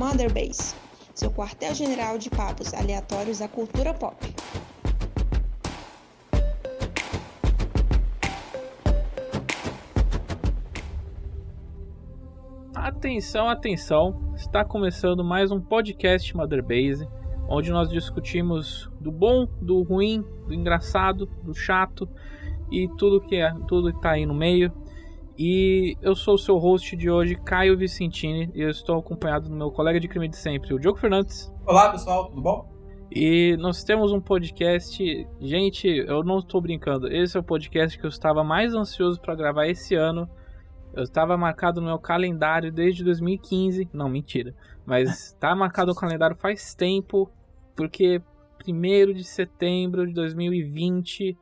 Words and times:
Mother 0.00 0.32
Base, 0.32 0.74
seu 1.14 1.30
quartel-general 1.30 2.16
de 2.16 2.30
papos 2.30 2.72
aleatórios 2.72 3.40
da 3.40 3.46
cultura 3.46 3.92
pop. 3.92 4.16
Atenção, 12.74 13.46
atenção! 13.46 14.32
Está 14.34 14.64
começando 14.64 15.22
mais 15.22 15.52
um 15.52 15.60
podcast 15.60 16.34
Mother 16.34 16.62
Base, 16.62 17.06
onde 17.46 17.70
nós 17.70 17.90
discutimos 17.90 18.90
do 18.98 19.12
bom, 19.12 19.46
do 19.60 19.82
ruim, 19.82 20.24
do 20.46 20.54
engraçado, 20.54 21.26
do 21.42 21.52
chato 21.52 22.08
e 22.72 22.88
tudo 22.96 23.20
que 23.20 23.36
é, 23.36 23.52
tudo 23.68 23.92
que 23.92 24.00
tá 24.00 24.12
aí 24.12 24.24
no 24.24 24.32
meio. 24.32 24.72
E 25.42 25.96
eu 26.02 26.14
sou 26.14 26.34
o 26.34 26.38
seu 26.38 26.58
host 26.58 26.94
de 26.94 27.10
hoje, 27.10 27.34
Caio 27.34 27.74
Vicentini, 27.74 28.50
e 28.54 28.60
eu 28.60 28.68
estou 28.68 28.98
acompanhado 28.98 29.48
do 29.48 29.56
meu 29.56 29.70
colega 29.70 29.98
de 29.98 30.06
crime 30.06 30.28
de 30.28 30.36
sempre, 30.36 30.74
o 30.74 30.78
Diogo 30.78 30.98
Fernandes. 30.98 31.50
Olá, 31.64 31.90
pessoal, 31.90 32.26
tudo 32.26 32.42
bom? 32.42 32.70
E 33.10 33.56
nós 33.56 33.82
temos 33.82 34.12
um 34.12 34.20
podcast, 34.20 35.02
gente, 35.40 35.88
eu 35.88 36.22
não 36.22 36.40
estou 36.40 36.60
brincando, 36.60 37.10
esse 37.10 37.38
é 37.38 37.40
o 37.40 37.42
podcast 37.42 37.98
que 37.98 38.04
eu 38.04 38.10
estava 38.10 38.44
mais 38.44 38.74
ansioso 38.74 39.18
para 39.18 39.34
gravar 39.34 39.66
esse 39.66 39.94
ano. 39.94 40.28
Eu 40.92 41.04
estava 41.04 41.38
marcado 41.38 41.80
no 41.80 41.86
meu 41.86 41.98
calendário 41.98 42.70
desde 42.70 43.02
2015, 43.02 43.88
não, 43.94 44.10
mentira, 44.10 44.54
mas 44.84 45.28
está 45.28 45.56
marcado 45.56 45.92
no 45.92 45.98
calendário 45.98 46.36
faz 46.36 46.74
tempo, 46.74 47.30
porque 47.74 48.20
1 48.68 49.14
de 49.14 49.24
setembro 49.24 50.06
de 50.06 50.12
2020 50.12 51.34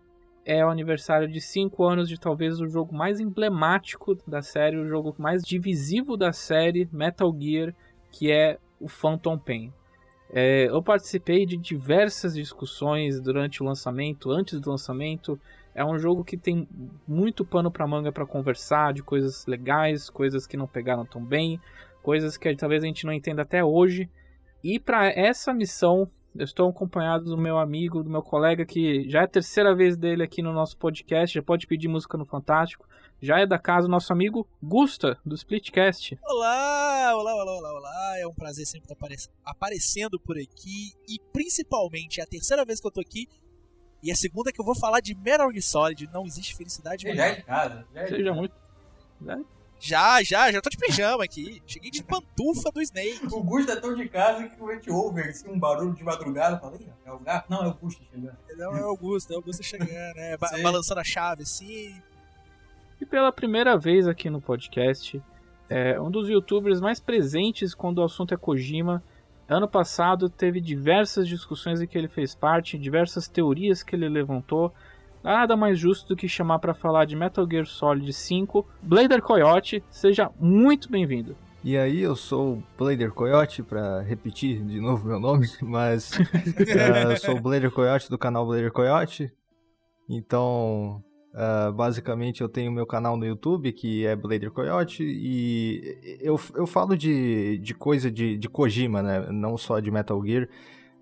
é 0.48 0.64
o 0.64 0.70
aniversário 0.70 1.28
de 1.28 1.42
5 1.42 1.84
anos 1.84 2.08
de 2.08 2.18
talvez 2.18 2.58
o 2.58 2.66
jogo 2.66 2.96
mais 2.96 3.20
emblemático 3.20 4.16
da 4.26 4.40
série, 4.40 4.78
o 4.78 4.88
jogo 4.88 5.14
mais 5.18 5.42
divisivo 5.42 6.16
da 6.16 6.32
série, 6.32 6.88
Metal 6.90 7.30
Gear, 7.38 7.74
que 8.10 8.32
é 8.32 8.58
o 8.80 8.88
Phantom 8.88 9.36
Pain. 9.36 9.70
É, 10.30 10.64
eu 10.64 10.82
participei 10.82 11.44
de 11.44 11.58
diversas 11.58 12.34
discussões 12.34 13.20
durante 13.20 13.62
o 13.62 13.66
lançamento, 13.66 14.30
antes 14.30 14.58
do 14.58 14.70
lançamento. 14.70 15.38
É 15.74 15.84
um 15.84 15.98
jogo 15.98 16.24
que 16.24 16.38
tem 16.38 16.66
muito 17.06 17.44
pano 17.44 17.70
para 17.70 17.86
manga 17.86 18.10
para 18.10 18.24
conversar, 18.24 18.94
de 18.94 19.02
coisas 19.02 19.44
legais, 19.44 20.08
coisas 20.08 20.46
que 20.46 20.56
não 20.56 20.66
pegaram 20.66 21.04
tão 21.04 21.22
bem, 21.22 21.60
coisas 22.02 22.38
que 22.38 22.56
talvez 22.56 22.82
a 22.82 22.86
gente 22.86 23.04
não 23.04 23.12
entenda 23.12 23.42
até 23.42 23.62
hoje. 23.62 24.08
E 24.64 24.80
para 24.80 25.10
essa 25.10 25.52
missão 25.52 26.10
eu 26.36 26.44
estou 26.44 26.68
acompanhado 26.68 27.24
do 27.24 27.36
meu 27.38 27.58
amigo, 27.58 28.02
do 28.02 28.10
meu 28.10 28.22
colega, 28.22 28.64
que 28.64 29.08
já 29.08 29.20
é 29.20 29.24
a 29.24 29.28
terceira 29.28 29.74
vez 29.74 29.96
dele 29.96 30.22
aqui 30.22 30.42
no 30.42 30.52
nosso 30.52 30.76
podcast, 30.76 31.34
já 31.34 31.42
pode 31.42 31.66
pedir 31.66 31.88
música 31.88 32.16
no 32.16 32.24
Fantástico. 32.24 32.86
Já 33.20 33.40
é 33.40 33.46
da 33.46 33.58
casa 33.58 33.88
o 33.88 33.90
nosso 33.90 34.12
amigo 34.12 34.46
Gusta, 34.62 35.18
do 35.26 35.34
Splitcast. 35.34 36.16
Olá, 36.22 37.16
olá, 37.16 37.34
olá, 37.34 37.56
olá, 37.56 37.72
olá. 37.72 38.18
É 38.18 38.24
um 38.28 38.32
prazer 38.32 38.64
sempre 38.64 38.92
estar 38.92 39.08
aparecendo 39.44 40.20
por 40.20 40.36
aqui. 40.38 40.92
E 41.08 41.18
principalmente, 41.32 42.20
é 42.20 42.22
a 42.22 42.26
terceira 42.28 42.64
vez 42.64 42.80
que 42.80 42.86
eu 42.86 42.92
tô 42.92 43.00
aqui. 43.00 43.26
E 44.00 44.12
a 44.12 44.14
segunda 44.14 44.52
que 44.52 44.60
eu 44.60 44.64
vou 44.64 44.78
falar 44.78 45.00
de 45.00 45.16
Metal 45.16 45.50
Gear 45.50 45.62
Solid. 45.62 46.08
Não 46.12 46.24
existe 46.24 46.54
felicidade 46.56 47.02
Já 47.12 47.26
é 47.26 47.34
de 47.34 47.42
casa. 47.42 47.84
Já 47.92 48.00
é 48.00 48.04
de 48.04 48.10
Seja 48.10 48.24
casa. 48.24 48.36
muito. 48.36 48.54
né? 49.20 49.44
Já, 49.80 50.22
já, 50.22 50.50
já 50.50 50.60
tô 50.60 50.68
de 50.70 50.76
pijama 50.76 51.24
aqui. 51.24 51.62
Cheguei 51.66 51.90
de 51.90 52.02
pantufa 52.02 52.70
do 52.72 52.82
Snake. 52.82 53.20
O 53.30 53.42
Gusto 53.42 53.70
é 53.70 53.76
tão 53.76 53.94
de 53.94 54.08
casa 54.08 54.42
que 54.42 54.62
a 54.62 54.74
gente 54.74 54.90
ouve 54.90 55.22
assim, 55.22 55.48
um 55.48 55.58
barulho 55.58 55.94
de 55.94 56.02
madrugada. 56.02 56.58
Fala, 56.58 56.76
"Ih, 56.76 56.88
é 57.04 57.12
o 57.12 57.18
gato? 57.18 57.48
Não, 57.48 57.64
é 57.64 57.68
o 57.68 57.74
Gusto 57.74 58.02
chegando. 58.10 58.36
Não, 58.56 58.76
é 58.76 58.82
o 58.82 58.88
Augusto, 58.88 59.32
é 59.32 59.34
o 59.34 59.38
Augusto 59.38 59.62
chegando, 59.62 60.16
né? 60.16 60.36
Ba 60.36 60.48
Sim. 60.48 60.62
balançando 60.62 61.00
a 61.00 61.04
chave 61.04 61.42
assim. 61.42 61.94
E 63.00 63.06
pela 63.06 63.30
primeira 63.30 63.78
vez 63.78 64.08
aqui 64.08 64.28
no 64.28 64.40
podcast, 64.40 65.22
é 65.68 66.00
um 66.00 66.10
dos 66.10 66.28
youtubers 66.28 66.80
mais 66.80 66.98
presentes 66.98 67.74
quando 67.74 67.98
o 67.98 68.04
assunto 68.04 68.34
é 68.34 68.36
Kojima. 68.36 69.02
Ano 69.48 69.68
passado 69.68 70.28
teve 70.28 70.60
diversas 70.60 71.28
discussões 71.28 71.80
em 71.80 71.86
que 71.86 71.96
ele 71.96 72.08
fez 72.08 72.34
parte, 72.34 72.76
diversas 72.76 73.28
teorias 73.28 73.82
que 73.82 73.94
ele 73.94 74.08
levantou. 74.08 74.74
Nada 75.22 75.56
mais 75.56 75.78
justo 75.78 76.08
do 76.08 76.16
que 76.16 76.28
chamar 76.28 76.58
para 76.58 76.74
falar 76.74 77.04
de 77.04 77.16
Metal 77.16 77.46
Gear 77.48 77.66
Solid 77.66 78.12
5, 78.12 78.66
Blader 78.82 79.22
Coyote. 79.22 79.82
Seja 79.90 80.30
muito 80.38 80.90
bem-vindo. 80.90 81.36
E 81.64 81.76
aí, 81.76 82.00
eu 82.00 82.14
sou 82.14 82.54
o 82.54 82.62
Blader 82.78 83.12
Coyote, 83.12 83.62
pra 83.62 84.00
repetir 84.00 84.62
de 84.62 84.80
novo 84.80 85.06
meu 85.06 85.18
nome, 85.18 85.46
mas 85.60 86.12
eu 87.10 87.16
sou 87.16 87.36
o 87.36 87.40
Blader 87.40 87.70
Coyote 87.70 88.08
do 88.08 88.16
canal 88.16 88.46
Blader 88.46 88.72
Coyote. 88.72 89.32
Então, 90.08 91.02
eh, 91.34 91.72
basicamente, 91.72 92.40
eu 92.40 92.48
tenho 92.48 92.72
meu 92.72 92.86
canal 92.86 93.16
no 93.16 93.26
YouTube, 93.26 93.72
que 93.72 94.06
é 94.06 94.16
Blader 94.16 94.50
Coyote, 94.50 95.02
e 95.04 96.18
eu, 96.20 96.40
eu 96.54 96.66
falo 96.66 96.96
de, 96.96 97.58
de 97.58 97.74
coisa 97.74 98.10
de, 98.10 98.38
de 98.38 98.48
Kojima, 98.48 99.02
né? 99.02 99.26
Não 99.30 99.56
só 99.58 99.80
de 99.80 99.90
Metal 99.90 100.24
Gear. 100.24 100.48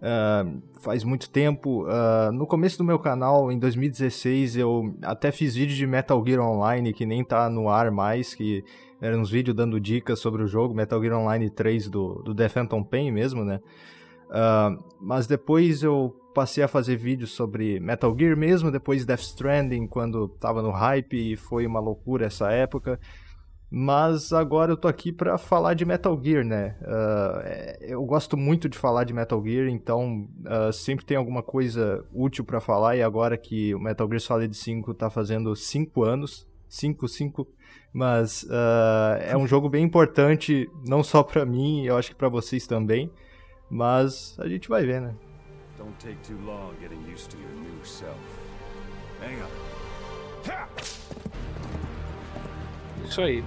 Eh, 0.03 0.45
faz 0.81 1.05
muito 1.05 1.31
tempo. 1.31 1.87
eh, 1.89 2.31
no 2.33 2.47
começo 2.47 2.79
do 2.79 2.85
meu 2.85 2.99
canal, 2.99 3.51
em 3.51 3.59
2016, 3.59 4.57
eu 4.57 4.95
até 5.03 5.33
fiz 5.33 5.55
vídeo 5.55 5.75
de 5.75 5.87
Metal 5.87 6.23
Gear 6.25 6.41
Online, 6.41 6.93
que 6.93 7.07
nem 7.07 7.25
tá 7.25 7.49
no 7.49 7.69
ar 7.69 7.91
mais, 7.91 8.35
que 8.35 8.63
eram 9.01 9.21
uns 9.21 9.31
vídeos 9.31 9.57
dando 9.57 9.81
dicas 9.81 10.19
sobre 10.19 10.43
o 10.43 10.47
jogo, 10.47 10.75
Metal 10.75 11.01
Gear 11.03 11.19
Online 11.19 11.51
3 11.51 11.89
do, 11.89 12.23
do 12.23 12.35
The 12.35 12.49
Phantom 12.49 12.83
Pain 12.83 13.11
mesmo, 13.11 13.45
né? 13.45 13.61
Ah, 14.31 14.77
mas 15.01 15.27
depois 15.27 15.83
eu 15.83 16.15
passei 16.35 16.63
a 16.63 16.69
fazer 16.69 16.97
vídeos 16.97 17.31
sobre 17.33 17.81
Metal 17.81 18.15
Gear 18.19 18.37
mesmo, 18.37 18.71
depois 18.71 19.05
Death 19.07 19.21
Stranding, 19.21 19.87
quando 19.87 20.29
tava 20.29 20.61
no 20.63 20.71
hype 20.71 21.33
e 21.33 21.37
foi 21.37 21.67
uma 21.67 21.81
loucura 21.81 22.27
essa 22.27 22.51
época. 22.51 23.01
Mas 23.71 24.33
agora 24.33 24.73
eu 24.73 24.77
tô 24.77 24.87
aqui 24.87 25.13
pra 25.13 25.37
falar 25.37 25.75
de 25.75 25.85
Metal 25.85 26.19
Gear, 26.23 26.45
né? 26.45 26.77
É- 27.45 27.79
eu 27.81 28.05
gosto 28.05 28.37
muito 28.37 28.69
de 28.69 28.79
falar 28.79 29.05
de 29.05 29.13
Metal 29.13 29.43
Gear, 29.45 29.69
então 29.69 30.29
ah, 30.47 30.71
sempre 30.73 31.05
tem 31.05 31.17
alguma 31.17 31.43
coisa 31.43 32.05
útil 32.13 32.45
pra 32.45 32.61
falar. 32.61 32.97
E 32.97 33.03
agora 33.03 33.37
que 33.37 33.75
o 33.75 33.81
Metal 33.81 34.07
Gear 34.09 34.21
Solid 34.21 34.55
5 34.57 34.95
tá 34.95 35.11
fazendo 35.11 35.55
5 35.57 36.05
anos, 36.05 36.47
5, 36.69 37.09
5, 37.09 37.47
mas 37.93 38.47
ah, 38.51 39.19
é 39.21 39.37
um 39.37 39.47
jogo 39.49 39.69
bem 39.69 39.85
importante, 39.85 40.71
não 40.87 41.03
só 41.03 41.23
pra 41.25 41.45
mim, 41.45 41.85
eu 41.85 41.97
acho 41.97 42.11
que 42.11 42.17
pra 42.17 42.29
vocês 42.29 42.67
também. 42.67 43.11
Mas 43.69 44.37
a 44.39 44.47
gente 44.49 44.69
vai 44.69 44.87
ver, 44.87 45.01
né? 45.01 45.13
Don't 45.77 45.93
take 45.99 46.17
too 46.23 46.39
long 46.47 46.73
getting 46.81 47.03
used 47.13 47.31
to 47.31 47.37
your 47.37 47.51
new 47.61 47.85
self. 47.85 48.17
Hang 49.21 49.43
on. 49.43 50.96
Isso 53.07 53.21
aí. 53.21 53.43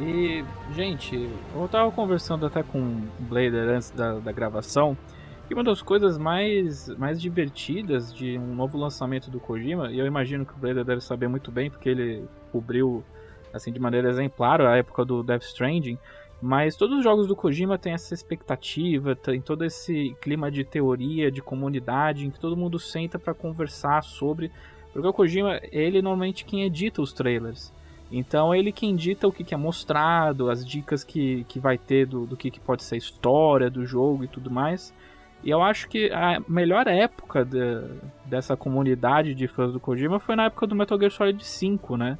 E, 0.00 0.44
gente, 0.74 1.28
eu 1.54 1.68
tava 1.68 1.90
conversando 1.92 2.46
até 2.46 2.62
com 2.62 2.78
o 2.78 3.02
Blader 3.20 3.68
antes 3.68 3.90
da, 3.90 4.14
da 4.18 4.32
gravação. 4.32 4.96
E 5.48 5.54
uma 5.54 5.64
das 5.64 5.82
coisas 5.82 6.16
mais, 6.16 6.88
mais 6.96 7.20
divertidas 7.20 8.14
de 8.14 8.38
um 8.38 8.54
novo 8.54 8.78
lançamento 8.78 9.30
do 9.30 9.40
Kojima, 9.40 9.90
e 9.90 9.98
eu 9.98 10.06
imagino 10.06 10.46
que 10.46 10.52
o 10.52 10.56
Blader 10.56 10.84
deve 10.84 11.00
saber 11.00 11.28
muito 11.28 11.50
bem, 11.50 11.68
porque 11.68 11.88
ele 11.88 12.24
cobriu 12.52 13.04
assim 13.52 13.72
de 13.72 13.80
maneira 13.80 14.08
exemplar 14.08 14.60
a 14.60 14.76
época 14.76 15.04
do 15.04 15.22
Death 15.22 15.42
Stranding. 15.42 15.98
Mas 16.40 16.76
todos 16.76 16.98
os 16.98 17.04
jogos 17.04 17.26
do 17.26 17.36
Kojima 17.36 17.76
têm 17.76 17.92
essa 17.92 18.14
expectativa, 18.14 19.14
tem 19.14 19.40
todo 19.40 19.64
esse 19.64 20.16
clima 20.22 20.50
de 20.50 20.64
teoria, 20.64 21.30
de 21.30 21.42
comunidade, 21.42 22.26
em 22.26 22.30
que 22.30 22.40
todo 22.40 22.56
mundo 22.56 22.78
senta 22.78 23.18
pra 23.18 23.34
conversar 23.34 24.02
sobre. 24.02 24.50
Porque 24.92 25.06
o 25.06 25.12
Kojima, 25.12 25.60
ele 25.70 26.00
normalmente 26.00 26.44
quem 26.44 26.62
edita 26.62 27.02
os 27.02 27.12
trailers. 27.12 27.72
Então 28.10 28.52
ele 28.54 28.72
quem 28.72 28.96
dita 28.96 29.28
o 29.28 29.32
que, 29.32 29.44
que 29.44 29.54
é 29.54 29.56
mostrado, 29.56 30.50
as 30.50 30.64
dicas 30.66 31.04
que, 31.04 31.44
que 31.44 31.60
vai 31.60 31.78
ter 31.78 32.06
do, 32.06 32.26
do 32.26 32.36
que, 32.36 32.50
que 32.50 32.58
pode 32.58 32.82
ser 32.82 32.96
a 32.96 32.98
história 32.98 33.70
do 33.70 33.86
jogo 33.86 34.24
e 34.24 34.28
tudo 34.28 34.50
mais. 34.50 34.92
E 35.44 35.50
eu 35.50 35.62
acho 35.62 35.88
que 35.88 36.10
a 36.12 36.40
melhor 36.48 36.86
época 36.88 37.44
de- 37.44 37.82
dessa 38.26 38.56
comunidade 38.56 39.34
de 39.34 39.46
fãs 39.48 39.72
do 39.72 39.80
Kojima 39.80 40.18
foi 40.18 40.34
na 40.36 40.44
época 40.46 40.66
do 40.66 40.74
Metal 40.74 40.98
Gear 40.98 41.10
Solid 41.10 41.42
5, 41.44 41.96
né? 41.96 42.18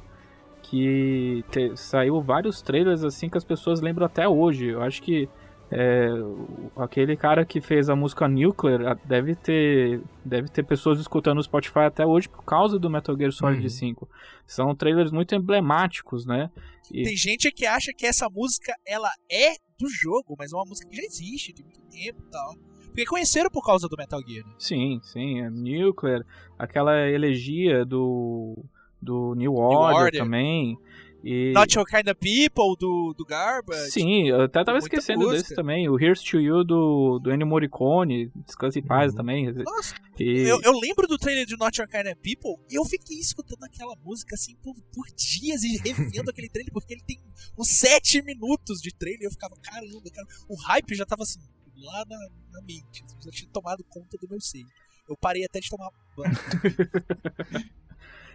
Que 0.63 1.43
te- 1.51 1.75
saiu 1.75 2.21
vários 2.21 2.61
trailers 2.61 3.03
assim 3.03 3.29
que 3.29 3.37
as 3.37 3.43
pessoas 3.43 3.81
lembram 3.81 4.05
até 4.05 4.27
hoje. 4.27 4.67
Eu 4.67 4.81
acho 4.81 5.01
que 5.01 5.27
é, 5.71 6.11
o- 6.13 6.69
aquele 6.75 7.15
cara 7.15 7.45
que 7.45 7.61
fez 7.61 7.89
a 7.89 7.95
música 7.95 8.27
Nuclear 8.27 8.99
deve 9.05 9.35
ter, 9.35 10.01
deve 10.23 10.49
ter 10.49 10.63
pessoas 10.63 10.99
escutando 10.99 11.37
no 11.37 11.43
Spotify 11.43 11.79
até 11.87 12.05
hoje 12.05 12.27
por 12.27 12.43
causa 12.43 12.77
do 12.77 12.89
Metal 12.89 13.15
Gear 13.17 13.31
Solid 13.31 13.63
Uhum. 13.63 13.69
5. 13.69 14.09
São 14.45 14.75
trailers 14.75 15.11
muito 15.11 15.33
emblemáticos, 15.33 16.25
né? 16.25 16.49
E- 16.91 17.03
Tem 17.03 17.15
gente 17.15 17.51
que 17.51 17.65
acha 17.65 17.93
que 17.95 18.05
essa 18.05 18.27
música 18.29 18.73
ela 18.85 19.09
é 19.31 19.51
do 19.79 19.87
jogo, 19.89 20.35
mas 20.37 20.51
é 20.51 20.55
uma 20.55 20.65
música 20.65 20.89
que 20.89 20.95
já 20.97 21.03
existe 21.03 21.53
de 21.53 21.63
muito 21.63 21.79
tempo 21.89 22.21
e 22.27 22.29
tal. 22.31 22.53
Porque 22.87 23.05
conheceram 23.05 23.49
por 23.49 23.65
causa 23.65 23.87
do 23.87 23.95
Metal 23.97 24.19
Gear. 24.27 24.45
né? 24.45 24.53
Sim, 24.59 24.99
sim, 25.01 25.39
é 25.39 25.49
Nuclear, 25.49 26.25
aquela 26.59 27.07
elegia 27.09 27.85
do, 27.85 28.57
do 29.01 29.33
New 29.35 29.53
Order, 29.53 30.01
Order. 30.03 30.21
também. 30.21 30.77
E... 31.23 31.51
Not 31.53 31.75
Your 31.77 31.85
Kind 31.85 32.07
of 32.07 32.15
People, 32.15 32.75
do, 32.79 33.13
do 33.17 33.23
Garbage. 33.25 33.91
Sim, 33.91 34.29
eu 34.29 34.41
até 34.41 34.63
tava 34.63 34.77
esquecendo 34.79 35.19
música. 35.25 35.41
desse 35.41 35.55
também. 35.55 35.87
O 35.89 35.99
Here's 35.99 36.21
to 36.23 36.39
You 36.39 36.63
do, 36.63 37.19
do 37.19 37.31
Ennio 37.31 37.45
Morricone, 37.47 38.31
Descanse 38.45 38.79
em 38.79 38.83
Paz 38.83 39.11
Uhum. 39.11 39.17
também. 39.17 39.51
Nossa, 39.53 39.95
E... 40.19 40.47
eu, 40.47 40.59
eu 40.61 40.71
lembro 40.79 41.07
do 41.07 41.17
trailer 41.17 41.45
de 41.45 41.55
Not 41.57 41.79
Your 41.79 41.87
Kind 41.89 42.07
of 42.07 42.15
People 42.15 42.63
e 42.69 42.75
eu 42.75 42.85
fiquei 42.85 43.17
escutando 43.19 43.63
aquela 43.63 43.95
música 44.03 44.35
assim 44.35 44.55
por, 44.63 44.73
por 44.93 45.05
dias 45.15 45.63
e 45.63 45.77
revendo 45.77 46.29
aquele 46.31 46.49
trailer, 46.49 46.73
porque 46.73 46.93
ele 46.93 47.03
tem 47.05 47.19
uns 47.57 47.67
7 47.69 48.21
minutos 48.23 48.81
de 48.81 48.91
trailer 48.93 49.21
e 49.21 49.25
eu 49.25 49.31
ficava, 49.31 49.55
caramba, 49.61 50.09
cara, 50.11 50.27
o 50.49 50.55
hype 50.55 50.95
já 50.95 51.05
tava 51.05 51.23
assim, 51.23 51.39
lá 51.77 52.03
na, 52.07 52.17
na 52.51 52.61
mente, 52.61 53.03
assim, 53.03 53.15
já 53.23 53.31
tinha 53.31 53.49
tomado 53.51 53.83
conta 53.89 54.17
do 54.17 54.27
meu 54.29 54.39
seio. 54.41 54.65
Eu 55.09 55.17
parei 55.17 55.43
até 55.43 55.59
de 55.59 55.69
tomar 55.69 55.89
banho. 56.15 56.31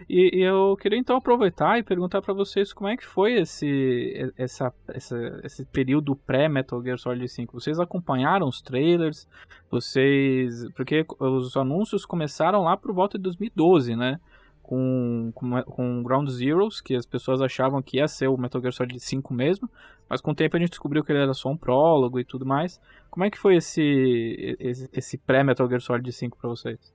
E, 0.09 0.39
e 0.39 0.43
eu 0.43 0.77
queria 0.81 0.99
então 0.99 1.17
aproveitar 1.17 1.79
e 1.79 1.83
perguntar 1.83 2.21
pra 2.23 2.35
vocês 2.35 2.73
como 2.73 2.89
é 2.89 2.97
que 2.97 3.05
foi 3.07 3.35
esse, 3.35 4.33
essa, 4.37 4.73
essa- 4.89 5.41
esse 5.45 5.65
período 5.67 6.15
pré-Metal 6.15 6.83
Gear 6.83 6.99
Solid 6.99 7.29
5. 7.29 7.59
Vocês 7.61 7.79
acompanharam 7.81 8.47
os 8.49 8.61
trailers? 8.63 9.27
Vocês. 9.71 10.69
Porque 10.75 11.05
os 11.19 11.57
anúncios 11.57 12.05
começaram 12.05 12.63
lá 12.63 12.77
por 12.77 12.93
volta 12.93 13.19
de 13.19 13.23
2012, 13.25 13.95
né? 13.97 14.19
Com, 14.63 15.31
com, 15.35 15.63
com 15.63 16.03
Ground 16.03 16.29
Zeroes, 16.29 16.81
que 16.81 16.97
as 16.97 17.07
pessoas 17.07 17.41
achavam 17.41 17.81
que 17.81 17.99
ia 17.99 18.09
ser 18.09 18.27
o 18.29 18.37
Metal 18.37 18.61
Gear 18.61 18.73
Solid 18.73 18.99
5 18.99 19.33
mesmo, 19.33 19.71
mas 20.11 20.21
com 20.21 20.33
o 20.33 20.35
tempo 20.35 20.57
a 20.57 20.59
gente 20.59 20.71
descobriu 20.71 21.05
que 21.05 21.13
ele 21.13 21.21
era 21.23 21.33
só 21.35 21.49
um 21.49 21.57
prólogo 21.57 22.19
e 22.19 22.25
tudo 22.25 22.45
mais. 22.45 22.81
Como 23.09 23.25
é 23.25 23.31
que 23.31 23.39
foi 23.39 23.57
esse, 23.57 24.57
esse, 24.59 24.89
esse 24.93 25.19
pré-Metal 25.19 25.69
Gear 25.69 25.81
Solid 25.81 26.11
5 26.13 26.37
pra 26.37 26.49
vocês? 26.51 26.93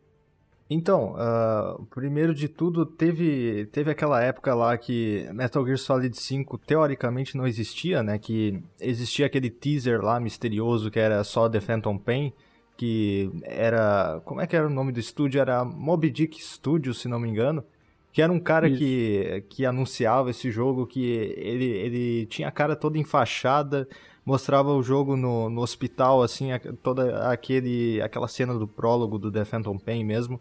Então, 0.73 1.15
ah, 1.18 1.77
primeiro 1.89 2.33
de 2.33 2.47
tudo, 2.47 2.85
teve, 2.85 3.65
teve 3.73 3.91
aquela 3.91 4.23
época 4.23 4.56
lá 4.56 4.77
que 4.77 5.27
Metal 5.33 5.65
Gear 5.65 5.77
Solid 5.77 6.18
5 6.18 6.57
teoricamente 6.59 7.35
não 7.35 7.45
existia, 7.45 8.01
né? 8.01 8.18
Que 8.18 8.63
existia 8.79 9.25
aquele 9.25 9.50
teaser 9.50 10.00
lá 10.01 10.18
misterioso 10.18 10.89
que 10.89 10.97
era 10.97 11.25
só 11.25 11.50
The 11.50 11.59
Phantom 11.59 11.97
Pain, 11.97 12.31
que 12.77 13.29
era... 13.44 14.21
Como 14.23 14.39
é 14.39 14.47
que 14.47 14.56
era 14.56 14.65
o 14.65 14.69
nome 14.69 14.94
do 14.94 15.00
estúdio? 15.01 15.41
Era 15.41 15.65
Moby 15.65 16.09
Dick 16.09 16.41
Studios, 16.41 17.01
se 17.01 17.09
não 17.09 17.19
me 17.19 17.27
engano. 17.27 17.65
Que 18.13 18.21
era 18.21 18.31
um 18.31 18.39
cara 18.39 18.69
Isso. 18.69 18.77
que, 18.79 19.44
que 19.50 19.65
anunciava 19.65 20.29
esse 20.29 20.50
jogo, 20.51 20.88
que 20.88 21.03
ele, 21.35 21.65
ele 21.65 22.25
tinha 22.27 22.47
a 22.47 22.51
cara 22.51 22.77
toda 22.77 22.97
enfaixada, 22.97 23.89
mostrava 24.25 24.74
o 24.74 24.81
jogo 24.81 25.17
no, 25.17 25.50
no 25.50 25.62
hospital, 25.62 26.21
assim, 26.24 26.53
a- 26.53 26.62
toda 26.81 27.29
aquele, 27.29 28.01
aquela 28.01 28.29
cena 28.29 28.53
do 28.57 28.65
prólogo 28.67 29.19
do 29.19 29.29
The 29.29 29.44
Phantom 29.44 29.77
Pain 29.77 30.06
mesmo 30.06 30.39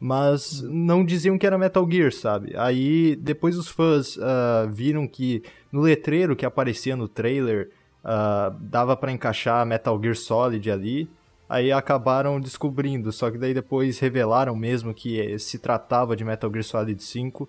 mas 0.00 0.60
não 0.62 1.04
diziam 1.04 1.38
que 1.38 1.46
era 1.46 1.58
Metal 1.58 1.88
Gear, 1.90 2.12
sabe? 2.12 2.54
Aí 2.56 3.16
depois 3.16 3.56
os 3.56 3.68
fãs 3.68 4.18
ah, 4.20 4.68
viram 4.70 5.06
que 5.06 5.42
no 5.72 5.80
letreiro 5.80 6.36
que 6.36 6.44
aparecia 6.44 6.96
no 6.96 7.08
trailer 7.08 7.70
ah, 8.02 8.54
dava 8.60 8.96
pra 8.96 9.12
encaixar 9.12 9.64
Metal 9.64 9.98
Gear 10.02 10.16
Solid 10.16 10.70
ali. 10.70 11.08
Aí 11.48 11.70
acabaram 11.70 12.40
descobrindo, 12.40 13.12
só 13.12 13.30
que 13.30 13.38
daí 13.38 13.54
depois 13.54 13.98
revelaram 13.98 14.56
mesmo 14.56 14.94
que 14.94 15.38
se 15.38 15.58
tratava 15.58 16.16
de 16.16 16.24
Metal 16.24 16.50
Gear 16.50 16.64
Solid 16.64 17.02
5. 17.02 17.48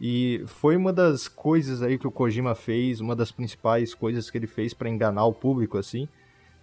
E 0.00 0.42
foi 0.46 0.76
uma 0.76 0.92
das 0.92 1.28
coisas 1.28 1.80
aí 1.80 1.98
que 1.98 2.06
o 2.06 2.10
Kojima 2.10 2.54
fez, 2.54 3.00
uma 3.00 3.14
das 3.14 3.30
principais 3.30 3.94
coisas 3.94 4.28
que 4.28 4.36
ele 4.36 4.46
fez 4.46 4.74
pra 4.74 4.88
enganar 4.88 5.24
o 5.24 5.32
público, 5.32 5.78
assim, 5.78 6.08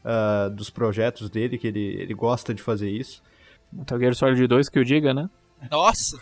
ah, 0.03 0.49
dos 0.53 0.69
projetos 0.69 1.29
dele, 1.29 1.57
que 1.57 1.67
ele, 1.67 1.95
ele 1.99 2.13
gosta 2.13 2.53
de 2.53 2.61
fazer 2.61 2.89
isso. 2.89 3.23
Metal 3.71 3.99
Gear 3.99 4.15
Solid 4.15 4.47
2 4.47 4.69
que 4.69 4.79
eu 4.79 4.83
diga, 4.83 5.13
né? 5.13 5.29
Nossa! 5.69 6.17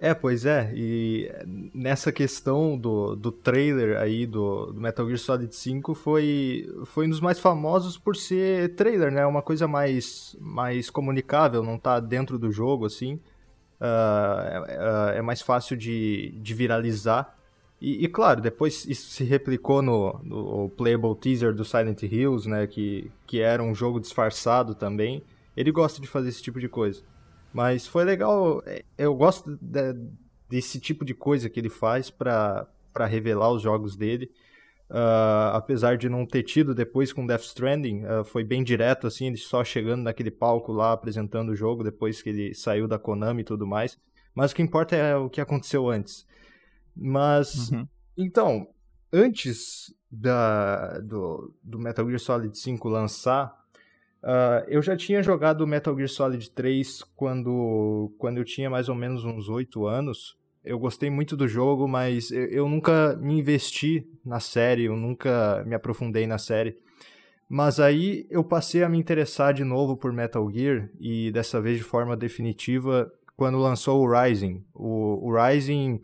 É, 0.00 0.12
pois 0.12 0.44
é, 0.44 0.70
e 0.74 1.30
nessa 1.72 2.12
questão 2.12 2.76
do, 2.76 3.16
do 3.16 3.32
trailer 3.32 3.96
aí 3.98 4.26
do, 4.26 4.66
do 4.66 4.80
Metal 4.80 5.06
Gear 5.06 5.18
Solid 5.18 5.54
5 5.54 5.94
foi, 5.94 6.68
foi 6.84 7.06
um 7.06 7.10
dos 7.10 7.20
mais 7.20 7.38
famosos 7.38 7.96
por 7.96 8.14
ser 8.14 8.74
trailer, 8.74 9.10
né? 9.10 9.24
Uma 9.24 9.40
coisa 9.40 9.66
mais, 9.66 10.36
mais 10.38 10.90
comunicável, 10.90 11.62
não 11.62 11.78
tá 11.78 12.00
dentro 12.00 12.38
do 12.38 12.52
jogo, 12.52 12.84
assim. 12.84 13.18
Ah, 13.80 15.12
é, 15.14 15.18
é 15.18 15.22
mais 15.22 15.42
fácil 15.42 15.76
de, 15.76 16.34
de 16.38 16.54
viralizar. 16.54 17.36
E, 17.80 18.04
e, 18.04 18.08
claro, 18.08 18.40
depois 18.40 18.86
isso 18.86 19.10
se 19.10 19.24
replicou 19.24 19.82
no, 19.82 20.18
no 20.22 20.70
playable 20.70 21.14
teaser 21.14 21.54
do 21.54 21.64
Silent 21.64 22.02
Hills, 22.02 22.48
né? 22.48 22.66
Que, 22.66 23.10
que 23.26 23.40
era 23.40 23.62
um 23.62 23.74
jogo 23.74 24.00
disfarçado 24.00 24.74
também. 24.74 25.22
Ele 25.56 25.70
gosta 25.72 26.00
de 26.00 26.06
fazer 26.08 26.28
esse 26.30 26.42
tipo 26.42 26.58
de 26.60 26.68
coisa. 26.68 27.02
Mas 27.52 27.86
foi 27.86 28.04
legal, 28.04 28.62
é, 28.66 28.84
eu 28.98 29.14
gosto 29.14 29.56
de- 29.60 29.94
desse 30.48 30.80
tipo 30.80 31.04
de 31.04 31.14
coisa 31.14 31.48
que 31.48 31.58
ele 31.60 31.70
faz 31.70 32.10
pra 32.10 32.66
revelar 33.08 33.50
os 33.52 33.62
jogos 33.62 33.96
dele. 33.96 34.30
Ah, 34.90 35.52
apesar 35.56 35.96
de 35.96 36.08
não 36.08 36.26
ter 36.26 36.42
tido 36.42 36.74
depois 36.74 37.12
com 37.12 37.26
Death 37.26 37.42
Stranding, 37.42 38.04
ah, 38.04 38.22
foi 38.24 38.44
bem 38.44 38.62
direto, 38.62 39.06
assim, 39.06 39.26
ele 39.28 39.36
só 39.38 39.64
chegando 39.64 40.02
naquele 40.02 40.30
palco 40.30 40.72
lá 40.72 40.92
apresentando 40.92 41.50
o 41.50 41.56
jogo 41.56 41.82
depois 41.82 42.20
que 42.20 42.28
ele 42.28 42.54
saiu 42.54 42.86
da 42.86 42.98
Konami 42.98 43.40
e 43.42 43.44
tudo 43.44 43.66
mais. 43.66 43.98
Mas 44.34 44.52
o 44.52 44.54
que 44.54 44.62
importa 44.62 44.94
é 44.96 45.16
o 45.16 45.30
que 45.30 45.40
aconteceu 45.40 45.88
antes. 45.88 46.26
Mas, 46.94 47.70
Uhum. 47.70 47.88
então, 48.16 48.68
antes 49.12 49.94
da, 50.10 50.98
do, 51.00 51.52
do 51.62 51.78
Metal 51.78 52.06
Gear 52.06 52.18
Solid 52.20 52.56
5 52.58 52.88
lançar, 52.88 53.52
ah, 54.26 54.64
eu 54.66 54.80
já 54.80 54.96
tinha 54.96 55.22
jogado 55.22 55.66
Metal 55.66 55.94
Gear 55.94 56.08
Solid 56.08 56.50
3 56.50 57.02
quando, 57.14 58.10
quando 58.18 58.38
eu 58.38 58.44
tinha 58.44 58.70
mais 58.70 58.88
ou 58.88 58.94
menos 58.94 59.22
uns 59.24 59.50
8 59.50 59.86
anos. 59.86 60.34
Eu 60.64 60.78
gostei 60.78 61.10
muito 61.10 61.36
do 61.36 61.46
jogo, 61.46 61.86
mas 61.86 62.30
eu, 62.30 62.46
eu 62.46 62.68
nunca 62.68 63.14
me 63.20 63.38
investi 63.38 64.08
na 64.24 64.40
série, 64.40 64.84
eu 64.84 64.96
nunca 64.96 65.62
me 65.66 65.74
aprofundei 65.74 66.26
na 66.26 66.38
série. 66.38 66.78
Mas 67.46 67.78
aí 67.78 68.26
eu 68.30 68.42
passei 68.42 68.82
a 68.82 68.88
me 68.88 68.98
interessar 68.98 69.52
de 69.52 69.62
novo 69.62 69.94
por 69.94 70.10
Metal 70.10 70.50
Gear, 70.50 70.88
e 70.98 71.30
dessa 71.30 71.60
vez 71.60 71.76
de 71.76 71.84
forma 71.84 72.16
definitiva, 72.16 73.12
quando 73.36 73.58
lançou 73.58 74.00
o 74.00 74.10
Rising. 74.10 74.64
O, 74.72 75.28
o 75.28 75.36
Rising, 75.36 76.00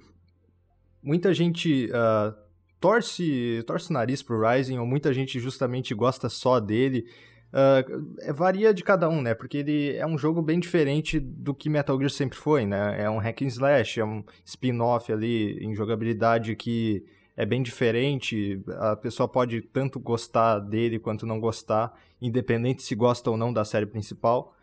muita 1.02 1.32
gente 1.32 1.88
ah, 1.94 2.34
torce, 2.78 3.64
torce 3.66 3.88
o 3.88 3.94
nariz 3.94 4.22
pro 4.22 4.46
Rising, 4.46 4.76
ou 4.76 4.84
muita 4.84 5.10
gente 5.14 5.40
justamente 5.40 5.94
gosta 5.94 6.28
só 6.28 6.60
dele. 6.60 7.06
É, 7.52 8.32
varia 8.32 8.72
de 8.72 8.84
cada 8.84 9.08
um, 9.08 9.20
né? 9.20 9.34
Porque 9.34 9.58
ele 9.58 9.96
é 9.96 10.06
um 10.06 10.16
jogo 10.16 10.40
bem 10.40 10.60
diferente 10.60 11.18
do 11.18 11.52
que 11.52 11.68
Metal 11.68 11.96
Gear 11.98 12.10
sempre 12.10 12.38
foi, 12.38 12.64
né? 12.64 13.02
É 13.02 13.10
um 13.10 13.18
hack 13.18 13.42
and 13.42 13.46
slash, 13.46 14.00
é 14.00 14.04
um 14.04 14.24
spin-off 14.44 15.12
ali 15.12 15.58
em 15.64 15.74
jogabilidade 15.74 16.54
que 16.54 17.04
é 17.36 17.44
bem 17.44 17.62
diferente. 17.62 18.62
A 18.78 18.94
pessoa 18.96 19.28
pode 19.28 19.62
tanto 19.62 19.98
gostar 19.98 20.58
dele 20.60 20.98
quanto 20.98 21.26
não 21.26 21.40
gostar, 21.40 21.92
independente 22.20 22.82
se 22.82 22.94
gosta 22.94 23.30
ou 23.30 23.36
não 23.36 23.52
da 23.52 23.64
série 23.64 23.86
principal. 23.86 24.54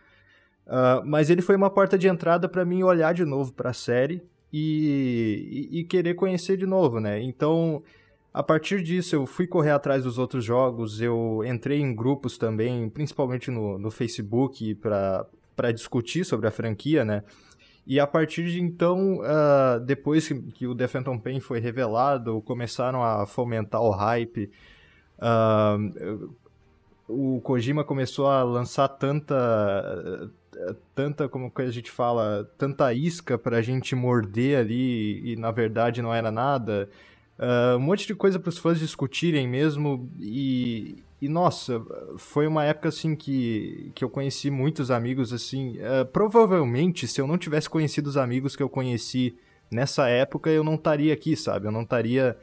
Ah, 0.67 1.01
mas 1.05 1.29
ele 1.29 1.41
foi 1.41 1.55
uma 1.55 1.69
porta 1.69 1.97
de 1.97 2.07
entrada 2.07 2.49
para 2.49 2.65
mim 2.65 2.83
olhar 2.83 3.13
de 3.13 3.23
novo 3.23 3.53
para 3.53 3.69
a 3.69 3.73
série 3.73 4.21
e, 4.51 5.69
e, 5.71 5.79
e 5.79 5.83
querer 5.85 6.13
conhecer 6.15 6.57
de 6.57 6.65
novo, 6.65 6.99
né? 6.99 7.21
Então, 7.21 7.81
a 8.33 8.43
partir 8.43 8.83
disso, 8.83 9.15
eu 9.15 9.25
fui 9.25 9.47
correr 9.47 9.71
atrás 9.71 10.03
dos 10.03 10.17
outros 10.17 10.43
jogos, 10.43 11.01
eu 11.01 11.43
entrei 11.45 11.79
em 11.79 11.95
grupos 11.95 12.37
também, 12.37 12.89
principalmente 12.89 13.49
no, 13.49 13.77
no 13.77 13.89
Facebook, 13.89 14.75
para 14.75 15.71
discutir 15.73 16.23
sobre 16.23 16.47
a 16.47 16.51
franquia, 16.51 17.03
né? 17.03 17.23
E 17.85 17.99
a 17.99 18.05
partir 18.05 18.45
de 18.49 18.61
então, 18.61 19.21
ah, 19.23 19.79
depois 19.79 20.27
que, 20.27 20.35
que 20.51 20.67
o 20.67 20.75
The 20.75 20.87
Phantom 20.87 21.17
Pain 21.17 21.39
foi 21.39 21.59
revelado, 21.59 22.41
começaram 22.41 23.01
a 23.03 23.25
fomentar 23.25 23.81
o 23.81 23.91
hype. 23.91 24.51
ah, 25.19 25.77
o 27.07 27.39
Kojima 27.41 27.83
começou 27.83 28.27
a 28.27 28.43
lançar 28.43 28.87
tanta 28.89 30.29
tanta 30.93 31.29
como 31.29 31.51
que 31.51 31.61
a 31.61 31.71
gente 31.71 31.89
fala 31.89 32.49
tanta 32.57 32.93
isca 32.93 33.37
pra 33.37 33.61
gente 33.61 33.95
morder 33.95 34.59
ali 34.59 35.31
e 35.31 35.35
na 35.35 35.51
verdade 35.51 36.01
não 36.01 36.13
era 36.13 36.31
nada 36.31 36.89
Ah, 37.39 37.75
um 37.77 37.79
monte 37.79 38.07
de 38.07 38.15
coisa 38.15 38.39
para 38.39 38.49
os 38.49 38.57
fãs 38.57 38.79
discutirem 38.79 39.47
mesmo 39.47 40.09
e, 40.19 41.03
e 41.21 41.29
nossa 41.29 41.79
foi 42.17 42.47
uma 42.47 42.65
época 42.65 42.89
assim 42.89 43.15
que, 43.15 43.91
que 43.93 44.03
eu 44.03 44.09
conheci 44.09 44.49
muitos 44.49 44.89
amigos 44.89 45.31
assim 45.31 45.77
ah, 45.81 46.03
provavelmente 46.05 47.07
se 47.07 47.21
eu 47.21 47.27
não 47.27 47.37
tivesse 47.37 47.69
conhecido 47.69 48.07
os 48.07 48.17
amigos 48.17 48.55
que 48.55 48.63
eu 48.63 48.69
conheci 48.69 49.37
nessa 49.69 50.09
época 50.09 50.49
eu 50.49 50.63
não 50.63 50.75
estaria 50.75 51.13
aqui 51.13 51.35
sabe? 51.35 51.67
Eu 51.67 51.71
não 51.71 51.83
estaria 51.83 52.35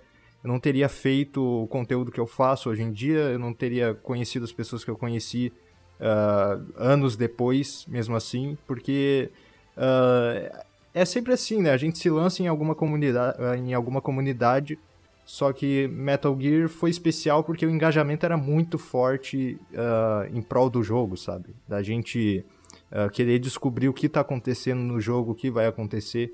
eu 0.44 0.48
não 0.48 0.60
teria 0.60 0.88
feito 0.88 1.42
o 1.42 1.66
conteúdo 1.66 2.12
que 2.12 2.20
eu 2.20 2.26
faço 2.26 2.70
hoje 2.70 2.82
em 2.82 2.92
dia 2.92 3.18
eu 3.18 3.38
não 3.38 3.52
teria 3.52 3.94
conhecido 3.94 4.44
as 4.44 4.52
pessoas 4.52 4.84
que 4.84 4.90
eu 4.92 4.96
conheci 4.96 5.52
ah, 6.00 6.60
anos 6.76 7.16
depois 7.16 7.84
mesmo 7.88 8.14
assim 8.14 8.56
porque 8.64 9.28
ah, 9.76 10.64
é 10.94 11.04
sempre 11.04 11.32
assim, 11.32 11.60
né? 11.60 11.72
A 11.72 11.76
gente 11.76 11.98
se 11.98 12.08
lança 12.08 12.42
em 12.42 12.46
alguma 12.46 12.74
comunidade, 12.74 13.36
em 13.58 13.74
alguma 13.74 14.00
comunidade, 14.00 14.78
só 15.24 15.52
que 15.52 15.88
Metal 15.88 16.38
Gear 16.40 16.68
foi 16.68 16.90
especial 16.90 17.42
porque 17.42 17.66
o 17.66 17.70
engajamento 17.70 18.24
era 18.24 18.36
muito 18.36 18.78
forte 18.78 19.58
ah, 19.76 20.28
em 20.32 20.40
prol 20.40 20.70
do 20.70 20.82
jogo, 20.82 21.16
sabe? 21.16 21.54
Da 21.66 21.82
gente 21.82 22.44
ah, 22.92 23.08
querer 23.08 23.40
descobrir 23.40 23.88
o 23.88 23.92
que 23.92 24.08
tá 24.08 24.20
acontecendo 24.20 24.80
no 24.80 25.00
jogo, 25.00 25.32
o 25.32 25.34
que 25.34 25.50
vai 25.50 25.66
acontecer. 25.66 26.32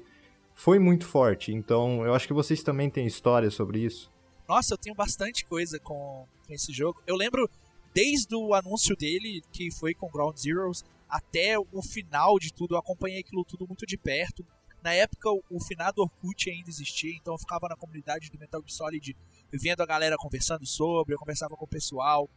foi 0.54 0.78
muito 0.78 1.06
forte. 1.06 1.52
Então, 1.52 2.04
eu 2.04 2.12
acho 2.12 2.26
que 2.26 2.34
vocês 2.34 2.62
também 2.62 2.90
têm 2.90 3.06
história 3.06 3.50
sobre 3.50 3.78
isso. 3.78 4.10
Nossa, 4.46 4.74
eu 4.74 4.78
tenho 4.78 4.94
bastante 4.94 5.46
coisa 5.46 5.78
com, 5.78 6.26
com 6.46 6.52
esse 6.52 6.70
jogo. 6.70 7.00
Eu 7.06 7.16
lembro 7.16 7.48
desde 7.94 8.34
o 8.34 8.52
anúncio 8.52 8.94
dele, 8.94 9.42
que 9.52 9.70
foi 9.70 9.94
com 9.94 10.10
Ground 10.10 10.36
Zeroes, 10.36 10.84
até 11.10 11.58
o 11.58 11.82
final 11.82 12.38
de 12.38 12.52
tudo, 12.52 12.74
eu 12.74 12.78
acompanhei 12.78 13.20
aquilo 13.20 13.44
tudo 13.44 13.66
muito 13.66 13.84
de 13.84 13.98
perto. 13.98 14.46
Na 14.82 14.94
época, 14.94 15.28
o, 15.50 15.60
finado 15.60 16.00
Orkut 16.00 16.48
ainda 16.48 16.70
existia, 16.70 17.14
então 17.14 17.34
eu 17.34 17.38
ficava 17.38 17.68
na 17.68 17.76
comunidade 17.76 18.30
do 18.30 18.38
Metal 18.38 18.60
Gear 18.60 18.70
Solid 18.70 19.16
vendo 19.52 19.82
a 19.82 19.86
galera 19.86 20.16
conversando 20.16 20.64
sobre, 20.64 21.14
eu 21.14 21.18
conversava 21.18 21.56
com 21.56 21.64
o 21.64 21.68
pessoal. 21.68 22.30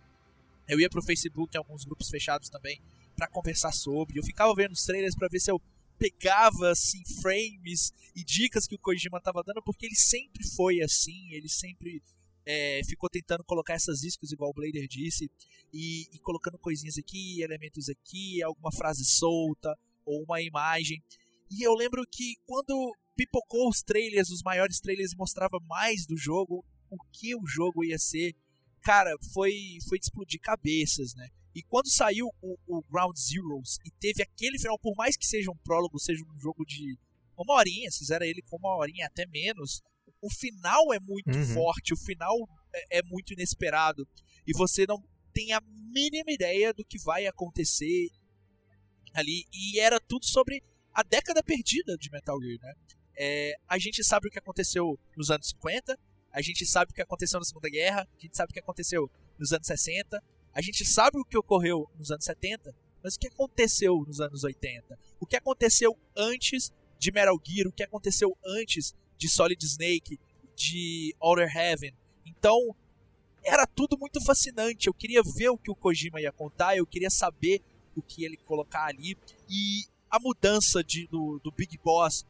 Eu 0.68 0.80
ia 0.80 0.90
pro 0.90 1.02
Facebook, 1.02 1.56
em 1.56 1.58
alguns 1.58 1.86
grupos 1.86 2.10
fechados 2.10 2.50
também, 2.50 2.82
para 3.16 3.28
conversar 3.28 3.72
sobre. 3.72 4.20
Eu 4.20 4.24
ficava 4.24 4.54
vendo 4.56 4.72
os 4.74 4.84
trailers 4.84 5.16
para 5.16 5.28
ver 5.30 5.40
se 5.40 5.52
eu 5.52 5.62
pegava 5.98 6.72
assim 6.72 7.02
frames 7.22 7.94
e 8.16 8.24
dicas 8.24 8.68
que 8.68 8.76
o 8.76 8.80
Kojima 8.80 9.22
tava 9.22 9.44
dando, 9.44 9.62
porque 9.62 9.86
ele 9.86 9.96
sempre 9.96 10.46
foi 10.56 10.82
assim, 10.82 11.32
ele 11.32 11.48
sempre 11.48 12.02
é, 12.46 12.82
ficou 12.86 13.10
tentando 13.10 13.44
colocar 13.44 13.74
essas 13.74 14.04
iscas, 14.04 14.32
igual 14.32 14.50
o 14.50 14.54
Blader 14.54 14.88
disse, 14.88 15.30
e, 15.74 16.08
e, 16.14 16.20
colocando 16.20 16.58
coisinhas 16.58 16.98
aqui, 16.98 17.42
elementos 17.42 17.90
aqui, 17.90 18.44
alguma 18.44 18.72
frase 18.72 19.04
solta 19.06 19.78
ou 20.06 20.24
uma 20.24 20.42
imagem. 20.42 21.02
E 21.50 21.64
eu 21.64 21.74
lembro 21.74 22.04
que 22.10 22.36
quando 22.46 22.96
pipocou 23.16 23.70
os 23.70 23.82
trailers, 23.82 24.30
os 24.30 24.42
maiores 24.44 24.80
trailers, 24.80 25.16
mostrava 25.16 25.60
mais 25.68 26.06
do 26.06 26.18
jogo, 26.18 26.66
o 26.90 26.98
que 27.12 27.36
o 27.36 27.46
jogo 27.46 27.84
ia 27.84 27.98
ser, 27.98 28.36
cara, 28.82 29.16
foi, 29.34 29.78
foi 29.88 29.98
de 29.98 30.06
explodir 30.06 30.40
cabeças, 30.42 31.16
né? 31.16 31.28
E 31.56 31.62
quando 31.62 31.88
saiu 31.88 32.30
o, 32.42 32.58
o, 32.68 32.84
Ground 32.90 33.16
Zeroes 33.16 33.78
e 33.86 33.92
teve 33.92 34.24
aquele 34.24 34.58
final, 34.58 34.78
por 34.80 34.96
mais 34.96 35.16
que 35.16 35.26
seja 35.26 35.52
um 35.52 35.58
prólogo, 35.58 36.00
seja 36.00 36.24
um 36.24 36.40
jogo 36.40 36.66
de 36.66 36.98
uma 37.38 37.54
horinha, 37.54 37.92
fizeram 37.92 38.26
ele 38.26 38.42
com 38.42 38.58
uma 38.58 38.76
horinha 38.76 39.06
até 39.06 39.26
menos, 39.28 39.82
o 40.24 40.30
final 40.30 40.94
é 40.94 41.00
muito 41.02 41.38
uhum. 41.38 41.46
forte, 41.54 41.94
o 41.94 41.98
final 41.98 42.34
é, 42.74 43.00
é, 43.00 43.04
muito 43.04 43.34
inesperado. 43.34 44.08
E 44.48 44.54
você 44.54 44.88
não 44.88 45.04
tem 45.34 45.52
a 45.52 45.62
mínima 45.62 46.32
ideia 46.32 46.74
do 46.74 46.86
que 46.86 46.98
vai 46.98 47.28
acontecer 47.28 48.08
ali. 49.14 49.44
E 49.54 49.80
era 49.80 50.00
tudo 50.00 50.26
sobre 50.26 50.64
a 50.94 51.04
década 51.04 51.44
perdida 51.44 51.98
de 51.98 52.10
Metal 52.10 52.40
Gear, 52.42 52.58
né? 52.62 52.74
É, 53.16 53.54
a 53.68 53.78
gente 53.78 54.02
sabe 54.04 54.28
o 54.28 54.32
que 54.32 54.40
aconteceu 54.40 54.98
nos 55.18 55.30
anos 55.30 55.50
50, 55.50 56.00
a 56.32 56.42
gente 56.42 56.66
sabe 56.66 56.92
o 56.92 56.96
que 56.96 57.02
aconteceu 57.02 57.40
na 57.40 57.46
Segunda 57.46 57.70
Guerra, 57.70 58.08
a 58.18 58.20
gente 58.20 58.36
sabe 58.36 58.52
o 58.52 58.54
que 58.54 58.60
aconteceu 58.60 59.12
nos 59.38 59.52
anos 59.52 59.68
60, 59.68 60.24
a 60.54 60.62
gente 60.62 60.86
sabe 60.86 61.20
o 61.20 61.26
que 61.26 61.38
ocorreu 61.38 61.88
nos 61.96 62.12
anos 62.12 62.26
70, 62.26 62.74
mas 63.04 63.16
o 63.16 63.20
que 63.20 63.28
aconteceu 63.28 64.04
nos 64.08 64.20
anos 64.22 64.44
80? 64.44 64.98
O 65.20 65.28
que 65.28 65.36
aconteceu 65.36 65.96
antes 66.16 66.72
de 66.98 67.12
Metal 67.12 67.40
Gear? 67.46 67.68
O 67.68 67.72
que 67.72 67.84
aconteceu 67.84 68.36
antes 68.46 68.96
de 69.24 69.30
Solid 69.30 69.66
Snake? 69.66 70.20
De 70.56 71.16
Outer 71.20 71.50
Heaven? 71.56 71.94
Então, 72.26 72.76
era 73.44 73.66
tudo 73.66 73.98
muito 73.98 74.24
fascinante. 74.24 74.88
Eu 74.88 74.94
queria 74.94 75.22
ver 75.24 75.50
o 75.50 75.58
que 75.58 75.72
o 75.72 75.76
Kojima 75.76 76.20
ia 76.20 76.32
contar, 76.32 76.76
eu 76.76 76.86
queria 76.86 77.10
saber 77.10 77.62
o 77.96 78.02
que 78.02 78.26
ele 78.26 78.36
colocar 78.36 78.86
ali. 78.86 79.18
E 79.50 79.86
a 80.10 80.20
mudança 80.20 80.84
de, 80.84 81.08
do, 81.08 81.40
do 81.40 81.52
Big 81.52 81.78
Boss, 81.78 82.26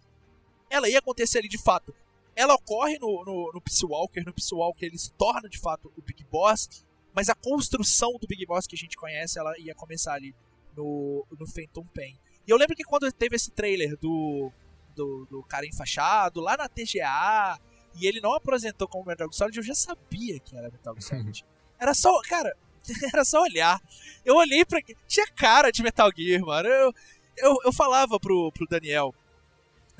ela 0.69 0.87
ia 0.87 0.99
acontecer 0.99 1.39
ali 1.39 1.47
de 1.47 1.57
fato. 1.57 1.93
Ela 2.35 2.53
ocorre 2.53 2.97
no, 2.99 3.23
no, 3.25 3.51
no 3.53 3.89
Walker, 3.89 4.21
no 4.23 4.33
Peace 4.33 4.53
Walker 4.53 4.85
ele 4.85 4.97
se 4.97 5.11
torna 5.13 5.49
de 5.49 5.59
fato 5.59 5.91
o 5.97 6.01
Big 6.01 6.23
Boss, 6.25 6.85
mas 7.13 7.29
a 7.29 7.35
construção 7.35 8.17
do 8.19 8.27
Big 8.27 8.45
Boss 8.45 8.65
que 8.65 8.75
a 8.75 8.77
gente 8.77 8.97
conhece, 8.97 9.37
ela 9.39 9.53
ia 9.59 9.75
começar 9.75 10.13
ali 10.13 10.33
no, 10.75 11.25
no 11.39 11.47
Phantom 11.47 11.85
Pain. 11.93 12.17
E 12.47 12.51
eu 12.51 12.57
lembro 12.57 12.75
que 12.75 12.83
quando 12.83 13.11
teve 13.11 13.35
esse 13.35 13.51
trailer 13.51 13.97
do, 13.97 14.51
do, 14.95 15.25
do 15.29 15.43
cara 15.43 15.65
enfaixado, 15.65 16.41
lá 16.41 16.57
na 16.57 16.69
TGA, 16.69 17.59
e 17.95 18.07
ele 18.07 18.21
não 18.21 18.33
apresentou 18.33 18.87
como 18.87 19.05
Metal 19.05 19.27
Gear 19.27 19.33
Solid, 19.33 19.57
eu 19.57 19.63
já 19.63 19.75
sabia 19.75 20.39
que 20.39 20.55
era 20.55 20.69
Metal 20.69 20.95
Gear 20.95 21.21
Solid. 21.21 21.45
Era 21.79 21.93
só, 21.93 22.21
cara, 22.21 22.55
era 23.11 23.25
só 23.25 23.41
olhar. 23.41 23.81
Eu 24.23 24.35
olhei 24.35 24.63
pra. 24.63 24.79
Tinha 25.05 25.27
cara 25.35 25.69
de 25.69 25.83
Metal 25.83 26.09
Gear, 26.15 26.41
mano. 26.41 26.69
Eu, 26.69 26.93
eu, 27.35 27.57
eu 27.65 27.73
falava 27.73 28.17
pro, 28.19 28.51
pro 28.53 28.67
Daniel, 28.67 29.13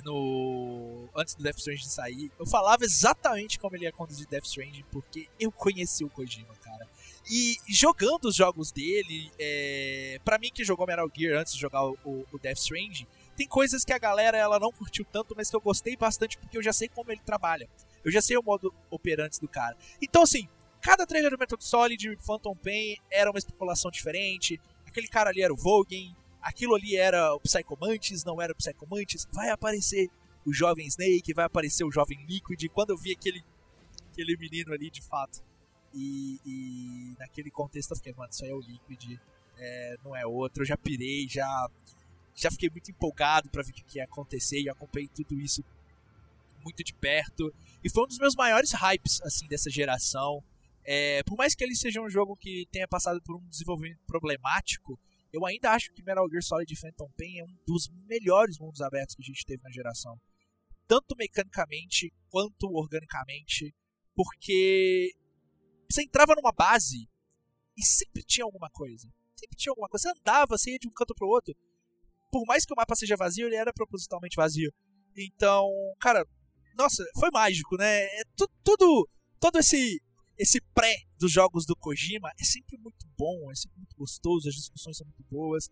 no 0.03 1.09
antes 1.15 1.35
do 1.35 1.43
Death 1.43 1.57
Stranding 1.57 1.83
sair, 1.83 2.31
eu 2.39 2.45
falava 2.45 2.83
exatamente 2.83 3.59
como 3.59 3.75
ele 3.75 3.85
ia 3.85 3.91
conduzir 3.91 4.27
Death 4.27 4.45
Stranding, 4.45 4.83
porque 4.91 5.27
eu 5.39 5.51
conheci 5.51 6.03
o 6.03 6.09
Kojima, 6.09 6.55
cara. 6.61 6.87
E 7.29 7.57
jogando 7.67 8.25
os 8.25 8.35
jogos 8.35 8.71
dele, 8.71 9.31
é... 9.39 10.19
para 10.25 10.37
mim 10.37 10.51
que 10.53 10.63
jogou 10.63 10.85
Metal 10.85 11.09
Gear 11.15 11.39
antes 11.39 11.53
de 11.53 11.59
jogar 11.59 11.85
o, 11.85 11.97
o 12.03 12.39
Death 12.41 12.57
Stranding, 12.57 13.07
tem 13.35 13.47
coisas 13.47 13.83
que 13.83 13.93
a 13.93 13.97
galera 13.97 14.37
ela 14.37 14.59
não 14.59 14.71
curtiu 14.71 15.05
tanto, 15.05 15.33
mas 15.35 15.49
que 15.49 15.55
eu 15.55 15.61
gostei 15.61 15.95
bastante 15.95 16.37
porque 16.37 16.57
eu 16.57 16.63
já 16.63 16.73
sei 16.73 16.87
como 16.87 17.11
ele 17.11 17.21
trabalha. 17.21 17.69
Eu 18.03 18.11
já 18.11 18.21
sei 18.21 18.37
o 18.37 18.43
modo 18.43 18.73
operante 18.89 19.39
do 19.39 19.47
cara. 19.47 19.77
Então, 20.01 20.23
assim, 20.23 20.47
cada 20.81 21.05
trailer 21.07 21.31
do 21.31 21.37
Metal 21.37 21.59
Solid 21.59 22.17
Phantom 22.17 22.55
Pain 22.55 22.97
era 23.09 23.29
uma 23.31 23.39
especulação 23.39 23.89
diferente. 23.89 24.59
Aquele 24.85 25.07
cara 25.07 25.29
ali 25.29 25.41
era 25.41 25.53
o 25.53 25.57
Vogan, 25.57 26.13
aquilo 26.41 26.75
ali 26.75 26.95
era 26.95 27.33
o 27.33 27.39
Psychomantis, 27.39 28.23
não 28.23 28.41
era 28.41 28.51
o 28.51 28.55
Psychomantis. 28.55 29.27
Vai 29.31 29.49
aparecer 29.49 30.09
o 30.45 30.53
jovem 30.53 30.85
Snake, 30.87 31.33
vai 31.33 31.45
aparecer 31.45 31.85
o 31.85 31.91
jovem 31.91 32.23
Liquid. 32.25 32.69
Quando 32.73 32.91
eu 32.91 32.97
vi 32.97 33.13
aquele, 33.13 33.43
aquele 34.11 34.37
menino 34.37 34.73
ali, 34.73 34.89
de 34.91 35.01
fato, 35.01 35.41
e, 35.93 36.39
e 36.45 37.15
naquele 37.17 37.49
contexto 37.49 37.91
eu 37.91 37.97
fiquei, 37.97 38.13
mano, 38.13 38.29
isso 38.31 38.43
aí 38.43 38.51
é 38.51 38.53
o 38.53 38.59
Liquid, 38.59 39.19
é, 39.57 39.95
não 40.03 40.15
é 40.15 40.25
outro. 40.25 40.63
Eu 40.63 40.67
já 40.67 40.75
pirei, 40.75 41.27
já, 41.27 41.69
já 42.35 42.49
fiquei 42.51 42.69
muito 42.69 42.89
empolgado 42.91 43.49
para 43.49 43.63
ver 43.63 43.71
o 43.71 43.73
que 43.73 43.97
ia 43.97 44.05
acontecer 44.05 44.61
e 44.61 44.69
acompanhei 44.69 45.07
tudo 45.07 45.39
isso 45.39 45.63
muito 46.63 46.83
de 46.83 46.93
perto. 46.93 47.53
E 47.83 47.89
foi 47.89 48.03
um 48.03 48.07
dos 48.07 48.17
meus 48.17 48.35
maiores 48.35 48.71
hypes, 48.71 49.21
assim, 49.21 49.47
dessa 49.47 49.69
geração. 49.69 50.43
É, 50.83 51.23
por 51.23 51.37
mais 51.37 51.53
que 51.55 51.63
ele 51.63 51.75
seja 51.75 52.01
um 52.01 52.09
jogo 52.09 52.35
que 52.35 52.67
tenha 52.71 52.87
passado 52.87 53.21
por 53.21 53.35
um 53.35 53.47
desenvolvimento 53.47 53.99
problemático, 54.05 54.99
eu 55.31 55.45
ainda 55.45 55.71
acho 55.71 55.91
que 55.93 56.03
Metal 56.03 56.29
Gear 56.29 56.43
Solid 56.43 56.75
Phantom 56.75 57.09
Pain 57.17 57.39
é 57.39 57.43
um 57.43 57.57
dos 57.65 57.89
melhores 58.07 58.59
mundos 58.59 58.81
abertos 58.81 59.15
que 59.15 59.21
a 59.21 59.25
gente 59.25 59.45
teve 59.45 59.63
na 59.63 59.71
geração. 59.71 60.19
Tanto 60.87 61.15
mecanicamente 61.17 62.13
quanto 62.29 62.67
organicamente, 62.71 63.73
porque 64.15 65.11
você 65.89 66.03
entrava 66.03 66.35
numa 66.35 66.51
base 66.51 67.09
e 67.75 67.83
sempre 67.83 68.23
tinha 68.23 68.45
alguma 68.45 68.69
coisa. 68.69 69.09
Sempre 69.35 69.57
tinha 69.57 69.71
alguma 69.71 69.89
coisa. 69.89 70.03
Você 70.09 70.19
andava, 70.19 70.57
você 70.57 70.71
ia 70.71 70.79
de 70.79 70.87
um 70.87 70.91
canto 70.91 71.15
pro 71.15 71.27
outro. 71.27 71.55
Por 72.33 72.45
mais 72.47 72.65
que 72.65 72.73
o 72.73 72.75
mapa 72.75 72.95
seja 72.95 73.15
vazio, 73.15 73.45
ele 73.45 73.55
era 73.55 73.71
propositalmente 73.71 74.35
vazio. 74.35 74.73
Então, 75.15 75.69
cara, 75.99 76.25
nossa, 76.75 77.05
foi 77.19 77.29
mágico, 77.31 77.77
né? 77.77 78.05
É 78.05 78.23
tudo, 78.35 78.51
tudo, 78.63 79.09
todo 79.39 79.59
esse 79.59 80.01
esse 80.35 80.59
pré 80.73 80.95
dos 81.19 81.31
jogos 81.31 81.63
do 81.63 81.75
Kojima 81.75 82.31
é 82.41 82.43
sempre 82.43 82.75
muito 82.79 83.05
bom, 83.15 83.51
é 83.51 83.55
sempre 83.55 83.77
muito 83.77 83.95
gostoso, 83.95 84.49
as 84.49 84.55
discussões 84.55 84.97
são 84.97 85.05
muito 85.05 85.23
boas. 85.29 85.69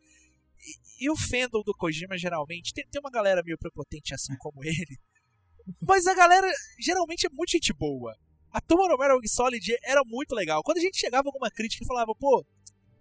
E, 0.59 1.05
e 1.05 1.09
o 1.09 1.17
fandom 1.17 1.63
do 1.65 1.73
Kojima, 1.73 2.15
geralmente, 2.15 2.71
tem, 2.71 2.85
tem 2.87 3.01
uma 3.01 3.09
galera 3.09 3.41
meio 3.43 3.57
prepotente 3.57 4.13
assim 4.13 4.37
como 4.37 4.61
ele, 4.63 4.99
mas 5.81 6.05
a 6.05 6.13
galera 6.13 6.47
geralmente 6.79 7.25
é 7.25 7.29
muito 7.31 7.53
gente 7.53 7.73
boa. 7.73 8.15
A 8.51 8.61
turma 8.61 8.87
no 8.87 8.99
Metal 8.99 9.17
Gear 9.17 9.33
Solid 9.33 9.77
era 9.81 10.03
muito 10.05 10.35
legal. 10.35 10.61
Quando 10.61 10.77
a 10.77 10.81
gente 10.81 10.99
chegava 10.99 11.27
alguma 11.27 11.49
crítica 11.49 11.83
e 11.83 11.87
falava, 11.87 12.13
pô, 12.13 12.45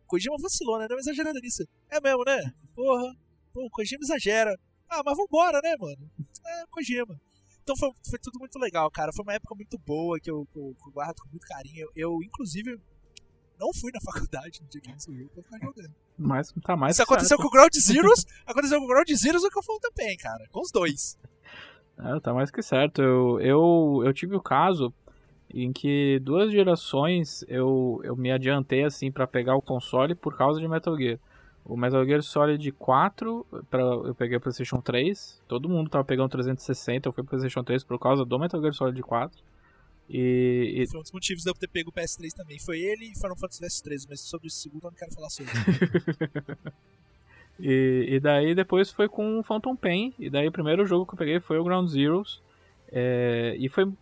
Kojima 0.07 0.37
vacilou, 0.40 0.79
né? 0.79 0.87
Não 0.88 0.99
exagerando 0.99 1.40
nisso. 1.40 1.62
É 1.90 2.00
mesmo, 2.00 2.25
né? 2.25 2.40
Porra, 2.75 3.14
pô, 3.52 3.69
Kojima 3.71 4.02
exagera. 4.02 4.54
Ah, 4.88 5.02
mas 5.04 5.16
vambora, 5.16 5.61
né, 5.62 5.75
mano? 5.78 6.11
É, 6.47 6.66
Kojima. 6.71 7.21
Então 7.62 7.76
foi, 7.76 7.90
foi 8.09 8.19
tudo 8.19 8.38
muito 8.38 8.59
legal, 8.59 8.90
cara. 8.90 9.12
Foi 9.12 9.23
uma 9.23 9.35
época 9.35 9.54
muito 9.54 9.78
boa 9.78 10.19
que 10.19 10.30
eu, 10.30 10.47
que 10.52 10.59
eu, 10.59 10.75
que 10.75 10.88
eu 10.88 10.92
guardo 10.92 11.16
com 11.21 11.28
muito 11.28 11.47
carinho. 11.47 11.87
Eu, 11.95 12.11
eu, 12.12 12.19
inclusive, 12.25 12.80
não 13.59 13.73
fui 13.73 13.92
na 13.92 14.00
faculdade 14.12 14.61
no 14.62 14.69
dia 14.69 14.80
que 14.80 14.90
o 14.90 15.16
jogo 15.16 15.30
pra 15.30 15.42
ficar 15.42 15.59
jogando. 15.59 15.95
Mas 16.19 16.52
tá 16.64 16.76
mais 16.76 16.97
Isso 16.97 17.02
aconteceu 17.02 17.37
certo. 17.37 17.42
com 17.42 17.49
o 17.49 17.50
Ground 17.50 17.75
Zeroes, 17.75 18.26
aconteceu 18.47 18.78
com 18.78 18.85
o 18.85 18.88
Ground 18.88 19.09
Zeroes 19.11 19.45
e 19.45 19.50
com 19.50 19.61
o 19.61 19.62
Full 19.62 19.80
também, 19.80 20.16
cara. 20.16 20.47
Com 20.50 20.61
os 20.61 20.73
dois. 20.73 21.19
É, 21.99 22.21
tá 22.21 22.33
mais 22.33 22.50
que 22.50 22.62
certo. 22.62 23.02
Eu, 23.02 23.40
eu, 23.40 24.02
eu 24.04 24.12
tive 24.12 24.35
o 24.35 24.40
caso 24.40 24.92
em 25.52 25.73
que 25.73 26.19
duas 26.21 26.50
gerações 26.50 27.45
eu, 27.49 28.00
eu 28.04 28.16
me 28.16 28.30
adiantei 28.30 28.85
assim 28.85 29.11
para 29.11 29.26
pegar 29.26 29.57
o 29.57 29.62
console 29.62 30.14
por 30.14 30.37
causa 30.37 30.61
de 30.61 30.69
Metal 30.69 30.97
Gear. 30.97 31.19
O 31.64 31.76
Metal 31.76 32.05
Gear 32.05 32.23
Solid 32.23 32.73
4, 32.73 33.47
pra, 33.71 33.83
eu 33.83 34.14
peguei 34.14 34.37
o 34.37 34.40
PlayStation 34.40 34.81
3. 34.81 35.40
Todo 35.47 35.69
mundo 35.69 35.90
tava 35.90 36.05
pegando 36.05 36.31
360, 36.31 37.09
eu 37.09 37.12
fui 37.12 37.23
pro 37.23 37.31
PlayStation 37.31 37.62
3 37.62 37.85
por 37.85 37.99
causa 37.99 38.25
do 38.25 38.38
Metal 38.38 38.61
Gear 38.61 38.73
Solid 38.73 39.00
4. 39.02 39.38
E, 40.09 40.83
e... 40.83 40.87
Foi 40.88 40.99
um 40.99 41.02
dos 41.02 41.12
motivos 41.12 41.45
de 41.45 41.50
eu 41.50 41.55
ter 41.55 41.69
pego 41.69 41.90
o 41.90 41.93
PS3 41.93 42.33
também. 42.35 42.59
Foi 42.59 42.81
ele 42.81 43.12
e 43.12 43.14
Final 43.14 43.37
Fantasy 43.37 43.61
Vs 43.61 43.81
3, 43.83 44.07
mas 44.07 44.21
sobre 44.21 44.49
o 44.49 44.50
segundo 44.50 44.85
eu 44.85 44.90
não 44.90 44.97
quero 44.97 45.12
falar 45.12 45.31
sobre. 45.31 45.52
e, 47.61 48.07
e 48.09 48.21
daí 48.21 48.55
depois 48.55 48.90
foi 48.90 49.09
com 49.09 49.38
o 49.38 49.43
Phantom 49.43 49.76
Pain. 49.76 50.12
E 50.19 50.29
daí 50.29 50.49
o 50.49 50.52
primeiro 50.52 50.85
jogo 50.85 51.07
que 51.07 51.14
eu 51.14 51.19
peguei 51.19 51.38
foi 51.38 51.59
o 51.59 51.64
Ground 51.64 51.88
Zeroes. 51.88 52.43
É, 52.90 53.55
e 53.59 53.69
foi. 53.69 53.93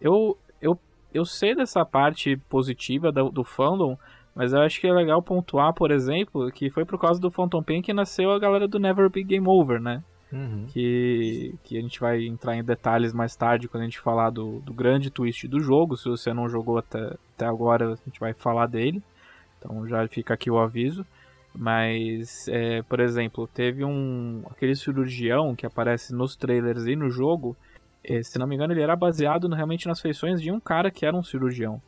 Eu, 0.00 0.38
eu 0.60 0.78
eu 1.16 1.24
sei 1.24 1.54
dessa 1.54 1.84
parte 1.84 2.36
positiva 2.48 3.10
do, 3.10 3.30
do 3.30 3.42
fandom, 3.42 3.98
mas 4.36 4.52
eu 4.52 4.60
acho 4.60 4.80
que 4.80 4.86
é 4.86 4.92
legal 4.92 5.20
pontuar, 5.20 5.72
por 5.72 5.90
exemplo, 5.90 6.52
que 6.52 6.70
foi 6.70 6.84
por 6.84 7.00
causa 7.00 7.18
do 7.20 7.30
Phantom 7.32 7.62
Pain 7.62 7.82
que 7.82 7.92
nasceu 7.92 8.30
a 8.30 8.38
galera 8.38 8.68
do 8.68 8.78
Never 8.78 9.10
Be 9.10 9.24
Game 9.24 9.48
Over, 9.48 9.80
né? 9.80 10.04
Uhum. 10.32 10.66
que, 10.72 11.54
que 11.62 11.78
a 11.78 11.80
gente 11.80 12.00
vai 12.00 12.26
entrar 12.26 12.56
em 12.56 12.62
detalhes 12.64 13.12
mais 13.12 13.36
tarde 13.36 13.68
quando 13.68 13.82
a 13.82 13.86
gente 13.86 14.00
falar 14.00 14.30
do, 14.30 14.58
do 14.60 14.74
grande 14.74 15.08
twist 15.08 15.46
do 15.46 15.60
jogo. 15.60 15.96
Se 15.96 16.08
você 16.08 16.34
não 16.34 16.48
jogou 16.48 16.78
até, 16.78 17.14
até 17.34 17.46
agora, 17.46 17.92
a 17.92 17.96
gente 18.04 18.18
vai 18.20 18.34
falar 18.34 18.66
dele. 18.66 19.00
Então 19.58 19.86
já 19.86 20.06
fica 20.08 20.34
aqui 20.34 20.50
o 20.50 20.58
aviso. 20.58 21.06
Mas, 21.54 22.46
é, 22.48 22.82
por 22.82 23.00
exemplo, 23.00 23.46
teve 23.52 23.84
um 23.84 24.42
aquele 24.50 24.74
cirurgião 24.76 25.54
que 25.54 25.64
aparece 25.64 26.14
nos 26.14 26.36
trailers 26.36 26.86
e 26.86 26.94
no 26.96 27.08
jogo. 27.08 27.56
é, 28.04 28.22
se 28.22 28.38
não 28.38 28.46
me 28.46 28.54
engano, 28.54 28.72
ele 28.72 28.82
era 28.82 28.94
baseado 28.94 29.48
no- 29.48 29.56
realmente 29.56 29.86
nas 29.88 30.00
feições 30.00 30.40
de 30.42 30.50
um 30.52 30.60
cara 30.60 30.90
que 30.90 31.06
era 31.06 31.16
um 31.16 31.22
cirurgião. 31.22 31.80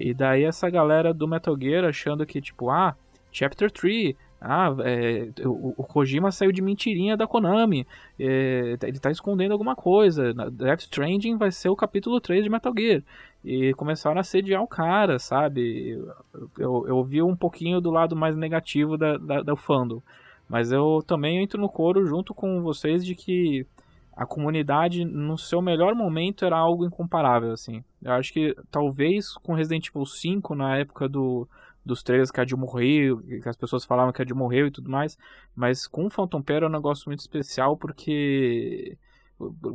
E 0.00 0.14
daí 0.14 0.44
essa 0.44 0.70
galera 0.70 1.12
do 1.12 1.28
Metal 1.28 1.54
Gear 1.60 1.84
achando 1.84 2.24
que, 2.24 2.40
tipo, 2.40 2.70
ah, 2.70 2.96
Chapter 3.30 3.70
3, 3.70 4.14
ah, 4.40 4.74
é, 4.80 5.28
o, 5.46 5.74
o 5.76 5.84
Kojima 5.84 6.32
saiu 6.32 6.50
de 6.50 6.62
mentirinha 6.62 7.16
da 7.16 7.26
Konami, 7.26 7.86
é, 8.18 8.78
ele 8.82 8.98
tá 8.98 9.10
escondendo 9.10 9.52
alguma 9.52 9.76
coisa, 9.76 10.32
Death 10.50 10.80
Stranding 10.80 11.36
vai 11.36 11.52
ser 11.52 11.68
o 11.68 11.76
capítulo 11.76 12.18
3 12.20 12.44
de 12.44 12.50
Metal 12.50 12.72
Gear. 12.76 13.02
E 13.44 13.74
começaram 13.74 14.18
a 14.18 14.24
sediar 14.24 14.62
o 14.62 14.66
cara, 14.66 15.18
sabe? 15.18 15.90
Eu, 15.90 16.14
eu, 16.58 16.84
eu 16.88 17.04
vi 17.04 17.22
um 17.22 17.36
pouquinho 17.36 17.80
do 17.80 17.90
lado 17.90 18.16
mais 18.16 18.36
negativo 18.36 18.96
da, 18.96 19.16
da, 19.18 19.42
do 19.42 19.56
fandom. 19.56 20.02
Mas 20.48 20.72
eu 20.72 21.02
também 21.06 21.42
entro 21.42 21.60
no 21.60 21.68
coro 21.68 22.06
junto 22.06 22.34
com 22.34 22.60
vocês 22.60 23.04
de 23.04 23.14
que 23.14 23.66
a 24.20 24.26
comunidade, 24.26 25.02
no 25.02 25.38
seu 25.38 25.62
melhor 25.62 25.94
momento, 25.94 26.44
era 26.44 26.54
algo 26.54 26.84
incomparável, 26.84 27.52
assim. 27.52 27.82
Eu 28.02 28.12
acho 28.12 28.34
que 28.34 28.54
talvez 28.70 29.32
com 29.38 29.54
Resident 29.54 29.88
Evil 29.88 30.04
5, 30.04 30.54
na 30.54 30.76
época 30.76 31.08
do, 31.08 31.48
dos 31.82 32.02
trailers 32.02 32.30
que 32.30 32.38
a 32.38 32.44
Jill 32.44 32.58
morreu, 32.58 33.22
que 33.22 33.48
as 33.48 33.56
pessoas 33.56 33.82
falavam 33.82 34.12
que 34.12 34.20
a 34.20 34.24
Jill 34.26 34.36
morreu 34.36 34.66
e 34.66 34.70
tudo 34.70 34.90
mais, 34.90 35.16
mas 35.56 35.86
com 35.86 36.10
Phantom 36.10 36.42
Pain 36.42 36.56
era 36.56 36.66
um 36.66 36.70
negócio 36.70 37.04
muito 37.08 37.20
especial 37.20 37.78
porque 37.78 38.98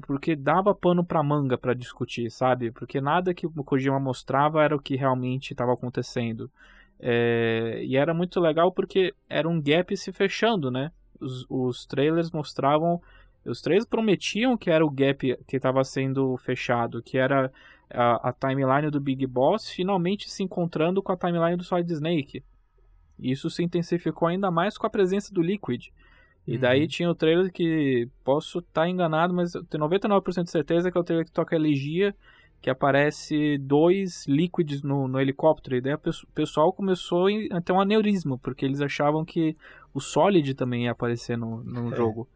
porque 0.05 0.35
dava 0.35 0.75
pano 0.75 1.03
pra 1.03 1.23
manga 1.23 1.57
pra 1.57 1.73
discutir, 1.73 2.29
sabe? 2.29 2.69
Porque 2.69 3.01
nada 3.01 3.33
que 3.33 3.47
o 3.47 3.63
Kojima 3.63 3.99
mostrava 3.99 4.63
era 4.63 4.75
o 4.75 4.79
que 4.79 4.95
realmente 4.95 5.53
estava 5.53 5.73
acontecendo. 5.73 6.51
É, 6.99 7.81
e 7.83 7.97
era 7.97 8.13
muito 8.13 8.39
legal 8.39 8.71
porque 8.71 9.11
era 9.27 9.49
um 9.49 9.59
gap 9.59 9.97
se 9.97 10.11
fechando, 10.13 10.69
né? 10.69 10.91
Os, 11.19 11.47
os 11.49 11.85
trailers 11.87 12.29
mostravam. 12.29 13.01
Os 13.45 13.61
trailers 13.61 13.85
prometiam 13.87 14.57
que 14.57 14.69
era 14.71 14.85
o 14.85 14.89
gap 14.89 15.37
que 15.47 15.55
estava 15.57 15.83
sendo 15.83 16.35
fechado, 16.37 17.01
que 17.01 17.17
era 17.17 17.51
a, 17.89 18.29
a 18.29 18.33
timeline 18.33 18.89
do 18.89 18.99
Big 18.99 19.25
Boss 19.27 19.69
finalmente 19.69 20.29
se 20.29 20.41
encontrando 20.43 21.01
com 21.03 21.11
a 21.11 21.17
timeline 21.17 21.55
do 21.55 21.63
Solid 21.63 21.91
Snake. 21.93 22.43
Isso 23.19 23.49
se 23.49 23.63
intensificou 23.63 24.27
ainda 24.27 24.49
mais 24.51 24.77
com 24.77 24.85
a 24.87 24.89
presença 24.89 25.33
do 25.33 25.41
Liquid. 25.41 25.87
E 26.47 26.57
daí 26.57 26.81
Uhum. 26.81 26.87
tinha 26.87 27.09
o 27.09 27.15
trailer 27.15 27.51
que 27.51 28.07
posso 28.23 28.59
estar 28.59 28.87
enganado, 28.87 29.33
mas 29.33 29.55
eu 29.55 29.63
tenho 29.63 29.83
99% 29.83 30.43
de 30.43 30.51
certeza 30.51 30.91
que 30.91 30.97
é 30.97 31.01
o 31.01 31.03
trailer 31.03 31.25
que 31.25 31.31
toca 31.31 31.55
elegia, 31.55 32.15
que 32.61 32.69
aparece 32.69 33.57
dois 33.59 34.25
líquidos 34.27 34.81
no, 34.83 35.07
no 35.07 35.19
helicóptero. 35.19 35.75
E 35.75 35.81
daí 35.81 35.93
o 35.93 35.99
pesso- 35.99 36.27
pessoal 36.35 36.71
começou 36.73 37.27
a 37.51 37.61
ter 37.61 37.71
um 37.71 37.79
aneurisma, 37.79 38.37
porque 38.37 38.65
eles 38.65 38.81
achavam 38.81 39.23
que 39.25 39.55
o 39.93 39.99
Solid 39.99 40.53
também 40.55 40.83
ia 40.85 40.91
aparecer 40.91 41.37
no, 41.37 41.63
no 41.63 41.93
É. 41.93 41.95
jogo. 41.95 42.27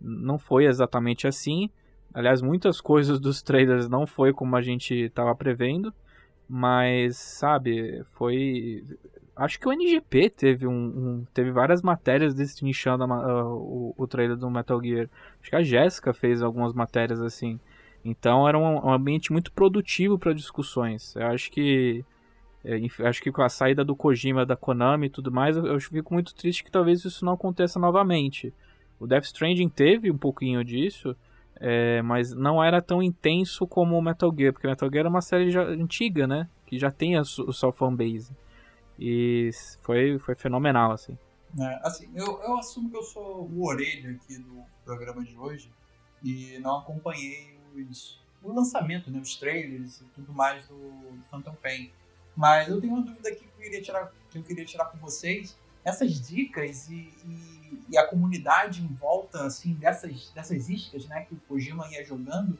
Não 0.00 0.38
foi 0.38 0.66
exatamente 0.66 1.26
assim. 1.26 1.70
Aliás, 2.14 2.40
muitas 2.42 2.80
coisas 2.80 3.20
dos 3.20 3.42
trailers 3.42 3.88
não 3.88 4.06
foi 4.06 4.32
como 4.32 4.56
a 4.56 4.62
gente 4.62 4.94
estava 4.94 5.34
prevendo. 5.34 5.92
Mas, 6.48 7.16
sabe, 7.16 8.02
foi. 8.12 8.84
Acho 9.36 9.60
que 9.60 9.68
o 9.68 9.72
NGP 9.72 10.30
teve 10.30 10.66
um, 10.66 10.72
um- 10.72 11.24
teve 11.32 11.50
várias 11.52 11.82
matérias 11.82 12.34
destrinchando 12.34 13.04
a 13.04 13.44
o, 13.54 13.94
o 13.96 14.06
trailer 14.06 14.36
do 14.36 14.50
Metal 14.50 14.82
Gear. 14.82 15.08
Acho 15.40 15.50
que 15.50 15.56
a 15.56 15.62
Jéssica 15.62 16.12
fez 16.12 16.42
algumas 16.42 16.72
matérias 16.72 17.20
assim. 17.20 17.60
Então 18.04 18.48
era 18.48 18.58
um, 18.58 18.86
um 18.86 18.92
ambiente 18.92 19.30
muito 19.32 19.52
produtivo 19.52 20.18
para 20.18 20.32
discussões. 20.32 21.14
Eu 21.16 21.26
acho 21.28 21.50
que 21.50 22.04
é, 22.64 22.78
acho 23.06 23.22
que 23.22 23.30
com 23.32 23.42
a 23.42 23.48
saída 23.48 23.84
do 23.84 23.94
Kojima 23.94 24.44
da 24.44 24.56
Konami 24.56 25.06
e 25.06 25.10
tudo 25.10 25.30
mais, 25.30 25.56
eu, 25.56 25.66
eu 25.66 25.80
fico 25.80 26.12
muito 26.14 26.34
triste 26.34 26.64
que 26.64 26.70
talvez 26.70 27.04
isso 27.04 27.24
não 27.24 27.34
aconteça 27.34 27.78
novamente. 27.78 28.52
O 28.98 29.06
Death 29.06 29.24
Stranding 29.24 29.68
teve 29.68 30.10
um 30.10 30.18
pouquinho 30.18 30.64
disso, 30.64 31.16
é, 31.56 32.02
mas 32.02 32.32
não 32.32 32.62
era 32.62 32.80
tão 32.82 33.02
intenso 33.02 33.66
como 33.66 33.96
o 33.96 34.02
Metal 34.02 34.32
Gear, 34.36 34.52
porque 34.52 34.66
Metal 34.66 34.90
Gear 34.90 35.06
é 35.06 35.08
uma 35.08 35.20
série 35.20 35.50
já 35.50 35.62
antiga, 35.62 36.26
né? 36.26 36.48
Que 36.66 36.78
já 36.78 36.90
tem 36.90 37.16
a 37.16 37.22
o 37.22 37.52
sua 37.52 37.72
fanbase. 37.72 38.36
E 38.98 39.50
foi, 39.82 40.18
foi 40.18 40.34
fenomenal, 40.34 40.92
assim. 40.92 41.16
né? 41.54 41.78
Assim, 41.82 42.08
eu, 42.14 42.40
eu 42.42 42.58
assumo 42.58 42.90
que 42.90 42.96
eu 42.96 43.02
sou 43.02 43.48
o 43.48 43.66
orelha 43.66 44.10
aqui 44.10 44.38
do 44.38 44.62
programa 44.84 45.22
de 45.24 45.36
hoje 45.36 45.70
e 46.22 46.58
não 46.60 46.78
acompanhei 46.78 47.56
os, 47.88 48.20
o 48.42 48.52
lançamento, 48.52 49.10
né, 49.10 49.20
os 49.20 49.36
trailers 49.36 50.00
e 50.00 50.04
tudo 50.06 50.32
mais 50.32 50.66
do, 50.66 50.74
do 50.76 51.22
Phantom 51.30 51.54
Pain. 51.62 51.92
Mas 52.36 52.68
eu 52.68 52.80
tenho 52.80 52.92
uma 52.94 53.02
dúvida 53.02 53.28
aqui 53.28 53.40
que 53.40 53.46
eu 53.46 53.64
queria 53.64 53.82
tirar, 53.82 54.12
que 54.30 54.38
eu 54.38 54.42
queria 54.42 54.64
tirar 54.64 54.84
com 54.86 54.98
vocês. 54.98 55.58
Essas 55.84 56.20
dicas 56.28 56.88
e, 56.88 57.12
e, 57.24 57.57
e 57.88 57.96
a 57.98 58.06
comunidade 58.06 58.82
em 58.82 58.88
volta 58.94 59.44
assim, 59.44 59.74
dessas, 59.74 60.30
dessas 60.30 60.68
iscas 60.68 61.06
né, 61.06 61.22
que 61.24 61.34
o 61.34 61.40
Kojima 61.48 61.86
ia 61.90 62.04
jogando, 62.04 62.58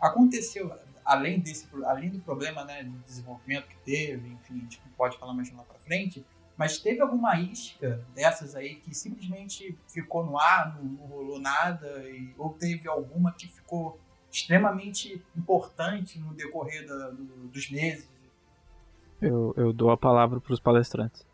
aconteceu, 0.00 0.72
além, 1.04 1.40
desse, 1.40 1.66
além 1.84 2.10
do 2.10 2.18
problema 2.20 2.64
né, 2.64 2.82
de 2.82 2.90
desenvolvimento 2.98 3.66
que 3.68 3.76
teve, 3.84 4.28
enfim, 4.28 4.58
a 4.58 4.62
gente 4.62 4.80
pode 4.96 5.18
falar 5.18 5.32
mais 5.34 5.52
lá 5.52 5.62
pra 5.62 5.78
frente, 5.78 6.24
mas 6.56 6.78
teve 6.78 7.00
alguma 7.00 7.38
isca 7.40 8.04
dessas 8.14 8.54
aí 8.56 8.76
que 8.76 8.94
simplesmente 8.94 9.76
ficou 9.86 10.24
no 10.24 10.38
ar, 10.38 10.74
não, 10.76 10.84
não 10.84 11.06
rolou 11.06 11.38
nada, 11.40 11.86
e, 12.10 12.34
ou 12.36 12.50
teve 12.54 12.88
alguma 12.88 13.32
que 13.32 13.46
ficou 13.46 13.98
extremamente 14.30 15.22
importante 15.36 16.18
no 16.18 16.34
decorrer 16.34 16.86
da- 16.86 17.10
do- 17.10 17.48
dos 17.48 17.70
meses? 17.70 18.08
Eu, 19.20 19.52
eu 19.56 19.72
dou 19.72 19.90
a 19.90 19.96
palavra 19.96 20.40
para 20.40 20.52
os 20.52 20.60
palestrantes. 20.60 21.26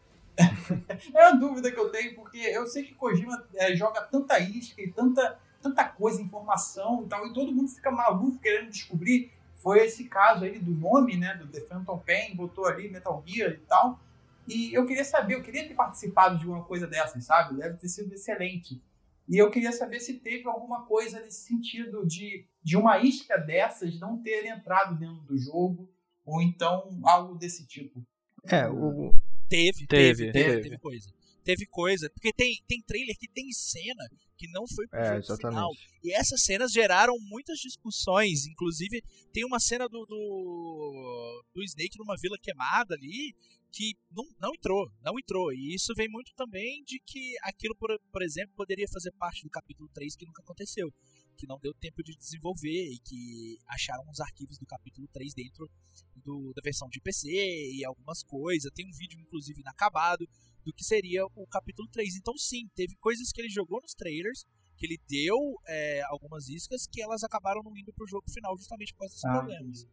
É 1.14 1.28
uma 1.28 1.38
dúvida 1.38 1.70
que 1.70 1.78
eu 1.78 1.90
tenho, 1.90 2.14
porque 2.14 2.38
eu 2.38 2.66
sei 2.66 2.82
que 2.82 2.94
Kojima 2.94 3.46
é, 3.54 3.74
joga 3.76 4.00
tanta 4.02 4.38
isca 4.38 4.80
e 4.82 4.90
tanta, 4.90 5.38
tanta 5.62 5.84
coisa, 5.84 6.20
informação 6.20 7.04
e 7.04 7.08
tal, 7.08 7.26
e 7.26 7.32
todo 7.32 7.52
mundo 7.52 7.68
fica 7.68 7.90
maluco 7.90 8.38
querendo 8.38 8.70
descobrir. 8.70 9.30
Foi 9.56 9.78
esse 9.84 10.04
caso 10.04 10.44
aí 10.44 10.58
do 10.58 10.70
nome, 10.70 11.16
né, 11.16 11.36
do 11.36 11.46
The 11.46 11.60
Phantom 11.60 11.98
Pain, 11.98 12.34
botou 12.34 12.66
ali 12.66 12.90
Metal 12.90 13.22
Gear 13.26 13.52
e 13.52 13.66
tal. 13.66 13.98
E 14.46 14.74
eu 14.74 14.84
queria 14.84 15.04
saber, 15.04 15.34
eu 15.34 15.42
queria 15.42 15.66
ter 15.66 15.74
participado 15.74 16.38
de 16.38 16.46
uma 16.46 16.62
coisa 16.64 16.86
dessas, 16.86 17.24
sabe? 17.24 17.56
Deve 17.56 17.78
ter 17.78 17.88
sido 17.88 18.12
excelente. 18.12 18.82
E 19.26 19.38
eu 19.38 19.50
queria 19.50 19.72
saber 19.72 20.00
se 20.00 20.14
teve 20.14 20.46
alguma 20.46 20.84
coisa 20.84 21.18
nesse 21.20 21.46
sentido 21.46 22.06
de, 22.06 22.46
de 22.62 22.76
uma 22.76 22.98
isca 22.98 23.38
dessas 23.38 23.98
não 23.98 24.18
ter 24.18 24.44
entrado 24.44 24.98
dentro 24.98 25.22
do 25.22 25.38
jogo, 25.38 25.88
ou 26.26 26.42
então 26.42 27.00
algo 27.04 27.34
desse 27.34 27.66
tipo. 27.66 28.04
É, 28.46 28.68
o, 28.68 29.14
Teve, 29.48 29.86
Teve, 29.86 30.32
teve, 30.32 30.62
teve, 30.62 30.78
coisa. 30.78 31.12
Teve 31.44 31.66
coisa. 31.66 32.10
Porque 32.10 32.32
tem, 32.32 32.62
tem 32.66 32.82
trailer 32.82 33.16
que 33.18 33.28
tem 33.28 33.50
cena 33.52 34.08
que 34.36 34.48
não 34.50 34.66
foi 34.66 34.86
pro 34.88 34.98
é, 34.98 35.06
jogo 35.06 35.18
exatamente. 35.18 35.54
final. 35.54 35.70
E 36.02 36.12
essas 36.12 36.42
cenas 36.42 36.72
geraram 36.72 37.14
muitas 37.20 37.58
discussões. 37.58 38.46
Inclusive, 38.46 39.02
tem 39.32 39.44
uma 39.44 39.60
cena 39.60 39.88
do, 39.88 40.04
do, 40.06 41.44
do 41.54 41.62
Snake 41.62 41.98
numa 41.98 42.16
vila 42.16 42.38
queimada 42.40 42.94
ali 42.94 43.34
que 43.74 43.96
não, 44.10 44.24
não 44.40 44.54
entrou, 44.54 44.88
não 45.02 45.18
entrou. 45.18 45.52
E 45.52 45.74
isso 45.74 45.92
vem 45.96 46.08
muito 46.08 46.32
também 46.36 46.82
de 46.84 47.00
que 47.00 47.34
aquilo, 47.42 47.74
por, 47.74 47.90
por 48.12 48.22
exemplo, 48.22 48.54
poderia 48.56 48.86
fazer 48.88 49.12
parte 49.12 49.42
do 49.42 49.50
capítulo 49.50 49.88
3 49.92 50.16
que 50.16 50.26
nunca 50.26 50.42
aconteceu. 50.42 50.92
Que 51.36 51.46
não 51.46 51.58
deu 51.58 51.74
tempo 51.74 52.02
de 52.02 52.16
desenvolver 52.16 52.90
e 52.92 52.98
que 52.98 53.58
acharam 53.66 54.08
os 54.10 54.20
arquivos 54.20 54.58
do 54.58 54.66
capítulo 54.66 55.08
3 55.12 55.34
dentro 55.34 55.70
do, 56.16 56.52
da 56.54 56.62
versão 56.62 56.88
de 56.88 57.00
PC 57.00 57.28
e 57.28 57.84
algumas 57.84 58.22
coisas. 58.22 58.70
Tem 58.74 58.86
um 58.86 58.92
vídeo, 58.92 59.20
inclusive, 59.20 59.60
inacabado 59.60 60.28
do 60.64 60.72
que 60.72 60.84
seria 60.84 61.24
o 61.26 61.46
capítulo 61.46 61.88
3. 61.88 62.16
Então, 62.16 62.36
sim, 62.36 62.68
teve 62.74 62.96
coisas 62.96 63.30
que 63.32 63.40
ele 63.40 63.50
jogou 63.50 63.80
nos 63.82 63.94
trailers, 63.94 64.46
que 64.76 64.86
ele 64.86 64.98
deu 65.08 65.36
é, 65.66 66.02
algumas 66.06 66.48
iscas, 66.48 66.86
que 66.86 67.02
elas 67.02 67.22
acabaram 67.22 67.62
não 67.62 67.76
indo 67.76 67.92
pro 67.92 68.06
jogo 68.06 68.30
final 68.30 68.56
justamente 68.56 68.92
por 68.94 69.00
causa 69.00 69.14
desses 69.14 69.24
Ah, 69.24 69.38
problemas. 69.38 69.88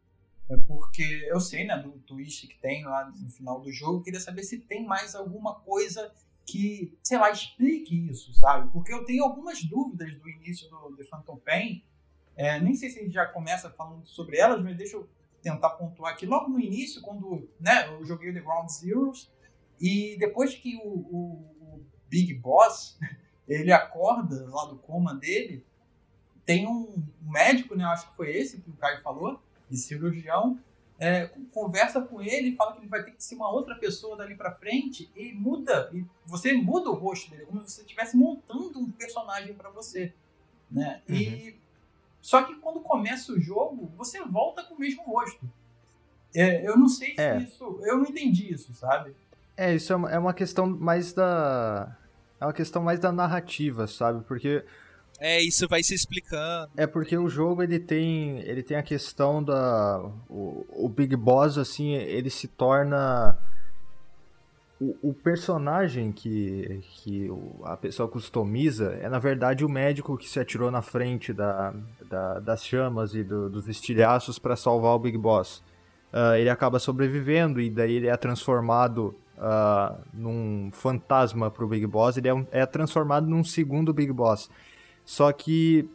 É 0.49 0.57
porque 0.57 1.03
eu 1.29 1.39
sei, 1.39 1.65
né, 1.65 1.77
do 1.81 1.91
twist 1.99 2.47
que 2.47 2.57
tem 2.59 2.83
lá 2.83 3.09
no 3.09 3.29
final 3.29 3.61
do 3.61 3.71
jogo, 3.71 3.99
eu 3.99 4.03
queria 4.03 4.19
saber 4.19 4.43
se 4.43 4.59
tem 4.59 4.85
mais 4.85 5.15
alguma 5.15 5.55
coisa 5.61 6.13
que, 6.51 6.97
sei 7.03 7.17
lá, 7.17 7.31
explique 7.31 8.09
isso, 8.09 8.33
sabe? 8.33 8.69
Porque 8.71 8.93
eu 8.93 9.05
tenho 9.05 9.23
algumas 9.23 9.63
dúvidas 9.63 10.13
do 10.15 10.29
início 10.29 10.69
do 10.69 10.95
The 10.95 11.03
Phantom 11.05 11.37
Pain. 11.37 11.83
É, 12.35 12.59
nem 12.59 12.75
sei 12.75 12.89
se 12.89 12.99
gente 13.01 13.13
já 13.13 13.25
começa 13.25 13.69
falando 13.69 14.05
sobre 14.07 14.37
elas, 14.37 14.61
mas 14.63 14.75
deixa 14.77 14.95
eu 14.97 15.09
tentar 15.41 15.71
pontuar 15.71 16.13
aqui. 16.13 16.25
Logo 16.25 16.49
no 16.49 16.59
início, 16.59 17.01
quando 17.01 17.47
né, 17.59 17.87
eu 17.87 18.03
joguei 18.05 18.29
o 18.29 18.33
The 18.33 18.41
Ground 18.41 18.69
Zeroes, 18.69 19.31
e 19.79 20.15
depois 20.19 20.53
que 20.55 20.75
o, 20.77 20.87
o- 20.87 21.55
o 21.61 21.85
Big 22.07 22.33
Boss 22.35 22.97
ele 23.47 23.71
acorda 23.71 24.47
lá 24.49 24.65
do 24.65 24.77
coma 24.77 25.15
dele, 25.15 25.65
tem 26.45 26.67
um 26.67 27.03
médico, 27.21 27.75
né? 27.75 27.83
Acho 27.85 28.09
que 28.09 28.15
foi 28.15 28.31
esse 28.35 28.61
que 28.61 28.69
o 28.69 28.73
Caio 28.73 29.01
falou, 29.01 29.41
de 29.69 29.77
cirurgião, 29.77 30.59
é, 31.01 31.25
conversa 31.51 31.99
com 31.99 32.21
ele 32.21 32.55
fala 32.55 32.73
que 32.73 32.77
ele 32.81 32.87
vai 32.87 33.03
ter 33.03 33.09
que 33.11 33.23
ser 33.23 33.33
uma 33.33 33.51
outra 33.51 33.73
pessoa 33.73 34.15
dali 34.15 34.35
pra 34.35 34.51
frente 34.51 35.09
e 35.15 35.33
muda, 35.33 35.89
e 35.91 36.05
você 36.27 36.53
muda 36.53 36.91
o 36.91 36.93
rosto 36.93 37.31
dele, 37.31 37.47
como 37.47 37.59
se 37.61 37.71
você 37.71 37.81
estivesse 37.81 38.15
montando 38.15 38.77
um 38.77 38.91
personagem 38.91 39.55
pra 39.55 39.71
você. 39.71 40.13
Né? 40.69 41.01
E 41.09 41.55
só 42.21 42.43
que 42.43 42.53
quando 42.57 42.81
começa 42.81 43.33
o 43.33 43.41
jogo, 43.41 43.91
você 43.97 44.23
volta 44.23 44.63
com 44.63 44.75
o 44.75 44.79
mesmo 44.79 45.01
rosto. 45.03 45.43
É, 46.35 46.65
eu 46.65 46.77
não 46.77 46.87
sei 46.87 47.15
se 47.15 47.21
É. 47.21 47.37
isso. 47.39 47.79
Eu 47.81 47.97
não 47.97 48.05
entendi 48.05 48.53
isso, 48.53 48.71
sabe? 48.75 49.15
É, 49.57 49.73
isso 49.73 49.91
é 49.91 49.95
uma, 49.95 50.11
é 50.11 50.19
uma 50.19 50.33
questão 50.35 50.67
mais 50.67 51.13
da. 51.13 51.97
É 52.39 52.45
uma 52.45 52.53
questão 52.53 52.81
mais 52.83 52.99
da 52.99 53.11
narrativa, 53.11 53.87
sabe? 53.87 54.23
Porque 54.25 54.63
É, 55.23 55.39
isso 55.39 55.67
vai 55.69 55.83
se 55.83 55.93
explicando. 55.93 56.71
É 56.75 56.87
porque 56.87 57.15
o 57.15 57.29
jogo 57.29 57.61
ele 57.61 57.77
tem 57.79 58.39
ele 58.39 58.63
tem 58.63 58.75
a 58.75 58.81
questão 58.83 59.43
da 59.43 60.03
o, 60.27 60.65
o 60.69 60.89
Big 60.89 61.15
Boss 61.15 61.59
assim 61.59 61.93
ele 61.93 62.29
se 62.31 62.47
torna 62.47 63.37
o, 64.79 65.09
o 65.09 65.13
personagem 65.13 66.11
que, 66.11 66.81
que 67.03 67.29
a 67.63 67.77
pessoa 67.77 68.09
customiza 68.09 68.97
é 68.99 69.07
na 69.07 69.19
verdade 69.19 69.63
o 69.63 69.69
médico 69.69 70.17
que 70.17 70.27
se 70.27 70.39
atirou 70.39 70.71
na 70.71 70.81
frente 70.81 71.31
da, 71.31 71.71
da- 72.09 72.39
das 72.39 72.65
chamas 72.65 73.13
e 73.13 73.23
do- 73.23 73.47
dos 73.47 73.67
estilhaços 73.67 74.39
para 74.39 74.55
salvar 74.55 74.95
o 74.95 74.99
Big 74.99 75.17
Boss. 75.19 75.63
Ah, 76.11 76.37
ele 76.39 76.49
acaba 76.49 76.79
sobrevivendo 76.79 77.61
e 77.61 77.69
daí 77.69 77.93
ele 77.93 78.07
é 78.07 78.17
transformado 78.17 79.15
ah, 79.37 79.95
num 80.11 80.69
fantasma 80.73 81.51
pro 81.51 81.67
Big 81.67 81.85
Boss. 81.85 82.17
Ele 82.17 82.27
é, 82.27 82.33
um- 82.33 82.47
é 82.51 82.65
transformado 82.65 83.27
num 83.27 83.43
segundo 83.43 83.93
Big 83.93 84.11
Boss. 84.11 84.49
Só 85.11 85.29
que 85.33 85.89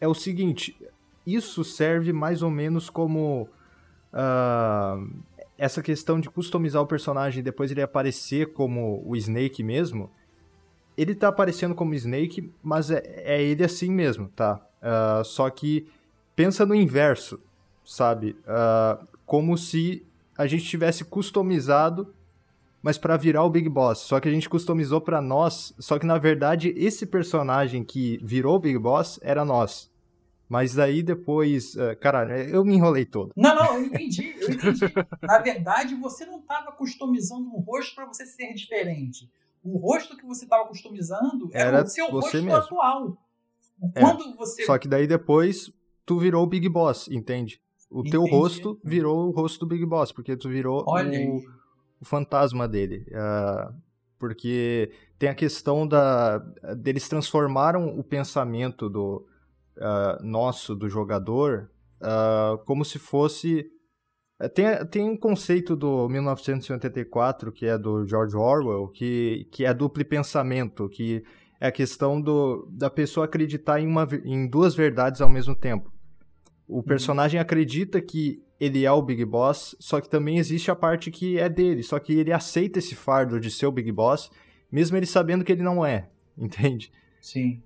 é 0.00 0.06
o 0.06 0.14
seguinte, 0.14 0.80
isso 1.26 1.64
serve 1.64 2.12
mais 2.12 2.40
ou 2.40 2.52
menos 2.52 2.88
como 2.88 3.48
ah, 4.12 4.96
essa 5.58 5.82
questão 5.82 6.20
de 6.20 6.30
customizar 6.30 6.80
o 6.80 6.86
personagem 6.86 7.40
e 7.40 7.42
depois 7.42 7.72
ele 7.72 7.82
aparecer 7.82 8.52
como 8.52 9.02
o 9.04 9.16
Snake 9.16 9.64
mesmo. 9.64 10.08
Ele 10.96 11.16
tá 11.16 11.26
aparecendo 11.26 11.74
como 11.74 11.94
Snake, 11.94 12.48
mas 12.62 12.92
é, 12.92 13.02
é 13.06 13.42
ele 13.42 13.64
assim 13.64 13.90
mesmo, 13.90 14.28
tá? 14.36 14.64
Ah, 14.80 15.22
só 15.24 15.50
que 15.50 15.88
pensa 16.36 16.64
no 16.64 16.72
inverso, 16.72 17.40
sabe? 17.84 18.36
Ah, 18.46 19.04
como 19.26 19.58
se 19.58 20.06
a 20.38 20.46
gente 20.46 20.62
tivesse 20.62 21.04
customizado, 21.04 22.14
mas 22.82 22.96
pra 22.98 23.16
virar 23.16 23.44
o 23.44 23.50
Big 23.50 23.68
Boss. 23.68 23.98
Só 23.98 24.18
que 24.20 24.28
a 24.28 24.32
gente 24.32 24.48
customizou 24.48 25.00
pra 25.00 25.20
nós, 25.20 25.74
só 25.78 25.98
que 25.98 26.06
na 26.06 26.18
verdade 26.18 26.72
esse 26.76 27.06
personagem 27.06 27.84
que 27.84 28.18
virou 28.22 28.56
o 28.56 28.60
Big 28.60 28.78
Boss 28.78 29.18
era 29.22 29.44
nós. 29.44 29.90
Mas 30.48 30.74
daí 30.74 31.00
depois, 31.02 31.76
ah, 31.78 31.94
caralho, 31.94 32.32
eu 32.32 32.64
me 32.64 32.74
enrolei 32.74 33.04
todo. 33.04 33.32
Não, 33.36 33.54
não, 33.54 33.76
eu 33.76 33.84
entendi, 33.84 34.34
eu 34.40 34.50
entendi. 34.50 34.80
Na 35.22 35.38
verdade, 35.38 35.94
você 35.94 36.26
não 36.26 36.40
estava 36.40 36.72
customizando 36.72 37.46
um 37.48 37.60
rosto 37.60 37.94
para 37.94 38.06
você 38.06 38.26
ser 38.26 38.52
diferente. 38.52 39.30
O 39.62 39.78
rosto 39.78 40.16
que 40.16 40.26
você 40.26 40.44
estava 40.44 40.66
customizando 40.66 41.48
era, 41.52 41.68
Era 41.78 41.84
o 41.84 41.86
seu 41.86 42.08
rosto 42.10 42.34
mesmo. 42.36 42.56
atual. 42.56 43.16
É, 43.94 44.00
Quando 44.00 44.36
você. 44.36 44.64
Só 44.64 44.76
que 44.76 44.88
daí 44.88 45.06
depois 45.06 45.70
tu 46.04 46.18
virou 46.18 46.42
o 46.42 46.46
Big 46.48 46.68
Boss, 46.68 47.08
entende? 47.08 47.60
O 47.88 48.02
teu 48.02 48.22
Entendi. 48.22 48.36
rosto 48.36 48.80
virou 48.82 49.28
o 49.28 49.30
rosto 49.30 49.60
do 49.60 49.66
Big 49.66 49.84
Boss, 49.86 50.10
porque 50.12 50.36
tu 50.36 50.48
virou 50.48 50.84
Olha 50.88 51.08
o, 51.10 51.12
aí. 51.12 51.44
O 52.00 52.04
fantasma 52.04 52.66
dele. 52.68 53.06
ah, 53.14 53.72
porque 54.18 54.92
tem 55.18 55.28
a 55.30 55.34
questão 55.34 55.86
da. 55.88 56.38
deles 56.76 57.08
transformaram 57.08 57.98
o 57.98 58.04
pensamento 58.04 58.88
do 58.88 59.26
ah, 59.78 60.18
nosso, 60.22 60.74
do 60.74 60.88
jogador, 60.88 61.70
ah, 62.00 62.58
como 62.66 62.84
se 62.84 62.98
fosse. 62.98 63.66
eh, 64.40 64.48
Tem, 64.48 64.86
tem 64.86 65.10
um 65.10 65.16
conceito 65.16 65.74
do 65.76 66.08
1984, 66.08 67.50
que 67.52 67.66
é 67.66 67.78
do 67.78 68.06
George 68.06 68.36
Orwell, 68.36 68.88
que, 68.88 69.48
que 69.50 69.64
é 69.64 69.72
duplo 69.74 70.04
pensamento, 70.04 70.88
que 70.88 71.24
é 71.60 71.68
a 71.68 71.72
questão 71.72 72.20
do, 72.20 72.68
da 72.72 72.90
pessoa 72.90 73.26
acreditar 73.26 73.80
em, 73.80 73.86
uma, 73.86 74.06
em 74.24 74.46
duas 74.48 74.74
verdades 74.74 75.20
ao 75.20 75.28
mesmo 75.28 75.54
tempo. 75.54 75.90
O 76.66 76.82
personagem 76.82 77.40
acredita 77.40 78.00
que 78.00 78.42
ele 78.60 78.84
é 78.84 78.92
o 78.92 79.00
Big 79.02 79.24
Boss, 79.24 79.74
só 79.80 80.00
que 80.00 80.08
também 80.08 80.36
existe 80.38 80.70
a 80.70 80.76
parte 80.76 81.10
que 81.10 81.38
é 81.38 81.48
dele, 81.48 81.82
só 81.82 81.98
que 81.98 82.12
ele 82.12 82.32
aceita 82.32 82.78
esse 82.78 82.94
fardo 82.94 83.40
de 83.40 83.50
ser 83.50 83.66
o 83.66 83.72
Big 83.72 83.90
Boss, 83.90 84.30
mesmo 84.70 84.96
ele 84.96 85.06
sabendo 85.06 85.42
que 85.44 85.50
ele 85.52 85.62
não 85.62 85.84
é, 85.84 86.08
entende? 86.38 86.92
Sim. 87.20 87.62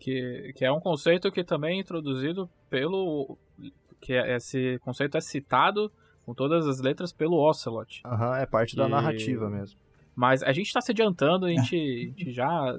que, 0.00 0.52
que 0.56 0.64
é 0.64 0.70
um 0.72 0.80
conceito 0.80 1.30
que 1.32 1.42
também 1.44 1.76
é 1.78 1.80
introduzido 1.80 2.48
pelo. 2.70 3.36
que 4.00 4.12
é- 4.12 4.36
esse 4.36 4.78
conceito 4.84 5.16
é 5.16 5.20
citado 5.20 5.90
com 6.24 6.32
todas 6.34 6.66
as 6.68 6.80
letras 6.80 7.12
pelo 7.12 7.36
Ocelot. 7.36 8.00
Aham, 8.04 8.36
é 8.38 8.46
parte 8.46 8.76
da 8.76 8.84
Que- 8.84 8.90
narrativa 8.90 9.48
mesmo. 9.50 9.78
Mas 10.18 10.42
a 10.42 10.50
gente 10.50 10.72
tá 10.72 10.80
se 10.80 10.90
adiantando, 10.90 11.46
a 11.46 11.48
gente, 11.48 11.76
a 11.76 12.18
gente 12.18 12.32
já 12.32 12.76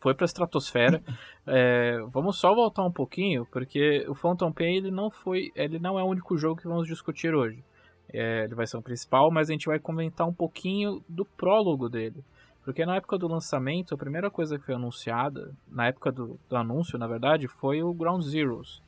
foi 0.00 0.14
pra 0.14 0.24
estratosfera. 0.24 1.02
É, 1.46 1.98
vamos 2.10 2.38
só 2.38 2.54
voltar 2.54 2.82
um 2.82 2.90
pouquinho, 2.90 3.46
porque 3.52 4.06
o 4.08 4.14
Phantom 4.14 4.50
Pain 4.50 4.76
ele 4.76 4.90
não 4.90 5.10
foi. 5.10 5.52
Ele 5.54 5.78
não 5.78 5.98
é 5.98 6.02
o 6.02 6.06
único 6.06 6.38
jogo 6.38 6.58
que 6.58 6.66
vamos 6.66 6.88
discutir 6.88 7.34
hoje. 7.34 7.62
É, 8.10 8.44
ele 8.44 8.54
vai 8.54 8.66
ser 8.66 8.78
o 8.78 8.82
principal, 8.82 9.30
mas 9.30 9.50
a 9.50 9.52
gente 9.52 9.66
vai 9.66 9.78
comentar 9.78 10.26
um 10.26 10.32
pouquinho 10.32 11.04
do 11.06 11.26
prólogo 11.26 11.86
dele. 11.90 12.24
Porque 12.64 12.86
na 12.86 12.96
época 12.96 13.18
do 13.18 13.28
lançamento, 13.28 13.94
a 13.94 13.98
primeira 13.98 14.30
coisa 14.30 14.58
que 14.58 14.64
foi 14.64 14.74
anunciada, 14.74 15.52
na 15.68 15.88
época 15.88 16.10
do, 16.10 16.40
do 16.48 16.56
anúncio, 16.56 16.98
na 16.98 17.06
verdade, 17.06 17.46
foi 17.46 17.82
o 17.82 17.92
Ground 17.92 18.22
Zeroes. 18.22 18.82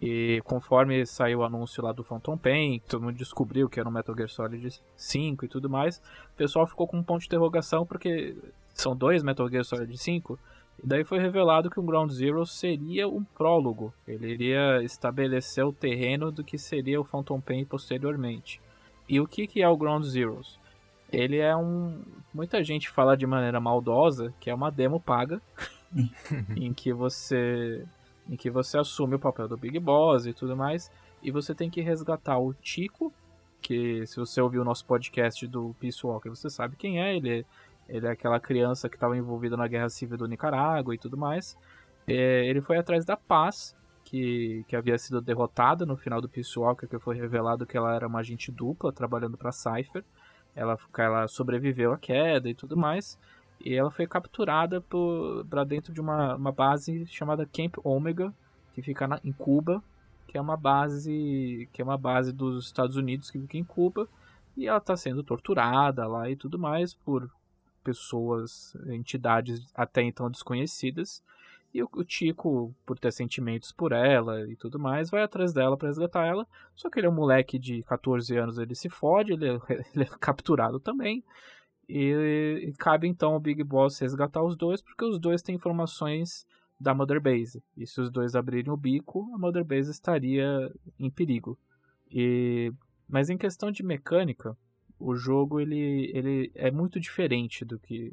E 0.00 0.40
conforme 0.44 1.04
saiu 1.04 1.40
o 1.40 1.44
anúncio 1.44 1.82
lá 1.82 1.90
do 1.92 2.04
Phantom 2.04 2.38
Pain, 2.38 2.80
todo 2.88 3.02
mundo 3.02 3.16
descobriu 3.16 3.68
que 3.68 3.80
era 3.80 3.88
um 3.88 3.92
Metal 3.92 4.14
Gear 4.14 4.28
Solid 4.28 4.80
5 4.96 5.44
e 5.44 5.48
tudo 5.48 5.68
mais, 5.68 5.98
o 6.32 6.36
pessoal 6.36 6.66
ficou 6.66 6.86
com 6.86 6.98
um 6.98 7.02
ponto 7.02 7.20
de 7.20 7.26
interrogação 7.26 7.84
porque 7.84 8.36
são 8.72 8.94
dois 8.94 9.22
Metal 9.22 9.48
Gear 9.48 9.64
Solid 9.64 9.96
5. 9.96 10.38
E 10.82 10.86
daí 10.86 11.02
foi 11.02 11.18
revelado 11.18 11.68
que 11.68 11.80
o 11.80 11.82
Ground 11.82 12.10
Zero 12.12 12.46
seria 12.46 13.08
um 13.08 13.24
prólogo. 13.24 13.92
Ele 14.06 14.28
iria 14.28 14.80
estabelecer 14.84 15.64
o 15.64 15.72
terreno 15.72 16.30
do 16.30 16.44
que 16.44 16.56
seria 16.56 17.00
o 17.00 17.04
Phantom 17.04 17.40
Pain 17.40 17.64
posteriormente. 17.64 18.60
E 19.08 19.20
o 19.20 19.26
que, 19.26 19.48
que 19.48 19.62
é 19.62 19.68
o 19.68 19.76
Ground 19.76 20.04
Zeroes? 20.04 20.58
Ele 21.10 21.38
é 21.38 21.56
um. 21.56 22.02
Muita 22.32 22.62
gente 22.62 22.88
fala 22.88 23.16
de 23.16 23.26
maneira 23.26 23.58
maldosa 23.58 24.32
que 24.38 24.50
é 24.50 24.54
uma 24.54 24.70
demo 24.70 25.00
paga 25.00 25.40
em 26.54 26.72
que 26.72 26.92
você 26.92 27.84
em 28.28 28.36
que 28.36 28.50
você 28.50 28.78
assume 28.78 29.14
o 29.14 29.18
papel 29.18 29.48
do 29.48 29.56
Big 29.56 29.78
Boss 29.78 30.26
e 30.26 30.32
tudo 30.32 30.56
mais, 30.56 30.90
e 31.22 31.30
você 31.30 31.54
tem 31.54 31.70
que 31.70 31.80
resgatar 31.80 32.38
o 32.38 32.52
Tico, 32.54 33.12
que 33.60 34.06
se 34.06 34.16
você 34.16 34.40
ouviu 34.40 34.62
o 34.62 34.64
nosso 34.64 34.84
podcast 34.84 35.46
do 35.46 35.74
Peace 35.80 36.06
Walker, 36.06 36.28
você 36.28 36.48
sabe 36.48 36.76
quem 36.76 37.02
é, 37.02 37.16
ele, 37.16 37.44
ele 37.88 38.06
é 38.06 38.10
aquela 38.10 38.38
criança 38.38 38.88
que 38.88 38.96
estava 38.96 39.16
envolvida 39.16 39.56
na 39.56 39.66
guerra 39.66 39.88
civil 39.88 40.16
do 40.16 40.28
Nicarágua 40.28 40.94
e 40.94 40.98
tudo 40.98 41.16
mais. 41.16 41.56
É, 42.06 42.46
ele 42.46 42.60
foi 42.60 42.76
atrás 42.76 43.04
da 43.04 43.16
paz, 43.16 43.76
que, 44.08 44.64
que 44.66 44.74
havia 44.74 44.96
sido 44.96 45.20
derrotada 45.20 45.84
no 45.84 45.94
final 45.94 46.18
do 46.18 46.28
Peace 46.28 46.58
Walker, 46.58 46.86
que 46.86 46.98
foi 46.98 47.14
revelado 47.14 47.66
que 47.66 47.76
ela 47.76 47.94
era 47.94 48.06
uma 48.06 48.20
agente 48.20 48.50
dupla, 48.50 48.90
trabalhando 48.90 49.36
para 49.36 49.52
Cypher. 49.52 50.02
Ela, 50.56 50.78
ela 50.96 51.28
sobreviveu 51.28 51.92
à 51.92 51.98
queda 51.98 52.48
e 52.48 52.54
tudo 52.54 52.74
mais. 52.74 53.18
E 53.60 53.74
ela 53.74 53.90
foi 53.90 54.06
capturada 54.06 54.80
para 55.48 55.64
dentro 55.64 55.92
de 55.92 56.00
uma, 56.00 56.36
uma 56.36 56.52
base 56.52 57.06
chamada 57.06 57.46
Camp 57.46 57.76
Omega, 57.84 58.32
que 58.72 58.82
fica 58.82 59.08
na, 59.08 59.20
em 59.24 59.32
Cuba, 59.32 59.82
que 60.26 60.38
é 60.38 60.40
uma 60.40 60.56
base 60.56 61.68
que 61.72 61.82
é 61.82 61.84
uma 61.84 61.98
base 61.98 62.32
dos 62.32 62.66
Estados 62.66 62.96
Unidos 62.96 63.30
que 63.30 63.40
fica 63.40 63.56
em 63.56 63.64
Cuba, 63.64 64.08
e 64.56 64.66
ela 64.66 64.78
está 64.78 64.96
sendo 64.96 65.22
torturada 65.22 66.06
lá 66.06 66.30
e 66.30 66.36
tudo 66.36 66.58
mais 66.58 66.94
por 66.94 67.30
pessoas, 67.82 68.76
entidades 68.88 69.66
até 69.74 70.02
então 70.02 70.30
desconhecidas. 70.30 71.22
E 71.72 71.82
o, 71.82 71.88
o 71.94 72.04
Tico, 72.04 72.74
por 72.84 72.98
ter 72.98 73.12
sentimentos 73.12 73.72
por 73.72 73.92
ela 73.92 74.48
e 74.48 74.56
tudo 74.56 74.78
mais, 74.78 75.10
vai 75.10 75.22
atrás 75.22 75.52
dela 75.52 75.76
para 75.76 75.88
resgatar 75.88 76.26
ela. 76.26 76.46
Só 76.74 76.88
que 76.88 76.98
ele 76.98 77.06
é 77.06 77.10
um 77.10 77.14
moleque 77.14 77.58
de 77.58 77.82
14 77.82 78.36
anos, 78.36 78.58
ele 78.58 78.74
se 78.74 78.88
fode, 78.88 79.32
ele 79.32 79.48
é, 79.48 79.58
ele 79.94 80.04
é 80.04 80.18
capturado 80.18 80.80
também. 80.80 81.22
E, 81.88 82.72
cabe 82.78 83.08
então 83.08 83.32
ao 83.32 83.40
Big 83.40 83.62
Boss 83.64 83.98
resgatar 83.98 84.42
os 84.42 84.56
dois, 84.56 84.82
porque 84.82 85.04
os 85.04 85.18
dois 85.18 85.40
têm 85.40 85.54
informações 85.54 86.46
da 86.78 86.94
Mother 86.94 87.20
Base. 87.20 87.62
E 87.76 87.86
se 87.86 88.00
os 88.00 88.10
dois 88.10 88.34
abrirem 88.34 88.70
o 88.70 88.76
bico, 88.76 89.30
a 89.34 89.38
Mother 89.38 89.64
Base 89.64 89.90
estaria 89.90 90.72
em 90.98 91.10
perigo. 91.10 91.58
E, 92.10 92.72
mas 93.08 93.30
em 93.30 93.38
questão 93.38 93.70
de 93.70 93.82
mecânica, 93.82 94.56
o 94.98 95.14
jogo 95.14 95.60
ele, 95.60 96.10
ele 96.14 96.52
é 96.54 96.70
muito 96.70 97.00
diferente 97.00 97.64
do 97.64 97.78
que. 97.78 98.12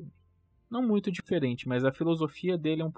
Não 0.69 0.81
muito 0.81 1.11
diferente, 1.11 1.67
mas 1.67 1.85
a 1.85 1.91
filosofia 1.91 2.57
dele 2.57 2.81
é 2.81 2.85
um, 2.85 2.93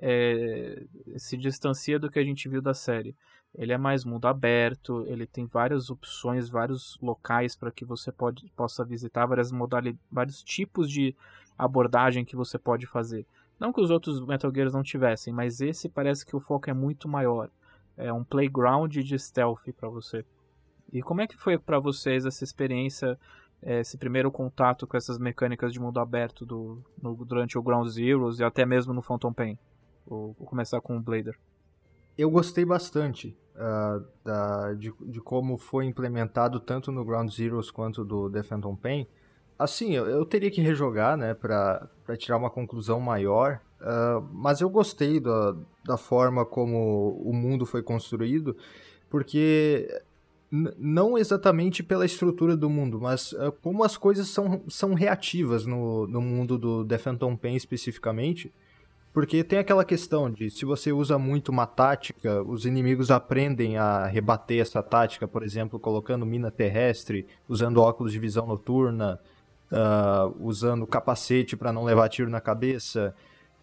é, 0.00 0.82
se 1.16 1.36
distancia 1.36 1.98
do 1.98 2.10
que 2.10 2.18
a 2.18 2.24
gente 2.24 2.48
viu 2.48 2.62
da 2.62 2.74
série. 2.74 3.14
Ele 3.54 3.72
é 3.72 3.78
mais 3.78 4.04
mundo 4.04 4.26
aberto, 4.26 5.04
ele 5.06 5.26
tem 5.26 5.44
várias 5.44 5.90
opções, 5.90 6.48
vários 6.48 6.96
locais 7.02 7.56
para 7.56 7.70
que 7.70 7.84
você 7.84 8.12
pode, 8.12 8.50
possa 8.56 8.84
visitar, 8.84 9.26
várias 9.26 9.50
modalidades, 9.50 10.00
vários 10.10 10.42
tipos 10.42 10.88
de 10.88 11.14
abordagem 11.58 12.24
que 12.24 12.36
você 12.36 12.58
pode 12.58 12.86
fazer. 12.86 13.26
Não 13.58 13.72
que 13.72 13.80
os 13.80 13.90
outros 13.90 14.24
Metal 14.24 14.50
Gears 14.54 14.72
não 14.72 14.82
tivessem, 14.82 15.32
mas 15.32 15.60
esse 15.60 15.88
parece 15.88 16.24
que 16.24 16.34
o 16.34 16.40
foco 16.40 16.70
é 16.70 16.72
muito 16.72 17.08
maior. 17.08 17.50
É 17.96 18.12
um 18.12 18.24
playground 18.24 18.96
de 18.96 19.18
stealth 19.18 19.70
para 19.76 19.88
você. 19.88 20.24
E 20.92 21.02
como 21.02 21.20
é 21.20 21.26
que 21.26 21.36
foi 21.36 21.58
para 21.58 21.78
vocês 21.78 22.24
essa 22.24 22.42
experiência, 22.42 23.18
esse 23.62 23.98
primeiro 23.98 24.30
contato 24.30 24.86
com 24.86 24.96
essas 24.96 25.18
mecânicas 25.18 25.72
de 25.72 25.80
mundo 25.80 26.00
aberto 26.00 26.46
do, 26.46 26.82
no, 27.02 27.14
durante 27.24 27.58
o 27.58 27.62
Ground 27.62 27.88
Zeroes 27.88 28.38
e 28.38 28.44
até 28.44 28.64
mesmo 28.64 28.94
no 28.94 29.02
Phantom 29.02 29.32
Pain? 29.32 29.58
Vou, 30.06 30.34
vou 30.38 30.46
começar 30.46 30.80
com 30.80 30.96
o 30.96 31.00
Blader. 31.00 31.38
Eu 32.16 32.30
gostei 32.30 32.64
bastante 32.64 33.36
uh, 33.54 34.04
da, 34.24 34.72
de, 34.74 34.92
de, 35.00 35.20
como 35.20 35.56
foi 35.56 35.86
implementado 35.86 36.60
tanto 36.60 36.90
no 36.92 37.04
Ground 37.04 37.30
Zeroes 37.30 37.70
quanto 37.70 38.04
do 38.04 38.28
The 38.30 38.42
Phantom 38.42 38.76
Pain. 38.76 39.06
Assim, 39.58 39.94
eu, 39.94 40.06
eu 40.06 40.24
teria 40.24 40.50
que 40.50 40.60
rejogar, 40.60 41.16
né, 41.16 41.34
pra 41.34 41.88
tirar 42.18 42.38
uma 42.38 42.50
conclusão 42.50 42.98
maior, 42.98 43.60
uh, 43.80 44.26
mas 44.32 44.60
eu 44.60 44.70
gostei 44.70 45.20
da, 45.20 45.54
da 45.84 45.96
forma 45.96 46.44
como 46.44 47.20
o 47.22 47.32
mundo 47.32 47.66
foi 47.66 47.82
construído, 47.82 48.56
porque 49.08 49.88
não 50.50 51.16
exatamente 51.16 51.82
pela 51.82 52.04
estrutura 52.04 52.56
do 52.56 52.68
mundo, 52.68 53.00
mas 53.00 53.32
uh, 53.32 53.52
como 53.62 53.84
as 53.84 53.96
coisas 53.96 54.28
são, 54.28 54.62
são 54.68 54.94
reativas 54.94 55.64
no, 55.64 56.06
no 56.08 56.20
mundo 56.20 56.58
do 56.58 56.84
The 56.84 56.98
Phantom 56.98 57.36
Pain 57.36 57.54
especificamente. 57.54 58.52
Porque 59.12 59.42
tem 59.42 59.58
aquela 59.58 59.84
questão 59.84 60.30
de 60.30 60.50
se 60.50 60.64
você 60.64 60.92
usa 60.92 61.18
muito 61.18 61.48
uma 61.48 61.66
tática, 61.66 62.42
os 62.42 62.64
inimigos 62.64 63.10
aprendem 63.10 63.76
a 63.76 64.06
rebater 64.06 64.60
essa 64.60 64.82
tática, 64.82 65.26
por 65.26 65.42
exemplo, 65.42 65.80
colocando 65.80 66.24
mina 66.24 66.50
terrestre, 66.50 67.26
usando 67.48 67.80
óculos 67.80 68.12
de 68.12 68.20
visão 68.20 68.46
noturna, 68.46 69.18
uh, 69.72 70.36
usando 70.38 70.86
capacete 70.86 71.56
para 71.56 71.72
não 71.72 71.82
levar 71.82 72.08
tiro 72.08 72.30
na 72.30 72.40
cabeça. 72.40 73.12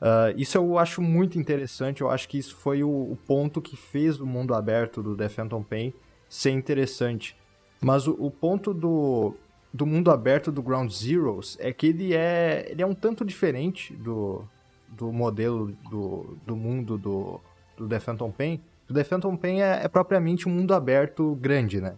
Uh, 0.01 0.35
isso 0.37 0.57
eu 0.57 0.77
acho 0.77 1.01
muito 1.01 1.39
interessante, 1.39 2.01
eu 2.01 2.09
acho 2.09 2.27
que 2.27 2.37
isso 2.37 2.55
foi 2.57 2.83
o, 2.83 2.89
o, 2.89 3.17
ponto 3.25 3.61
que 3.61 3.77
fez 3.77 4.19
o 4.19 4.25
mundo 4.25 4.53
aberto 4.53 5.01
do 5.01 5.15
The 5.15 5.29
Phantom 5.29 5.63
Pain 5.63 5.93
ser 6.27 6.51
interessante. 6.51 7.37
Mas 7.81 8.05
o, 8.05 8.11
o, 8.19 8.29
ponto 8.29 8.73
do, 8.73 9.33
do 9.73 9.85
mundo 9.85 10.11
aberto 10.11 10.51
do 10.51 10.61
Ground 10.61 10.91
Zeroes 10.91 11.57
é 11.59 11.71
que 11.71 11.87
ele 11.87 12.13
é, 12.13 12.67
ele 12.69 12.81
é 12.81 12.85
um 12.85 12.93
tanto 12.93 13.23
diferente 13.23 13.95
do, 13.95 14.43
do 14.89 15.11
modelo 15.11 15.75
do, 15.89 16.37
do 16.45 16.55
mundo 16.55 16.97
do, 16.97 17.39
do 17.77 17.87
The 17.87 17.99
Phantom 17.99 18.31
Pain. 18.31 18.61
O 18.89 18.93
The 18.93 19.03
Phantom 19.03 19.35
Pain 19.35 19.61
é, 19.61 19.81
é 19.83 19.87
propriamente 19.87 20.47
um 20.47 20.51
mundo 20.51 20.73
aberto 20.73 21.35
grande, 21.35 21.81
né? 21.81 21.95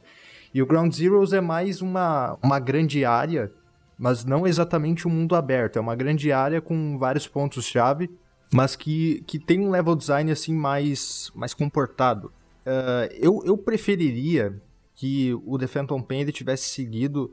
E 0.54 0.62
o 0.62 0.66
Ground 0.66 0.92
Zeroes 0.94 1.32
é 1.32 1.42
mais 1.42 1.82
uma, 1.82 2.38
uma 2.42 2.60
grande 2.60 3.06
área, 3.06 3.52
mas 3.98 4.26
não 4.26 4.48
exatamente 4.48 5.08
um 5.08 5.12
mundo 5.12 5.36
aberto. 5.36 5.78
É 5.78 5.80
uma 5.80 5.96
grande 5.96 6.32
área 6.32 6.60
com 6.60 6.98
vários 6.98 7.28
pontos-chave, 7.28 8.10
mas 8.52 8.76
que, 8.76 9.24
que 9.28 9.38
tem 9.38 9.60
um 9.60 9.70
level 9.70 9.96
design 9.96 10.32
assim 10.32 10.54
mais, 10.54 11.32
mais 11.36 11.54
comportado. 11.54 12.32
Uh, 12.66 13.14
eu, 13.14 13.44
eu 13.46 13.58
preferiria 13.58 14.60
que 14.96 15.34
o 15.46 15.58
The 15.58 15.68
Phantom 15.68 16.02
Pain 16.02 16.22
ele 16.22 16.32
tivesse 16.32 16.70
seguido 16.70 17.32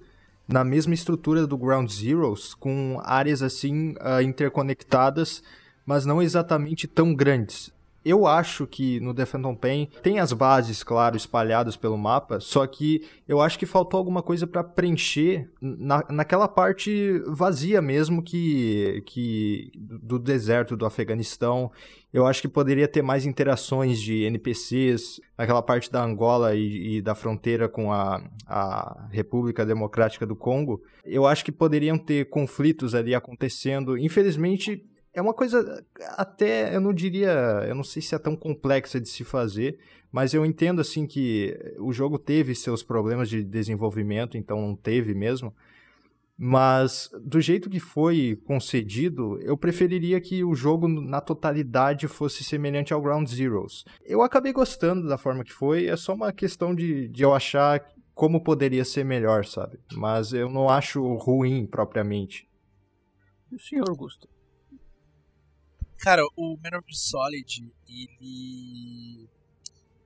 na 0.48 0.62
mesma 0.64 0.94
estrutura 0.94 1.46
do 1.46 1.59
Ground 1.59 1.90
Zeroes, 1.90 2.54
com 2.54 3.00
áreas 3.04 3.42
assim 3.42 3.94
uh, 3.94 4.20
interconectadas, 4.22 5.42
mas 5.85 6.06
não 6.06 6.22
exatamente 6.22 6.87
tão 6.87 7.14
grandes. 7.14 7.72
Eu 8.06 8.24
acho 8.24 8.68
que 8.68 9.00
no 9.00 9.12
The 9.12 9.26
Phantom 9.26 9.56
Pain 9.56 9.88
tem 10.00 10.20
as 10.20 10.32
bases, 10.32 10.84
claro, 10.84 11.16
espalhadas 11.16 11.76
pelo 11.76 11.98
mapa, 11.98 12.38
só 12.38 12.64
que 12.64 13.04
eu 13.26 13.40
acho 13.40 13.58
que 13.58 13.66
faltou 13.66 13.98
alguma 13.98 14.22
coisa 14.22 14.46
para 14.46 14.62
preencher 14.62 15.50
na, 15.60 16.04
naquela 16.08 16.46
parte 16.46 17.20
vazia 17.26 17.82
mesmo 17.82 18.22
que, 18.22 19.02
que 19.06 19.72
do 19.74 20.20
deserto 20.20 20.76
do 20.76 20.86
Afeganistão. 20.86 21.72
Eu 22.12 22.24
acho 22.28 22.42
que 22.42 22.46
poderia 22.46 22.86
ter 22.86 23.02
mais 23.02 23.26
interações 23.26 24.00
de 24.00 24.22
NPCs 24.22 25.20
naquela 25.36 25.60
parte 25.60 25.90
da 25.90 26.00
Angola 26.00 26.54
e, 26.54 26.98
e 26.98 27.02
da 27.02 27.16
fronteira 27.16 27.68
com 27.68 27.92
a, 27.92 28.22
a 28.46 29.08
República 29.10 29.66
Democrática 29.66 30.24
do 30.24 30.36
Congo. 30.36 30.80
Eu 31.04 31.26
acho 31.26 31.44
que 31.44 31.50
poderiam 31.50 31.98
ter 31.98 32.30
conflitos 32.30 32.94
ali 32.94 33.16
acontecendo. 33.16 33.98
Infelizmente, 33.98 34.86
é 35.16 35.22
uma 35.22 35.33
coisa 35.33 35.83
até, 36.11 36.76
eu 36.76 36.81
não 36.81 36.92
diria, 36.92 37.64
eu 37.66 37.74
não 37.74 37.83
sei 37.83 38.02
se 38.02 38.14
é 38.14 38.18
tão 38.18 38.37
complexa 38.37 39.00
de 39.00 39.09
se 39.09 39.24
fazer, 39.24 39.79
mas 40.12 40.35
eu 40.35 40.44
entendo 40.44 40.79
assim 40.79 41.07
que 41.07 41.59
o 41.79 41.90
jogo 41.90 42.18
teve 42.18 42.55
seus 42.55 42.83
problemas 42.83 43.31
de 43.31 43.42
desenvolvimento, 43.42 44.37
então 44.37 44.61
não 44.61 44.76
teve 44.76 45.14
mesmo. 45.14 45.55
Mas 46.37 47.11
do 47.24 47.40
jeito 47.40 47.70
que 47.70 47.81
foi 47.81 48.38
concedido, 48.44 49.40
eu 49.40 49.57
preferiria 49.57 50.20
que 50.20 50.44
o 50.44 50.55
jogo 50.55 50.87
na 50.87 51.22
totalidade 51.22 52.07
fosse 52.07 52.44
semelhante 52.44 52.92
ao 52.92 53.00
Ground 53.00 53.26
Zeroes. 53.26 53.87
Eu 54.05 54.20
acabei 54.20 54.52
gostando 54.52 55.09
da 55.09 55.16
forma 55.16 55.44
que 55.44 55.52
foi, 55.52 55.87
é 55.87 55.96
só 55.96 56.12
uma 56.12 56.31
questão 56.31 56.74
de, 56.74 57.09
de 57.09 57.22
eu 57.22 57.35
achar 57.35 57.83
como 58.14 58.44
poderia 58.44 58.85
ser 58.85 59.02
melhor, 59.02 59.46
sabe? 59.46 59.79
Mas 59.94 60.35
eu 60.35 60.50
não 60.50 60.68
acho 60.68 61.02
ruim 61.14 61.64
propriamente. 61.64 62.46
E 63.50 63.55
o 63.55 63.59
senhor 63.59 63.88
Augusto? 63.88 64.36
Cara, 65.98 66.22
o 66.37 66.56
Metal 66.56 66.80
Gear 66.80 66.94
Solid, 66.94 67.72
ele. 67.88 69.28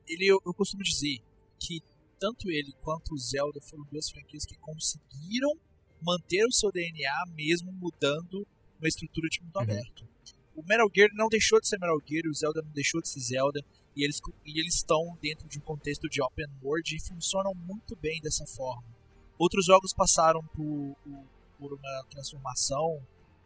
Ele, 0.06 0.26
eu, 0.26 0.40
eu 0.44 0.54
costumo 0.54 0.82
dizer 0.82 1.18
que 1.58 1.80
tanto 2.18 2.50
ele 2.50 2.72
quanto 2.82 3.14
o 3.14 3.18
Zelda 3.18 3.60
foram 3.60 3.84
duas 3.84 4.10
franquias 4.10 4.44
que 4.44 4.56
conseguiram 4.58 5.50
manter 6.02 6.44
o 6.46 6.52
seu 6.52 6.70
DNA 6.72 7.24
mesmo 7.34 7.72
mudando 7.72 8.46
uma 8.78 8.88
estrutura 8.88 9.28
de 9.28 9.40
mundo 9.42 9.56
uhum. 9.56 9.62
aberto. 9.62 10.08
O 10.54 10.62
Metal 10.62 10.90
Gear 10.94 11.10
não 11.14 11.28
deixou 11.28 11.60
de 11.60 11.68
ser 11.68 11.78
Metal 11.78 12.00
Gear, 12.06 12.24
o 12.26 12.34
Zelda 12.34 12.62
não 12.62 12.72
deixou 12.72 13.00
de 13.00 13.08
ser 13.08 13.20
Zelda, 13.20 13.64
e 13.96 14.04
eles, 14.04 14.20
e 14.44 14.60
eles 14.60 14.76
estão 14.76 15.16
dentro 15.20 15.48
de 15.48 15.58
um 15.58 15.62
contexto 15.62 16.08
de 16.08 16.22
open 16.22 16.46
world 16.62 16.94
e 16.94 17.00
funcionam 17.00 17.54
muito 17.54 17.96
bem 17.96 18.20
dessa 18.20 18.46
forma. 18.46 18.84
Outros 19.38 19.64
jogos 19.64 19.92
passaram 19.92 20.42
por, 20.54 20.96
por, 21.02 21.24
por 21.58 21.72
uma 21.72 22.04
transformação 22.10 23.00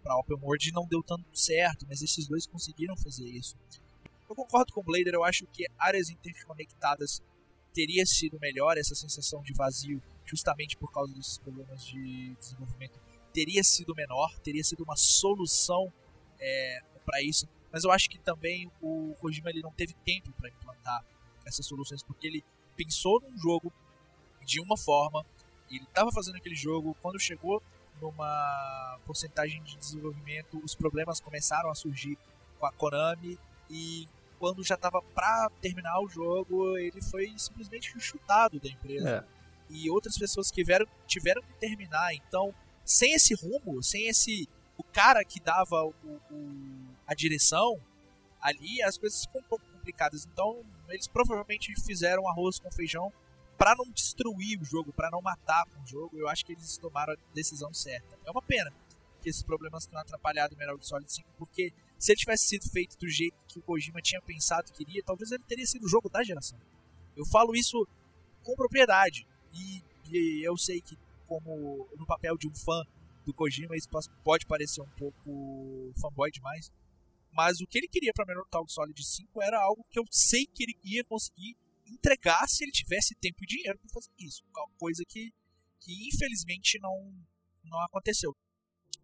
para 0.04 0.16
Open 0.18 0.36
World 0.42 0.70
não 0.72 0.86
deu 0.86 1.02
tanto 1.02 1.24
certo, 1.32 1.86
mas 1.88 2.02
esses 2.02 2.28
dois 2.28 2.46
conseguiram 2.46 2.94
fazer 2.94 3.24
isso. 3.24 3.56
Eu 4.28 4.36
concordo 4.36 4.72
com 4.72 4.80
o 4.80 4.84
Blader, 4.84 5.14
eu 5.14 5.24
acho 5.24 5.46
que 5.46 5.66
áreas 5.78 6.10
interconectadas 6.10 7.22
teria 7.72 8.04
sido 8.04 8.38
melhor, 8.38 8.76
essa 8.76 8.94
sensação 8.94 9.42
de 9.42 9.54
vazio, 9.54 10.02
justamente 10.24 10.76
por 10.76 10.92
causa 10.92 11.12
desses 11.14 11.38
problemas 11.38 11.84
de 11.86 12.34
desenvolvimento, 12.38 13.00
teria 13.32 13.64
sido 13.64 13.94
menor, 13.94 14.38
teria 14.40 14.62
sido 14.62 14.84
uma 14.84 14.94
solução 14.94 15.92
é, 16.38 16.80
para 17.04 17.22
isso. 17.22 17.48
Mas 17.72 17.82
eu 17.82 17.90
acho 17.90 18.08
que 18.08 18.18
também 18.18 18.70
o 18.80 19.14
Kojima 19.18 19.50
ele 19.50 19.62
não 19.62 19.72
teve 19.72 19.94
tempo 20.04 20.30
para 20.32 20.48
implantar 20.48 21.04
essas 21.44 21.66
soluções, 21.66 22.02
porque 22.02 22.26
ele 22.26 22.44
pensou 22.76 23.20
num 23.20 23.36
jogo 23.36 23.72
de 24.44 24.60
uma 24.60 24.76
forma, 24.76 25.24
ele 25.70 25.84
estava 25.84 26.12
fazendo 26.12 26.36
aquele 26.36 26.54
jogo, 26.54 26.96
quando 27.02 27.18
chegou 27.18 27.62
numa 28.00 28.98
porcentagem 29.06 29.62
de 29.62 29.76
desenvolvimento, 29.76 30.60
os 30.64 30.74
problemas 30.74 31.20
começaram 31.20 31.70
a 31.70 31.74
surgir 31.74 32.18
com 32.58 32.66
a 32.66 32.72
Konami 32.72 33.38
e 33.70 34.08
quando 34.38 34.62
já 34.62 34.74
estava 34.74 35.00
para 35.00 35.50
terminar 35.60 36.00
o 36.00 36.08
jogo, 36.08 36.76
ele 36.76 37.00
foi 37.00 37.32
simplesmente 37.38 37.98
chutado 37.98 38.60
da 38.60 38.68
empresa. 38.68 39.26
É. 39.30 39.44
E 39.70 39.90
outras 39.90 40.18
pessoas 40.18 40.50
que 40.50 40.56
tiveram, 40.56 40.86
tiveram 41.06 41.42
que 41.42 41.54
terminar. 41.54 42.12
Então, 42.14 42.54
sem 42.84 43.14
esse 43.14 43.34
rumo, 43.34 43.82
sem 43.82 44.08
esse 44.08 44.48
o 44.76 44.82
cara 44.82 45.24
que 45.24 45.40
dava 45.40 45.84
o, 45.84 45.94
o, 46.30 46.86
a 47.06 47.14
direção 47.14 47.80
ali, 48.40 48.82
as 48.82 48.98
coisas 48.98 49.22
ficam 49.22 49.40
um 49.40 49.44
pouco 49.44 49.64
complicadas. 49.72 50.26
Então, 50.30 50.62
eles 50.88 51.06
provavelmente 51.06 51.74
fizeram 51.80 52.28
arroz 52.28 52.58
com 52.58 52.70
feijão 52.70 53.12
para 53.56 53.74
não 53.76 53.90
destruir 53.90 54.60
o 54.60 54.64
jogo, 54.64 54.92
para 54.92 55.10
não 55.10 55.22
matar 55.22 55.64
o 55.82 55.86
jogo, 55.86 56.16
eu 56.18 56.28
acho 56.28 56.44
que 56.44 56.52
eles 56.52 56.76
tomaram 56.78 57.12
a 57.12 57.16
decisão 57.34 57.72
certa. 57.72 58.18
É 58.24 58.30
uma 58.30 58.42
pena 58.42 58.72
que 59.22 59.30
esses 59.30 59.42
problemas 59.42 59.86
tenham 59.86 60.02
atrapalhado 60.02 60.54
o 60.54 60.58
Metal 60.58 60.74
Gear 60.76 60.86
Solid 60.86 61.12
5, 61.12 61.28
porque 61.38 61.72
se 61.98 62.12
ele 62.12 62.18
tivesse 62.18 62.46
sido 62.46 62.68
feito 62.70 62.98
do 62.98 63.08
jeito 63.08 63.36
que 63.48 63.58
o 63.58 63.62
Kojima 63.62 64.02
tinha 64.02 64.20
pensado 64.20 64.70
que 64.70 64.84
queria, 64.84 65.02
talvez 65.02 65.30
ele 65.32 65.42
teria 65.44 65.66
sido 65.66 65.84
o 65.84 65.88
jogo 65.88 66.08
da 66.08 66.22
geração. 66.22 66.58
Eu 67.16 67.24
falo 67.26 67.54
isso 67.56 67.86
com 68.42 68.54
propriedade, 68.54 69.26
e, 69.54 69.82
e 70.10 70.46
eu 70.46 70.56
sei 70.58 70.80
que 70.80 70.98
como 71.26 71.88
no 71.96 72.04
papel 72.04 72.36
de 72.36 72.46
um 72.46 72.54
fã 72.54 72.84
do 73.24 73.32
Kojima 73.32 73.76
isso 73.76 73.88
pode 74.22 74.44
parecer 74.44 74.82
um 74.82 74.90
pouco 74.98 75.92
fanboy 76.00 76.30
demais, 76.30 76.70
mas 77.32 77.60
o 77.60 77.66
que 77.66 77.78
ele 77.78 77.88
queria 77.88 78.12
para 78.14 78.26
Metal 78.26 78.46
Gear 78.52 78.64
Solid 78.68 79.02
5 79.02 79.42
era 79.42 79.58
algo 79.58 79.84
que 79.90 79.98
eu 79.98 80.04
sei 80.10 80.46
que 80.46 80.64
ele 80.64 80.76
ia 80.84 81.02
conseguir 81.04 81.56
entregar 81.94 82.46
se 82.48 82.64
ele 82.64 82.72
tivesse 82.72 83.14
tempo 83.16 83.42
e 83.42 83.46
dinheiro 83.46 83.78
para 83.78 83.90
fazer 83.90 84.10
isso. 84.18 84.42
Coisa 84.76 85.02
que, 85.08 85.32
que 85.80 86.08
infelizmente 86.08 86.78
não, 86.80 87.12
não 87.64 87.80
aconteceu. 87.80 88.34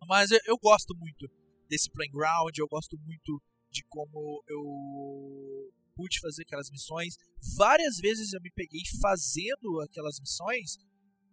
Mas 0.07 0.31
eu, 0.31 0.41
eu 0.47 0.59
gosto 0.59 0.95
muito 0.97 1.31
desse 1.69 1.91
playground, 1.91 2.57
eu 2.57 2.69
gosto 2.69 2.99
muito 2.99 3.43
de 3.71 3.85
como 3.89 4.43
eu 4.49 5.73
pude 5.95 6.19
fazer 6.21 6.43
aquelas 6.43 6.71
missões. 6.71 7.15
Várias 7.57 7.99
vezes 7.99 8.33
eu 8.33 8.41
me 8.41 8.51
peguei 8.51 8.83
fazendo 9.01 9.81
aquelas 9.83 10.19
missões 10.19 10.77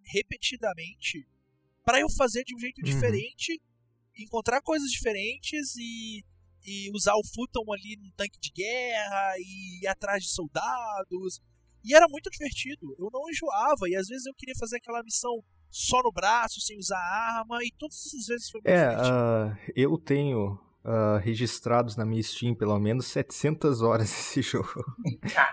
repetidamente 0.04 1.28
para 1.84 2.00
eu 2.00 2.10
fazer 2.10 2.44
de 2.44 2.56
um 2.56 2.60
jeito 2.60 2.80
uhum. 2.80 2.86
diferente, 2.86 3.62
encontrar 4.18 4.62
coisas 4.62 4.90
diferentes 4.90 5.76
e 5.78 6.24
e 6.68 6.92
usar 6.94 7.16
o 7.16 7.26
Futon 7.34 7.72
ali 7.72 7.98
num 7.98 8.12
tanque 8.18 8.38
de 8.42 8.52
guerra 8.52 9.34
e 9.38 9.84
ir 9.84 9.88
atrás 9.88 10.22
de 10.22 10.30
soldados. 10.30 11.40
E 11.84 11.96
era 11.96 12.06
muito 12.10 12.30
divertido. 12.30 12.94
Eu 13.00 13.10
não 13.12 13.30
enjoava 13.30 13.88
e 13.88 13.96
às 13.96 14.08
vezes 14.08 14.26
eu 14.26 14.34
queria 14.36 14.56
fazer 14.60 14.76
aquela 14.78 15.02
missão 15.02 15.42
só 15.70 16.02
no 16.04 16.12
braço, 16.12 16.60
sem 16.60 16.78
usar 16.78 16.98
arma, 16.98 17.60
e 17.62 17.72
todas 17.78 17.98
as 17.98 18.26
vezes 18.26 18.50
foi 18.50 18.62
muito 18.62 18.70
é, 18.70 18.90
uh, 18.96 19.58
eu 19.76 19.98
tenho 19.98 20.58
uh, 20.84 21.18
registrados 21.22 21.96
na 21.98 22.06
minha 22.06 22.24
Steam 22.24 22.56
pelo 22.56 22.80
menos 22.80 23.08
700 23.08 23.82
horas 23.82 24.10
esse 24.12 24.42
jogo. 24.42 24.84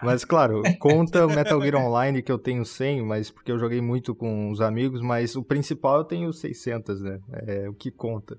mas 0.03 0.24
claro, 0.24 0.62
conta 0.79 1.27
o 1.27 1.29
Metal 1.29 1.61
Gear 1.61 1.77
Online 1.77 2.22
que 2.22 2.33
eu 2.33 2.38
tenho 2.38 2.64
100, 2.64 3.03
mas 3.03 3.31
porque 3.31 3.50
eu 3.50 3.59
joguei 3.59 3.81
muito 3.81 4.14
com 4.14 4.50
os 4.50 4.61
amigos, 4.61 5.00
mas 5.03 5.37
o 5.37 5.42
principal 5.42 5.98
eu 5.98 6.05
tenho 6.05 6.33
600, 6.33 7.00
né? 7.00 7.20
É 7.46 7.68
o 7.68 7.74
que 7.74 7.90
conta. 7.90 8.38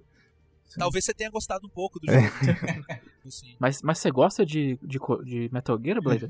Talvez 0.77 1.05
você 1.05 1.13
tenha 1.13 1.29
gostado 1.29 1.67
um 1.67 1.69
pouco 1.69 1.99
do 1.99 2.11
jogo. 2.11 2.27
mas, 3.59 3.81
mas 3.81 3.99
você 3.99 4.11
gosta 4.11 4.45
de, 4.45 4.77
de, 4.81 4.99
de 5.23 5.49
Metal 5.51 5.79
Gear, 5.81 6.01
Blade? 6.01 6.29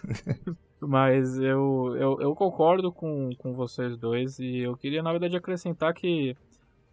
mas 0.80 1.38
eu, 1.38 1.96
eu, 1.96 2.20
eu, 2.20 2.34
concordo 2.34 2.92
com, 2.92 3.30
com 3.38 3.52
vocês 3.52 3.96
dois 3.96 4.38
e 4.38 4.58
eu 4.58 4.76
queria, 4.76 5.02
na 5.02 5.10
verdade, 5.10 5.36
acrescentar 5.36 5.94
que, 5.94 6.36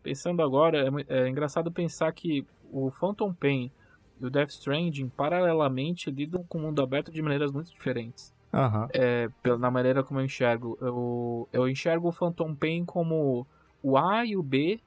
pensando 0.02 0.42
agora, 0.42 0.90
é, 1.08 1.26
é 1.26 1.30
engraçado 1.30 1.72
pensar 1.72 2.12
que 2.12 2.46
o 2.72 2.90
Phantom 2.92 3.34
Pain 3.34 3.72
e 4.20 4.26
o 4.26 4.30
Death 4.30 4.52
Stranding, 4.52 5.10
paralelamente, 5.10 6.10
lidam 6.12 6.44
com 6.44 6.58
o 6.58 6.62
mundo 6.62 6.82
aberto 6.82 7.12
de 7.12 7.22
maneiras 7.22 7.52
muito 7.52 7.72
diferentes. 7.72 8.34
Uhum. 8.54 8.88
É, 8.94 9.30
na 9.58 9.72
maneira 9.72 10.04
como 10.04 10.20
eu 10.20 10.26
enxergo. 10.26 10.78
Eu, 10.80 11.50
eu 11.52 11.68
enxergo 11.68 12.10
o 12.10 12.12
Phantom 12.12 12.54
Pain 12.54 12.86
como 12.86 13.48
o 13.82 13.98
A 13.98 14.26
e 14.26 14.38
o 14.38 14.44
B 14.44 14.80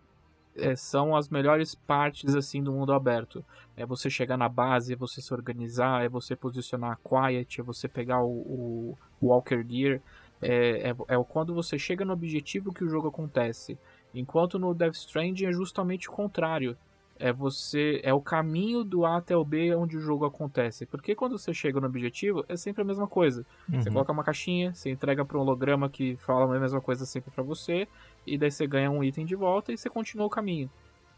é, 0.58 0.76
são 0.76 1.14
as 1.14 1.28
melhores 1.28 1.74
partes 1.74 2.34
assim 2.34 2.62
do 2.62 2.72
mundo 2.72 2.92
aberto. 2.92 3.44
É 3.76 3.84
você 3.84 4.08
chegar 4.08 4.36
na 4.36 4.48
base, 4.48 4.92
é 4.92 4.96
você 4.96 5.20
se 5.20 5.32
organizar, 5.32 6.04
é 6.04 6.08
você 6.08 6.34
posicionar 6.34 6.92
a 6.92 7.08
quiet, 7.08 7.60
é 7.60 7.64
você 7.64 7.88
pegar 7.88 8.22
o, 8.22 8.30
o, 8.30 8.98
Walker 9.22 9.64
Gear. 9.68 10.00
É, 10.40 10.90
é, 10.90 10.96
é, 11.08 11.24
quando 11.28 11.54
você 11.54 11.78
chega 11.78 12.04
no 12.04 12.12
objetivo 12.12 12.72
que 12.72 12.84
o 12.84 12.88
jogo 12.88 13.08
acontece. 13.08 13.78
Enquanto 14.14 14.58
no 14.58 14.74
Death 14.74 14.94
Stranding 14.94 15.46
é 15.46 15.52
justamente 15.52 16.08
o 16.08 16.12
contrário. 16.12 16.76
É 17.18 17.32
você 17.32 18.00
é 18.02 18.12
o 18.12 18.20
caminho 18.20 18.84
do 18.84 19.06
A 19.06 19.16
até 19.16 19.36
o 19.36 19.44
B 19.44 19.74
onde 19.74 19.96
o 19.96 20.00
jogo 20.00 20.24
acontece. 20.24 20.84
Porque 20.84 21.14
quando 21.14 21.38
você 21.38 21.54
chega 21.54 21.80
no 21.80 21.86
objetivo, 21.86 22.44
é 22.48 22.56
sempre 22.56 22.82
a 22.82 22.84
mesma 22.84 23.06
coisa. 23.06 23.44
Uhum. 23.72 23.80
Você 23.80 23.90
coloca 23.90 24.12
uma 24.12 24.24
caixinha, 24.24 24.74
você 24.74 24.90
entrega 24.90 25.24
para 25.24 25.38
um 25.38 25.40
holograma 25.40 25.88
que 25.88 26.16
fala 26.16 26.54
a 26.54 26.60
mesma 26.60 26.80
coisa 26.80 27.06
sempre 27.06 27.30
para 27.30 27.42
você, 27.42 27.88
e 28.26 28.36
daí 28.36 28.50
você 28.50 28.66
ganha 28.66 28.90
um 28.90 29.02
item 29.02 29.24
de 29.24 29.34
volta 29.34 29.72
e 29.72 29.78
você 29.78 29.88
continua 29.88 30.26
o 30.26 30.30
caminho. 30.30 30.70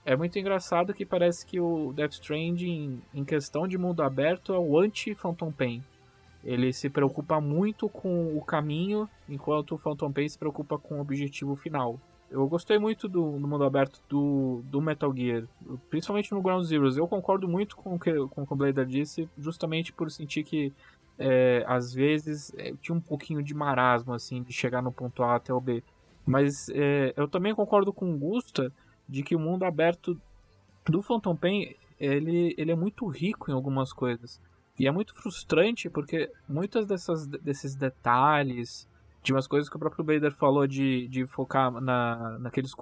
É 0.05 0.17
muito 0.17 0.39
engraçado 0.39 0.95
que 0.95 1.05
parece 1.05 1.45
que 1.45 1.61
o 1.61 1.93
Death 1.93 2.13
Stranding, 2.13 3.03
em 3.13 3.25
questão 3.25 3.69
de 3.69 3.77
mundo 3.77 4.03
aberto, 4.03 4.55
é 4.55 4.59
o 4.59 4.79
anti-Phantom 4.79 5.53
Pain. 5.53 5.83
Ele 6.43 6.73
se 6.73 6.89
preocupa 6.89 7.41
muito 7.41 7.89
com 7.89 8.37
o 8.37 8.41
caminho, 8.41 9.09
enquanto 9.29 9.75
o 9.75 9.79
Phantom 9.79 10.11
Pain 10.11 10.29
se 10.29 10.39
preocupa 10.39 10.79
com 10.79 10.97
o 10.97 11.01
objetivo 11.01 11.57
final. 11.57 12.01
Eu 12.31 12.47
gostei 12.47 12.79
muito 12.79 13.09
do, 13.09 13.39
do, 13.39 13.49
mundo 13.49 13.65
aberto 13.65 14.03
do, 14.09 14.61
do 14.65 14.83
Metal 14.83 15.15
Gear, 15.17 15.45
principalmente 15.89 16.33
no 16.33 16.43
Ground 16.43 16.65
Zeroes. 16.65 16.97
Eu 16.97 17.09
concordo 17.09 17.49
muito 17.49 17.75
com 17.77 17.95
o 17.95 17.99
que, 17.99 18.13
com 18.29 18.43
o, 18.43 18.47
que 18.47 18.53
o 18.53 18.57
Blader 18.57 18.85
disse, 18.85 19.29
justamente 19.39 19.93
por 19.93 20.11
sentir 20.11 20.45
que 20.45 20.73
é, 21.19 21.65
às 21.67 21.93
vezes 21.93 22.53
é, 22.57 22.75
tinha 22.81 22.95
um 22.95 23.01
pouquinho 23.01 23.43
de 23.43 23.55
marasmo 23.55 24.13
assim 24.13 24.43
de 24.43 24.53
chegar 24.53 24.83
no 24.83 24.93
ponto 24.93 25.23
A 25.23 25.37
até 25.37 25.53
o 25.53 25.61
B. 25.61 25.83
Mas 26.27 26.69
é, 26.69 27.15
eu 27.17 27.27
também 27.27 27.55
concordo 27.55 27.93
com 27.93 28.13
o 28.13 28.19
Gusta 28.19 28.73
de 29.09 29.23
que 29.23 29.35
o 29.35 29.41
mundo 29.41 29.65
aberto 29.65 30.21
do 30.85 31.03
Phantom 31.03 31.35
Pain 31.35 31.75
ele, 31.99 32.55
ele 32.57 32.71
é 32.71 32.77
muito 32.77 33.07
rico 33.07 33.51
em 33.51 33.55
algumas 33.55 33.93
coisas. 33.93 34.41
E 34.79 34.87
é 34.87 34.91
muito 34.91 35.15
frustrante 35.15 35.91
porque 35.91 36.31
muitas 36.49 36.87
dessas, 36.87 37.27
desses 37.27 37.75
detalhes, 37.75 38.88
de 39.23 39.33
umas 39.33 39.47
coisas 39.47 39.69
que 39.69 39.77
o 39.77 39.79
próprio 39.79 40.05
Bader 40.05 40.33
falou 40.33 40.67
de, 40.67 41.09
de 41.09 41.27
focar 41.27 41.71
na, 41.73 42.39
naqueles 42.39 42.73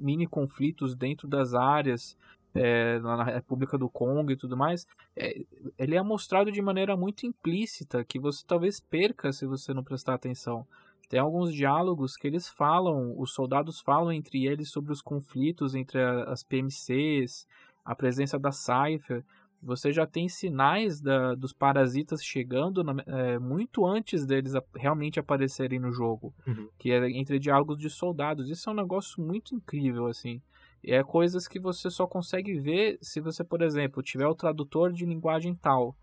mini 0.00 0.26
conflitos 0.26 0.94
dentro 0.94 1.28
das 1.28 1.54
áreas, 1.54 2.16
é, 2.54 2.98
na 3.00 3.24
República 3.24 3.76
do 3.76 3.88
Congo 3.88 4.30
e 4.30 4.36
tudo 4.36 4.56
mais, 4.56 4.86
é, 5.16 5.44
ele 5.78 5.96
é 5.96 6.02
mostrado 6.02 6.52
de 6.52 6.62
maneira 6.62 6.96
muito 6.96 7.26
implícita, 7.26 8.04
que 8.04 8.18
você 8.18 8.44
talvez 8.46 8.80
perca 8.80 9.32
se 9.32 9.46
você 9.46 9.74
não 9.74 9.82
prestar 9.82 10.14
atenção. 10.14 10.66
Tem 11.08 11.20
alguns 11.20 11.52
diálogos 11.52 12.16
que 12.16 12.26
eles 12.26 12.48
falam, 12.48 13.14
os 13.18 13.34
soldados 13.34 13.80
falam 13.80 14.12
entre 14.12 14.46
eles 14.46 14.70
sobre 14.70 14.92
os 14.92 15.02
conflitos 15.02 15.74
entre 15.74 16.00
a, 16.00 16.24
as 16.24 16.42
PMCs, 16.42 17.46
a 17.84 17.94
presença 17.94 18.38
da 18.38 18.50
Cypher. 18.50 19.24
Você 19.64 19.92
já 19.92 20.06
tem 20.06 20.28
sinais 20.28 21.00
da, 21.00 21.34
dos 21.34 21.52
parasitas 21.52 22.22
chegando 22.22 22.84
na, 22.84 23.02
é, 23.06 23.38
muito 23.38 23.86
antes 23.86 24.26
deles 24.26 24.52
realmente 24.76 25.18
aparecerem 25.18 25.80
no 25.80 25.90
jogo, 25.90 26.34
uhum. 26.46 26.68
que 26.78 26.92
é 26.92 27.10
entre 27.10 27.38
diálogos 27.38 27.78
de 27.78 27.88
soldados. 27.88 28.50
Isso 28.50 28.68
é 28.68 28.72
um 28.72 28.76
negócio 28.76 29.22
muito 29.22 29.54
incrível, 29.54 30.06
assim. 30.06 30.42
E 30.82 30.92
é 30.92 31.02
coisas 31.02 31.48
que 31.48 31.58
você 31.58 31.88
só 31.88 32.06
consegue 32.06 32.58
ver 32.60 32.98
se 33.00 33.20
você, 33.20 33.42
por 33.42 33.62
exemplo, 33.62 34.02
tiver 34.02 34.26
o 34.26 34.34
tradutor 34.34 34.92
de 34.92 35.06
linguagem 35.06 35.54
tal. 35.54 35.96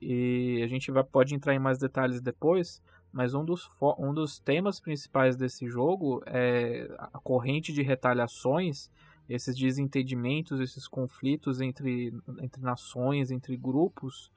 E 0.00 0.60
a 0.64 0.66
gente 0.66 0.90
vai, 0.90 1.04
pode 1.04 1.36
entrar 1.36 1.54
em 1.54 1.60
mais 1.60 1.78
detalhes 1.78 2.20
depois, 2.20 2.82
mas 3.12 3.32
um 3.32 3.44
dos, 3.44 3.70
um 3.96 4.12
dos 4.12 4.40
temas 4.40 4.80
principais 4.80 5.36
desse 5.36 5.68
jogo 5.68 6.20
é 6.26 6.92
a 6.98 7.20
corrente 7.20 7.72
de 7.72 7.80
retaliações, 7.80 8.90
esses 9.28 9.56
desentendimentos, 9.56 10.60
esses 10.60 10.86
conflitos 10.86 11.60
entre, 11.60 12.12
entre 12.40 12.62
nações, 12.62 13.30
entre 13.30 13.56
grupos. 13.56 14.30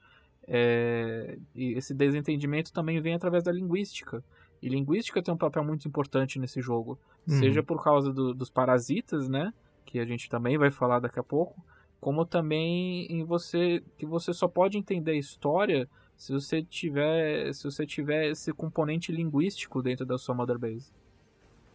É, 0.46 1.38
e 1.54 1.72
esse 1.72 1.92
desentendimento 1.92 2.72
também 2.72 3.00
vem 3.00 3.14
através 3.14 3.44
da 3.44 3.52
linguística. 3.52 4.24
E 4.62 4.68
linguística 4.68 5.22
tem 5.22 5.32
um 5.32 5.38
papel 5.38 5.62
muito 5.62 5.86
importante 5.86 6.38
nesse 6.38 6.60
jogo, 6.60 6.98
uhum. 7.28 7.38
seja 7.38 7.62
por 7.62 7.82
causa 7.82 8.12
do, 8.12 8.34
dos 8.34 8.50
parasitas, 8.50 9.28
né, 9.28 9.52
que 9.84 9.98
a 10.00 10.04
gente 10.04 10.28
também 10.28 10.58
vai 10.58 10.70
falar 10.70 10.98
daqui 11.00 11.18
a 11.18 11.22
pouco, 11.22 11.64
como 12.00 12.24
também 12.24 13.06
em 13.06 13.24
você 13.24 13.82
que 13.96 14.06
você 14.06 14.32
só 14.32 14.48
pode 14.48 14.78
entender 14.78 15.12
a 15.12 15.16
história 15.16 15.88
se 16.16 16.32
você 16.32 16.62
tiver 16.62 17.52
se 17.52 17.64
você 17.64 17.86
tiver 17.86 18.30
esse 18.30 18.52
componente 18.52 19.12
linguístico 19.12 19.82
dentro 19.82 20.06
da 20.06 20.18
sua 20.18 20.34
mother 20.34 20.58
base. 20.58 20.92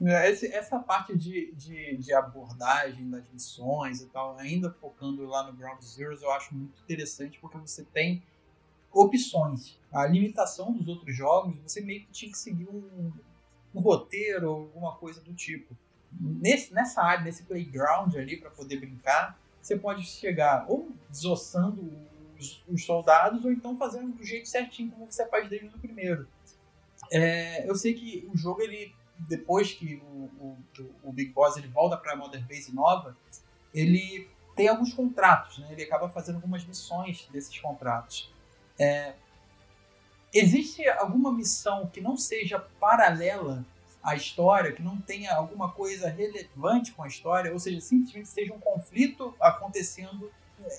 É, 0.02 0.30
esse, 0.30 0.48
essa 0.48 0.80
parte 0.80 1.16
de, 1.18 1.54
de, 1.54 1.98
de, 1.98 2.14
abordagem 2.14 3.10
das 3.10 3.28
missões 3.30 4.02
e 4.02 4.08
tal, 4.08 4.38
ainda 4.38 4.72
focando 4.72 5.26
lá 5.26 5.44
no 5.44 5.54
Ground 5.54 5.82
Zeroes, 5.82 6.22
eu 6.22 6.32
acho 6.32 6.54
muito 6.54 6.82
interessante 6.82 7.40
porque 7.40 7.58
você 7.58 7.84
tem 7.84 8.22
opções. 8.92 9.80
A 9.92 10.06
limitação 10.06 10.72
dos 10.74 10.88
outros 10.88 11.16
jogos, 11.16 11.58
você 11.58 11.82
meio 11.82 12.02
que 12.02 12.12
tinha 12.12 12.32
que 12.32 12.38
seguir 12.38 12.68
um, 12.70 13.12
um 13.74 13.80
roteiro 13.80 14.50
ou 14.52 14.62
alguma 14.62 14.96
coisa 14.96 15.22
do 15.22 15.34
tipo. 15.34 15.76
Nesse, 16.20 16.74
nessa 16.74 17.02
área, 17.02 17.24
nesse 17.24 17.44
playground 17.44 18.16
ali, 18.16 18.38
para 18.38 18.50
poder 18.50 18.80
brincar, 18.80 19.40
você 19.62 19.78
pode 19.78 20.04
chegar 20.04 20.66
ou 20.70 20.92
desossando 21.10 21.92
os, 22.38 22.64
os, 22.68 22.86
soldados, 22.86 23.44
ou 23.46 23.52
então 23.52 23.76
fazendo 23.78 24.14
do 24.14 24.24
jeito 24.24 24.48
certinho 24.48 24.92
como 24.92 25.10
você 25.10 25.26
faz 25.28 25.50
desde 25.50 25.68
o 25.68 25.80
primeiro. 25.80 26.28
É, 27.12 27.68
eu 27.68 27.76
sei 27.76 27.94
que 27.94 28.30
o 28.32 28.38
jogo, 28.38 28.62
ele 28.62 28.94
depois 29.28 29.72
que 29.72 30.02
o, 30.06 30.30
o, 30.40 30.58
o 31.04 31.12
Big 31.12 31.32
Boss 31.32 31.58
ele 31.58 31.68
volta 31.68 31.98
para 31.98 32.14
a 32.14 32.16
Modern 32.16 32.46
Base 32.46 32.74
nova, 32.74 33.16
ele 33.74 34.30
tem 34.56 34.68
alguns 34.68 34.94
contratos, 34.94 35.58
né? 35.60 35.70
ele 35.72 35.84
acaba 35.84 36.08
fazendo 36.10 36.36
algumas 36.36 36.66
missões 36.66 37.28
desses 37.32 37.58
contratos. 37.60 38.32
É, 38.80 39.14
existe 40.34 40.88
alguma 40.90 41.32
missão 41.32 41.88
que 41.88 42.02
não 42.02 42.16
seja 42.18 42.60
paralela 42.80 43.66
à 44.04 44.16
história, 44.16 44.72
que 44.72 44.82
não 44.82 45.00
tenha 45.00 45.34
alguma 45.34 45.72
coisa 45.72 46.10
relevante 46.10 46.92
com 46.92 47.04
a 47.04 47.08
história, 47.08 47.52
ou 47.52 47.60
seja, 47.60 47.80
simplesmente 47.82 48.28
seja 48.28 48.54
um 48.54 48.60
conflito 48.60 49.34
acontecendo 49.40 50.32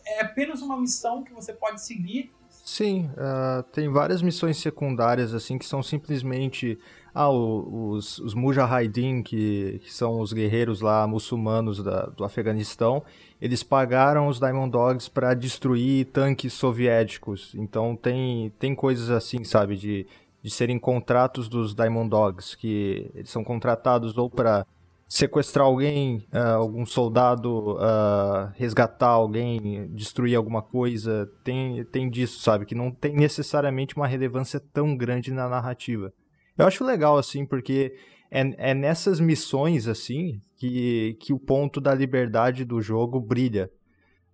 é 0.07 0.23
apenas 0.23 0.63
uma 0.63 0.77
missão 0.77 1.23
que 1.23 1.33
você 1.33 1.53
pode 1.53 1.83
seguir. 1.83 2.33
Sim, 2.65 3.11
uh, 3.13 3.63
tem 3.65 3.89
várias 3.89 4.23
missões 4.23 4.57
secundárias 4.57 5.35
assim 5.35 5.59
que 5.59 5.67
são 5.67 5.83
simplesmente 5.83 6.79
ah, 7.14 7.31
os, 7.31 8.18
os 8.18 8.35
Mujahideen, 8.35 9.22
que, 9.22 9.81
que 9.85 9.92
são 9.92 10.20
os 10.20 10.33
guerreiros 10.33 10.81
lá 10.81 11.07
muçulmanos 11.07 11.81
da, 11.81 12.07
do 12.07 12.24
Afeganistão, 12.24 13.05
eles 13.40 13.62
pagaram 13.62 14.27
os 14.27 14.40
Diamond 14.40 14.72
Dogs 14.72 15.09
para 15.09 15.33
destruir 15.33 16.07
tanques 16.07 16.53
soviéticos. 16.55 17.55
Então 17.55 17.94
tem, 17.94 18.53
tem 18.59 18.74
coisas 18.74 19.11
assim, 19.11 19.44
sabe, 19.44 19.77
de, 19.77 20.07
de 20.42 20.50
serem 20.50 20.77
contratos 20.77 21.48
dos 21.48 21.72
Diamond 21.72 22.11
Dogs, 22.11 22.57
que 22.57 23.09
eles 23.14 23.31
são 23.31 23.44
contratados 23.44 24.18
ou 24.18 24.29
para 24.29 24.66
sequestrar 25.07 25.66
alguém, 25.66 26.27
uh, 26.33 26.57
algum 26.57 26.85
soldado, 26.85 27.77
uh, 27.77 28.50
resgatar 28.57 29.11
alguém, 29.11 29.87
destruir 29.92 30.35
alguma 30.35 30.62
coisa, 30.62 31.31
tem, 31.44 31.85
tem 31.85 32.11
disso, 32.11 32.40
sabe? 32.40 32.67
Que 32.67 32.75
não 32.75 32.90
tem 32.90 33.15
necessariamente 33.15 33.94
uma 33.94 34.08
relevância 34.08 34.58
tão 34.58 34.96
grande 34.96 35.33
na 35.33 35.48
narrativa. 35.48 36.12
Eu 36.57 36.67
acho 36.67 36.85
legal, 36.85 37.19
assim, 37.19 37.44
porque 37.44 37.94
é, 38.31 38.71
é 38.71 38.75
nessas 38.75 39.21
missões, 39.21 39.88
assim, 39.88 40.40
que, 40.57 41.17
que 41.21 41.33
o 41.33 41.38
ponto 41.38 41.81
da 41.81 41.94
liberdade 41.94 42.65
do 42.65 42.81
jogo 42.81 43.21
brilha. 43.21 43.71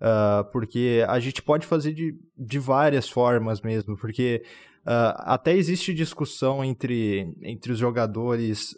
Uh, 0.00 0.50
porque 0.50 1.04
a 1.06 1.20
gente 1.20 1.42
pode 1.42 1.66
fazer 1.66 1.92
de, 1.92 2.14
de 2.36 2.58
várias 2.58 3.08
formas 3.08 3.60
mesmo, 3.60 3.98
porque 3.98 4.42
até 4.82 5.54
existe 5.54 5.92
discussão 5.92 6.64
entre, 6.64 7.36
entre 7.42 7.70
os 7.70 7.78
jogadores 7.78 8.74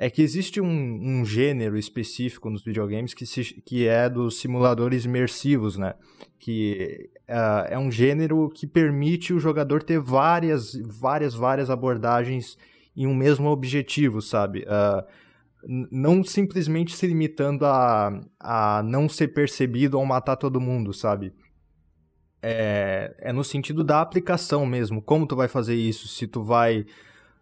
é 0.00 0.08
que 0.08 0.22
existe 0.22 0.60
um, 0.60 0.68
um 1.20 1.24
gênero 1.24 1.76
específico 1.76 2.48
nos 2.48 2.62
videogames 2.62 3.12
que, 3.12 3.26
se, 3.26 3.42
que 3.66 3.88
é 3.88 4.08
dos 4.08 4.38
simuladores 4.38 5.04
imersivos, 5.04 5.76
né? 5.76 5.94
Que 6.38 7.10
uh, 7.28 7.66
é 7.68 7.76
um 7.76 7.90
gênero 7.90 8.48
que 8.48 8.64
permite 8.64 9.34
o 9.34 9.40
jogador 9.40 9.82
ter 9.82 9.98
várias, 9.98 10.72
várias, 10.86 11.34
várias 11.34 11.68
abordagens 11.68 12.56
em 12.96 13.08
um 13.08 13.14
mesmo 13.14 13.48
objetivo, 13.48 14.22
sabe? 14.22 14.60
Uh, 14.60 15.04
não 15.90 16.22
simplesmente 16.22 16.94
se 16.94 17.04
limitando 17.08 17.66
a, 17.66 18.20
a 18.38 18.82
não 18.84 19.08
ser 19.08 19.28
percebido 19.28 19.98
ou 19.98 20.06
matar 20.06 20.36
todo 20.36 20.60
mundo, 20.60 20.94
sabe? 20.94 21.32
É, 22.40 23.16
é 23.18 23.32
no 23.32 23.42
sentido 23.42 23.82
da 23.82 24.00
aplicação 24.00 24.64
mesmo. 24.64 25.02
Como 25.02 25.26
tu 25.26 25.34
vai 25.34 25.48
fazer 25.48 25.74
isso? 25.74 26.06
Se 26.06 26.28
tu 26.28 26.44
vai 26.44 26.86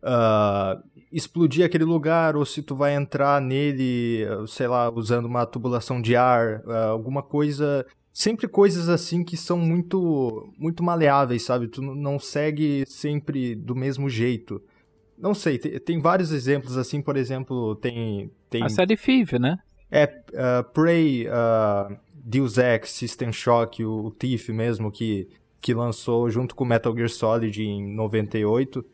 uh, 0.06 0.82
explodir 1.10 1.64
aquele 1.64 1.84
lugar 1.84 2.36
ou 2.36 2.44
se 2.44 2.62
tu 2.62 2.76
vai 2.76 2.94
entrar 2.94 3.40
nele, 3.40 4.24
sei 4.46 4.68
lá, 4.68 4.90
usando 4.90 5.26
uma 5.26 5.44
tubulação 5.44 6.00
de 6.00 6.14
ar, 6.14 6.62
uh, 6.64 6.72
alguma 6.90 7.22
coisa. 7.22 7.84
Sempre 8.12 8.48
coisas 8.48 8.88
assim 8.88 9.22
que 9.22 9.36
são 9.36 9.58
muito, 9.58 10.50
muito 10.56 10.82
maleáveis, 10.82 11.42
sabe? 11.42 11.68
Tu 11.68 11.82
não 11.82 12.18
segue 12.18 12.84
sempre 12.86 13.54
do 13.54 13.74
mesmo 13.74 14.08
jeito. 14.08 14.62
Não 15.18 15.34
sei, 15.34 15.58
tem, 15.58 15.78
tem 15.78 16.00
vários 16.00 16.32
exemplos 16.32 16.76
assim, 16.76 17.02
por 17.02 17.16
exemplo, 17.16 17.74
tem. 17.76 18.30
tem... 18.48 18.62
A 18.62 18.68
série 18.68 18.96
Thief, 18.96 19.32
né? 19.32 19.58
É, 19.90 20.04
uh, 20.04 20.64
Prey, 20.72 21.26
uh, 21.28 21.96
Deus 22.12 22.58
Ex, 22.58 22.90
System 22.90 23.32
Shock, 23.32 23.84
o, 23.84 24.06
o 24.06 24.10
Thief 24.10 24.48
mesmo, 24.48 24.90
que, 24.90 25.28
que 25.60 25.72
lançou 25.72 26.28
junto 26.28 26.54
com 26.54 26.64
Metal 26.64 26.94
Gear 26.94 27.08
Solid 27.08 27.62
em 27.62 27.94
98. 27.94 28.84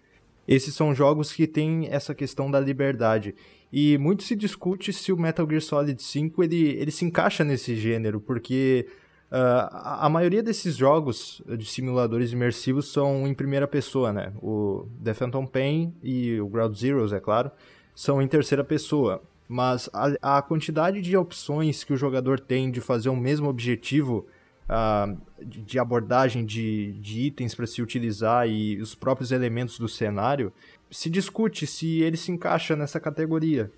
Esses 0.46 0.74
são 0.74 0.94
jogos 0.94 1.32
que 1.32 1.46
têm 1.46 1.88
essa 1.90 2.14
questão 2.14 2.50
da 2.50 2.58
liberdade. 2.58 3.34
E 3.72 3.96
muito 3.98 4.22
se 4.22 4.36
discute 4.36 4.92
se 4.92 5.12
o 5.12 5.16
Metal 5.16 5.48
Gear 5.48 5.62
Solid 5.62 6.02
5 6.02 6.42
ele, 6.42 6.70
ele 6.70 6.90
se 6.90 7.04
encaixa 7.04 7.42
nesse 7.44 7.76
gênero, 7.76 8.20
porque 8.20 8.86
Uh, 9.32 9.64
a, 9.72 10.10
maioria 10.10 10.42
desses 10.42 10.76
jogos 10.76 11.40
de 11.56 11.64
simuladores 11.64 12.32
imersivos 12.32 12.92
são 12.92 13.26
em 13.26 13.32
primeira 13.32 13.66
pessoa, 13.66 14.12
né? 14.12 14.30
O 14.42 14.86
The 15.02 15.14
Phantom 15.14 15.46
Pain 15.46 15.94
e 16.02 16.38
o 16.38 16.46
Ground 16.46 16.76
Zeroes, 16.76 17.14
é 17.14 17.18
claro, 17.18 17.50
são 17.94 18.20
em 18.20 18.28
terceira 18.28 18.62
pessoa. 18.62 19.22
Mas 19.48 19.88
a, 19.90 20.36
a 20.36 20.42
quantidade 20.42 21.00
de 21.00 21.16
opções 21.16 21.82
que 21.82 21.94
o 21.94 21.96
jogador 21.96 22.38
tem 22.38 22.70
de 22.70 22.82
fazer 22.82 23.08
o 23.08 23.16
mesmo 23.16 23.48
objetivo 23.48 24.26
uh, 24.72 25.18
de, 25.44 25.78
abordagem 25.78 26.44
de, 26.44 26.92
de 26.92 27.20
itens 27.20 27.54
para 27.54 27.66
se 27.66 27.82
utilizar 27.82 28.48
e 28.48 28.80
os 28.80 28.94
próprios 28.94 29.30
elementos 29.30 29.78
do 29.78 29.88
cenário, 29.88 30.52
se 30.90 31.10
discute 31.10 31.66
se 31.66 32.00
ele 32.00 32.16
se 32.16 32.32
encaixa 32.32 32.74
nessa 32.74 32.98
categoria. 32.98 33.70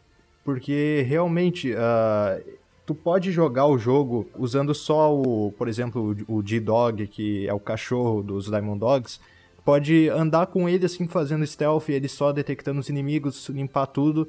Porque 0.44 1.04
realmente 1.08 1.72
uh, 1.72 2.42
tu 2.86 2.94
pode 2.94 3.32
jogar 3.32 3.66
o 3.66 3.78
jogo 3.78 4.28
usando 4.36 4.74
só 4.74 5.14
o, 5.14 5.52
por 5.52 5.68
exemplo, 5.68 6.16
o 6.28 6.42
D-Dog, 6.42 7.06
que 7.08 7.48
é 7.48 7.52
o 7.52 7.60
cachorro 7.60 8.22
dos 8.22 8.46
Diamond 8.46 8.78
Dogs. 8.78 9.20
Pode 9.64 10.10
andar 10.10 10.46
com 10.46 10.68
ele 10.68 10.84
assim, 10.84 11.06
fazendo 11.06 11.46
stealth, 11.46 11.88
ele 11.88 12.08
só 12.08 12.32
detectando 12.32 12.80
os 12.80 12.88
inimigos, 12.90 13.48
limpar 13.48 13.86
tudo. 13.86 14.28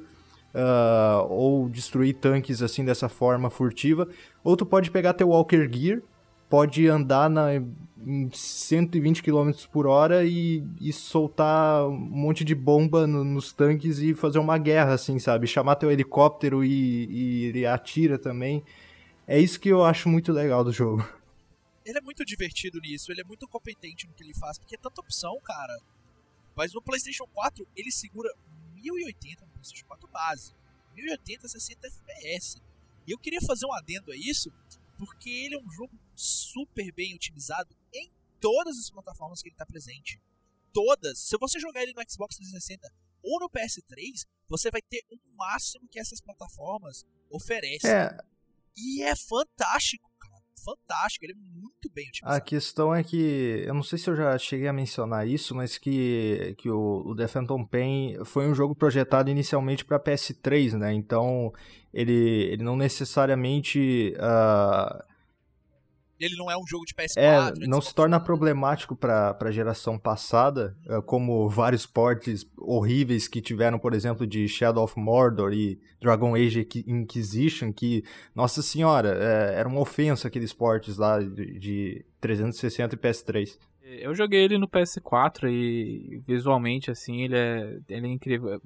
Uh, 0.54 1.20
ou 1.28 1.68
destruir 1.68 2.14
tanques 2.14 2.62
assim 2.62 2.82
dessa 2.82 3.10
forma 3.10 3.50
furtiva. 3.50 4.08
Ou 4.42 4.56
tu 4.56 4.64
pode 4.64 4.90
pegar 4.90 5.12
teu 5.12 5.28
Walker 5.28 5.68
Gear, 5.70 6.00
pode 6.48 6.86
andar 6.88 7.28
na, 7.28 7.54
em 7.54 8.30
120 8.30 9.22
km 9.22 9.50
por 9.72 9.86
hora 9.86 10.24
e, 10.24 10.62
e 10.80 10.92
soltar 10.92 11.86
um 11.86 11.96
monte 11.96 12.44
de 12.44 12.54
bomba 12.54 13.06
no, 13.06 13.24
nos 13.24 13.52
tanques 13.52 13.98
e 13.98 14.14
fazer 14.14 14.38
uma 14.38 14.58
guerra, 14.58 14.94
assim, 14.94 15.18
sabe? 15.18 15.46
Chamar 15.46 15.76
teu 15.76 15.90
helicóptero 15.90 16.64
e, 16.64 17.50
e 17.52 17.66
atira 17.66 18.18
também. 18.18 18.62
É 19.26 19.38
isso 19.40 19.58
que 19.58 19.68
eu 19.68 19.84
acho 19.84 20.08
muito 20.08 20.32
legal 20.32 20.62
do 20.62 20.72
jogo. 20.72 21.06
Ele 21.84 21.98
é 21.98 22.00
muito 22.00 22.24
divertido 22.24 22.80
nisso, 22.80 23.10
ele 23.10 23.20
é 23.20 23.24
muito 23.24 23.46
competente 23.48 24.06
no 24.06 24.14
que 24.14 24.22
ele 24.22 24.34
faz, 24.34 24.58
porque 24.58 24.76
é 24.76 24.78
tanta 24.78 25.00
opção, 25.00 25.38
cara. 25.42 25.76
Mas 26.54 26.72
no 26.72 26.82
PlayStation 26.82 27.26
4 27.32 27.66
ele 27.76 27.90
segura 27.90 28.32
1080 28.74 29.44
no 29.44 29.50
PlayStation 29.52 29.86
4 29.86 30.08
base, 30.08 30.54
1080 30.94 31.48
60 31.48 31.86
FPS. 31.86 32.62
E 33.06 33.12
eu 33.12 33.18
queria 33.18 33.40
fazer 33.40 33.66
um 33.66 33.72
adendo 33.72 34.10
a 34.12 34.16
isso, 34.16 34.52
porque 34.98 35.28
ele 35.28 35.56
é 35.56 35.58
um 35.58 35.70
jogo 35.70 35.90
super 36.16 36.90
bem 36.92 37.14
otimizado 37.14 37.76
em 37.92 38.10
todas 38.40 38.78
as 38.78 38.90
plataformas 38.90 39.42
que 39.42 39.48
ele 39.48 39.54
está 39.54 39.66
presente. 39.66 40.20
Todas. 40.72 41.18
Se 41.18 41.36
você 41.38 41.60
jogar 41.60 41.82
ele 41.82 41.92
no 41.92 42.02
Xbox 42.10 42.36
360 42.36 42.90
ou 43.22 43.40
no 43.40 43.50
PS3, 43.50 44.26
você 44.48 44.70
vai 44.70 44.80
ter 44.80 45.04
o 45.10 45.16
máximo 45.36 45.86
que 45.88 45.98
essas 45.98 46.20
plataformas 46.20 47.04
oferecem. 47.30 47.90
É. 47.90 48.16
E 48.76 49.02
é 49.02 49.14
fantástico, 49.16 50.10
cara. 50.18 50.36
Fantástico, 50.64 51.24
ele 51.24 51.32
é 51.32 51.36
muito 51.36 51.90
bem 51.92 52.08
otimizado. 52.08 52.36
A 52.36 52.40
questão 52.40 52.94
é 52.94 53.02
que, 53.02 53.64
eu 53.66 53.74
não 53.74 53.82
sei 53.82 53.98
se 53.98 54.10
eu 54.10 54.16
já 54.16 54.36
cheguei 54.38 54.66
a 54.66 54.72
mencionar 54.72 55.26
isso, 55.26 55.54
mas 55.54 55.78
que, 55.78 56.54
que 56.58 56.68
o, 56.68 57.02
o 57.06 57.14
The 57.14 57.28
Phantom 57.28 57.64
Pain 57.64 58.24
foi 58.24 58.48
um 58.48 58.54
jogo 58.54 58.74
projetado 58.74 59.30
inicialmente 59.30 59.84
para 59.84 60.00
PS3, 60.00 60.76
né? 60.76 60.92
Então, 60.92 61.52
ele, 61.92 62.12
ele 62.12 62.62
não 62.62 62.76
necessariamente. 62.76 64.14
Uh, 64.16 65.15
ele 66.18 66.36
não 66.36 66.50
é 66.50 66.56
um 66.56 66.66
jogo 66.66 66.84
de 66.84 66.94
PS4. 66.94 67.16
É, 67.16 67.66
não 67.66 67.80
se 67.80 67.94
torna 67.94 68.18
problemático 68.18 68.96
para 68.96 69.36
a 69.38 69.50
geração 69.50 69.98
passada, 69.98 70.76
é, 70.88 71.00
como 71.02 71.48
vários 71.48 71.86
portes 71.86 72.46
horríveis 72.56 73.28
que 73.28 73.40
tiveram, 73.40 73.78
por 73.78 73.94
exemplo, 73.94 74.26
de 74.26 74.48
Shadow 74.48 74.84
of 74.84 74.98
Mordor 74.98 75.52
e 75.52 75.78
Dragon 76.00 76.34
Age 76.34 76.66
Inquisition, 76.86 77.72
que, 77.72 78.04
nossa 78.34 78.62
senhora, 78.62 79.16
é, 79.20 79.58
era 79.58 79.68
uma 79.68 79.80
ofensa 79.80 80.28
aqueles 80.28 80.52
portes 80.52 80.96
lá 80.96 81.20
de, 81.20 81.58
de 81.58 82.04
360 82.20 82.94
e 82.94 82.98
PS3. 82.98 83.58
Eu 83.88 84.14
joguei 84.16 84.42
ele 84.42 84.58
no 84.58 84.66
PS4 84.66 85.48
e 85.48 86.20
visualmente 86.26 86.90
assim 86.90 87.22
ele 87.22 87.36
é, 87.36 87.78
ele 87.88 88.08
é 88.08 88.10
incrível. 88.10 88.60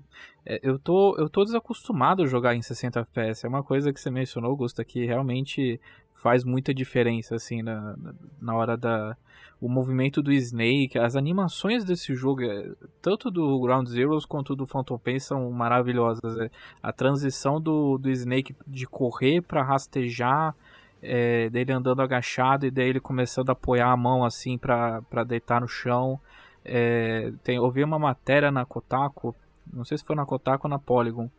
É, 0.47 0.59
eu 0.63 0.79
tô, 0.79 1.15
eu 1.19 1.29
tô 1.29 1.45
desacostumado 1.45 2.23
a 2.23 2.27
jogar 2.27 2.55
em 2.55 2.63
60 2.63 3.01
FPS. 3.01 3.45
É 3.45 3.49
uma 3.49 3.63
coisa 3.63 3.93
que 3.93 4.01
você 4.01 4.11
mencionou, 4.11 4.57
Gusta, 4.57 4.83
que 4.83 5.05
realmente 5.05 5.79
faz 6.21 6.45
muita 6.45 6.75
diferença 6.75 7.35
assim 7.35 7.63
na, 7.63 7.97
na 8.41 8.55
hora 8.55 8.77
da 8.77 9.17
o 9.61 9.69
movimento 9.69 10.23
do 10.23 10.33
Snake, 10.33 10.99
as 10.99 11.15
animações 11.15 11.85
desse 11.85 12.15
jogo, 12.15 12.43
é, 12.43 12.71
tanto 13.03 13.31
do 13.31 13.61
Ground 13.61 13.87
Zeroes 13.89 14.25
quanto 14.25 14.57
do 14.57 14.67
Phantom 14.67 14.99
Pain 14.99 15.19
são 15.19 15.51
maravilhosas. 15.51 16.39
É, 16.39 16.51
a 16.83 16.91
transição 16.93 17.61
do, 17.61 17.99
do 17.99 18.11
Snake 18.11 18.57
de 18.67 18.87
correr 18.87 19.43
para 19.43 19.63
rastejar, 19.63 20.55
é, 21.03 21.51
dele 21.51 21.73
andando 21.73 22.01
agachado 22.01 22.65
e 22.67 22.71
daí 22.71 22.89
ele 22.89 23.01
começando 23.01 23.51
a 23.51 23.53
apoiar 23.53 23.91
a 23.91 23.97
mão 23.97 24.25
assim 24.25 24.57
para 24.57 25.25
deitar 25.27 25.61
no 25.61 25.69
chão. 25.69 26.19
É, 26.65 27.31
tem, 27.45 27.57
eu 27.57 27.71
vi 27.71 27.85
uma 27.85 27.99
matéria 27.99 28.51
na 28.51 28.65
Kotaku, 28.65 29.35
não 29.71 29.85
sei 29.85 29.99
se 29.99 30.05
foi 30.05 30.17
na 30.17 30.25
Kotaku 30.25 30.67
ou 30.67 30.71
na 30.71 30.79
Polygon, 30.79 31.31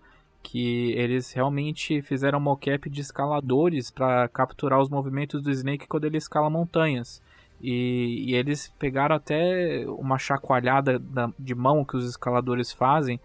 que 0.42 0.92
eles 0.94 1.32
realmente 1.32 2.02
fizeram 2.02 2.40
mocap 2.40 2.90
de 2.90 3.02
escaladores 3.02 3.92
para 3.92 4.28
capturar 4.28 4.80
os 4.80 4.90
movimentos 4.90 5.42
do 5.42 5.52
Snake 5.52 5.88
quando 5.88 6.06
ele 6.06 6.18
escala 6.18 6.50
montanhas. 6.50 7.22
E, 7.62 8.26
e 8.28 8.36
eles 8.36 8.74
pegaram 8.80 9.16
até 9.16 9.86
uma 9.88 10.18
chacoalhada 10.18 10.98
da, 10.98 11.32
de 11.38 11.54
mão 11.54 11.86
que 11.86 11.96
os 11.96 12.10
escaladores 12.10 12.72
fazem 12.72 13.20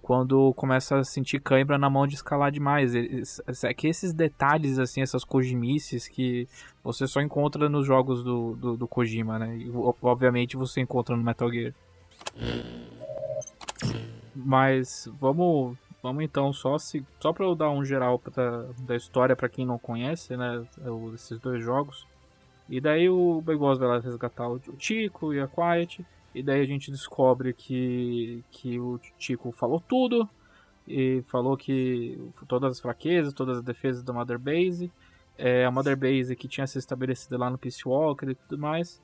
quando 0.00 0.52
começa 0.54 0.98
a 0.98 1.04
sentir 1.04 1.40
cãibra 1.40 1.78
na 1.78 1.88
mão 1.88 2.06
de 2.06 2.16
escalar 2.16 2.50
demais. 2.50 2.92
É 2.94 3.72
que 3.72 3.86
esses 3.86 4.12
detalhes, 4.12 4.78
assim, 4.78 5.00
essas 5.00 5.24
kojimices 5.24 6.08
que 6.08 6.48
você 6.82 7.06
só 7.06 7.20
encontra 7.20 7.68
nos 7.68 7.86
jogos 7.86 8.24
do, 8.24 8.56
do, 8.56 8.76
do 8.76 8.88
Kojima, 8.88 9.38
né? 9.38 9.56
E, 9.56 9.70
obviamente 10.02 10.56
você 10.56 10.80
encontra 10.80 11.16
no 11.16 11.22
Metal 11.22 11.50
Gear. 11.52 11.72
Mas 14.34 15.08
vamos 15.20 15.76
Vamos 16.02 16.24
então 16.24 16.52
só 16.52 16.78
se 16.78 17.04
só 17.20 17.32
para 17.32 17.46
eu 17.46 17.54
dar 17.54 17.70
um 17.70 17.84
geral 17.84 18.18
pra, 18.18 18.66
da 18.80 18.96
história 18.96 19.36
para 19.36 19.48
quem 19.48 19.64
não 19.64 19.78
conhece, 19.78 20.36
né, 20.36 20.66
esses 21.14 21.38
dois 21.38 21.62
jogos. 21.62 22.06
E 22.68 22.80
daí 22.80 23.08
o 23.08 23.40
Begoz 23.40 23.78
vai 23.78 23.88
lá 23.88 24.00
resgatar 24.00 24.48
o 24.48 24.58
Tico 24.58 25.32
e 25.32 25.40
a 25.40 25.46
Quiet, 25.46 26.04
e 26.34 26.42
daí 26.42 26.60
a 26.60 26.66
gente 26.66 26.90
descobre 26.90 27.52
que 27.52 28.42
que 28.50 28.80
o 28.80 28.98
Tico 29.16 29.52
falou 29.52 29.80
tudo 29.80 30.28
e 30.88 31.22
falou 31.28 31.56
que 31.56 32.18
todas 32.48 32.72
as 32.72 32.80
fraquezas, 32.80 33.32
todas 33.32 33.58
as 33.58 33.62
defesas 33.62 34.02
da 34.02 34.12
Mother 34.12 34.38
Base, 34.38 34.90
é, 35.38 35.64
a 35.64 35.70
Mother 35.70 35.96
Base 35.96 36.34
que 36.34 36.48
tinha 36.48 36.66
se 36.66 36.78
estabelecido 36.78 37.38
lá 37.38 37.48
no 37.48 37.58
Peace 37.58 37.86
Walker 37.86 38.28
e 38.28 38.34
tudo 38.34 38.58
mais. 38.58 39.00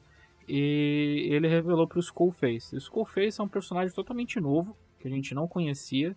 E 0.48 1.28
ele 1.30 1.46
revelou 1.46 1.86
para 1.86 1.98
o 1.98 2.00
Skullface. 2.00 2.74
O 2.74 2.78
Skullface 2.78 3.40
é 3.40 3.44
um 3.44 3.48
personagem 3.48 3.94
totalmente 3.94 4.40
novo 4.40 4.76
que 4.98 5.06
a 5.06 5.10
gente 5.10 5.34
não 5.34 5.46
conhecia 5.46 6.16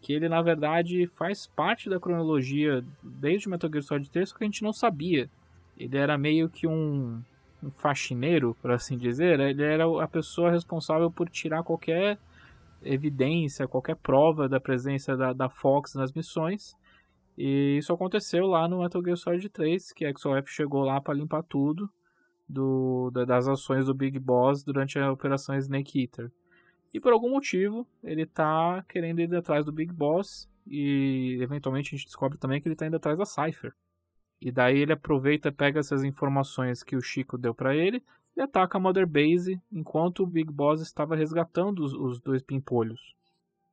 que 0.00 0.12
ele 0.12 0.28
na 0.28 0.42
verdade 0.42 1.06
faz 1.06 1.46
parte 1.46 1.88
da 1.90 1.98
cronologia 1.98 2.84
desde 3.02 3.48
Metal 3.48 3.70
Gear 3.70 3.82
Solid 3.82 4.10
3, 4.10 4.32
que 4.32 4.44
a 4.44 4.46
gente 4.46 4.62
não 4.62 4.72
sabia. 4.72 5.28
Ele 5.76 5.96
era 5.96 6.16
meio 6.16 6.48
que 6.48 6.66
um, 6.66 7.20
um 7.62 7.70
faxineiro, 7.70 8.56
por 8.60 8.70
assim 8.70 8.96
dizer. 8.96 9.40
Ele 9.40 9.62
era 9.62 9.84
a 10.02 10.08
pessoa 10.08 10.50
responsável 10.50 11.10
por 11.10 11.28
tirar 11.28 11.62
qualquer 11.62 12.18
evidência, 12.82 13.66
qualquer 13.66 13.96
prova 13.96 14.48
da 14.48 14.60
presença 14.60 15.16
da, 15.16 15.32
da 15.32 15.48
Fox 15.48 15.94
nas 15.94 16.12
missões. 16.12 16.74
E 17.36 17.76
isso 17.78 17.92
aconteceu 17.92 18.46
lá 18.46 18.66
no 18.66 18.80
Metal 18.80 19.02
Gear 19.02 19.16
Solid 19.16 19.48
3, 19.48 19.92
que 19.92 20.06
a 20.06 20.12
XOF 20.16 20.50
chegou 20.50 20.84
lá 20.84 21.00
para 21.00 21.14
limpar 21.14 21.42
tudo 21.42 21.90
do, 22.48 23.10
das 23.10 23.46
ações 23.48 23.86
do 23.86 23.94
Big 23.94 24.18
Boss 24.18 24.62
durante 24.62 24.98
a 24.98 25.12
operação 25.12 25.56
Snake 25.56 26.00
Eater. 26.00 26.30
E 26.92 27.00
por 27.00 27.12
algum 27.12 27.30
motivo, 27.30 27.86
ele 28.02 28.26
tá 28.26 28.84
querendo 28.88 29.20
ir 29.20 29.34
atrás 29.34 29.64
do 29.64 29.72
Big 29.72 29.92
Boss 29.92 30.48
e 30.66 31.38
eventualmente 31.40 31.94
a 31.94 31.96
gente 31.96 32.06
descobre 32.06 32.38
também 32.38 32.60
que 32.60 32.68
ele 32.68 32.76
tá 32.76 32.86
indo 32.86 32.96
atrás 32.96 33.18
da 33.18 33.24
Cypher. 33.24 33.72
E 34.40 34.52
daí 34.52 34.78
ele 34.78 34.92
aproveita, 34.92 35.52
pega 35.52 35.80
essas 35.80 36.04
informações 36.04 36.82
que 36.82 36.96
o 36.96 37.00
Chico 37.00 37.38
deu 37.38 37.54
para 37.54 37.74
ele 37.74 38.02
e 38.36 38.40
ataca 38.40 38.76
a 38.76 38.80
Mother 38.80 39.06
Base 39.06 39.60
enquanto 39.72 40.22
o 40.22 40.26
Big 40.26 40.52
Boss 40.52 40.80
estava 40.80 41.16
resgatando 41.16 41.82
os, 41.82 41.94
os 41.94 42.20
dois 42.20 42.42
pimpolhos. 42.42 43.14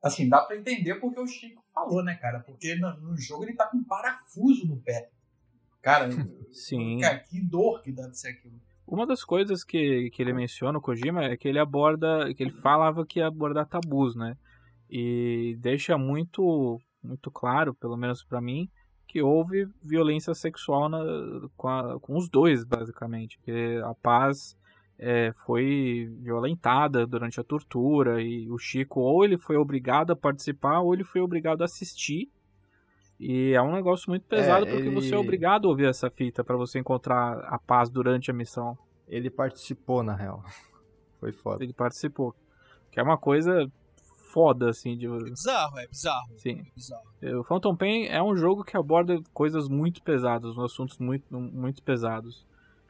Assim, 0.02 0.28
dá 0.28 0.42
para 0.42 0.56
entender 0.56 0.94
porque 0.96 1.20
o 1.20 1.26
Chico 1.26 1.62
falou, 1.72 2.02
né, 2.02 2.14
cara? 2.16 2.40
Porque 2.40 2.74
no, 2.76 2.94
no, 3.00 3.16
jogo 3.16 3.44
ele 3.44 3.54
tá 3.54 3.66
com 3.66 3.78
um 3.78 3.84
parafuso 3.84 4.66
no 4.66 4.76
pé. 4.78 5.10
Cara, 5.80 6.08
Sim. 6.52 6.98
Cara, 7.00 7.18
que 7.20 7.40
dor 7.40 7.82
que 7.82 7.92
deve 7.92 8.14
ser 8.14 8.28
aquilo. 8.28 8.60
Uma 8.86 9.06
das 9.06 9.24
coisas 9.24 9.64
que, 9.64 10.10
que 10.10 10.22
ele 10.22 10.32
menciona, 10.32 10.78
o 10.78 10.80
Kojima, 10.80 11.24
é 11.24 11.36
que 11.36 11.48
ele 11.48 11.58
aborda, 11.58 12.32
que 12.34 12.42
ele 12.42 12.52
falava 12.52 13.06
que 13.06 13.18
ia 13.18 13.26
abordar 13.26 13.66
tabus, 13.66 14.14
né? 14.14 14.36
E 14.90 15.56
deixa 15.60 15.96
muito, 15.96 16.78
muito 17.02 17.30
claro, 17.30 17.74
pelo 17.74 17.96
menos 17.96 18.22
para 18.22 18.40
mim, 18.40 18.68
que 19.08 19.22
houve 19.22 19.66
violência 19.82 20.34
sexual 20.34 20.88
na, 20.88 20.98
com, 21.56 21.68
a, 21.68 21.98
com, 22.00 22.16
os 22.16 22.28
dois, 22.28 22.64
basicamente. 22.64 23.38
Que 23.42 23.80
a 23.84 23.94
paz 23.94 24.56
é, 24.98 25.32
foi 25.46 26.08
violentada 26.20 27.06
durante 27.06 27.40
a 27.40 27.44
tortura 27.44 28.22
e 28.22 28.50
o 28.50 28.58
Chico 28.58 29.00
ou 29.00 29.24
ele 29.24 29.38
foi 29.38 29.56
obrigado 29.56 30.10
a 30.10 30.16
participar 30.16 30.80
ou 30.80 30.92
ele 30.92 31.04
foi 31.04 31.20
obrigado 31.20 31.62
a 31.62 31.64
assistir. 31.64 32.28
E 33.18 33.52
é 33.52 33.62
um 33.62 33.72
negócio 33.72 34.10
muito 34.10 34.26
pesado 34.26 34.66
é, 34.66 34.70
porque 34.70 34.88
ele... 34.88 34.94
você 34.94 35.14
é 35.14 35.18
obrigado 35.18 35.66
a 35.66 35.70
ouvir 35.70 35.86
essa 35.86 36.10
fita 36.10 36.42
para 36.42 36.56
você 36.56 36.78
encontrar 36.78 37.38
a 37.44 37.58
paz 37.58 37.88
durante 37.88 38.30
a 38.30 38.34
missão. 38.34 38.76
Ele 39.08 39.30
participou, 39.30 40.02
na 40.02 40.14
real. 40.14 40.42
Foi 41.20 41.32
foda. 41.32 41.62
Ele 41.62 41.72
participou. 41.72 42.34
Que 42.90 43.00
é 43.00 43.02
uma 43.02 43.16
coisa 43.16 43.70
foda, 44.32 44.70
assim. 44.70 44.96
De... 44.96 45.06
É 45.06 45.30
bizarro, 45.30 45.78
é 45.78 45.86
bizarro. 45.86 46.28
Sim. 46.36 46.60
É 46.60 46.74
bizarro. 46.74 47.40
O 47.40 47.44
Phantom 47.44 47.76
Pain 47.76 48.06
é 48.06 48.22
um 48.22 48.36
jogo 48.36 48.64
que 48.64 48.76
aborda 48.76 49.20
coisas 49.32 49.68
muito 49.68 50.02
pesadas, 50.02 50.58
assuntos 50.58 50.98
muito, 50.98 51.24
muito 51.32 51.82
pesados. 51.82 52.44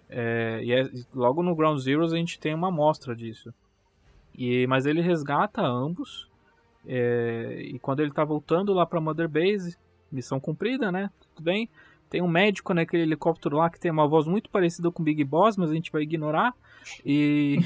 É, 0.09 0.61
e 0.62 0.72
é, 0.72 0.89
logo 1.14 1.43
no 1.43 1.55
Ground 1.55 1.79
Zeroes 1.81 2.12
a 2.12 2.16
gente 2.16 2.39
tem 2.39 2.55
uma 2.55 2.68
amostra 2.68 3.14
disso. 3.14 3.53
E, 4.37 4.66
mas 4.66 4.87
ele 4.87 5.01
resgata 5.01 5.62
ambos. 5.62 6.29
É, 6.87 7.62
e 7.62 7.79
quando 7.79 8.01
ele 8.01 8.12
tá 8.12 8.25
voltando 8.25 8.72
lá 8.72 8.85
pra 8.85 9.01
Mother 9.01 9.29
Base, 9.29 9.77
missão 10.15 10.41
cumprida, 10.41 10.91
né? 10.91 11.11
Tudo 11.35 11.45
bem. 11.45 11.69
Tem 12.09 12.23
um 12.23 12.29
médico 12.29 12.73
naquele 12.73 13.03
helicóptero 13.03 13.57
lá 13.57 13.69
que 13.69 13.81
tem 13.81 13.91
uma 13.91 14.07
voz 14.07 14.27
muito 14.27 14.49
parecida 14.49 14.91
com 14.91 15.03
o 15.03 15.05
Big 15.05 15.25
Boss, 15.25 15.57
mas 15.57 15.71
a 15.71 15.75
gente 15.75 15.91
vai 15.91 16.03
ignorar. 16.03 16.55
E. 17.05 17.59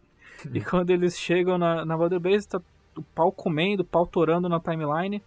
e 0.52 0.60
quando 0.60 0.90
eles 0.90 1.18
chegam 1.18 1.56
na, 1.56 1.84
na 1.84 1.96
Mother 1.96 2.20
Base, 2.20 2.48
tá 2.48 2.60
o 2.96 3.02
pau 3.02 3.30
comendo, 3.30 3.82
o 3.82 3.86
pau 3.86 4.06
torando 4.06 4.48
na 4.48 4.60
timeline. 4.60 5.22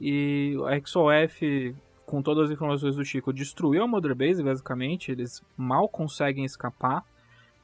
E 0.00 0.56
a 0.66 0.78
XOF, 0.86 1.74
com 2.04 2.22
todas 2.22 2.46
as 2.46 2.50
informações 2.50 2.96
do 2.96 3.04
Chico, 3.04 3.32
destruiu 3.32 3.82
a 3.82 3.86
Mother 3.86 4.14
Base, 4.14 4.42
basicamente. 4.42 5.10
Eles 5.10 5.42
mal 5.56 5.88
conseguem 5.88 6.44
escapar. 6.44 7.04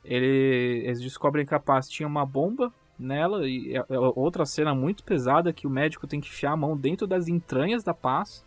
Ele, 0.05 0.83
eles 0.85 1.01
descobrem 1.01 1.47
que 1.47 1.55
a 1.55 1.61
Paz 1.61 1.89
tinha 1.89 2.07
uma 2.07 2.27
bomba 2.27 2.73
nela. 3.03 3.47
E 3.49 3.77
é, 3.77 3.85
é 3.89 3.99
outra 3.99 4.47
cena 4.47 4.75
muito 4.75 5.05
pesada 5.05 5.53
que 5.53 5.67
o 5.67 5.71
médico 5.71 6.07
tem 6.07 6.21
que 6.21 6.29
enfiar 6.29 6.53
a 6.53 6.57
mão 6.57 6.77
dentro 6.77 7.07
das 7.07 7.29
entranhas 7.29 7.83
da 7.83 7.93
Paz 7.93 8.45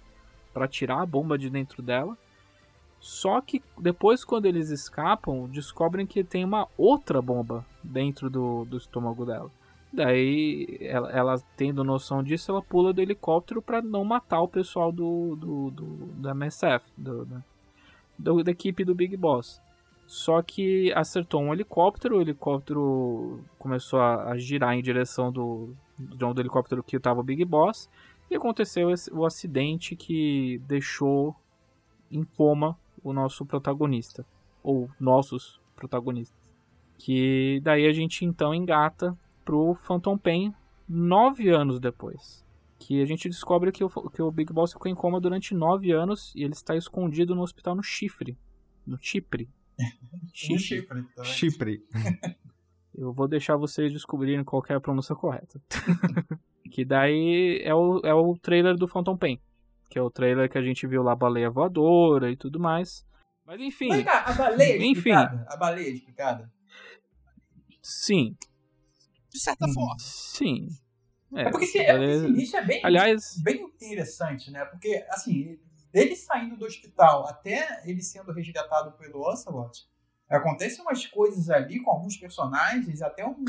para 0.54 0.68
tirar 0.68 1.02
a 1.02 1.06
bomba 1.06 1.38
de 1.38 1.50
dentro 1.50 1.82
dela. 1.82 2.18
Só 3.00 3.40
que 3.40 3.62
depois, 3.78 4.24
quando 4.24 4.48
eles 4.48 4.70
escapam, 4.70 5.48
descobrem 5.48 6.08
que 6.08 6.24
tem 6.24 6.44
uma 6.44 6.68
outra 6.76 7.22
bomba 7.22 7.66
dentro 7.84 8.30
do, 8.30 8.66
do 8.66 8.78
estômago 8.78 9.26
dela. 9.26 9.52
Daí, 9.94 10.78
ela, 10.82 11.12
ela, 11.12 11.44
tendo 11.56 11.84
noção 11.84 12.24
disso, 12.24 12.52
ela 12.52 12.62
pula 12.62 12.92
do 12.92 13.02
helicóptero 13.02 13.62
para 13.62 13.82
não 13.82 14.04
matar 14.04 14.42
o 14.42 14.48
pessoal 14.48 14.92
do, 14.92 15.36
do, 15.36 15.72
do 15.72 15.86
da 16.18 16.32
MSF, 16.32 16.84
do, 16.98 17.28
da 18.18 18.52
equipe 18.52 18.84
do 18.84 18.96
Big 18.96 19.16
Boss. 19.16 19.62
Só 20.06 20.42
que 20.42 20.94
acertou 20.94 21.42
um 21.42 21.52
helicóptero, 21.52 22.18
o 22.18 22.22
helicóptero 22.22 23.44
começou 23.58 24.00
a, 24.00 24.38
girar 24.38 24.76
em 24.76 24.82
direção 24.82 25.32
do, 25.32 25.74
do, 25.98 26.34
do 26.34 26.42
helicóptero 26.42 26.84
que 26.84 26.98
estava 26.98 27.20
o 27.20 27.24
Big 27.24 27.44
Boss. 27.44 27.90
E 28.30 28.36
aconteceu 28.36 28.92
esse, 28.92 29.12
o 29.12 29.26
acidente 29.26 29.96
que 29.96 30.62
deixou 30.68 31.36
em 32.12 32.24
coma 32.24 32.78
o 33.04 33.14
nosso 33.14 33.46
protagonista. 33.46 34.26
Ou 34.64 34.90
nossos 35.00 35.60
protagonistas. 35.76 36.54
Que 36.98 37.60
daí 37.64 37.88
a 37.88 37.94
gente 37.94 38.26
então 38.26 38.54
engata 38.54 39.18
pro 39.44 39.76
Phantom 39.76 40.18
Pain 40.18 40.54
nove 40.88 41.50
anos 41.50 41.80
depois. 41.80 42.44
Que 42.78 43.02
a 43.02 43.06
gente 43.06 43.28
descobre 43.28 43.72
que 43.72 43.84
o, 43.84 43.90
que 43.90 44.22
o 44.22 44.32
Big 44.32 44.54
Boss 44.54 44.74
ficou 44.74 44.92
em 44.92 44.96
coma 44.96 45.20
durante 45.20 45.54
nove 45.56 45.92
anos 45.92 46.32
e 46.36 46.44
ele 46.44 46.54
está 46.54 46.76
escondido 46.76 47.36
no 47.36 47.42
hospital 47.42 47.76
no 47.76 47.84
Chifre. 47.84 48.38
No 48.86 48.98
Chipre. 49.02 49.50
Chifre. 50.34 50.88
Chipre. 51.24 51.84
Eu 52.98 53.12
vou 53.12 53.28
deixar 53.28 53.58
vocês 53.58 53.92
descobrirem 53.92 54.44
qual 54.44 54.64
é 54.70 54.74
a 54.74 54.80
pronúncia 54.80 55.16
correta. 55.16 55.62
que 56.72 56.86
daí 56.86 57.62
é 57.64 57.74
o, 57.76 58.00
é 58.06 58.14
o 58.14 58.38
trailer 58.38 58.76
do 58.76 58.88
Phantom 58.88 59.18
Pain. 59.18 59.40
Que 59.90 60.00
é 60.00 60.02
o 60.02 60.10
trailer 60.10 60.50
que 60.50 60.58
a 60.58 60.62
gente 60.62 60.88
viu 60.88 61.04
lá, 61.04 61.12
a 61.12 61.16
baleia 61.16 61.50
voadora 61.50 62.32
e 62.32 62.38
tudo 62.38 62.60
mais. 62.60 63.06
Mas 63.46 63.60
enfim. 63.60 63.90
Mas, 63.90 64.04
cara, 64.04 64.32
a 64.32 64.34
baleia 64.34 64.78
enfim. 64.86 64.92
explicada. 64.92 65.46
A 65.50 65.58
baleia 65.58 65.90
explicada. 65.90 66.52
Sim, 67.82 68.36
de 69.36 69.40
certa 69.42 69.68
forma. 69.68 69.96
Sim. 70.00 70.70
É, 71.36 71.42
é 71.42 71.52
porque, 71.52 71.66
se, 71.66 71.80
é, 71.80 72.22
porque 72.22 72.42
isso 72.42 72.56
é 72.56 72.66
bem, 72.66 72.82
Aliás... 72.84 73.42
bem 73.44 73.62
interessante, 73.82 74.50
né? 74.50 74.64
Porque, 74.66 75.06
assim, 75.10 75.60
dele 75.96 76.14
saindo 76.14 76.58
do 76.58 76.66
hospital 76.66 77.26
até 77.26 77.82
ele 77.90 78.02
sendo 78.02 78.34
resgatado 78.34 78.92
pelo 78.98 79.22
Ocelot, 79.22 79.88
acontecem 80.30 80.84
umas 80.84 81.08
coisas 81.08 81.50
ali 81.50 81.80
com 81.80 81.90
alguns 81.90 82.18
personagens, 82.18 83.02
até 83.02 83.26
um, 83.26 83.46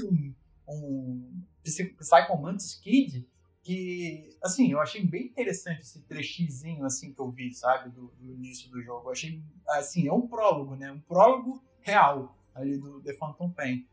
um 0.68 1.42
Psycho 1.64 2.40
Mantis 2.40 2.76
Kid, 2.76 3.28
que, 3.64 4.38
assim, 4.44 4.70
eu 4.70 4.80
achei 4.80 5.04
bem 5.04 5.24
interessante 5.24 5.80
esse 5.80 6.00
trechizinho, 6.02 6.84
assim, 6.84 7.12
que 7.12 7.20
eu 7.20 7.28
vi, 7.32 7.52
sabe, 7.52 7.90
do, 7.90 8.14
do, 8.16 8.34
início 8.34 8.70
do 8.70 8.80
jogo. 8.80 9.08
Eu 9.08 9.12
achei, 9.12 9.42
assim, 9.70 10.06
é 10.06 10.12
um 10.12 10.28
prólogo, 10.28 10.76
né? 10.76 10.92
Um 10.92 11.00
prólogo 11.00 11.60
real 11.80 12.38
ali 12.54 12.78
do 12.78 13.00
The 13.00 13.12
Phantom 13.14 13.50
Pain. 13.50 13.84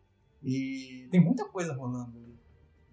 E 0.44 1.08
tem 1.10 1.20
muita 1.20 1.44
coisa 1.46 1.74
rolando 1.74 2.20
ali. 2.20 2.38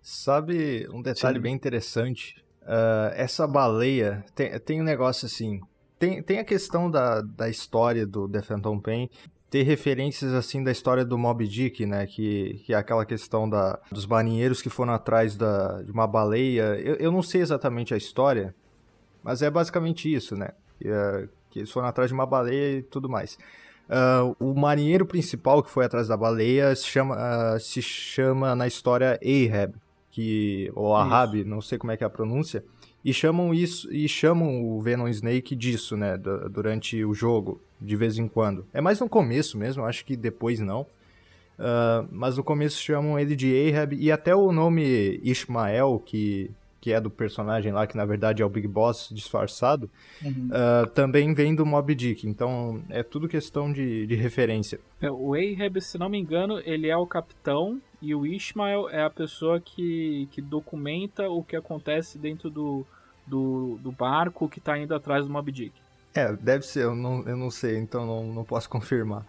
Sabe 0.00 0.88
um 0.88 1.02
detalhe 1.02 1.36
Sim. 1.36 1.42
bem 1.42 1.54
interessante? 1.54 2.42
Uh, 2.62 3.12
essa 3.14 3.46
baleia 3.46 4.24
tem, 4.34 4.58
tem 4.60 4.80
um 4.80 4.84
negócio 4.84 5.26
assim. 5.26 5.60
Tem, 5.98 6.22
tem 6.22 6.38
a 6.38 6.44
questão 6.44 6.90
da, 6.90 7.20
da 7.20 7.48
história 7.48 8.06
do 8.06 8.28
The 8.28 8.42
Phantom 8.42 8.78
Pain, 8.78 9.10
ter 9.50 9.64
referências 9.64 10.32
assim 10.32 10.62
da 10.62 10.70
história 10.70 11.04
do 11.04 11.18
Moby 11.18 11.48
Dick, 11.48 11.84
né? 11.84 12.06
Que, 12.06 12.62
que 12.64 12.72
é 12.72 12.76
aquela 12.76 13.04
questão 13.04 13.50
da, 13.50 13.78
dos 13.90 14.06
marinheiros 14.06 14.62
que 14.62 14.70
foram 14.70 14.94
atrás 14.94 15.36
da, 15.36 15.82
de 15.82 15.90
uma 15.90 16.06
baleia. 16.06 16.80
Eu, 16.80 16.94
eu 16.94 17.12
não 17.12 17.22
sei 17.22 17.40
exatamente 17.40 17.92
a 17.92 17.96
história, 17.96 18.54
mas 19.22 19.42
é 19.42 19.50
basicamente 19.50 20.12
isso, 20.12 20.36
né? 20.36 20.50
Que, 20.78 20.88
uh, 20.88 21.28
que 21.50 21.58
eles 21.58 21.70
foram 21.70 21.88
atrás 21.88 22.08
de 22.08 22.14
uma 22.14 22.24
baleia 22.24 22.78
e 22.78 22.82
tudo 22.82 23.08
mais. 23.08 23.36
Uh, 23.90 24.36
o 24.38 24.54
marinheiro 24.54 25.04
principal 25.04 25.64
que 25.64 25.70
foi 25.70 25.84
atrás 25.84 26.06
da 26.06 26.16
baleia 26.16 26.74
se 26.76 26.86
chama, 26.86 27.16
uh, 27.16 27.58
se 27.58 27.82
chama 27.82 28.54
na 28.54 28.68
história 28.68 29.18
Ahab, 29.20 29.74
que 30.10 30.70
ou 30.74 30.94
Ahab, 30.94 31.44
não 31.44 31.60
sei 31.60 31.78
como 31.78 31.92
é 31.92 31.96
que 31.96 32.04
é 32.04 32.06
a 32.06 32.10
pronúncia, 32.10 32.64
e 33.04 33.12
chamam 33.12 33.54
isso 33.54 33.92
e 33.92 34.08
chamam 34.08 34.62
o 34.62 34.80
Venom 34.80 35.08
Snake 35.08 35.54
disso, 35.54 35.96
né, 35.96 36.18
durante 36.50 37.04
o 37.04 37.14
jogo, 37.14 37.60
de 37.80 37.96
vez 37.96 38.18
em 38.18 38.28
quando. 38.28 38.66
É 38.72 38.80
mais 38.80 39.00
no 39.00 39.08
começo 39.08 39.56
mesmo, 39.56 39.84
acho 39.84 40.04
que 40.04 40.16
depois 40.16 40.60
não. 40.60 40.82
Uh, 41.58 42.08
mas 42.10 42.38
no 42.38 42.44
começo 42.44 42.80
chamam 42.80 43.18
ele 43.18 43.36
de 43.36 43.52
Ahab 43.70 43.94
e 43.94 44.10
até 44.10 44.34
o 44.34 44.50
nome 44.50 45.20
Ishmael, 45.22 46.02
que 46.04 46.50
que 46.80 46.92
é 46.92 47.00
do 47.00 47.10
personagem 47.10 47.72
lá, 47.72 47.86
que 47.86 47.96
na 47.96 48.06
verdade 48.06 48.42
é 48.42 48.46
o 48.46 48.48
Big 48.48 48.66
Boss 48.66 49.10
disfarçado, 49.12 49.90
uhum. 50.24 50.48
uh, 50.48 50.88
também 50.88 51.34
vem 51.34 51.54
do 51.54 51.66
Mob 51.66 51.94
Dick. 51.94 52.26
Então 52.26 52.82
é 52.88 53.02
tudo 53.02 53.28
questão 53.28 53.70
de, 53.70 54.06
de 54.06 54.14
referência. 54.14 54.80
É, 55.00 55.10
o 55.10 55.34
Ahab, 55.34 55.78
se 55.82 55.98
não 55.98 56.08
me 56.08 56.18
engano, 56.18 56.58
ele 56.64 56.88
é 56.88 56.96
o 56.96 57.06
capitão 57.06 57.80
e 58.00 58.14
o 58.14 58.26
Ishmael 58.26 58.88
é 58.88 59.02
a 59.02 59.10
pessoa 59.10 59.60
que, 59.60 60.28
que 60.32 60.40
documenta 60.40 61.28
o 61.28 61.42
que 61.42 61.56
acontece 61.56 62.18
dentro 62.18 62.48
do, 62.48 62.86
do, 63.26 63.78
do 63.82 63.92
barco 63.92 64.48
que 64.48 64.58
está 64.58 64.78
indo 64.78 64.94
atrás 64.94 65.26
do 65.26 65.32
Mob 65.32 65.50
Dick. 65.50 65.74
É, 66.14 66.32
deve 66.32 66.64
ser, 66.64 66.84
eu 66.84 66.94
não, 66.94 67.22
eu 67.22 67.36
não 67.36 67.50
sei, 67.50 67.78
então 67.78 68.06
não, 68.06 68.24
não 68.32 68.44
posso 68.44 68.68
confirmar. 68.70 69.26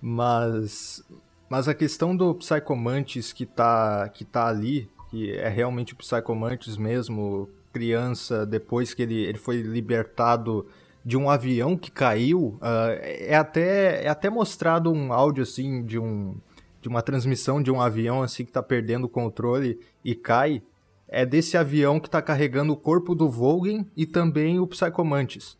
Mas, 0.00 1.04
mas 1.48 1.68
a 1.68 1.74
questão 1.74 2.16
do 2.16 2.34
Psychomantis 2.34 3.32
que 3.32 3.46
tá, 3.46 4.08
que 4.08 4.24
tá 4.24 4.46
ali 4.48 4.90
que 5.12 5.30
é 5.30 5.48
realmente 5.50 5.92
o 5.92 5.96
Psycho 5.96 6.34
Mantis 6.34 6.78
mesmo, 6.78 7.46
criança, 7.70 8.46
depois 8.46 8.94
que 8.94 9.02
ele, 9.02 9.22
ele 9.22 9.36
foi 9.36 9.60
libertado 9.60 10.66
de 11.04 11.18
um 11.18 11.28
avião 11.28 11.76
que 11.76 11.90
caiu. 11.90 12.58
Uh, 12.62 12.96
é, 13.02 13.34
até, 13.34 14.06
é 14.06 14.08
até 14.08 14.30
mostrado 14.30 14.90
um 14.90 15.12
áudio 15.12 15.42
assim 15.42 15.84
de 15.84 15.98
um 15.98 16.34
de 16.82 16.88
uma 16.88 17.00
transmissão 17.00 17.62
de 17.62 17.70
um 17.70 17.80
avião 17.80 18.22
assim 18.22 18.44
que 18.44 18.52
tá 18.52 18.62
perdendo 18.62 19.04
o 19.04 19.08
controle 19.08 19.78
e 20.04 20.14
cai. 20.14 20.60
É 21.08 21.24
desse 21.24 21.56
avião 21.56 22.00
que 22.00 22.10
tá 22.10 22.20
carregando 22.20 22.72
o 22.72 22.76
corpo 22.76 23.14
do 23.14 23.30
Volgen 23.30 23.86
e 23.96 24.04
também 24.04 24.58
o 24.58 24.66
Psycho 24.66 25.04
Mantis. 25.04 25.56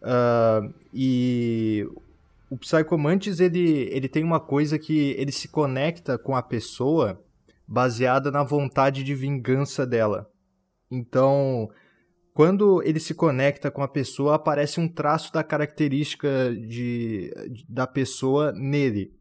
Uh, 0.00 0.72
e 0.94 1.88
o 2.48 2.56
Psycho 2.56 2.96
Mantis, 2.96 3.40
ele, 3.40 3.88
ele 3.90 4.08
tem 4.08 4.22
uma 4.22 4.38
coisa 4.38 4.78
que 4.78 5.16
ele 5.18 5.32
se 5.32 5.48
conecta 5.48 6.16
com 6.16 6.36
a 6.36 6.42
pessoa 6.42 7.20
baseada 7.66 8.30
na 8.30 8.44
vontade 8.44 9.02
de 9.02 9.14
vingança 9.14 9.84
dela. 9.84 10.30
Então, 10.90 11.68
quando 12.32 12.82
ele 12.84 13.00
se 13.00 13.14
conecta 13.14 13.70
com 13.70 13.82
a 13.82 13.88
pessoa, 13.88 14.36
aparece 14.36 14.78
um 14.78 14.86
traço 14.86 15.32
da 15.32 15.42
característica 15.42 16.54
de, 16.54 17.32
da 17.68 17.86
pessoa 17.86 18.52
nele. 18.52 19.15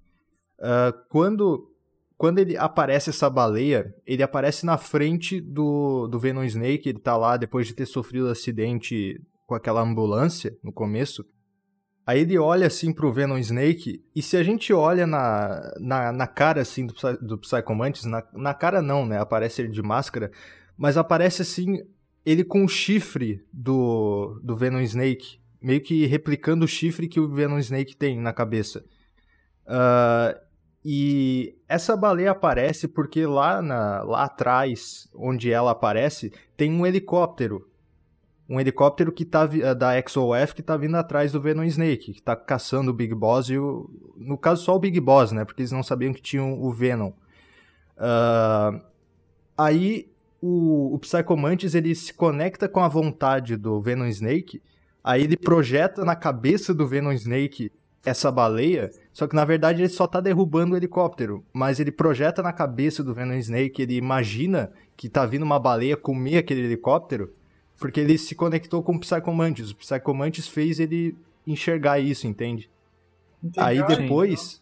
Uh, 0.60 0.97
quando, 1.10 1.72
quando 2.18 2.39
ele 2.39 2.58
aparece 2.58 3.10
essa 3.10 3.30
baleia, 3.30 3.93
ele 4.06 4.24
aparece 4.24 4.66
na 4.66 4.78
frente 4.78 5.39
do, 5.41 6.08
do 6.08 6.20
Venom 6.20 6.43
Snake, 6.43 6.89
ele 6.89 6.99
tá 6.99 7.16
lá 7.18 7.38
depois 7.38 7.68
de 7.68 7.74
ter 7.74 7.86
sofrido 7.86 8.28
um 8.28 8.32
acidente 8.32 9.22
com 9.45 9.56
aquela 9.56 9.82
ambulância 9.82 10.58
no 10.64 10.72
começo. 10.72 11.26
Aí 12.08 12.22
ele 12.22 12.38
olha 12.38 12.68
assim 12.68 12.93
pro 12.93 13.12
Venom 13.12 13.38
Snake, 13.38 14.03
e 14.16 14.22
se 14.22 14.38
a 14.38 14.43
gente 14.43 14.72
olha 14.72 15.08
na, 15.08 15.74
na, 15.80 16.12
na 16.12 16.28
cara 16.28 16.62
assim 16.62 16.86
do, 16.86 16.93
do 17.20 17.38
Psycho 17.39 17.74
Mantis, 17.74 18.06
na, 18.06 18.24
na 18.34 18.53
cara 18.53 18.82
não, 18.82 19.06
né? 19.06 19.20
Aparece 19.20 19.64
ele 19.64 19.70
de 19.70 19.82
máscara, 19.82 20.32
mas 20.78 20.97
aparece 20.97 21.41
assim 21.41 21.80
ele 22.24 22.43
com 22.43 22.64
o 22.64 22.68
chifre 22.68 23.43
do, 23.51 24.39
do 24.43 24.56
Venom 24.56 24.82
Snake, 24.82 25.39
meio 25.62 25.82
que 25.82 26.06
replicando 26.06 26.66
o 26.66 26.68
chifre 26.68 27.08
que 27.08 27.20
o 27.20 27.28
Venom 27.28 27.58
Snake 27.58 27.95
tem 27.95 28.20
na 28.20 28.32
cabeça. 28.32 28.84
Uh, 29.66 30.45
e 30.86 31.58
essa 31.68 31.98
baleia 31.98 32.32
aparece 32.32 32.88
porque 32.88 33.26
lá, 33.26 33.60
na, 33.60 34.04
lá 34.04 34.26
atrás, 34.26 35.10
onde 35.16 35.52
ela 35.52 35.72
aparece, 35.72 36.32
tem 36.56 36.72
um 36.72 36.86
helicóptero 36.86 37.68
um 38.48 38.60
helicóptero 38.60 39.12
que 39.12 39.26
tá 39.26 39.50
eh, 39.52 39.74
da 39.74 39.94
XOF 40.08 40.54
que 40.54 40.62
tá 40.62 40.78
vindo 40.78 40.96
atrás 40.96 41.32
do 41.32 41.42
Venom 41.42 41.64
Snake, 41.64 42.14
que 42.14 42.22
tá 42.22 42.36
caçando 42.36 42.92
o 42.92 42.94
Big 42.94 43.14
Boss 43.14 43.50
e 43.50 43.58
o, 43.58 43.90
no 44.16 44.38
caso 44.38 44.64
só 44.64 44.76
o 44.76 44.80
Big 44.80 45.00
Boss, 45.00 45.32
né? 45.32 45.44
Porque 45.44 45.62
eles 45.62 45.72
não 45.72 45.82
sabiam 45.82 46.14
que 46.14 46.22
tinham 46.22 46.62
o 46.62 46.72
Venom. 46.72 47.12
Uh, 47.98 48.80
aí 49.58 50.12
o, 50.40 50.96
o 50.96 51.00
ele 51.74 51.96
se 51.96 52.14
conecta 52.14 52.70
com 52.70 52.82
a 52.82 52.88
vontade 52.88 53.58
do 53.58 53.82
Venom 53.82 54.06
Snake, 54.06 54.62
aí 55.04 55.24
ele 55.24 55.38
projeta 55.38 56.06
na 56.06 56.16
cabeça 56.16 56.74
do 56.74 56.88
Venom 56.88 57.12
Snake 57.14 57.72
essa 58.06 58.32
baleia, 58.32 58.91
só 59.12 59.28
que 59.28 59.36
na 59.36 59.43
verdade 59.43 59.82
ele 59.82 59.89
só 59.89 60.06
tá 60.06 60.22
derrubando 60.22 60.74
o 60.74 60.78
helicóptero, 60.78 61.43
mas 61.51 61.80
ele 61.80 61.91
projeta 61.91 62.43
na 62.43 62.53
cabeça 62.53 63.03
do 63.03 63.14
Venom 63.14 63.34
Snake, 63.34 63.82
ele 63.82 63.95
imagina 63.95 64.72
que 64.95 65.10
tá 65.10 65.26
vindo 65.26 65.43
uma 65.43 65.60
baleia 65.60 65.97
comer 65.97 66.38
aquele 66.38 66.62
helicóptero, 66.62 67.34
porque 67.78 67.99
ele 67.99 68.18
se 68.18 68.36
conectou 68.36 68.82
com 68.84 68.95
o 68.95 68.99
Psychomantis. 68.99 69.72
O 69.72 69.76
Psychomantis 69.76 70.47
fez 70.47 70.80
ele 70.80 71.16
enxergar 71.45 71.99
isso, 71.99 72.28
entende? 72.28 72.70
Aí 73.58 73.86
depois. 73.86 74.62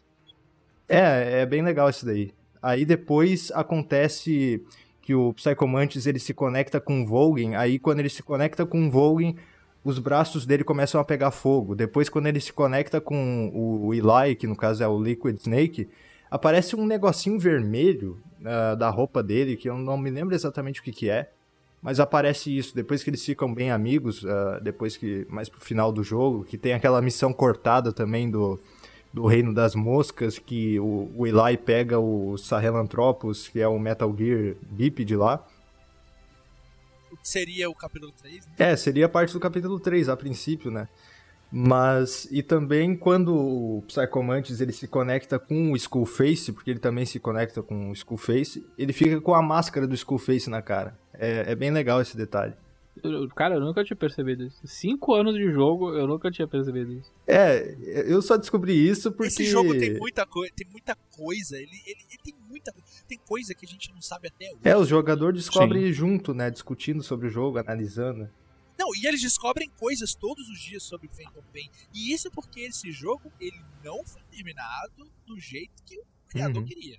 É, 0.87 1.41
é 1.41 1.45
bem 1.45 1.61
legal 1.61 1.89
isso 1.89 2.05
daí. 2.05 2.33
Aí 2.61 2.85
depois 2.85 3.51
acontece 3.53 4.63
que 5.01 5.13
o 5.13 5.33
Psychomantis 5.33 6.05
ele 6.05 6.19
se 6.19 6.33
conecta 6.33 6.79
com 6.79 7.03
o 7.03 7.05
Volgin. 7.05 7.55
Aí 7.55 7.77
quando 7.77 7.99
ele 7.99 8.09
se 8.09 8.23
conecta 8.23 8.65
com 8.65 8.87
o 8.87 8.91
Volgin, 8.91 9.35
os 9.83 9.99
braços 9.99 10.45
dele 10.45 10.63
começam 10.63 10.99
a 10.99 11.03
pegar 11.03 11.31
fogo. 11.31 11.75
Depois, 11.75 12.07
quando 12.07 12.27
ele 12.27 12.39
se 12.39 12.53
conecta 12.53 13.01
com 13.01 13.51
o 13.53 13.93
Eli, 13.93 14.35
que 14.35 14.47
no 14.47 14.55
caso 14.55 14.83
é 14.83 14.87
o 14.87 15.01
Liquid 15.01 15.37
Snake, 15.37 15.89
aparece 16.31 16.75
um 16.75 16.85
negocinho 16.85 17.37
vermelho 17.37 18.19
uh, 18.39 18.75
da 18.77 18.89
roupa 18.89 19.21
dele, 19.21 19.57
que 19.57 19.69
eu 19.69 19.77
não 19.77 19.97
me 19.97 20.09
lembro 20.09 20.33
exatamente 20.33 20.79
o 20.79 20.83
que, 20.83 20.91
que 20.91 21.09
é. 21.09 21.29
Mas 21.81 21.99
aparece 21.99 22.55
isso, 22.57 22.73
depois 22.73 23.03
que 23.03 23.09
eles 23.09 23.25
ficam 23.25 23.53
bem 23.53 23.69
amigos, 23.69 24.23
uh, 24.23 24.61
depois 24.61 24.95
que. 24.95 25.27
mais 25.29 25.49
pro 25.49 25.59
final 25.59 25.91
do 25.91 26.01
jogo, 26.01 26.45
que 26.45 26.57
tem 26.57 26.73
aquela 26.73 27.01
missão 27.01 27.33
cortada 27.33 27.91
também 27.91 28.31
do, 28.31 28.57
do 29.13 29.25
Reino 29.27 29.53
das 29.53 29.75
Moscas, 29.75 30.39
que 30.39 30.79
o, 30.79 31.11
o 31.13 31.27
Eli 31.27 31.57
pega 31.57 31.99
o 31.99 32.37
Sahelanthropus, 32.37 33.49
que 33.49 33.59
é 33.59 33.67
o 33.67 33.77
Metal 33.77 34.15
Gear 34.17 34.55
Biped 34.61 35.13
lá. 35.17 35.45
Seria 37.23 37.69
o 37.69 37.73
capítulo 37.73 38.11
3? 38.11 38.45
Né? 38.45 38.53
É, 38.59 38.75
seria 38.75 39.07
parte 39.07 39.33
do 39.33 39.39
capítulo 39.39 39.79
3, 39.79 40.09
a 40.09 40.17
princípio, 40.17 40.69
né? 40.69 40.87
Mas, 41.55 42.27
e 42.31 42.41
também 42.41 42.95
quando 42.95 43.35
o 43.35 43.83
Psychomantis 43.87 44.59
ele 44.59 44.71
se 44.71 44.87
conecta 44.87 45.37
com 45.37 45.71
o 45.71 45.75
Skullface, 45.75 46.51
porque 46.51 46.71
ele 46.71 46.79
também 46.79 47.05
se 47.05 47.19
conecta 47.19 47.61
com 47.61 47.91
o 47.91 47.93
Skullface, 47.93 48.65
ele 48.77 48.91
fica 48.91 49.21
com 49.21 49.35
a 49.35 49.41
máscara 49.41 49.85
do 49.85 49.93
Skullface 49.93 50.49
na 50.49 50.61
cara. 50.63 50.97
É, 51.13 51.51
é 51.51 51.55
bem 51.55 51.69
legal 51.69 52.01
esse 52.01 52.17
detalhe. 52.17 52.55
Cara, 53.35 53.55
eu 53.55 53.59
nunca 53.59 53.83
tinha 53.83 53.97
percebido 53.97 54.43
isso. 54.43 54.59
Cinco 54.65 55.13
anos 55.13 55.35
de 55.35 55.51
jogo, 55.51 55.93
eu 55.93 56.07
nunca 56.07 56.29
tinha 56.29 56.47
percebido 56.47 56.93
isso. 56.93 57.11
É, 57.25 57.75
eu 58.07 58.21
só 58.21 58.37
descobri 58.37 58.73
isso 58.73 59.11
porque. 59.11 59.27
Esse 59.27 59.45
jogo 59.45 59.77
tem 59.77 59.97
muita, 59.97 60.25
co 60.25 60.41
tem 60.55 60.67
muita 60.71 60.95
coisa. 61.11 61.57
Ele, 61.57 61.71
ele, 61.85 62.01
ele, 62.09 62.19
tem 62.23 62.35
Tem 63.07 63.17
coisa 63.17 63.53
que 63.53 63.65
a 63.65 63.69
gente 63.69 63.91
não 63.93 64.01
sabe 64.01 64.27
até 64.27 64.45
hoje. 64.47 64.59
É, 64.63 64.75
o 64.75 64.85
jogador 64.85 65.33
descobre 65.33 65.87
Sim. 65.87 65.93
junto, 65.93 66.33
né? 66.33 66.49
Discutindo 66.49 67.03
sobre 67.03 67.27
o 67.27 67.29
jogo, 67.29 67.57
analisando. 67.57 68.29
Não, 68.77 68.89
e 68.95 69.05
eles 69.05 69.21
descobrem 69.21 69.69
coisas 69.79 70.15
todos 70.15 70.49
os 70.49 70.59
dias 70.59 70.83
sobre 70.83 71.07
Phantom 71.07 71.43
Pain. 71.53 71.69
E 71.93 72.13
isso 72.13 72.31
porque 72.31 72.61
esse 72.61 72.91
jogo, 72.91 73.31
ele 73.39 73.61
não 73.83 74.03
foi 74.05 74.21
terminado 74.31 75.07
do 75.25 75.39
jeito 75.39 75.83
que 75.85 75.99
o 75.99 76.05
criador 76.29 76.61
uhum. 76.61 76.67
queria. 76.67 76.97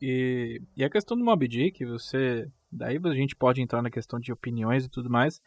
E, 0.00 0.60
e 0.76 0.84
a 0.84 0.90
questão 0.90 1.16
do 1.16 1.24
Mob 1.24 1.46
Dick, 1.46 1.84
você 1.84 2.50
Daí 2.70 3.00
a 3.02 3.14
gente 3.14 3.34
pode 3.34 3.62
entrar 3.62 3.80
na 3.80 3.90
questão 3.90 4.18
de 4.18 4.32
opiniões 4.32 4.84
e 4.84 4.88
tudo 4.88 5.08
mais. 5.08 5.40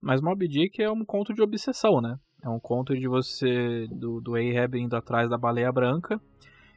Mas 0.00 0.20
Mob 0.20 0.46
Dick 0.46 0.82
é 0.82 0.90
um 0.90 1.04
conto 1.04 1.34
de 1.34 1.42
obsessão, 1.42 2.00
né? 2.00 2.18
É 2.42 2.48
um 2.48 2.60
conto 2.60 2.96
de 2.96 3.08
você, 3.08 3.88
do, 3.90 4.20
do 4.20 4.36
Ahab 4.36 4.78
indo 4.78 4.94
atrás 4.94 5.28
da 5.28 5.38
baleia 5.38 5.72
branca. 5.72 6.20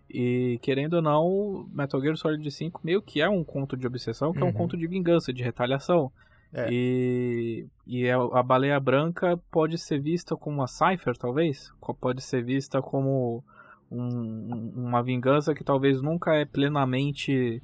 E 0.10 0.60
querendo 0.62 0.96
ou 0.96 1.02
não, 1.02 1.70
Metal 1.72 2.02
Gear 2.02 2.18
Solid 2.18 2.50
5 2.50 2.82
meio 2.84 3.02
que 3.02 3.22
é 3.22 3.30
um 3.30 3.44
conto 3.44 3.78
de 3.78 3.86
obsessão, 3.86 4.32
que 4.32 4.40
uhum. 4.40 4.46
é 4.46 4.48
um 4.48 4.52
uhum. 4.52 4.58
conto 4.58 4.78
de 4.78 4.88
vingança, 4.88 5.32
de 5.32 5.44
retaliação. 5.44 6.12
É. 6.52 6.68
E, 6.72 7.68
e 7.86 8.06
é, 8.06 8.14
a 8.14 8.42
baleia 8.42 8.80
branca 8.80 9.38
pode 9.52 9.78
ser 9.78 10.02
vista 10.02 10.36
como 10.36 10.58
uma 10.58 10.68
cipher, 10.68 11.16
talvez? 11.16 11.72
Pode 12.02 12.22
ser 12.24 12.44
vista 12.44 12.82
como 12.82 13.44
um, 13.92 14.72
uma 14.76 15.04
vingança 15.04 15.54
que 15.54 15.64
talvez 15.64 16.02
nunca 16.02 16.34
é 16.34 16.46
plenamente 16.46 17.62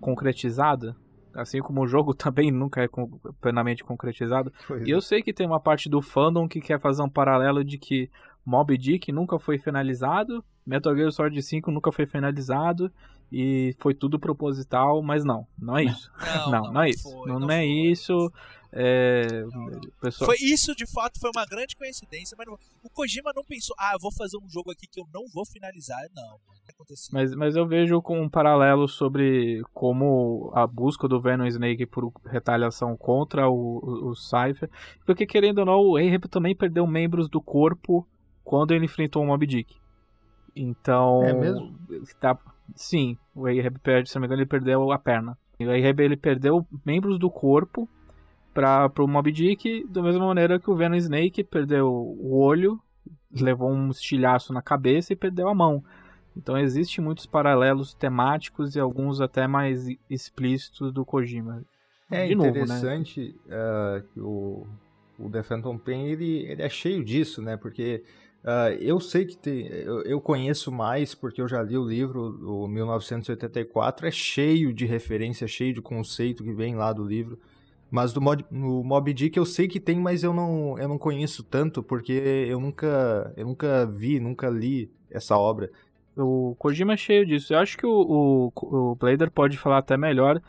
concretizada 0.00 0.94
assim 1.36 1.60
como 1.60 1.82
o 1.82 1.86
jogo 1.86 2.14
também 2.14 2.50
nunca 2.50 2.82
é 2.82 2.88
plenamente 3.40 3.84
concretizado. 3.84 4.52
Pois 4.66 4.86
e 4.86 4.90
é. 4.90 4.94
eu 4.94 5.00
sei 5.00 5.22
que 5.22 5.32
tem 5.32 5.46
uma 5.46 5.60
parte 5.60 5.88
do 5.88 6.00
fandom 6.00 6.48
que 6.48 6.60
quer 6.60 6.80
fazer 6.80 7.02
um 7.02 7.08
paralelo 7.08 7.62
de 7.62 7.78
que 7.78 8.10
Mob 8.46 8.78
Dick 8.78 9.10
nunca 9.10 9.40
foi 9.40 9.58
finalizado, 9.58 10.44
Metal 10.64 10.94
Gear 10.94 11.10
Solid 11.10 11.42
5 11.42 11.68
nunca 11.72 11.90
foi 11.90 12.06
finalizado 12.06 12.92
e 13.30 13.74
foi 13.80 13.92
tudo 13.92 14.20
proposital, 14.20 15.02
mas 15.02 15.24
não, 15.24 15.48
não 15.58 15.76
é 15.76 15.84
isso. 15.84 16.10
Não, 16.46 16.50
não, 16.50 16.62
não, 16.62 16.72
não 16.72 16.82
é 16.82 16.90
isso. 16.90 17.10
Foi, 17.10 17.28
não, 17.28 17.40
não, 17.40 17.50
é 17.50 17.66
isso. 17.66 18.32
É, 18.72 19.44
pessoal... 20.00 20.26
Foi 20.26 20.36
isso, 20.38 20.74
de 20.76 20.86
fato, 20.86 21.18
foi 21.18 21.30
uma 21.34 21.44
grande 21.46 21.74
coincidência, 21.74 22.36
mas 22.38 22.46
o 22.82 22.90
Kojima 22.90 23.32
não 23.34 23.42
pensou, 23.42 23.74
ah, 23.78 23.92
eu 23.94 23.98
vou 24.00 24.12
fazer 24.12 24.36
um 24.36 24.48
jogo 24.48 24.70
aqui 24.70 24.86
que 24.86 25.00
eu 25.00 25.06
não 25.12 25.22
vou 25.32 25.44
finalizar, 25.46 26.00
não. 26.14 26.38
Mas, 27.12 27.34
mas 27.34 27.56
eu 27.56 27.66
vejo 27.66 28.02
com 28.02 28.20
um 28.20 28.28
paralelo 28.28 28.86
sobre 28.86 29.62
como 29.72 30.52
a 30.54 30.66
busca 30.66 31.08
do 31.08 31.20
Venom 31.20 31.46
Snake 31.46 31.86
por 31.86 32.12
retaliação 32.26 32.96
contra 32.96 33.48
o, 33.48 33.78
o, 33.82 34.10
o 34.10 34.14
Cypher, 34.14 34.68
porque 35.04 35.26
querendo 35.26 35.58
ou 35.58 35.64
não, 35.64 35.80
o 35.80 35.96
Ahab 35.96 36.28
também 36.28 36.54
perdeu 36.54 36.86
membros 36.86 37.28
do 37.28 37.40
corpo 37.40 38.06
quando 38.46 38.72
ele 38.72 38.84
enfrentou 38.84 39.24
o 39.24 39.26
Mob 39.26 39.44
Dick. 39.44 39.74
Então. 40.54 41.22
É 41.24 41.32
mesmo? 41.32 41.76
Tá, 42.20 42.38
sim, 42.76 43.18
o 43.34 43.46
Ahab 43.46 43.78
perde, 43.80 44.08
se 44.08 44.14
não 44.14 44.20
me 44.20 44.26
engano, 44.26 44.40
ele 44.40 44.48
perdeu 44.48 44.92
a 44.92 44.98
perna. 44.98 45.36
O 45.58 45.64
Ahab 45.64 46.00
ele 46.00 46.16
perdeu 46.16 46.64
membros 46.84 47.18
do 47.18 47.28
corpo 47.28 47.88
para 48.54 48.90
o 49.00 49.08
Mob 49.08 49.30
Dick, 49.32 49.84
da 49.90 50.00
mesma 50.00 50.24
maneira 50.24 50.60
que 50.60 50.70
o 50.70 50.76
Venom 50.76 50.96
Snake 50.96 51.42
perdeu 51.42 51.88
o 51.88 52.38
olho, 52.38 52.80
levou 53.38 53.70
um 53.70 53.90
estilhaço 53.90 54.52
na 54.52 54.62
cabeça 54.62 55.12
e 55.12 55.16
perdeu 55.16 55.48
a 55.48 55.54
mão. 55.54 55.84
Então 56.36 56.56
existem 56.56 57.04
muitos 57.04 57.26
paralelos 57.26 57.94
temáticos 57.94 58.76
e 58.76 58.80
alguns 58.80 59.20
até 59.20 59.46
mais 59.48 59.86
explícitos 60.08 60.92
do 60.92 61.04
Kojima. 61.04 61.64
É 62.10 62.28
De 62.28 62.34
interessante 62.34 63.34
novo, 63.48 63.48
né? 63.48 63.98
uh, 63.98 64.02
que 64.12 64.20
o, 64.20 64.66
o 65.18 65.30
The 65.30 65.42
Phantom 65.42 65.76
Pain 65.78 66.06
ele, 66.06 66.46
ele 66.46 66.62
é 66.62 66.68
cheio 66.68 67.04
disso, 67.04 67.42
né? 67.42 67.56
Porque 67.56 68.04
Uh, 68.46 68.78
eu 68.80 69.00
sei 69.00 69.24
que 69.24 69.36
tem. 69.36 69.66
Eu, 69.66 70.02
eu, 70.02 70.20
conheço 70.20 70.70
mais 70.70 71.16
porque 71.16 71.42
eu 71.42 71.48
já 71.48 71.60
li 71.60 71.76
o 71.76 71.82
livro, 71.82 72.38
o 72.48 72.68
1984, 72.68 74.06
é 74.06 74.10
cheio 74.12 74.72
de 74.72 74.86
referência, 74.86 75.48
cheio 75.48 75.74
de 75.74 75.82
conceito 75.82 76.44
que 76.44 76.52
vem 76.52 76.76
lá 76.76 76.92
do 76.92 77.04
livro. 77.04 77.40
Mas 77.90 78.12
do 78.12 78.20
Mob, 78.20 78.44
no 78.48 78.84
Mob 78.84 79.12
Dick 79.12 79.36
eu 79.36 79.44
sei 79.44 79.66
que 79.66 79.80
tem, 79.80 79.98
mas 79.98 80.22
eu 80.22 80.32
não, 80.32 80.78
eu 80.78 80.86
não 80.86 80.96
conheço 80.96 81.42
tanto 81.42 81.82
porque 81.82 82.12
eu 82.12 82.60
nunca, 82.60 83.32
eu 83.36 83.46
nunca 83.46 83.84
vi, 83.84 84.20
nunca 84.20 84.48
li 84.48 84.92
essa 85.10 85.36
obra. 85.36 85.68
O 86.16 86.54
Kojima 86.56 86.94
é 86.94 86.96
cheio 86.96 87.26
disso. 87.26 87.52
Eu 87.52 87.58
acho 87.58 87.76
que 87.76 87.84
o, 87.84 88.52
o, 88.54 88.90
o 88.92 88.94
Blader 88.94 89.30
pode 89.30 89.58
falar 89.58 89.78
até 89.78 89.96
melhor, 89.96 90.40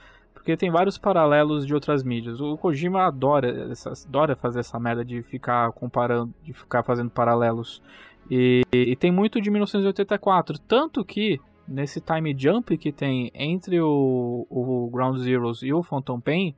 porque 0.48 0.56
tem 0.56 0.72
vários 0.72 0.98
paralelos 0.98 1.68
de 1.68 1.74
outras 1.74 2.04
mídias. 2.04 2.40
O 2.40 2.58
Kojima 2.58 3.06
adora, 3.06 3.70
essa, 3.70 3.92
adora 4.08 4.34
fazer 4.34 4.62
essa 4.62 4.80
merda 4.80 5.04
de 5.04 5.22
ficar 5.22 5.74
comparando, 5.74 6.34
de 6.42 6.54
ficar 6.54 6.84
fazendo 6.84 7.10
paralelos. 7.10 7.82
E, 8.32 8.62
e 8.72 8.96
tem 8.96 9.12
muito 9.12 9.42
de 9.42 9.52
1984. 9.52 10.58
Tanto 10.60 11.04
que 11.04 11.38
nesse 11.68 12.00
time 12.00 12.34
jump 12.38 12.78
que 12.78 12.94
tem 12.94 13.30
entre 13.34 13.82
o, 13.82 14.48
o 14.50 14.90
Ground 14.90 15.18
Zeroes 15.18 15.62
e 15.64 15.74
o 15.74 15.84
Phantom 15.84 16.22
Pain, 16.22 16.56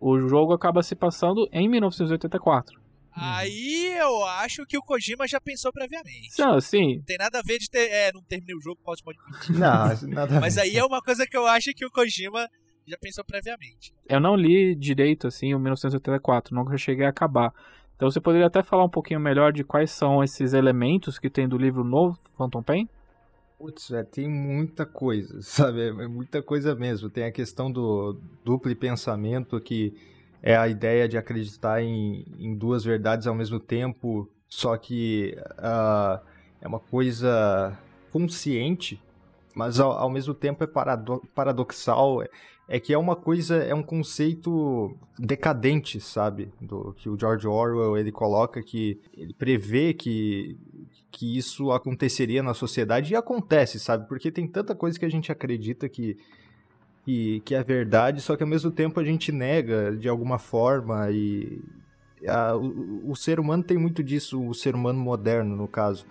o 0.00 0.16
jogo 0.20 0.52
acaba 0.52 0.80
se 0.80 0.94
passando 0.94 1.48
em 1.50 1.68
1984. 1.68 2.80
Aí 3.16 3.96
eu 3.98 4.24
acho 4.26 4.64
que 4.64 4.78
o 4.78 4.82
Kojima 4.82 5.26
já 5.26 5.40
pensou 5.40 5.72
previamente. 5.72 6.38
Não, 6.38 6.60
sim. 6.60 6.98
Não 6.98 7.02
tem 7.02 7.16
nada 7.18 7.40
a 7.40 7.42
ver 7.42 7.58
de 7.58 7.68
ter. 7.68 7.90
É, 7.90 8.12
não 8.12 8.22
terminei 8.22 8.54
o 8.54 8.60
jogo, 8.60 8.78
pode 8.84 9.02
pode 9.02 9.18
Não, 9.50 10.08
nada 10.08 10.38
Mas 10.40 10.56
aí 10.56 10.76
é 10.76 10.84
uma 10.84 11.02
coisa 11.02 11.26
que 11.26 11.36
eu 11.36 11.48
acho 11.48 11.72
que 11.74 11.84
o 11.84 11.90
Kojima 11.90 12.48
já 12.86 12.96
pensou 12.98 13.24
previamente. 13.24 13.94
Eu 14.08 14.20
não 14.20 14.36
li 14.36 14.74
direito, 14.74 15.26
assim, 15.26 15.54
o 15.54 15.58
1984, 15.58 16.54
nunca 16.54 16.76
cheguei 16.76 17.06
a 17.06 17.10
acabar. 17.10 17.52
Então 17.96 18.10
você 18.10 18.20
poderia 18.20 18.46
até 18.46 18.62
falar 18.62 18.84
um 18.84 18.88
pouquinho 18.88 19.20
melhor 19.20 19.52
de 19.52 19.64
quais 19.64 19.90
são 19.90 20.22
esses 20.22 20.52
elementos 20.52 21.18
que 21.18 21.30
tem 21.30 21.48
do 21.48 21.56
livro 21.56 21.84
novo, 21.84 22.18
Phantom 22.36 22.62
Pain? 22.62 22.88
Putz, 23.58 23.90
é, 23.92 24.02
tem 24.02 24.28
muita 24.28 24.84
coisa, 24.84 25.40
sabe? 25.42 25.80
É, 25.80 25.88
é 25.88 26.08
muita 26.08 26.42
coisa 26.42 26.74
mesmo. 26.74 27.08
Tem 27.08 27.24
a 27.24 27.32
questão 27.32 27.70
do 27.70 28.20
duplo 28.44 28.74
pensamento, 28.74 29.60
que 29.60 29.94
é 30.42 30.56
a 30.56 30.68
ideia 30.68 31.08
de 31.08 31.16
acreditar 31.16 31.82
em, 31.82 32.26
em 32.38 32.54
duas 32.54 32.84
verdades 32.84 33.26
ao 33.26 33.34
mesmo 33.34 33.58
tempo, 33.58 34.28
só 34.48 34.76
que 34.76 35.34
uh, 35.52 36.22
é 36.60 36.68
uma 36.68 36.80
coisa 36.80 37.78
consciente, 38.10 39.00
mas 39.54 39.80
ao, 39.80 39.92
ao 39.92 40.10
mesmo 40.10 40.34
tempo 40.34 40.62
é 40.62 40.66
parado 40.66 41.22
paradoxal. 41.34 42.22
É, 42.66 42.80
que 42.80 42.94
é 42.94 42.98
uma 42.98 43.14
coisa, 43.14 43.56
é 43.56 43.74
um 43.74 43.82
conceito 43.82 44.96
decadente, 45.18 46.00
sabe? 46.00 46.50
Do 46.60 46.94
que 46.96 47.10
o 47.10 47.18
George 47.18 47.46
Orwell 47.46 47.98
ele 47.98 48.10
coloca 48.10 48.62
que 48.62 48.98
ele 49.16 49.34
prevê 49.34 49.92
que 49.92 50.56
que 51.10 51.38
isso 51.38 51.70
aconteceria 51.70 52.42
na 52.42 52.54
sociedade 52.54 53.12
e 53.12 53.16
acontece, 53.16 53.78
sabe? 53.78 54.08
Porque 54.08 54.32
tem 54.32 54.48
tanta 54.48 54.74
coisa 54.74 54.98
que 54.98 55.04
a 55.04 55.10
gente 55.10 55.30
acredita 55.30 55.88
que 55.88 56.16
que, 57.04 57.40
que 57.40 57.54
é 57.54 57.62
verdade, 57.62 58.22
só 58.22 58.34
que 58.34 58.42
ao 58.42 58.48
mesmo 58.48 58.70
tempo 58.70 58.98
a 58.98 59.04
gente 59.04 59.30
nega 59.30 59.94
de 59.94 60.08
alguma 60.08 60.38
forma 60.38 61.10
e 61.10 61.60
a, 62.26 62.56
o, 62.56 63.10
o 63.10 63.14
ser 63.14 63.38
humano 63.38 63.62
tem 63.62 63.76
muito 63.76 64.02
disso, 64.02 64.42
o 64.42 64.54
ser 64.54 64.74
humano 64.74 64.98
moderno 64.98 65.54
no 65.54 65.68
caso. 65.68 66.06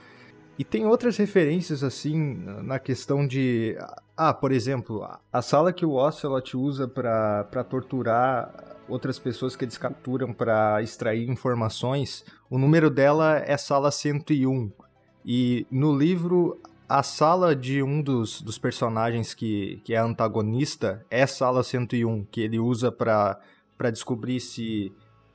E 0.57 0.63
tem 0.63 0.85
outras 0.85 1.17
referências, 1.17 1.83
assim, 1.83 2.35
na 2.63 2.77
questão 2.77 3.25
de. 3.25 3.75
Ah, 4.15 4.33
por 4.33 4.51
exemplo, 4.51 5.07
a 5.31 5.41
sala 5.41 5.73
que 5.73 5.85
o 5.85 5.93
Ocelot 5.93 6.55
usa 6.55 6.87
para 6.87 7.63
torturar 7.63 8.73
outras 8.87 9.17
pessoas 9.17 9.55
que 9.55 9.65
eles 9.65 9.77
capturam 9.77 10.33
para 10.33 10.81
extrair 10.81 11.29
informações, 11.29 12.23
o 12.49 12.57
número 12.57 12.89
dela 12.89 13.37
é 13.37 13.57
sala 13.57 13.89
101. 13.89 14.71
E 15.25 15.65
no 15.71 15.95
livro, 15.95 16.59
a 16.87 17.01
sala 17.01 17.55
de 17.55 17.81
um 17.81 18.01
dos, 18.01 18.41
dos 18.41 18.57
personagens 18.57 19.33
que, 19.33 19.81
que 19.83 19.93
é 19.93 19.97
antagonista 19.97 21.03
é 21.09 21.25
sala 21.25 21.63
101, 21.63 22.25
que 22.25 22.41
ele 22.41 22.59
usa 22.59 22.91
para 22.91 23.39
descobrir 23.91 24.39
se 24.39 24.91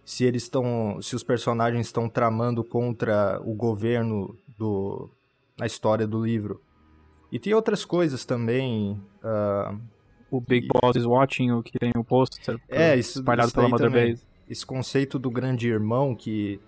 se 0.08 0.24
eles 0.24 0.44
estão 0.44 1.02
se 1.02 1.14
os 1.14 1.22
personagens 1.22 1.86
estão 1.86 2.08
tramando 2.08 2.64
contra 2.64 3.38
o 3.44 3.52
governo 3.54 4.34
do, 4.56 5.10
na 5.58 5.66
história 5.66 6.06
do 6.06 6.24
livro. 6.24 6.62
E 7.30 7.38
tem 7.38 7.52
outras 7.52 7.84
coisas 7.84 8.24
também. 8.24 8.98
Uh, 9.22 9.78
o 10.30 10.40
Big 10.40 10.66
e... 10.66 10.68
Boss 10.68 10.96
is 10.96 11.04
Watching, 11.04 11.50
o 11.50 11.62
que 11.62 11.78
tem 11.78 11.92
o 11.94 12.02
pôster 12.02 12.58
é, 12.70 12.96
isso, 12.96 13.18
espalhado 13.18 13.48
isso 13.48 13.54
pela 13.54 13.68
Mother 13.68 13.86
também. 13.86 14.10
Base. 14.12 14.26
Esse 14.48 14.64
conceito 14.64 15.18
do 15.18 15.30
grande 15.30 15.68
irmão 15.68 16.14
que, 16.14 16.58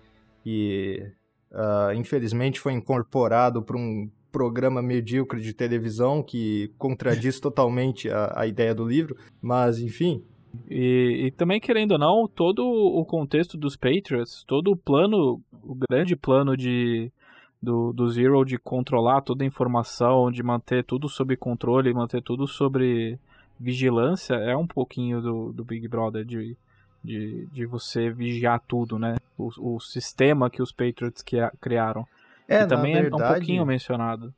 que 0.43 1.11
uh, 1.51 1.95
infelizmente 1.95 2.59
foi 2.59 2.73
incorporado 2.73 3.63
para 3.63 3.75
um 3.75 4.07
programa 4.31 4.83
medíocre 4.83 5.41
de 5.41 5.51
televisão 5.51 6.21
que 6.21 6.71
contradiz 6.77 7.39
totalmente 7.41 8.07
a, 8.07 8.33
a 8.35 8.45
ideia 8.45 8.75
do 8.75 8.87
livro, 8.87 9.17
mas 9.41 9.79
enfim, 9.79 10.23
e, 10.69 11.25
e, 11.25 11.31
também, 11.31 11.59
querendo 11.59 11.93
ou 11.93 11.99
não, 11.99 12.27
todo 12.27 12.65
o 12.65 13.03
contexto 13.05 13.57
dos 13.57 13.75
Patriots, 13.75 14.43
todo 14.45 14.71
o 14.71 14.77
plano, 14.77 15.41
o 15.63 15.75
grande 15.75 16.15
plano 16.15 16.55
de, 16.55 17.11
do, 17.61 17.93
do 17.93 18.07
Zero 18.09 18.43
de 18.43 18.57
controlar 18.57 19.21
toda 19.21 19.43
a 19.43 19.47
informação, 19.47 20.31
de 20.31 20.41
manter 20.43 20.83
tudo 20.83 21.07
sob 21.07 21.35
controle, 21.37 21.93
manter 21.93 22.21
tudo 22.21 22.47
sobre 22.47 23.19
vigilância, 23.59 24.35
é 24.35 24.55
um 24.55 24.65
pouquinho 24.65 25.21
do, 25.21 25.53
do 25.53 25.63
Big 25.63 25.87
Brother, 25.87 26.25
de, 26.25 26.57
de, 27.03 27.47
de 27.47 27.65
você 27.65 28.09
vigiar 28.09 28.61
tudo, 28.67 28.97
né? 28.97 29.17
O, 29.37 29.75
o 29.75 29.79
sistema 29.79 30.49
que 30.49 30.61
os 30.61 30.71
Patriots 30.71 31.23
criaram. 31.59 32.05
É, 32.47 32.59
que 32.59 32.67
também 32.67 32.93
verdade, 32.93 33.23
é 33.23 33.25
um 33.25 33.33
pouquinho 33.33 33.65
mencionado. 33.65 34.33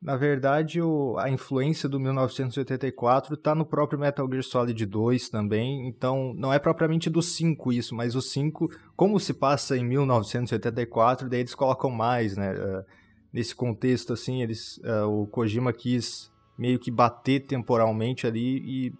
Na 0.00 0.16
verdade, 0.16 0.80
o, 0.80 1.16
a 1.18 1.28
influência 1.28 1.88
do 1.88 1.98
1984 1.98 3.34
está 3.34 3.52
no 3.52 3.66
próprio 3.66 3.98
Metal 3.98 4.28
Gear 4.30 4.44
Solid 4.44 4.86
2 4.86 5.28
também, 5.28 5.88
então 5.88 6.32
não 6.36 6.52
é 6.52 6.58
propriamente 6.58 7.10
do 7.10 7.20
5 7.20 7.72
isso, 7.72 7.96
mas 7.96 8.14
o 8.14 8.22
5, 8.22 8.68
como 8.94 9.18
se 9.18 9.34
passa 9.34 9.76
em 9.76 9.84
1984, 9.84 11.28
daí 11.28 11.40
eles 11.40 11.54
colocam 11.54 11.90
mais, 11.90 12.36
né? 12.36 12.52
Uh, 12.52 12.84
nesse 13.32 13.54
contexto, 13.56 14.12
assim, 14.12 14.40
eles, 14.40 14.78
uh, 14.78 15.08
o 15.08 15.26
Kojima 15.26 15.72
quis 15.72 16.30
meio 16.56 16.78
que 16.78 16.92
bater 16.92 17.40
temporalmente 17.40 18.24
ali 18.24 18.58
e 18.58 18.92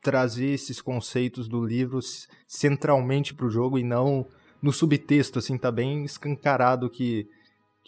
trazer 0.00 0.46
esses 0.46 0.80
conceitos 0.80 1.46
do 1.46 1.62
livro 1.62 1.98
centralmente 2.46 3.34
para 3.34 3.46
o 3.46 3.50
jogo 3.50 3.78
e 3.78 3.84
não 3.84 4.26
no 4.62 4.72
subtexto, 4.72 5.38
assim, 5.38 5.56
tá 5.56 5.70
bem 5.70 6.04
escancarado 6.04 6.90
que 6.90 7.28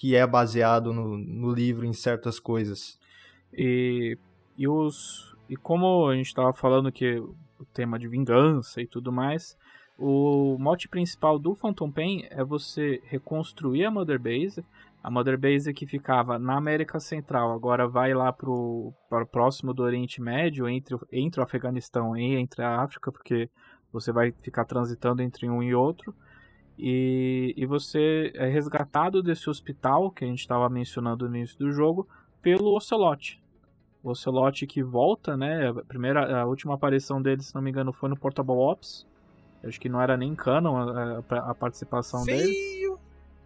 que 0.01 0.17
é 0.17 0.27
baseado 0.27 0.95
no, 0.95 1.19
no 1.19 1.53
livro 1.53 1.85
em 1.85 1.93
certas 1.93 2.41
coisas. 2.41 2.99
E, 3.53 4.17
e, 4.57 4.67
os, 4.67 5.37
e 5.47 5.59
como 5.59 6.09
a 6.09 6.17
gente 6.17 6.29
estava 6.29 6.55
falando 6.55 6.91
que 6.91 7.19
o 7.19 7.67
tema 7.75 7.99
de 7.99 8.09
vingança 8.09 8.81
e 8.81 8.87
tudo 8.87 9.13
mais, 9.13 9.59
o 9.99 10.57
mote 10.59 10.89
principal 10.89 11.39
do 11.39 11.55
Phantom 11.55 11.93
Pain 11.93 12.25
é 12.31 12.43
você 12.43 13.03
reconstruir 13.09 13.85
a 13.85 13.91
Mother 13.91 14.19
Base. 14.19 14.65
A 15.03 15.11
Mother 15.11 15.39
Base 15.39 15.75
que 15.75 15.87
ficava 15.87 16.39
na 16.39 16.57
América 16.57 16.99
Central, 16.99 17.53
agora 17.53 17.87
vai 17.87 18.15
lá 18.15 18.33
para 18.33 18.49
o 18.49 18.95
próximo 19.31 19.75
do 19.75 19.83
Oriente 19.83 20.23
Médio, 20.23 20.67
entre, 20.67 20.97
entre 21.13 21.43
o 21.43 21.45
Afeganistão 21.45 22.17
e 22.17 22.37
entre 22.37 22.63
a 22.63 22.81
África, 22.81 23.13
porque 23.13 23.51
você 23.93 24.13
vai 24.13 24.33
ficar 24.33 24.65
transitando 24.65 25.21
entre 25.21 25.47
um 25.47 25.63
e 25.63 25.75
outro. 25.75 26.15
E, 26.83 27.53
e 27.57 27.67
você 27.67 28.33
é 28.35 28.47
resgatado 28.47 29.23
desse 29.23 29.51
hospital 29.51 30.11
que 30.11 30.25
a 30.25 30.27
gente 30.27 30.41
estava 30.41 30.67
mencionando 30.71 31.29
no 31.29 31.37
início 31.37 31.59
do 31.59 31.71
jogo 31.71 32.09
pelo 32.41 32.75
Ocelot. 32.75 33.39
O 34.03 34.11
Ocelot 34.11 34.67
que 34.67 34.83
volta, 34.83 35.37
né? 35.37 35.69
A, 35.69 35.75
primeira, 35.75 36.41
a 36.41 36.47
última 36.47 36.75
aparição 36.75 37.21
dele, 37.21 37.43
se 37.43 37.55
não 37.55 37.61
me 37.61 37.69
engano, 37.69 37.93
foi 37.93 38.09
no 38.09 38.17
Portable 38.17 38.55
Ops. 38.55 39.07
Acho 39.63 39.79
que 39.79 39.91
não 39.91 40.01
era 40.01 40.17
nem 40.17 40.35
canon 40.35 40.75
a, 40.75 41.23
a, 41.29 41.51
a 41.51 41.55
participação 41.55 42.25
Feio. 42.25 42.39
dele. 42.39 42.97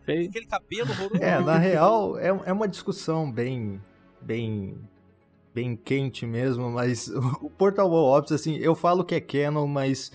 Feio. 0.05 0.28
Aquele 0.28 0.47
cabelo 0.47 0.91
horroroso. 0.93 1.22
É, 1.24 1.41
na 1.41 1.59
real, 1.59 2.16
é, 2.16 2.28
é 2.28 2.53
uma 2.53 2.68
discussão 2.68 3.32
bem. 3.32 3.80
bem. 4.20 4.78
bem 5.53 5.74
quente 5.74 6.24
mesmo, 6.24 6.70
mas 6.70 7.09
o 7.43 7.51
Portable 7.51 7.97
Ops, 7.97 8.30
assim, 8.30 8.57
eu 8.59 8.76
falo 8.76 9.05
que 9.05 9.16
é 9.16 9.20
canon, 9.20 9.66
mas 9.66 10.12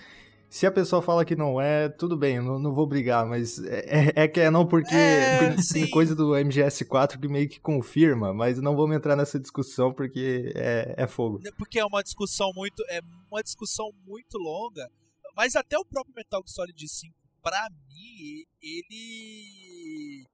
se 0.50 0.66
a 0.66 0.72
pessoa 0.72 1.00
fala 1.00 1.24
que 1.24 1.36
não 1.36 1.60
é, 1.60 1.88
tudo 1.88 2.16
bem, 2.16 2.40
não, 2.40 2.58
não 2.58 2.74
vou 2.74 2.84
brigar, 2.84 3.24
mas 3.24 3.60
é, 3.60 3.84
é, 3.86 4.24
é 4.24 4.28
que 4.28 4.40
é 4.40 4.50
não 4.50 4.66
porque 4.66 4.92
é, 4.92 5.54
tem, 5.72 5.88
coisa 5.88 6.12
do 6.12 6.32
MGS4 6.32 7.20
que 7.20 7.28
meio 7.28 7.48
que 7.48 7.60
confirma, 7.60 8.34
mas 8.34 8.60
não 8.60 8.74
vamos 8.74 8.96
entrar 8.96 9.14
nessa 9.14 9.38
discussão 9.38 9.94
porque 9.94 10.52
é, 10.56 10.94
é 10.96 11.06
fogo. 11.06 11.40
É 11.46 11.52
porque 11.52 11.78
é 11.78 11.84
uma 11.84 12.02
discussão 12.02 12.50
muito 12.52 12.82
é 12.90 13.00
uma 13.30 13.44
discussão 13.44 13.92
muito 14.04 14.38
longa, 14.38 14.90
mas 15.36 15.54
até 15.54 15.78
o 15.78 15.84
próprio 15.84 16.16
Metal 16.16 16.42
Gear 16.44 16.52
Solid 16.52 16.88
5, 16.88 17.14
pra 17.40 17.68
mim, 17.88 18.44
ele 18.60 20.26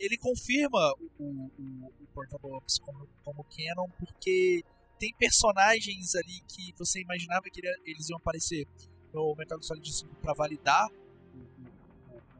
ele 0.00 0.18
confirma 0.18 0.92
o, 1.16 1.24
o, 1.24 1.92
o 2.00 2.06
Portable 2.12 2.54
Ops 2.54 2.80
como, 2.80 3.06
como 3.22 3.44
canon 3.44 3.88
porque 4.00 4.64
tem 4.98 5.14
personagens 5.16 6.16
ali 6.16 6.40
que 6.48 6.74
você 6.76 7.00
imaginava 7.00 7.44
que 7.52 7.60
eles 7.86 8.08
iam 8.08 8.18
aparecer 8.18 8.66
no 9.12 9.34
Metal 9.36 9.58
Gear 9.58 9.62
Solid 9.66 9.92
5 9.92 10.14
para 10.16 10.34
validar 10.34 10.86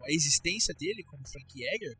a 0.03 0.11
existência 0.13 0.75
dele 0.75 1.03
como 1.05 1.27
Frank 1.29 1.47
Yeager, 1.59 1.97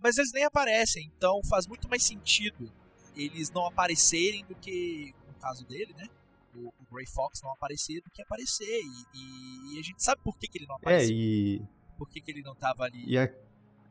Mas 0.00 0.16
eles 0.16 0.32
nem 0.32 0.44
aparecem, 0.44 1.10
então 1.16 1.40
faz 1.48 1.66
muito 1.66 1.88
mais 1.88 2.02
sentido 2.04 2.70
eles 3.16 3.50
não 3.50 3.66
aparecerem 3.66 4.44
do 4.46 4.54
que, 4.54 5.12
no 5.26 5.34
caso 5.40 5.66
dele, 5.66 5.92
né? 5.94 6.06
O, 6.54 6.68
o 6.68 6.86
Grey 6.94 7.04
Fox 7.06 7.40
não 7.42 7.50
aparecer 7.50 8.00
do 8.00 8.08
que 8.10 8.22
aparecer. 8.22 8.64
E, 8.80 9.18
e- 9.18 9.74
e 9.76 9.80
a 9.80 9.82
gente 9.82 10.00
sabe 10.02 10.22
por 10.22 10.38
que, 10.38 10.46
que 10.46 10.58
ele 10.58 10.66
não 10.68 10.76
É, 10.76 10.78
apareceu. 10.78 11.16
e, 11.16 11.62
Por 11.98 12.08
que, 12.08 12.20
que 12.20 12.30
ele 12.30 12.42
não 12.42 12.54
tava 12.54 12.84
ali. 12.84 13.04
e, 13.06 13.18
a, 13.18 13.28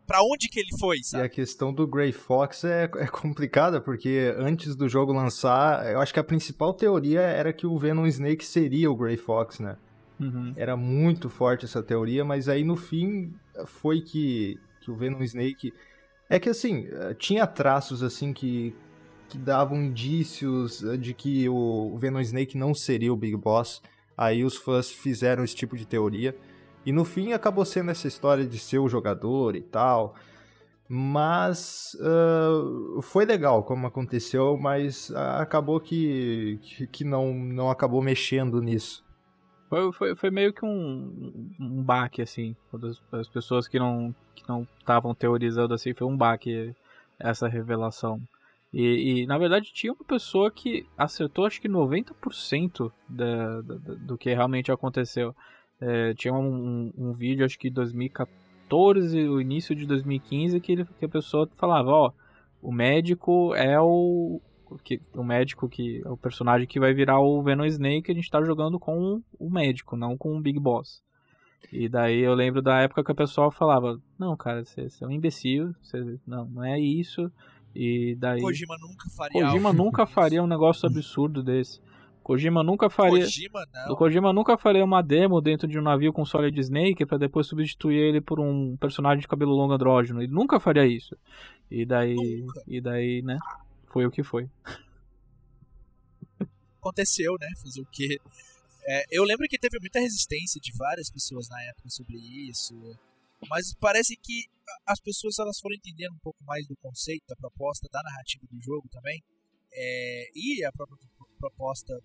Pra 0.05 0.19
onde 0.23 0.47
que 0.47 0.61
ele 0.61 0.69
foi, 0.79 0.99
e 0.99 1.03
sabe? 1.03 1.25
a 1.25 1.29
questão 1.29 1.73
do 1.73 1.85
Grey 1.85 2.13
Fox 2.13 2.63
é, 2.63 2.85
é 2.85 3.07
complicada, 3.07 3.81
porque 3.81 4.33
antes 4.37 4.73
do 4.77 4.87
jogo 4.87 5.11
lançar, 5.11 5.85
eu 5.91 5.99
acho 5.99 6.13
que 6.13 6.19
a 6.21 6.23
principal 6.23 6.73
teoria 6.73 7.19
era 7.19 7.51
que 7.51 7.67
o 7.67 7.77
Venom 7.77 8.05
Snake 8.07 8.45
seria 8.45 8.89
o 8.89 8.95
Grey 8.95 9.17
Fox, 9.17 9.59
né? 9.59 9.77
Uhum. 10.19 10.53
Era 10.55 10.75
muito 10.75 11.29
forte 11.29 11.65
essa 11.65 11.83
teoria, 11.83 12.25
mas 12.25 12.49
aí 12.49 12.63
no 12.63 12.75
fim 12.75 13.33
foi 13.65 14.01
que, 14.01 14.59
que 14.81 14.91
o 14.91 14.95
Venom 14.95 15.21
Snake. 15.21 15.73
É 16.29 16.39
que 16.39 16.49
assim, 16.49 16.87
eh, 16.91 17.13
tinha 17.13 17.45
traços 17.47 18.03
assim 18.03 18.33
que, 18.33 18.75
que 19.29 19.37
davam 19.37 19.81
indícios 19.81 20.83
eh, 20.83 20.97
de 20.97 21.13
que 21.13 21.47
o 21.47 21.95
Venom 21.97 22.19
Snake 22.19 22.57
não 22.57 22.73
seria 22.73 23.13
o 23.13 23.17
Big 23.17 23.35
Boss. 23.35 23.81
Aí 24.17 24.43
os 24.43 24.57
fãs 24.57 24.89
fizeram 24.89 25.43
esse 25.43 25.55
tipo 25.55 25.77
de 25.77 25.85
teoria. 25.85 26.35
E 26.85 26.91
no 26.91 27.05
fim 27.05 27.33
acabou 27.33 27.65
sendo 27.65 27.91
essa 27.91 28.07
história 28.07 28.45
de 28.45 28.57
ser 28.57 28.79
o 28.79 28.89
jogador 28.89 29.55
e 29.55 29.61
tal. 29.61 30.15
Mas 30.89 31.97
ah, 32.01 33.01
foi 33.01 33.25
legal 33.25 33.63
como 33.63 33.87
aconteceu, 33.87 34.57
mas 34.57 35.11
ah, 35.13 35.41
acabou 35.41 35.79
que, 35.79 36.59
que, 36.61 36.87
que 36.87 37.03
não, 37.03 37.33
não 37.33 37.69
acabou 37.69 38.01
mexendo 38.01 38.61
nisso. 38.61 39.05
Foi, 39.69 39.91
foi, 39.91 40.15
foi 40.15 40.31
meio 40.31 40.53
que 40.53 40.65
um, 40.65 41.51
um 41.59 41.83
baque, 41.83 42.21
assim. 42.21 42.55
As, 42.73 43.01
as 43.19 43.27
pessoas 43.27 43.67
que 43.67 43.77
não 43.77 44.15
que 44.35 44.47
não 44.47 44.67
estavam 44.79 45.13
teorizando 45.13 45.73
assim, 45.73 45.93
foi 45.93 46.07
um 46.07 46.15
baque 46.15 46.73
essa 47.19 47.47
revelação. 47.47 48.21
E, 48.73 49.21
e, 49.23 49.25
na 49.25 49.37
verdade 49.37 49.71
tinha 49.73 49.93
uma 49.93 50.03
pessoa 50.03 50.51
que 50.51 50.85
acertou 50.97 51.45
acho 51.45 51.59
que 51.61 51.69
90% 51.69 52.91
da, 53.07 53.61
da, 53.61 53.75
da- 53.75 53.93
do 53.95 54.17
que 54.17 54.33
realmente 54.33 54.71
aconteceu. 54.71 55.35
É, 55.79 56.13
tinha 56.13 56.33
um, 56.33 56.91
um 56.97 57.13
vídeo, 57.13 57.45
acho 57.45 57.57
que 57.59 57.69
2014, 57.69 59.27
o 59.29 59.39
início 59.41 59.75
de 59.75 59.85
2015, 59.85 60.59
que, 60.59 60.71
ele, 60.71 60.85
que 60.99 61.05
a 61.05 61.09
pessoa 61.09 61.49
falava, 61.55 61.89
ó, 61.91 62.11
o 62.61 62.71
médico 62.71 63.53
é 63.55 63.79
o. 63.79 64.41
Que, 64.83 65.01
o 65.15 65.23
médico 65.23 65.69
que 65.69 66.01
é 66.05 66.09
o 66.09 66.17
personagem 66.17 66.67
que 66.67 66.79
vai 66.79 66.93
virar 66.93 67.19
o 67.19 67.41
Venom 67.41 67.65
Snake, 67.65 68.11
a 68.11 68.15
gente 68.15 68.29
tá 68.29 68.43
jogando 68.43 68.79
com 68.79 69.21
o 69.39 69.49
médico, 69.49 69.95
não 69.95 70.17
com 70.17 70.35
o 70.35 70.41
Big 70.41 70.59
Boss. 70.59 71.01
E 71.71 71.89
daí 71.89 72.19
eu 72.19 72.33
lembro 72.33 72.61
da 72.61 72.81
época 72.81 73.03
que 73.03 73.11
a 73.11 73.15
pessoa 73.15 73.51
falava, 73.51 73.99
não, 74.17 74.35
cara, 74.37 74.63
você, 74.63 74.89
você 74.89 75.03
é 75.03 75.07
um 75.07 75.11
imbecil, 75.11 75.73
você, 75.81 76.17
não, 76.25 76.45
não 76.45 76.63
é 76.63 76.79
isso. 76.79 77.31
E 77.75 78.15
daí. 78.15 78.41
Kojima 78.41 78.75
nunca 78.79 79.09
faria 79.15 79.45
Kojima 79.45 79.73
nunca 79.73 80.05
faria 80.05 80.43
um 80.43 80.47
negócio 80.47 80.87
absurdo 80.89 81.43
desse. 81.43 81.81
Kojima 82.23 82.61
nunca 82.61 82.89
faria. 82.89 83.23
Kojima 83.23 83.65
não. 83.73 83.93
O 83.93 83.95
Kojima 83.95 84.33
nunca 84.33 84.57
faria 84.57 84.83
uma 84.83 85.01
demo 85.01 85.39
dentro 85.39 85.67
de 85.67 85.79
um 85.79 85.81
navio 85.81 86.11
com 86.11 86.25
Solid 86.25 86.59
Snake 86.59 87.05
pra 87.05 87.17
depois 87.17 87.47
substituir 87.47 87.97
ele 87.97 88.19
por 88.19 88.39
um 88.39 88.75
personagem 88.77 89.21
de 89.21 89.27
cabelo 89.27 89.53
longo 89.53 89.73
andrógeno. 89.73 90.21
Ele 90.21 90.31
nunca 90.31 90.59
faria 90.59 90.85
isso. 90.85 91.15
E 91.69 91.85
daí, 91.85 92.15
Nunca. 92.15 92.63
e 92.67 92.81
daí, 92.81 93.21
né? 93.21 93.37
Foi 93.87 94.05
o 94.05 94.11
que 94.11 94.23
foi. 94.23 94.49
aconteceu, 96.79 97.35
né? 97.39 97.47
Fazer 97.61 97.81
o 97.81 97.85
quê? 97.85 98.17
É, 98.85 99.03
eu 99.11 99.23
lembro 99.23 99.47
que 99.47 99.59
teve 99.59 99.77
muita 99.79 99.99
resistência 99.99 100.61
de 100.61 100.71
várias 100.77 101.09
pessoas 101.09 101.49
na 101.49 101.61
época 101.63 101.89
sobre 101.89 102.17
isso, 102.49 102.73
mas 103.49 103.73
parece 103.75 104.15
que 104.15 104.45
as 104.85 104.99
pessoas 104.99 105.37
elas 105.39 105.59
foram 105.59 105.75
entendendo 105.75 106.13
um 106.13 106.19
pouco 106.19 106.41
mais 106.45 106.65
do 106.67 106.75
conceito, 106.77 107.25
da 107.27 107.35
proposta, 107.35 107.87
da 107.91 108.01
narrativa 108.01 108.45
do 108.49 108.61
jogo 108.61 108.87
também, 108.89 109.21
é, 109.73 110.29
e 110.33 110.63
a 110.63 110.71
própria 110.71 110.97
pro- 111.17 111.27
proposta 111.37 111.99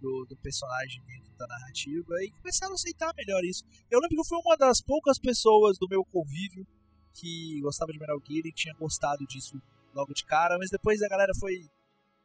do, 0.00 0.26
do 0.28 0.36
personagem 0.38 1.02
dentro 1.06 1.32
da 1.36 1.46
narrativa, 1.46 2.14
e 2.22 2.30
começaram 2.32 2.72
a 2.72 2.74
aceitar 2.74 3.12
melhor 3.16 3.44
isso. 3.44 3.64
Eu 3.90 4.00
lembro 4.00 4.16
que 4.16 4.20
eu 4.20 4.24
fui 4.24 4.38
uma 4.38 4.56
das 4.56 4.80
poucas 4.80 5.18
pessoas 5.18 5.78
do 5.78 5.86
meu 5.88 6.04
convívio 6.04 6.66
que 7.14 7.60
gostava 7.62 7.92
de 7.92 7.98
Metal 7.98 8.20
Gear 8.26 8.44
e 8.44 8.52
tinha 8.52 8.74
gostado 8.74 9.24
disso 9.26 9.60
logo 9.96 10.12
de 10.14 10.24
cara, 10.24 10.56
mas 10.58 10.70
depois 10.70 11.02
a 11.02 11.08
galera 11.08 11.32
foi 11.40 11.54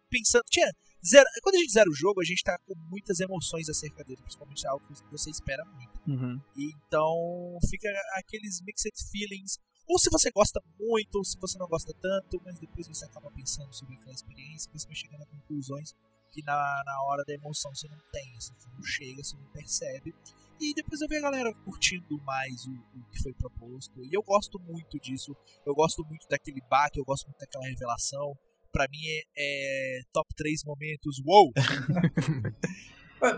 pensando. 0.09 0.43
Tinha, 0.49 0.67
Zero- 1.03 1.25
quando 1.41 1.55
a 1.55 1.57
gente 1.57 1.73
zera 1.73 1.89
o 1.89 1.95
jogo, 1.95 2.21
a 2.21 2.23
gente 2.23 2.43
tá 2.43 2.55
com 2.67 2.75
muitas 2.89 3.19
emoções 3.19 3.67
acerca 3.67 4.03
dele, 4.03 4.21
principalmente 4.21 4.67
algo 4.67 4.85
que 4.85 4.93
você 5.11 5.31
espera 5.31 5.65
muito. 5.65 5.99
Uhum. 6.07 6.39
Então 6.55 7.57
fica 7.69 7.87
aqueles 8.19 8.61
mixed 8.61 8.93
feelings. 9.09 9.57
Ou 9.87 9.97
se 9.97 10.09
você 10.11 10.29
gosta 10.29 10.61
muito, 10.79 11.15
ou 11.15 11.25
se 11.25 11.37
você 11.39 11.57
não 11.57 11.67
gosta 11.67 11.91
tanto, 11.99 12.39
mas 12.45 12.59
depois 12.59 12.87
você 12.87 13.03
acaba 13.05 13.31
pensando 13.31 13.73
sobre 13.73 13.95
aquela 13.95 14.13
experiência, 14.13 14.69
você 14.71 14.85
vai 14.85 14.95
chegando 14.95 15.23
a 15.23 15.25
conclusões 15.25 15.95
que 16.31 16.43
na, 16.43 16.83
na 16.85 17.03
hora 17.05 17.23
da 17.25 17.33
emoção 17.33 17.73
você 17.73 17.87
não 17.89 17.99
tem, 18.11 18.37
assim, 18.37 18.53
você 18.57 18.69
não 18.69 18.83
chega, 18.83 19.23
você 19.23 19.35
não 19.35 19.51
percebe. 19.51 20.13
E 20.61 20.75
depois 20.75 21.01
eu 21.01 21.07
vi 21.07 21.17
a 21.17 21.21
galera 21.21 21.51
curtindo 21.65 22.21
mais 22.23 22.67
o, 22.67 22.71
o 22.71 23.03
que 23.09 23.21
foi 23.23 23.33
proposto. 23.33 24.05
E 24.05 24.13
eu 24.13 24.21
gosto 24.21 24.59
muito 24.59 24.99
disso. 24.99 25.35
Eu 25.65 25.73
gosto 25.73 26.05
muito 26.05 26.27
daquele 26.29 26.61
baque, 26.69 26.99
eu 26.99 27.03
gosto 27.03 27.25
muito 27.25 27.39
daquela 27.39 27.65
revelação. 27.65 28.37
Pra 28.71 28.87
mim 28.87 28.99
é, 29.03 29.23
é 29.35 30.01
top 30.13 30.29
3 30.35 30.63
momentos. 30.63 31.19
Uou! 31.25 31.51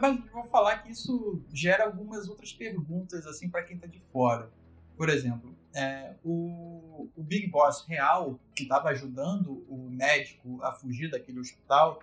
Mas, 0.02 0.32
vou 0.32 0.44
falar 0.46 0.80
que 0.80 0.92
isso 0.92 1.42
gera 1.54 1.86
algumas 1.86 2.28
outras 2.28 2.52
perguntas 2.54 3.26
assim 3.26 3.50
para 3.50 3.64
quem 3.64 3.78
tá 3.78 3.88
de 3.88 4.00
fora. 4.12 4.52
Por 4.98 5.10
exemplo, 5.10 5.58
é, 5.74 6.16
o, 6.24 7.10
o 7.16 7.24
Big 7.24 7.48
Boss 7.48 7.86
real 7.88 8.40
que 8.56 8.64
estava 8.64 8.90
ajudando 8.90 9.66
o 9.68 9.90
médico 9.90 10.62
a 10.62 10.72
fugir 10.72 11.10
daquele 11.10 11.40
hospital, 11.40 12.00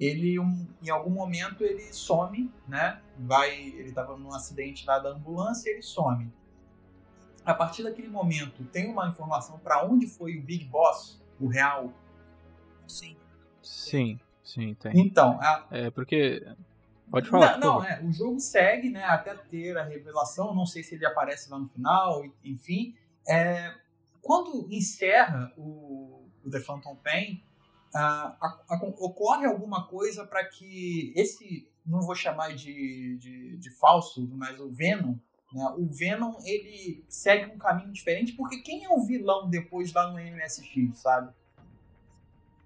ele 0.00 0.38
um- 0.38 0.66
em 0.82 0.90
algum 0.90 1.10
momento 1.10 1.62
ele 1.64 1.92
some, 1.92 2.52
né? 2.68 3.00
Vai, 3.18 3.54
ele 3.54 3.88
estava 3.88 4.16
num 4.16 4.32
acidente 4.34 4.86
lá 4.86 4.98
da 4.98 5.10
ambulância 5.10 5.68
e 5.70 5.74
ele 5.74 5.82
some. 5.82 6.32
A 7.44 7.52
partir 7.54 7.82
daquele 7.82 8.08
momento, 8.08 8.64
tem 8.64 8.90
uma 8.90 9.08
informação 9.08 9.58
para 9.58 9.84
onde 9.84 10.06
foi 10.06 10.38
o 10.38 10.42
Big 10.42 10.64
Boss, 10.64 11.20
o 11.38 11.46
real? 11.46 11.92
Sim. 12.86 13.16
Sim, 13.62 14.18
sim, 14.42 14.74
tem. 14.74 14.92
Então, 14.98 15.38
a, 15.40 15.66
É 15.70 15.90
porque. 15.90 16.46
Pode 17.10 17.28
falar. 17.28 17.58
Não, 17.58 17.80
não, 17.80 17.84
é, 17.84 18.02
o 18.02 18.10
jogo 18.12 18.40
segue, 18.40 18.88
né, 18.90 19.04
até 19.04 19.34
ter 19.34 19.76
a 19.76 19.84
revelação, 19.84 20.54
não 20.54 20.64
sei 20.66 20.82
se 20.82 20.94
ele 20.94 21.04
aparece 21.06 21.50
lá 21.50 21.58
no 21.58 21.68
final, 21.68 22.24
enfim. 22.42 22.94
É, 23.28 23.74
quando 24.22 24.66
encerra 24.70 25.52
o, 25.56 26.26
o 26.44 26.50
The 26.50 26.60
Phantom 26.60 26.96
Pain, 26.96 27.42
a- 28.00 28.56
a- 28.68 28.80
ocorre 28.98 29.46
alguma 29.46 29.86
coisa 29.86 30.26
para 30.26 30.44
que 30.44 31.12
esse, 31.16 31.68
não 31.86 32.00
vou 32.00 32.14
chamar 32.14 32.54
de, 32.54 33.16
de, 33.18 33.56
de 33.56 33.70
falso, 33.70 34.26
mas 34.34 34.58
o 34.60 34.70
Venom, 34.70 35.16
né, 35.52 35.74
o 35.78 35.86
Venom 35.86 36.34
ele 36.44 37.04
segue 37.08 37.52
um 37.52 37.58
caminho 37.58 37.92
diferente, 37.92 38.32
porque 38.32 38.60
quem 38.62 38.84
é 38.84 38.88
o 38.88 39.04
vilão 39.04 39.48
depois 39.48 39.92
lá 39.92 40.10
no 40.10 40.18
MSX, 40.18 40.98
sabe? 40.98 41.32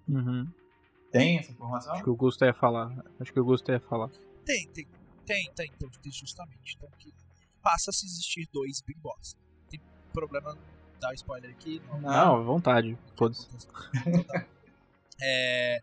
Uhum. 0.07 0.47
Tem 1.11 1.37
essa 1.39 1.51
informação? 1.51 1.93
Acho 1.93 2.03
que 2.03 2.09
o 2.09 2.15
Gusto 2.15 2.45
ia 2.45 2.53
falar. 2.53 2.91
Acho 3.19 3.33
que 3.33 3.39
o 3.39 3.45
Gusto 3.45 3.71
ia 3.71 3.79
falar. 3.79 4.09
Tem, 4.45 4.67
tem, 4.69 4.87
tem, 5.25 5.51
tem, 5.55 5.71
então, 5.75 5.89
justamente. 6.11 6.75
Então 6.77 6.89
que 6.97 7.13
passa 7.61 7.89
a 7.91 7.93
se 7.93 8.05
existir 8.05 8.47
dois 8.51 8.81
Big 8.81 8.99
Boss. 8.99 9.35
Tem 9.69 9.79
problema 10.13 10.55
dar 10.99 11.13
spoiler 11.13 11.51
aqui? 11.51 11.81
Não. 11.89 11.99
Não, 11.99 12.35
à 12.37 12.41
vontade. 12.41 12.97
Foda-se. 13.15 13.47
Então 14.05 14.23
tá. 14.23 14.45
É, 15.21 15.79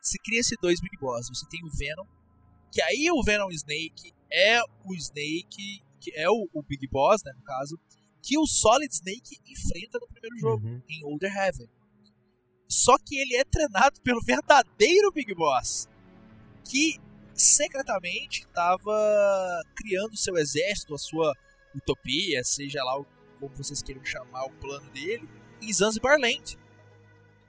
se 0.00 0.18
cria 0.24 0.40
esse 0.40 0.56
dois 0.60 0.80
Big 0.80 0.96
Boss. 0.98 1.28
Você 1.28 1.46
tem 1.48 1.60
o 1.64 1.70
Venom, 1.76 2.06
que 2.72 2.80
aí 2.82 3.08
o 3.10 3.22
Venom 3.22 3.48
Snake 3.50 4.12
é 4.32 4.60
o 4.84 4.94
Snake, 4.94 5.82
que 6.00 6.12
é 6.14 6.28
o, 6.30 6.48
o 6.52 6.62
Big 6.62 6.86
Boss, 6.88 7.22
né, 7.24 7.32
no 7.36 7.42
caso, 7.44 7.78
que 8.22 8.38
o 8.38 8.46
Solid 8.46 8.92
Snake 8.92 9.38
enfrenta 9.46 9.98
no 10.00 10.06
primeiro 10.08 10.36
jogo, 10.38 10.66
Uhum. 10.66 10.82
em 10.88 11.04
Older 11.04 11.32
Heaven. 11.36 11.68
Só 12.68 12.96
que 12.98 13.16
ele 13.16 13.36
é 13.36 13.44
treinado 13.44 14.00
pelo 14.02 14.20
verdadeiro 14.22 15.12
Big 15.12 15.32
Boss, 15.34 15.88
que 16.68 16.96
secretamente 17.32 18.40
estava 18.40 19.62
criando 19.76 20.16
seu 20.16 20.36
exército, 20.36 20.94
a 20.94 20.98
sua 20.98 21.32
utopia, 21.74 22.42
seja 22.42 22.82
lá 22.82 22.98
o- 22.98 23.06
como 23.38 23.54
vocês 23.54 23.82
queiram 23.82 24.04
chamar 24.04 24.44
o 24.46 24.50
plano 24.52 24.90
dele, 24.90 25.28
em 25.62 25.72
Zanzibar 25.72 26.18
Land. 26.18 26.58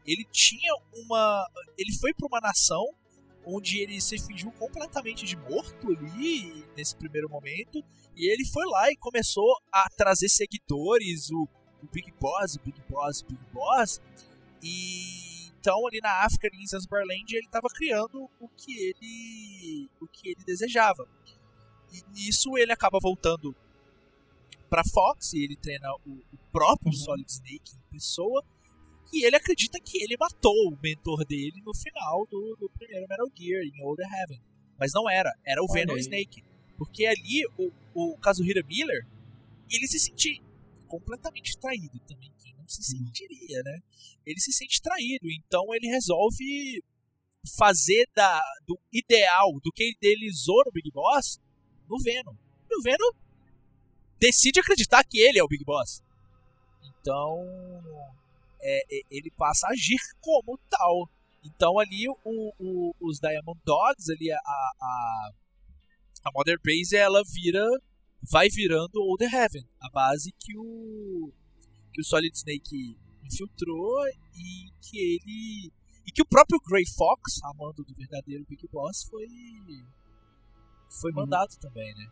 Ele 0.08 0.26
tinha 0.32 0.74
uma. 0.94 1.46
Ele 1.78 1.92
foi 1.94 2.14
para 2.14 2.28
uma 2.28 2.40
nação 2.40 2.86
onde 3.46 3.80
ele 3.80 4.02
se 4.02 4.18
fingiu 4.18 4.52
completamente 4.54 5.26
de 5.26 5.38
morto 5.38 5.88
ali 5.88 6.66
nesse 6.76 6.96
primeiro 6.96 7.30
momento. 7.30 7.84
E 8.16 8.32
ele 8.32 8.46
foi 8.46 8.66
lá 8.66 8.92
e 8.92 8.98
começou 8.98 9.58
a 9.72 9.88
trazer 9.96 10.30
seguidores, 10.30 11.30
o, 11.32 11.48
o 11.84 11.88
Big 11.92 12.12
Boss, 12.20 12.56
o 12.56 12.62
Big 12.62 12.82
Boss, 12.90 13.22
o 13.22 13.26
Big 13.26 13.42
Boss. 13.54 14.02
E 14.64 15.48
então 15.60 15.86
ali 15.86 16.00
na 16.02 16.26
África, 16.26 16.50
em 16.54 16.66
Zanzibar 16.66 17.02
Land, 17.06 17.36
ele 17.36 17.46
estava 17.46 17.68
criando 17.70 18.30
o 18.40 18.48
que 18.48 18.72
ele 18.72 19.90
o 20.02 20.08
que 20.08 20.30
ele 20.30 20.44
desejava. 20.46 21.08
E 21.92 22.02
nisso 22.14 22.58
ele 22.58 22.72
acaba 22.72 23.00
voltando 23.02 23.56
para 24.70 24.84
Fox 24.84 25.34
e 25.34 25.44
ele 25.44 25.56
treina 25.56 25.90
o, 26.06 26.12
o 26.12 26.38
próprio 26.52 26.92
Uhum. 26.92 26.98
Solid 26.98 27.32
Snake 27.32 27.76
em 27.76 27.92
pessoa, 27.92 28.44
e 29.12 29.26
ele 29.26 29.36
acredita 29.36 29.80
que 29.80 30.04
ele 30.04 30.18
matou 30.20 30.54
o 30.70 30.78
mentor 30.82 31.26
dele 31.26 31.62
no 31.66 31.74
final 31.74 32.28
do, 32.30 32.56
do 32.60 32.70
primeiro 32.78 33.08
Metal 33.08 33.28
Gear, 33.36 33.64
em 33.64 33.84
Older 33.84 34.06
Heaven. 34.06 34.42
Mas 34.80 34.92
não 34.94 35.10
era, 35.10 35.34
era 35.46 35.64
o 35.64 35.68
Venom. 35.68 35.98
Snake. 35.98 36.44
Porque 36.78 37.06
ali 37.06 37.44
o, 37.58 37.72
o 37.94 38.18
Kazuhira 38.18 38.62
Miller, 38.64 39.06
ele 39.70 39.88
se 39.88 40.00
sentia 40.00 40.40
completamente 40.88 41.58
traído 41.58 42.00
também. 42.08 42.32
Quem 42.38 42.54
não 42.56 42.68
se 42.68 42.84
sentiria, 42.84 43.64
né? 43.64 43.80
Ele 44.26 44.40
se 44.40 44.52
sente 44.52 44.82
traído, 44.82 45.30
então 45.32 45.74
ele 45.74 45.88
resolve 45.88 46.84
fazer 47.58 48.08
da, 48.14 48.42
do 48.68 48.78
ideal, 48.92 49.60
do 49.64 49.72
que 49.72 49.84
ele 49.84 49.96
idealizou 50.02 50.64
no 50.66 50.72
Big 50.72 50.92
Boss, 50.92 51.40
no 51.90 51.98
Venom. 52.00 52.36
E 52.70 52.78
o 52.78 52.82
Venom 52.82 53.12
decide 54.20 54.60
acreditar 54.60 55.04
que 55.04 55.20
ele 55.20 55.40
é 55.40 55.44
o 55.44 55.48
Big 55.48 55.64
Boss. 55.64 56.04
Então, 56.84 57.46
é, 58.62 58.98
é, 58.98 59.02
ele 59.12 59.32
passa 59.32 59.68
a 59.68 59.72
agir 59.72 59.98
como 60.22 60.58
tal. 60.70 61.10
Então 61.44 61.80
ali 61.80 62.08
o, 62.10 62.16
o- 62.60 62.96
os 63.00 63.20
Diamond 63.20 63.60
Dogs, 63.66 64.12
ali 64.12 64.32
a, 64.32 64.38
a, 64.38 65.32
a 66.26 66.32
Mother 66.34 66.60
Base, 66.64 66.96
ela 66.96 67.22
vira, 67.34 67.66
vai 68.30 68.50
virando 68.50 69.02
Older 69.02 69.34
Heaven, 69.34 69.66
a 69.82 69.90
base 69.90 70.34
que 70.40 70.58
o 70.58 71.32
que 71.94 72.02
o 72.02 72.06
Solid 72.06 72.36
Snake 72.36 72.98
infiltrou 73.24 74.08
e 74.36 74.70
que 74.82 74.98
ele 75.00 75.72
e 76.06 76.12
que 76.12 76.22
o 76.22 76.26
próprio 76.28 76.60
Grey 76.68 76.86
Fox, 76.96 77.40
amando 77.44 77.84
do 77.84 77.94
verdadeiro 77.96 78.46
Big 78.48 78.68
Boss, 78.72 79.04
foi 79.10 79.28
foi 81.02 81.12
Uhum. 81.12 81.18
mandado 81.18 81.56
também, 81.60 81.94
né? 81.96 82.08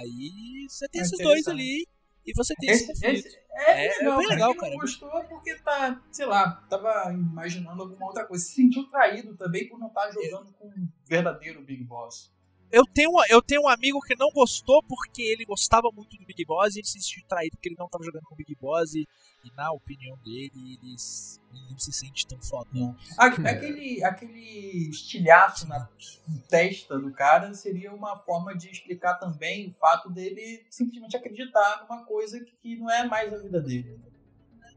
Aí 0.00 0.66
você 0.68 0.88
tem 0.88 1.00
É 1.00 1.04
esses 1.04 1.18
dois 1.18 1.46
ali 1.48 1.86
e 2.26 2.32
você 2.34 2.54
tem 2.56 2.70
esse, 2.70 2.90
Esse, 2.92 3.06
esse- 3.06 3.38
é, 3.54 3.86
É, 3.86 3.98
legal, 3.98 4.14
é 4.14 4.16
bem 4.18 4.28
legal, 4.28 4.54
cara. 4.54 4.72
não 4.72 4.78
gostou 4.78 5.18
é 5.18 5.24
porque 5.24 5.54
tá, 5.56 6.02
sei 6.10 6.24
lá, 6.26 6.52
tava 6.70 7.12
imaginando 7.12 7.82
alguma 7.82 8.06
outra 8.06 8.24
coisa. 8.24 8.44
Se 8.44 8.54
sentiu 8.54 8.88
traído 8.90 9.36
também 9.36 9.68
por 9.68 9.78
não 9.78 9.88
estar 9.88 10.10
jogando 10.10 10.52
com 10.54 10.68
o 10.68 10.88
verdadeiro 11.06 11.62
Big 11.62 11.84
Boss. 11.84 12.32
Eu 12.72 12.84
tenho, 12.86 13.10
eu 13.28 13.42
tenho 13.42 13.62
um 13.62 13.68
amigo 13.68 14.00
que 14.00 14.16
não 14.16 14.30
gostou 14.30 14.82
porque 14.84 15.20
ele 15.20 15.44
gostava 15.44 15.90
muito 15.94 16.16
do 16.16 16.24
Big 16.24 16.42
Boss 16.46 16.74
e 16.74 16.78
ele 16.78 16.86
se 16.86 17.00
sentiu 17.00 17.22
traído 17.28 17.56
porque 17.56 17.68
ele 17.68 17.76
não 17.78 17.84
estava 17.86 18.02
jogando 18.02 18.22
com 18.24 18.34
o 18.34 18.36
Big 18.36 18.56
Boss 18.58 18.94
e, 18.94 19.06
e 19.44 19.50
na 19.54 19.70
opinião 19.72 20.16
dele, 20.24 20.50
ele, 20.54 20.78
ele 21.52 21.70
não 21.70 21.78
se 21.78 21.92
sente 21.92 22.26
tão 22.26 22.40
fodão. 22.42 22.96
A- 23.18 23.26
Aquele, 23.26 24.02
aquele 24.02 24.88
estilhaço 24.88 25.68
na 25.68 25.86
testa 26.48 26.98
do 26.98 27.12
cara 27.12 27.52
seria 27.52 27.92
uma 27.92 28.16
forma 28.18 28.56
de 28.56 28.70
explicar 28.70 29.14
também 29.18 29.68
o 29.68 29.72
fato 29.72 30.08
dele 30.10 30.64
simplesmente 30.70 31.14
acreditar 31.16 31.82
numa 31.86 32.04
coisa 32.04 32.40
que, 32.40 32.52
que 32.62 32.76
não 32.76 32.90
é 32.90 33.06
mais 33.06 33.32
a 33.34 33.38
vida 33.38 33.60
dele. 33.60 34.00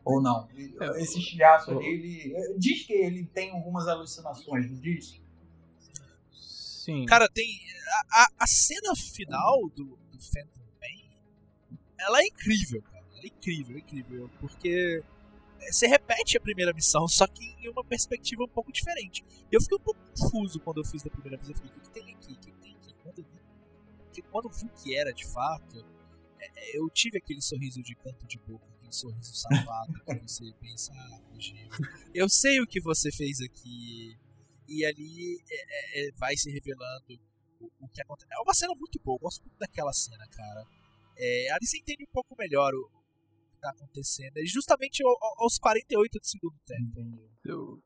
Ou 0.03 0.21
não. 0.21 0.47
É, 0.81 1.01
Esse 1.01 1.17
estilhaço 1.19 1.71
ali, 1.71 1.85
ele. 1.87 2.33
eh, 2.35 2.55
Diz 2.57 2.85
que 2.85 2.93
ele 2.93 3.25
tem 3.25 3.51
algumas 3.51 3.87
alucinações, 3.87 4.69
não 4.69 4.79
diz? 4.79 5.19
Sim. 6.85 7.03
Cara, 7.05 7.27
tem. 7.27 7.59
A, 8.11 8.27
a, 8.39 8.47
cena 8.47 8.95
final 8.95 9.67
do, 9.69 9.97
do 10.11 10.19
Phantom 10.19 10.67
Pain, 10.79 11.09
ela 11.99 12.21
é 12.21 12.27
incrível, 12.27 12.79
cara. 12.83 13.03
É 13.23 13.27
incrível, 13.27 13.75
é 13.75 13.79
incrível. 13.79 14.29
Porque 14.39 15.03
você 15.71 15.87
repete 15.87 16.37
a 16.37 16.39
primeira 16.39 16.71
missão, 16.73 17.07
só 17.07 17.25
que 17.25 17.43
em 17.59 17.69
uma 17.69 17.83
perspectiva 17.83 18.43
um 18.43 18.47
pouco 18.47 18.71
diferente. 18.71 19.25
Eu 19.51 19.59
fiquei 19.61 19.77
um 19.77 19.81
pouco 19.81 19.99
confuso 20.11 20.59
quando 20.59 20.77
eu 20.77 20.85
fiz 20.85 21.01
da 21.01 21.09
primeira 21.09 21.37
vez. 21.37 21.49
Eu 21.49 21.55
fiquei, 21.55 21.71
o 21.71 21.81
que, 21.81 21.89
tem 21.89 22.13
aqui? 22.13 22.33
O 22.33 22.37
que, 22.37 22.51
tem 22.51 22.75
aqui? 22.75 22.93
Quando 23.01 23.17
eu 23.17 23.23
vi, 23.23 23.39
porque 24.03 24.21
quando 24.21 24.45
eu 24.45 24.51
vi 24.51 24.69
que 24.83 24.95
era 24.95 25.11
de 25.11 25.25
fato, 25.25 25.83
é, 26.39 26.51
é, 26.55 26.77
eu 26.77 26.87
tive 26.91 27.17
aquele 27.17 27.41
sorriso 27.41 27.81
de 27.81 27.95
canto 27.95 28.27
de 28.27 28.37
boca, 28.37 28.63
aquele 28.77 28.93
sorriso 28.93 29.33
safado 29.33 29.93
que 30.05 30.19
você 30.19 30.53
pensa, 30.61 30.93
ah, 30.93 31.19
eu 32.13 32.29
sei 32.29 32.61
o 32.61 32.67
que 32.67 32.79
você 32.79 33.11
fez 33.11 33.41
aqui. 33.41 34.15
E 34.67 34.85
ali 34.85 35.37
é, 35.49 36.07
é, 36.07 36.11
vai 36.17 36.35
se 36.35 36.51
revelando 36.51 37.05
o, 37.59 37.69
o 37.81 37.87
que 37.89 38.01
acontece. 38.01 38.27
É 38.31 38.41
uma 38.41 38.53
cena 38.53 38.73
muito 38.77 38.99
boa, 39.03 39.15
eu 39.15 39.19
gosto 39.21 39.41
muito 39.43 39.57
daquela 39.57 39.93
cena, 39.93 40.25
cara. 40.29 40.63
É, 41.17 41.51
ali 41.51 41.65
você 41.65 41.77
entende 41.77 42.03
um 42.03 42.11
pouco 42.11 42.35
melhor 42.37 42.73
o, 42.73 42.79
o 42.81 43.51
que 43.53 43.59
tá 43.61 43.69
acontecendo. 43.69 44.37
É 44.37 44.45
justamente 44.45 45.03
ao- 45.03 45.17
ao- 45.21 45.43
aos 45.43 45.57
48 45.57 46.19
do 46.19 46.25
segundo 46.27 46.55
tempo. 46.65 47.19
Eu, 47.45 47.81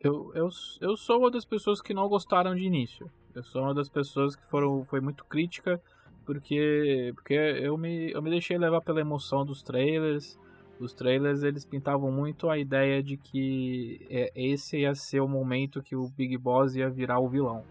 eu, 0.00 0.32
eu, 0.34 0.48
eu 0.80 0.96
sou 0.96 1.18
uma 1.20 1.30
das 1.30 1.44
pessoas 1.44 1.80
que 1.80 1.94
não 1.94 2.08
gostaram 2.08 2.54
de 2.54 2.62
início. 2.62 3.10
Eu 3.34 3.42
sou 3.42 3.62
uma 3.62 3.74
das 3.74 3.88
pessoas 3.88 4.36
que 4.36 4.44
foram, 4.46 4.84
foi 4.84 5.00
muito 5.00 5.24
crítica 5.24 5.82
porque, 6.24 7.12
porque 7.14 7.34
eu, 7.34 7.76
me, 7.76 8.10
eu 8.12 8.22
me 8.22 8.30
deixei 8.30 8.56
levar 8.58 8.80
pela 8.80 9.00
emoção 9.00 9.44
dos 9.44 9.62
trailers. 9.62 10.38
Os 10.78 10.92
trailers 10.92 11.42
eles 11.42 11.64
pintavam 11.64 12.10
muito 12.10 12.50
a 12.50 12.58
ideia 12.58 13.02
de 13.02 13.16
que 13.16 14.04
é, 14.10 14.32
esse 14.34 14.78
ia 14.78 14.94
ser 14.94 15.20
o 15.20 15.28
momento 15.28 15.82
que 15.82 15.94
o 15.94 16.08
Big 16.08 16.36
Boss 16.36 16.74
ia 16.74 16.90
virar 16.90 17.20
o 17.20 17.28
vilão. 17.28 17.64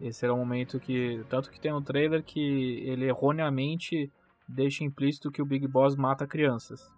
Esse 0.00 0.24
era 0.24 0.34
o 0.34 0.36
momento 0.36 0.78
que. 0.78 1.24
Tanto 1.28 1.50
que 1.50 1.58
tem 1.60 1.72
um 1.72 1.82
trailer 1.82 2.22
que 2.22 2.82
ele 2.84 3.06
erroneamente 3.06 4.10
deixa 4.46 4.84
implícito 4.84 5.30
que 5.30 5.40
o 5.40 5.46
Big 5.46 5.66
Boss 5.66 5.96
mata 5.96 6.26
crianças. 6.26 6.92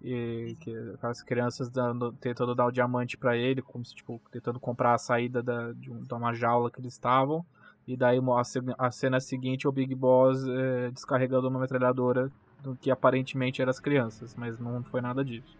E 0.00 0.56
que 0.60 0.72
as 1.02 1.22
crianças 1.22 1.68
dando, 1.68 2.12
tentando 2.12 2.54
dar 2.54 2.66
o 2.66 2.70
diamante 2.70 3.16
pra 3.16 3.36
ele, 3.36 3.60
como 3.60 3.84
se, 3.84 3.92
tipo, 3.96 4.20
tentando 4.30 4.60
comprar 4.60 4.94
a 4.94 4.98
saída 4.98 5.42
da, 5.42 5.72
de, 5.72 5.90
um- 5.90 6.04
uma 6.12 6.32
jaula 6.32 6.70
que 6.70 6.80
eles 6.80 6.92
estavam. 6.92 7.44
E 7.86 7.96
daí 7.96 8.18
a, 8.18 8.86
a 8.86 8.90
cena 8.92 9.18
seguinte 9.18 9.66
é 9.66 9.68
o 9.68 9.72
Big 9.72 9.92
Boss 9.94 10.46
eh, 10.46 10.90
descarregando 10.92 11.48
uma 11.48 11.58
metralhadora 11.58 12.30
do 12.62 12.74
que 12.76 12.90
aparentemente 12.90 13.62
eram 13.62 13.70
as 13.70 13.80
crianças, 13.80 14.34
mas 14.34 14.58
não 14.58 14.82
foi 14.82 15.00
nada 15.00 15.24
disso. 15.24 15.56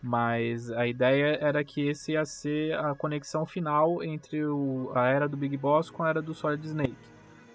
Mas 0.00 0.70
a 0.70 0.86
ideia 0.86 1.38
era 1.40 1.64
que 1.64 1.88
esse 1.88 2.12
ia 2.12 2.24
ser 2.24 2.78
a 2.78 2.94
conexão 2.94 3.44
final 3.44 4.02
entre 4.02 4.44
o, 4.44 4.92
a 4.94 5.08
era 5.08 5.28
do 5.28 5.36
Big 5.36 5.56
Boss 5.56 5.90
com 5.90 6.04
a 6.04 6.08
era 6.08 6.22
do 6.22 6.34
Solid 6.34 6.64
Snake. 6.64 6.96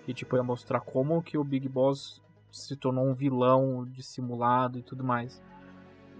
E 0.07 0.13
tipo, 0.13 0.36
ia 0.36 0.43
mostrar 0.43 0.82
como 0.82 1.24
que 1.24 1.38
o 1.38 1.43
Big 1.43 1.69
Boss 1.69 2.21
se 2.51 2.76
tornou 2.76 3.05
um 3.05 3.13
vilão 3.13 3.86
dissimulado 3.86 4.78
e 4.78 4.84
tudo 4.84 5.03
mais. 5.03 5.41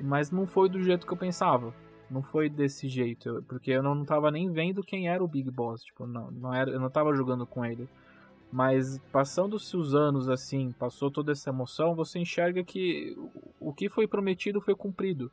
Mas 0.02 0.32
não 0.32 0.48
foi 0.48 0.70
do 0.70 0.82
jeito 0.82 1.06
que 1.06 1.14
eu 1.14 1.18
pensava. 1.18 1.74
Não 2.10 2.22
foi 2.22 2.50
desse 2.50 2.88
jeito, 2.88 3.44
porque 3.48 3.72
eu 3.72 3.84
não 3.84 4.06
tava 4.06 4.30
nem 4.32 4.52
vendo 4.52 4.84
quem 4.84 5.08
era 5.08 5.24
o 5.24 5.28
Big 5.28 5.50
Boss, 5.50 5.84
tipo, 5.84 6.06
não, 6.06 6.30
não 6.30 6.54
era, 6.54 6.70
eu 6.70 6.80
não 6.80 6.90
tava 6.90 7.14
jogando 7.16 7.46
com 7.46 7.66
ele. 7.66 7.90
Mas 8.54 9.00
passando-se 9.12 9.76
os 9.76 9.96
anos 9.96 10.30
assim, 10.30 10.72
passou 10.74 11.10
toda 11.10 11.32
essa 11.32 11.50
emoção, 11.50 11.96
você 11.96 12.20
enxerga 12.20 12.64
que 12.64 13.18
o- 13.60 13.74
que 13.74 13.90
foi 13.90 14.08
prometido 14.08 14.62
foi 14.62 14.76
cumprido. 14.76 15.32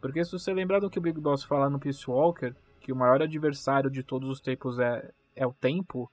Porque 0.00 0.24
se 0.24 0.32
você 0.32 0.54
lembrar 0.54 0.80
do 0.80 0.88
que 0.88 0.98
o 0.98 1.02
Big 1.02 1.20
Boss 1.20 1.44
fala 1.44 1.68
no 1.68 1.78
Peace 1.78 2.08
Walker, 2.10 2.54
que 2.80 2.90
o 2.90 2.96
maior 2.96 3.20
adversário 3.20 3.90
de 3.90 4.02
todos 4.02 4.30
os 4.30 4.40
tempos 4.40 4.78
é, 4.78 5.12
é 5.34 5.46
o 5.46 5.52
tempo, 5.52 6.10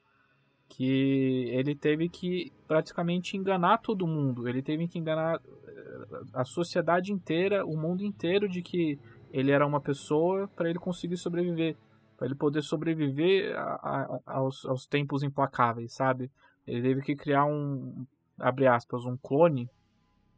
que 0.67 1.47
ele 1.51 1.75
teve 1.75 2.09
que 2.09 2.51
praticamente 2.67 3.37
enganar 3.37 3.77
todo 3.77 4.05
mundo. 4.05 4.45
Ele 4.45 4.61
teve 4.61 4.85
que 4.85 4.99
enganar 4.99 5.39
eh, 5.65 6.21
a 6.33 6.43
sociedade 6.43 7.13
inteira, 7.13 7.65
o 7.65 7.77
mundo 7.77 8.03
inteiro 8.03 8.49
de 8.49 8.61
que 8.61 8.99
ele 9.31 9.51
era 9.51 9.65
uma 9.65 9.79
pessoa 9.79 10.49
para 10.57 10.69
ele 10.69 10.79
conseguir 10.79 11.15
sobreviver, 11.15 11.77
para 12.17 12.27
ele 12.27 12.35
poder 12.35 12.61
sobreviver 12.61 13.55
a- 13.57 14.19
a- 14.25 14.37
aos, 14.37 14.65
aos 14.65 14.85
tempos 14.85 15.23
implacáveis, 15.23 15.93
sabe? 15.93 16.29
Ele 16.65 16.81
teve 16.81 17.01
que 17.01 17.15
criar 17.15 17.45
um, 17.45 18.05
abre 18.39 18.67
aspas, 18.67 19.05
um 19.05 19.17
clone, 19.17 19.69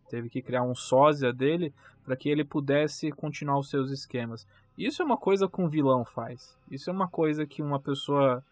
teve 0.09 0.29
que 0.29 0.41
criar 0.41 0.63
um 0.63 0.75
sósia 0.75 1.31
dele 1.33 1.73
para 2.03 2.15
que 2.15 2.29
ele 2.29 2.43
pudesse 2.43 3.11
continuar 3.11 3.59
os 3.59 3.69
seus 3.69 3.91
esquemas. 3.91 4.47
Isso 4.77 5.01
é 5.01 5.05
uma 5.05 5.17
coisa 5.17 5.47
que 5.47 5.61
um 5.61 5.67
vilão 5.67 6.03
faz. 6.05 6.57
Isso 6.69 6.89
é 6.89 6.93
uma 6.93 7.07
coisa 7.07 7.45
que 7.45 7.61
uma 7.61 7.79
pessoa 7.79 8.43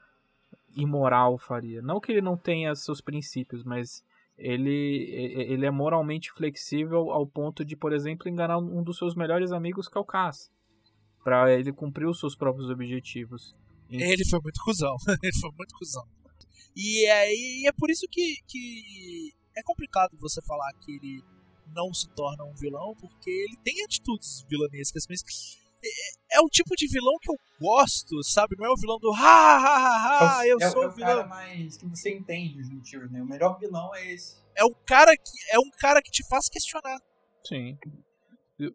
imoral 0.76 1.38
faria. 1.38 1.82
Não 1.82 2.00
que 2.00 2.12
ele 2.12 2.22
não 2.22 2.38
tenha 2.38 2.74
seus 2.76 3.02
princípios, 3.02 3.64
mas 3.64 4.04
ele, 4.38 5.10
ele 5.12 5.66
é 5.66 5.72
moralmente 5.72 6.32
flexível 6.32 7.12
ao 7.12 7.28
ponto 7.28 7.64
de, 7.64 7.76
por 7.76 7.94
exemplo, 7.94 8.28
enganar 8.28 8.58
um 8.58 8.82
dos 8.82 8.98
seus 8.98 9.16
melhores 9.16 9.52
amigos, 9.52 9.88
que 9.88 9.98
é 9.98 10.02
o 10.02 10.06
Cass, 10.06 10.52
para 11.24 11.54
ele 11.54 11.72
cumprir 11.72 12.08
os 12.08 12.20
seus 12.20 12.36
próprios 12.36 12.70
objetivos. 12.70 13.56
Ele 13.90 14.26
foi 14.26 14.40
muito 14.42 14.60
cuzão. 14.64 14.96
ele 15.22 15.34
foi 15.40 15.52
muito 15.58 15.76
cuzão. 15.78 16.04
E 16.76 17.06
é, 17.06 17.32
e 17.34 17.68
é 17.68 17.72
por 17.72 17.90
isso 17.92 18.08
que, 18.10 18.38
que 18.48 19.32
é 19.56 19.62
complicado 19.64 20.18
você 20.20 20.42
falar 20.46 20.72
que 20.82 20.92
ele 20.96 21.24
não 21.76 21.94
se 21.94 22.08
torna 22.16 22.44
um 22.44 22.54
vilão, 22.56 22.96
porque 23.00 23.30
ele 23.30 23.58
tem 23.64 23.84
atitudes 23.84 24.44
vilanescas, 24.50 25.06
mas 25.08 25.22
é, 25.84 26.38
é 26.38 26.42
o 26.42 26.48
tipo 26.50 26.76
de 26.76 26.88
vilão 26.88 27.14
que 27.22 27.30
eu 27.32 27.36
gosto, 27.60 28.24
sabe? 28.24 28.56
Não 28.58 28.66
é 28.66 28.72
o 28.72 28.76
vilão 28.80 28.98
do 29.00 29.12
ha 29.14 29.58
ha 29.58 29.78
ha 29.78 30.40
ha, 30.40 30.48
eu 30.48 30.58
é, 30.60 30.68
o- 30.68 30.72
sou 30.72 30.84
é 30.84 30.88
o 30.88 30.90
o 30.90 30.94
vilão. 30.96 31.10
cara 31.18 31.28
mais 31.28 31.78
que 31.78 31.86
você 31.88 32.12
entende 32.16 32.60
os 32.62 32.70
motivos, 32.70 33.12
né? 33.12 33.22
O 33.22 33.26
melhor 33.26 33.60
vilão 33.60 33.94
é 33.96 34.12
esse. 34.12 34.42
É 34.56 34.64
um 34.66 34.74
cara 34.86 35.16
que 35.16 35.32
é 35.52 35.60
um 35.60 35.70
cara 35.80 36.02
que 36.02 36.10
te 36.12 36.28
faz 36.28 36.48
questionar. 36.50 37.00
Sim. 37.48 37.78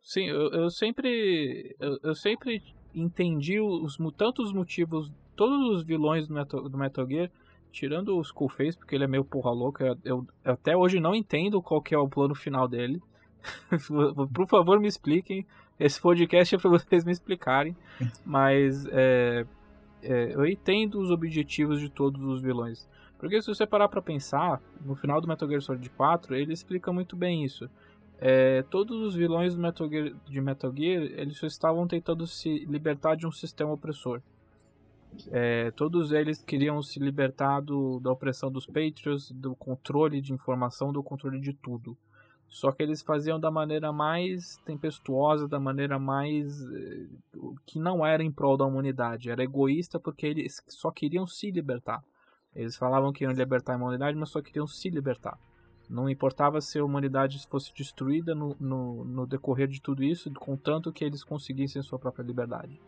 Sim, 0.03 0.27
eu, 0.27 0.51
eu 0.51 0.71
sempre. 0.71 1.77
Eu, 1.79 1.99
eu 2.03 2.15
sempre 2.15 2.63
entendi 2.95 3.61
os, 3.61 3.97
tanto 4.17 4.43
os 4.43 4.53
motivos. 4.53 5.13
Todos 5.37 5.71
os 5.71 5.85
vilões 5.85 6.27
do 6.27 6.35
Metal, 6.35 6.69
do 6.69 6.77
Metal 6.77 7.07
Gear, 7.07 7.31
tirando 7.71 8.17
o 8.17 8.21
Skullface, 8.21 8.77
porque 8.77 8.95
ele 8.95 9.05
é 9.05 9.09
meio 9.09 9.25
porra 9.25 9.53
louca. 9.53 9.97
Eu, 10.05 10.27
eu 10.45 10.53
até 10.53 10.77
hoje 10.77 10.99
não 10.99 11.15
entendo 11.15 11.63
qual 11.63 11.81
que 11.81 11.95
é 11.95 11.99
o 11.99 12.09
plano 12.09 12.35
final 12.35 12.67
dele. 12.67 13.01
Por 14.35 14.49
favor, 14.49 14.81
me 14.81 14.89
expliquem. 14.89 15.47
Esse 15.79 16.01
podcast 16.01 16.55
é 16.55 16.59
para 16.59 16.71
vocês 16.71 17.05
me 17.05 17.13
explicarem. 17.13 17.77
Mas 18.25 18.85
é, 18.87 19.47
é, 20.03 20.35
eu 20.35 20.45
entendo 20.45 21.01
os 21.01 21.11
objetivos 21.11 21.81
de 21.81 21.89
todos 21.89 22.23
os 22.23 22.41
vilões. 22.41 22.89
Porque 23.19 23.41
se 23.41 23.49
você 23.49 23.67
parar 23.67 23.89
pra 23.89 24.03
pensar, 24.03 24.61
no 24.85 24.95
final 24.95 25.21
do 25.21 25.29
Metal 25.29 25.49
Gear 25.49 25.61
Solid 25.61 25.91
4, 25.91 26.35
ele 26.37 26.53
explica 26.53 26.93
muito 26.93 27.17
bem 27.17 27.45
isso. 27.45 27.69
É, 28.21 28.63
todos 28.65 29.01
os 29.01 29.15
vilões 29.15 29.57
Metal 29.57 29.89
Gear, 29.89 30.13
de 30.27 30.41
Metal 30.41 30.73
Gear, 30.75 31.03
eles 31.03 31.37
só 31.39 31.47
estavam 31.47 31.87
tentando 31.87 32.27
se 32.27 32.65
libertar 32.67 33.17
de 33.17 33.27
um 33.27 33.33
sistema 33.33 33.73
opressor. 33.73 34.21
É, 35.29 35.71
todos 35.73 36.13
eles 36.13 36.43
queriam 36.43 36.83
se 36.83 36.99
libertar 36.99 37.61
do, 37.61 37.99
da 38.01 38.11
opressão 38.11 38.51
dos 38.51 38.67
Patriots, 38.67 39.31
do 39.31 39.55
controle 39.55 40.21
de 40.21 40.33
informação, 40.33 40.93
do 40.93 41.03
controle 41.03 41.41
de 41.41 41.53
tudo. 41.53 41.97
Só 42.49 42.73
que 42.73 42.83
eles 42.83 43.03
faziam 43.03 43.39
da 43.39 43.51
maneira 43.51 43.93
mais 43.93 44.57
tempestuosa, 44.65 45.47
da 45.47 45.61
maneira 45.61 45.99
mais. 45.99 46.63
Eh, 46.63 47.07
que 47.67 47.79
não 47.79 48.05
era 48.05 48.23
em 48.23 48.33
prol 48.33 48.57
da 48.57 48.65
humanidade. 48.65 49.31
Era 49.31 49.45
egoísta 49.45 50.01
porque 50.01 50.27
eles 50.27 50.63
só 50.67 50.91
queriam 50.91 51.27
se 51.27 51.51
libertar. 51.51 52.03
Eles 52.55 52.77
falavam 52.77 53.13
que 53.13 53.25
iam 53.25 53.33
libertar 53.33 53.75
a 53.75 53.77
humanidade, 53.77 54.17
mas 54.17 54.31
só 54.31 54.41
queriam 54.41 54.67
se 54.67 54.89
libertar. 54.89 55.39
Não 55.89 56.09
importava 56.09 56.61
se 56.61 56.79
a 56.79 56.85
humanidade 56.85 57.45
fosse 57.49 57.73
destruída 57.75 58.35
no, 58.35 58.55
no, 58.61 59.05
no 59.05 59.27
decorrer 59.27 59.69
de 59.69 59.81
tudo 59.81 60.05
isso, 60.05 60.31
contanto 60.33 60.93
que 60.93 61.05
eles 61.05 61.25
conseguissem 61.25 61.83
sua 61.83 61.99
própria 61.99 62.23
liberdade. 62.23 62.79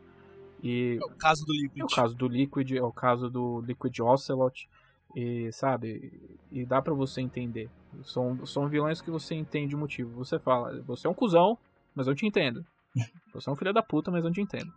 E 0.62 0.98
É 1.00 1.04
o 1.06 1.16
caso 1.16 1.46
do 1.46 1.52
Liquid. 1.54 1.80
é 1.80 1.84
o 1.84 1.88
caso 1.88 2.14
do 2.14 2.28
Liquid, 2.28 2.72
é 2.72 2.82
o 2.82 2.92
caso 2.92 3.30
do 3.30 3.60
Liquid 3.62 4.00
Ocelot. 4.00 4.68
E 5.16 5.50
sabe, 5.52 6.38
e 6.52 6.64
dá 6.64 6.80
pra 6.80 6.94
você 6.94 7.20
entender. 7.20 7.68
São, 8.04 8.46
são 8.46 8.68
vilões 8.68 9.00
que 9.00 9.10
você 9.10 9.34
entende 9.34 9.74
o 9.74 9.78
motivo. 9.78 10.10
Você 10.24 10.38
fala, 10.38 10.80
você 10.82 11.06
é 11.06 11.10
um 11.10 11.14
cuzão, 11.14 11.58
mas 11.94 12.06
eu 12.06 12.14
te 12.14 12.26
entendo. 12.26 12.64
Você 13.32 13.48
é 13.48 13.52
um 13.52 13.56
filho 13.56 13.72
da 13.72 13.82
puta, 13.82 14.10
mas 14.10 14.24
eu 14.24 14.32
te 14.32 14.40
entendo. 14.40 14.72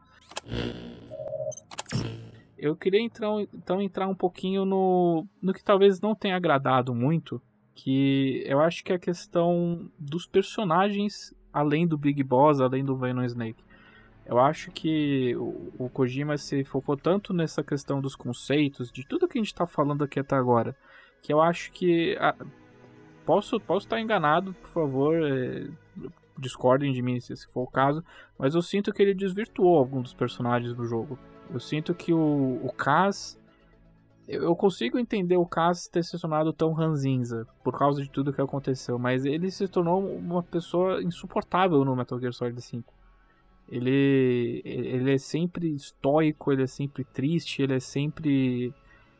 Eu 2.57 2.75
queria 2.75 3.01
então, 3.01 3.41
então 3.41 3.81
entrar 3.81 4.07
um 4.07 4.15
pouquinho 4.15 4.63
no, 4.63 5.25
no 5.41 5.53
que 5.53 5.63
talvez 5.63 5.99
não 5.99 6.15
tenha 6.15 6.35
agradado 6.35 6.93
muito, 6.93 7.41
que 7.75 8.43
eu 8.45 8.59
acho 8.59 8.83
que 8.83 8.91
é 8.91 8.95
a 8.95 8.99
questão 8.99 9.89
dos 9.97 10.25
personagens 10.25 11.33
além 11.53 11.85
do 11.87 11.97
Big 11.97 12.23
Boss, 12.23 12.59
além 12.59 12.83
do 12.83 12.95
Venom 12.95 13.23
Snake. 13.23 13.63
Eu 14.25 14.39
acho 14.39 14.71
que 14.71 15.35
o, 15.35 15.89
Kojima 15.89 16.37
se 16.37 16.63
focou 16.63 16.95
tanto 16.95 17.33
nessa 17.33 17.61
questão 17.61 17.99
dos 17.99 18.15
conceitos, 18.15 18.91
de 18.91 19.05
tudo 19.05 19.27
que 19.27 19.37
a 19.37 19.41
gente 19.41 19.51
está 19.51 19.67
falando 19.67 20.03
aqui 20.03 20.19
até 20.19 20.35
agora, 20.35 20.75
que 21.21 21.31
eu 21.31 21.41
acho 21.41 21.71
que. 21.71 22.17
ah, 22.19 22.35
posso, 23.25 23.59
posso 23.59 23.85
estar 23.85 23.99
enganado, 23.99 24.53
por 24.53 24.69
favor, 24.69 25.15
é, 25.21 25.67
discordem 26.37 26.93
de 26.93 27.01
mim 27.01 27.19
se 27.19 27.33
esse 27.33 27.47
for 27.47 27.63
o 27.63 27.67
caso, 27.67 28.03
mas 28.37 28.55
eu 28.55 28.61
sinto 28.61 28.93
que 28.93 29.01
ele 29.01 29.13
desvirtuou 29.13 29.77
alguns 29.77 30.03
dos 30.03 30.13
personagens 30.13 30.73
do 30.73 30.85
jogo. 30.85 31.19
Eu 31.53 31.59
sinto 31.59 31.93
que 31.93 32.13
o, 32.13 32.59
o 32.63 32.71
Kaz. 32.71 33.37
Eu 34.27 34.55
consigo 34.55 34.97
entender 34.97 35.35
o 35.35 35.45
Kaz 35.45 35.87
ter 35.87 36.01
se 36.03 36.17
tornado 36.19 36.53
tão 36.53 36.71
ranzinza 36.71 37.45
por 37.63 37.77
causa 37.77 38.01
de 38.01 38.09
tudo 38.09 38.31
que 38.31 38.41
aconteceu, 38.41 38.97
mas 38.97 39.25
ele 39.25 39.51
se 39.51 39.67
tornou 39.67 40.01
uma 40.15 40.41
pessoa 40.41 41.03
insuportável 41.03 41.83
no 41.83 41.95
Metal 41.95 42.19
Gear 42.19 42.31
Solid 42.33 42.61
5. 42.61 42.93
Ele, 43.69 44.61
ele 44.65 45.13
é 45.13 45.17
sempre 45.17 45.73
estoico, 45.73 46.51
ele 46.51 46.63
é 46.63 46.67
sempre 46.67 47.03
triste, 47.03 47.61
ele 47.61 47.73
é 47.75 47.79
sempre, 47.79 48.73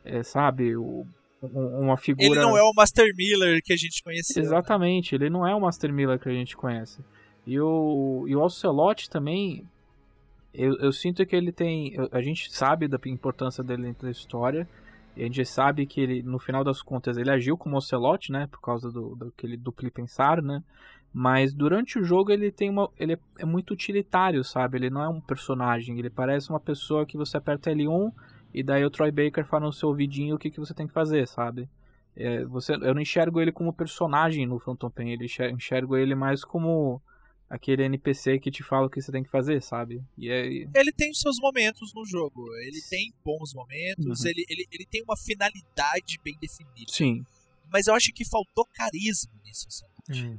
é, 0.04 0.22
sabe, 0.22 0.76
o- 0.76 1.06
um- 1.42 1.80
uma 1.80 1.96
figura. 1.96 2.26
Ele 2.26 2.40
não 2.40 2.56
é 2.56 2.62
o 2.62 2.72
Master 2.74 3.12
Miller 3.16 3.60
que 3.62 3.72
a 3.72 3.76
gente 3.76 4.02
conheceu. 4.02 4.42
né? 4.42 4.46
Exatamente, 4.48 5.14
ele 5.14 5.28
não 5.28 5.46
é 5.46 5.54
o 5.54 5.60
Master 5.60 5.92
Miller 5.92 6.18
que 6.18 6.28
a 6.28 6.32
gente 6.32 6.56
conhece. 6.56 7.02
E 7.46 7.58
o, 7.60 8.24
e 8.26 8.34
o 8.36 8.40
Ocelot 8.40 9.10
também, 9.10 9.66
eu, 10.52 10.76
eu 10.78 10.92
sinto 10.92 11.24
que 11.26 11.34
ele 11.36 11.52
tem. 11.52 11.94
A 12.12 12.22
gente 12.22 12.50
sabe 12.54 12.86
da 12.88 12.98
importância 13.06 13.62
dele 13.62 13.82
dentro 13.82 14.04
da 14.06 14.10
história. 14.10 14.66
E 15.16 15.22
a 15.22 15.24
gente 15.26 15.44
sabe 15.44 15.86
que 15.86 16.00
ele, 16.00 16.22
no 16.22 16.38
final 16.38 16.64
das 16.64 16.82
contas, 16.82 17.16
ele 17.16 17.30
agiu 17.30 17.56
como 17.56 17.76
Ocelot, 17.76 18.32
né? 18.32 18.46
Por 18.48 18.60
causa 18.60 18.90
do, 18.90 19.14
daquele 19.14 19.56
duplo 19.56 19.90
pensar, 19.90 20.42
né? 20.42 20.62
Mas 21.12 21.54
durante 21.54 21.98
o 21.98 22.04
jogo 22.04 22.32
ele 22.32 22.50
tem 22.50 22.68
uma. 22.68 22.90
Ele 22.98 23.12
é, 23.12 23.18
é 23.38 23.44
muito 23.44 23.72
utilitário, 23.72 24.42
sabe? 24.42 24.78
Ele 24.78 24.90
não 24.90 25.02
é 25.02 25.08
um 25.08 25.20
personagem. 25.20 25.98
Ele 25.98 26.10
parece 26.10 26.50
uma 26.50 26.58
pessoa 26.58 27.06
que 27.06 27.16
você 27.16 27.36
aperta 27.36 27.70
L1 27.70 28.12
e 28.52 28.62
daí 28.62 28.84
o 28.84 28.90
Troy 28.90 29.12
Baker 29.12 29.44
fala 29.46 29.66
no 29.66 29.72
seu 29.72 29.88
ouvidinho 29.88 30.34
o 30.34 30.38
que, 30.38 30.50
que 30.50 30.58
você 30.58 30.74
tem 30.74 30.86
que 30.86 30.92
fazer, 30.92 31.26
sabe? 31.28 31.68
É, 32.16 32.44
você, 32.44 32.74
eu 32.74 32.94
não 32.94 33.00
enxergo 33.00 33.40
ele 33.40 33.50
como 33.52 33.72
personagem 33.72 34.46
no 34.46 34.58
Phantom 34.58 34.90
Pain, 34.90 35.10
ele 35.10 35.24
enxer- 35.24 35.50
enxergo 35.50 35.96
ele 35.96 36.14
mais 36.14 36.44
como 36.44 37.02
aquele 37.54 37.84
NPC 37.84 38.38
que 38.40 38.50
te 38.50 38.62
fala 38.62 38.86
o 38.86 38.90
que 38.90 39.00
você 39.00 39.12
tem 39.12 39.22
que 39.22 39.30
fazer, 39.30 39.62
sabe? 39.62 40.02
E 40.18 40.28
é, 40.30 40.46
Ele 40.46 40.92
tem 40.92 41.10
os 41.10 41.20
seus 41.20 41.36
momentos 41.40 41.92
no 41.94 42.04
jogo. 42.04 42.44
Ele 42.56 42.80
tem 42.90 43.12
bons 43.24 43.52
momentos, 43.54 44.20
Uhum. 44.20 44.28
ele, 44.30 44.44
ele, 44.48 44.66
ele 44.72 44.86
tem 44.86 45.02
uma 45.02 45.16
finalidade 45.16 46.18
bem 46.24 46.36
definida. 46.40 46.90
sim, 46.92 47.24
Mas 47.72 47.86
eu 47.86 47.94
acho 47.94 48.12
que 48.12 48.24
faltou 48.28 48.66
carisma 48.74 49.32
nisso. 49.44 49.66
sabe? 49.70 49.92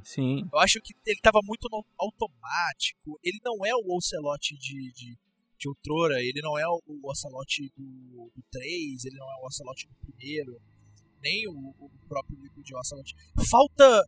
sim, 0.04 0.42
Eu 0.52 0.58
acho 0.60 0.80
que 0.80 0.94
ele 1.06 1.18
tava 1.20 1.40
muito 1.42 1.68
no 1.70 1.84
automático. 1.98 3.18
Ele 3.22 3.38
não 3.44 3.64
é 3.66 3.74
o 3.74 3.96
Ocelot 3.96 4.56
de, 4.56 4.92
de, 4.92 5.18
de 5.58 5.68
outrora, 5.68 6.22
ele 6.22 6.40
não 6.42 6.56
é 6.58 6.66
o, 6.68 6.80
o 6.86 7.10
Ocelot 7.10 7.72
do, 7.76 8.30
do 8.34 8.42
3, 8.50 9.04
ele 9.04 9.16
não 9.16 9.26
é 9.32 9.36
o 9.42 9.46
Ocelot 9.46 9.86
do 9.88 9.94
primeiro, 10.06 10.60
nem 11.22 11.48
o, 11.48 11.74
o 11.80 11.90
próprio 12.08 12.38
Liquid 12.40 12.70
Ocelot. 12.74 13.14
Falta. 13.50 14.04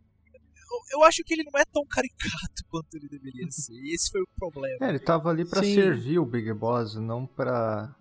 Eu, 0.93 1.03
acho 1.05 1.23
que 1.25 1.33
ele 1.35 1.45
não 1.45 1.59
é 1.61 1.65
tão 1.65 1.85
caricato 1.87 2.65
quanto 2.69 2.95
ele 2.95 3.09
deveria 3.09 3.51
ser. 3.51 3.73
E 3.75 3.95
esse 3.95 4.11
foi 4.11 4.21
o 4.23 4.29
problema. 4.37 4.77
É, 4.87 4.89
ele 4.91 4.99
tava 4.99 5.31
ali 5.31 5.45
pra 5.45 5.63
Sim. 5.63 5.75
servir 5.75 6.19
o 6.19 6.27
Big 6.27 6.53
Boss, 6.53 6.95
não 6.97 7.27
pra, 7.27 7.95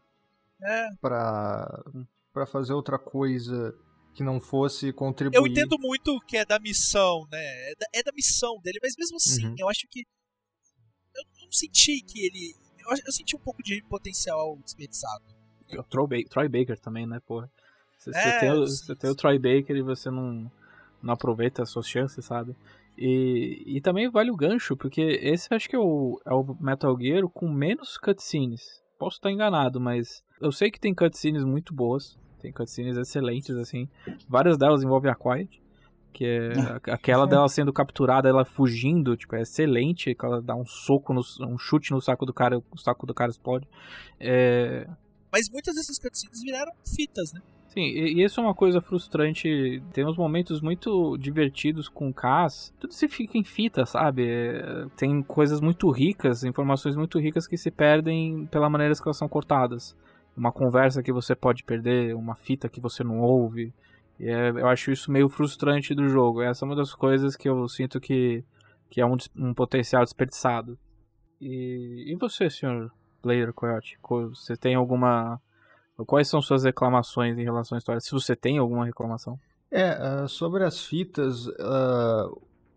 É, 0.62 0.88
pra, 1.02 1.84
pra 2.34 2.46
fazer 2.46 2.74
outra 2.74 2.98
coisa 3.00 3.74
que 4.14 4.24
não 4.24 4.40
fosse 4.42 4.92
contribuir. 4.92 5.38
eu 5.38 5.46
entendo 5.48 5.78
muito 5.80 6.20
que 6.22 6.38
é 6.38 6.46
da 6.46 6.60
missão, 6.60 7.28
né? 7.32 7.40
É 7.72 7.76
da, 7.76 7.86
é 7.94 8.04
da 8.04 8.12
missão 8.14 8.60
dele, 8.62 8.80
mas 8.82 8.96
mesmo 8.98 9.18
assim, 9.18 9.46
Uhum. 9.48 9.56
eu 9.60 9.70
acho 9.70 9.88
que. 9.90 10.02
Eu 11.16 11.24
não 11.46 11.52
senti 11.52 12.02
que 12.02 12.26
ele. 12.26 12.56
Eu, 12.80 12.96
eu 13.06 13.12
senti 13.12 13.36
um 13.36 13.40
pouco 13.40 13.62
de 13.64 13.82
potencial 13.84 14.58
desperdiçado. 14.64 15.24
o 15.78 15.84
Troy, 15.84 16.08
Ba- 16.08 16.30
Troy 16.30 16.48
Baker 16.48 16.80
também, 16.80 17.06
né, 17.06 17.20
porra? 17.26 17.50
Você, 17.98 18.14
você 18.14 18.20
É, 18.30 18.40
tem, 18.40 18.52
o, 18.52 18.66
você 18.66 18.96
tem 18.96 19.10
o 19.10 19.16
Troy 19.16 19.38
Baker 19.38 19.76
e 19.76 19.82
você 19.82 20.10
não, 20.10 20.50
não 21.02 21.14
aproveita 21.14 21.64
as 21.64 21.70
suas 21.70 21.88
chances, 21.88 22.26
sabe? 22.26 22.56
E, 22.98 23.64
e 23.66 23.82
também 23.82 24.10
vale 24.10 24.32
o 24.32 24.36
gancho, 24.36 24.76
porque 24.76 25.02
esse 25.02 25.54
acho 25.54 25.70
que 25.70 25.76
é 25.76 25.80
o, 25.80 26.20
é 26.26 26.34
o 26.34 26.58
Metal 26.60 26.98
Gear 27.00 27.28
com 27.30 27.48
menos 27.48 27.98
cutscenes. 27.98 28.82
Posso 28.98 29.18
estar 29.18 29.32
enganado, 29.32 29.80
mas 29.80 30.24
eu 30.42 30.52
sei 30.52 30.72
que 30.72 30.80
tem 30.80 30.96
cutscenes 30.96 31.44
muito 31.44 31.74
boas. 31.74 32.18
Tem 32.40 32.52
cutscenes 32.52 32.98
excelentes, 32.98 33.56
assim. 33.56 33.88
Várias 34.28 34.58
delas 34.58 34.84
envolvem 34.84 35.12
a 35.12 35.16
Quiet. 35.16 35.62
Que 36.12 36.26
é 36.26 36.54
aquela 36.92 37.28
dela 37.28 37.48
sendo 37.48 37.72
capturada, 37.72 38.28
ela 38.28 38.44
fugindo, 38.44 39.16
tipo, 39.16 39.36
é 39.36 39.42
excelente. 39.42 40.16
Que 40.16 40.26
ela 40.26 40.42
dá 40.42 40.56
um 40.56 40.66
soco, 40.66 41.14
no, 41.14 41.22
um 41.42 41.58
chute 41.58 41.92
no 41.92 42.02
saco 42.02 42.26
do 42.26 42.34
cara, 42.34 42.58
o 42.58 42.78
saco 42.78 43.06
do 43.06 43.14
cara 43.14 43.30
explode. 43.30 43.68
É, 44.20 44.88
Mas 45.32 45.48
muitas 45.52 45.76
dessas 45.76 46.00
cutscenes 46.00 46.42
viraram 46.42 46.72
fitas, 46.84 47.32
né? 47.34 47.42
Sim, 47.68 47.82
e, 47.82 48.14
e 48.22 48.24
isso 48.24 48.40
é 48.40 48.44
uma 48.44 48.56
coisa 48.56 48.82
frustrante. 48.82 49.82
Tem 49.94 50.06
uns 50.06 50.18
momentos 50.18 50.62
muito 50.62 51.18
divertidos 51.18 51.88
com 51.90 52.10
o 52.10 52.14
Cass. 52.14 52.74
Tudo 52.80 52.94
se 52.94 53.08
fica 53.08 53.38
em 53.38 53.44
fita, 53.44 53.86
sabe? 53.86 54.26
É, 54.28 54.86
Tem 54.96 55.22
coisas 55.22 55.60
muito 55.62 55.90
ricas, 55.92 56.44
informações 56.44 56.96
muito 56.96 57.20
ricas 57.20 57.46
que 57.48 57.58
se 57.58 57.70
perdem 57.70 58.46
pela 58.48 58.70
maneira 58.70 58.94
que 58.96 59.02
elas 59.06 59.18
são 59.18 59.28
cortadas. 59.28 59.96
Uma 60.36 60.52
conversa 60.52 61.04
que 61.04 61.12
você 61.12 61.36
pode 61.36 61.64
perder, 61.64 62.16
uma 62.16 62.36
fita 62.36 62.70
que 62.70 62.80
você 62.80 63.04
não 63.04 63.20
ouve. 63.20 63.74
E 64.20 64.28
é- 64.30 64.50
eu 64.50 64.68
acho 64.68 64.92
isso 64.92 65.12
meio 65.12 65.28
frustrante 65.30 65.94
do 65.94 66.08
jogo. 66.08 66.42
Essa 66.42 66.66
é 66.66 66.68
uma 66.68 66.76
das 66.76 66.94
coisas 66.94 67.36
que 67.36 67.50
eu 67.50 67.68
sinto 67.68 68.00
que, 68.00 68.44
que 68.90 69.02
é 69.02 69.06
um, 69.06 69.18
um 69.36 69.54
potencial 69.54 70.04
desperdiçado. 70.04 70.78
E, 71.42 72.06
e 72.12 72.16
você, 72.16 72.50
senhor 72.50 72.92
Player 73.22 73.54
Coyote? 73.54 73.98
Co- 74.02 74.30
Você 74.30 74.56
tem 74.58 74.76
alguma 74.76 75.40
Quais 76.06 76.28
são 76.28 76.42
suas 76.42 76.64
reclamações 76.64 77.38
em 77.38 77.44
relação 77.44 77.76
à 77.76 77.80
história? 77.80 78.00
Se 78.00 78.12
você 78.12 78.36
tem 78.36 78.58
alguma 78.58 78.86
reclamação. 78.86 79.40
É, 79.72 79.90
ah, 79.90 80.28
sobre 80.28 80.64
as 80.64 80.86
fitas, 80.86 81.48
ah, 81.60 82.30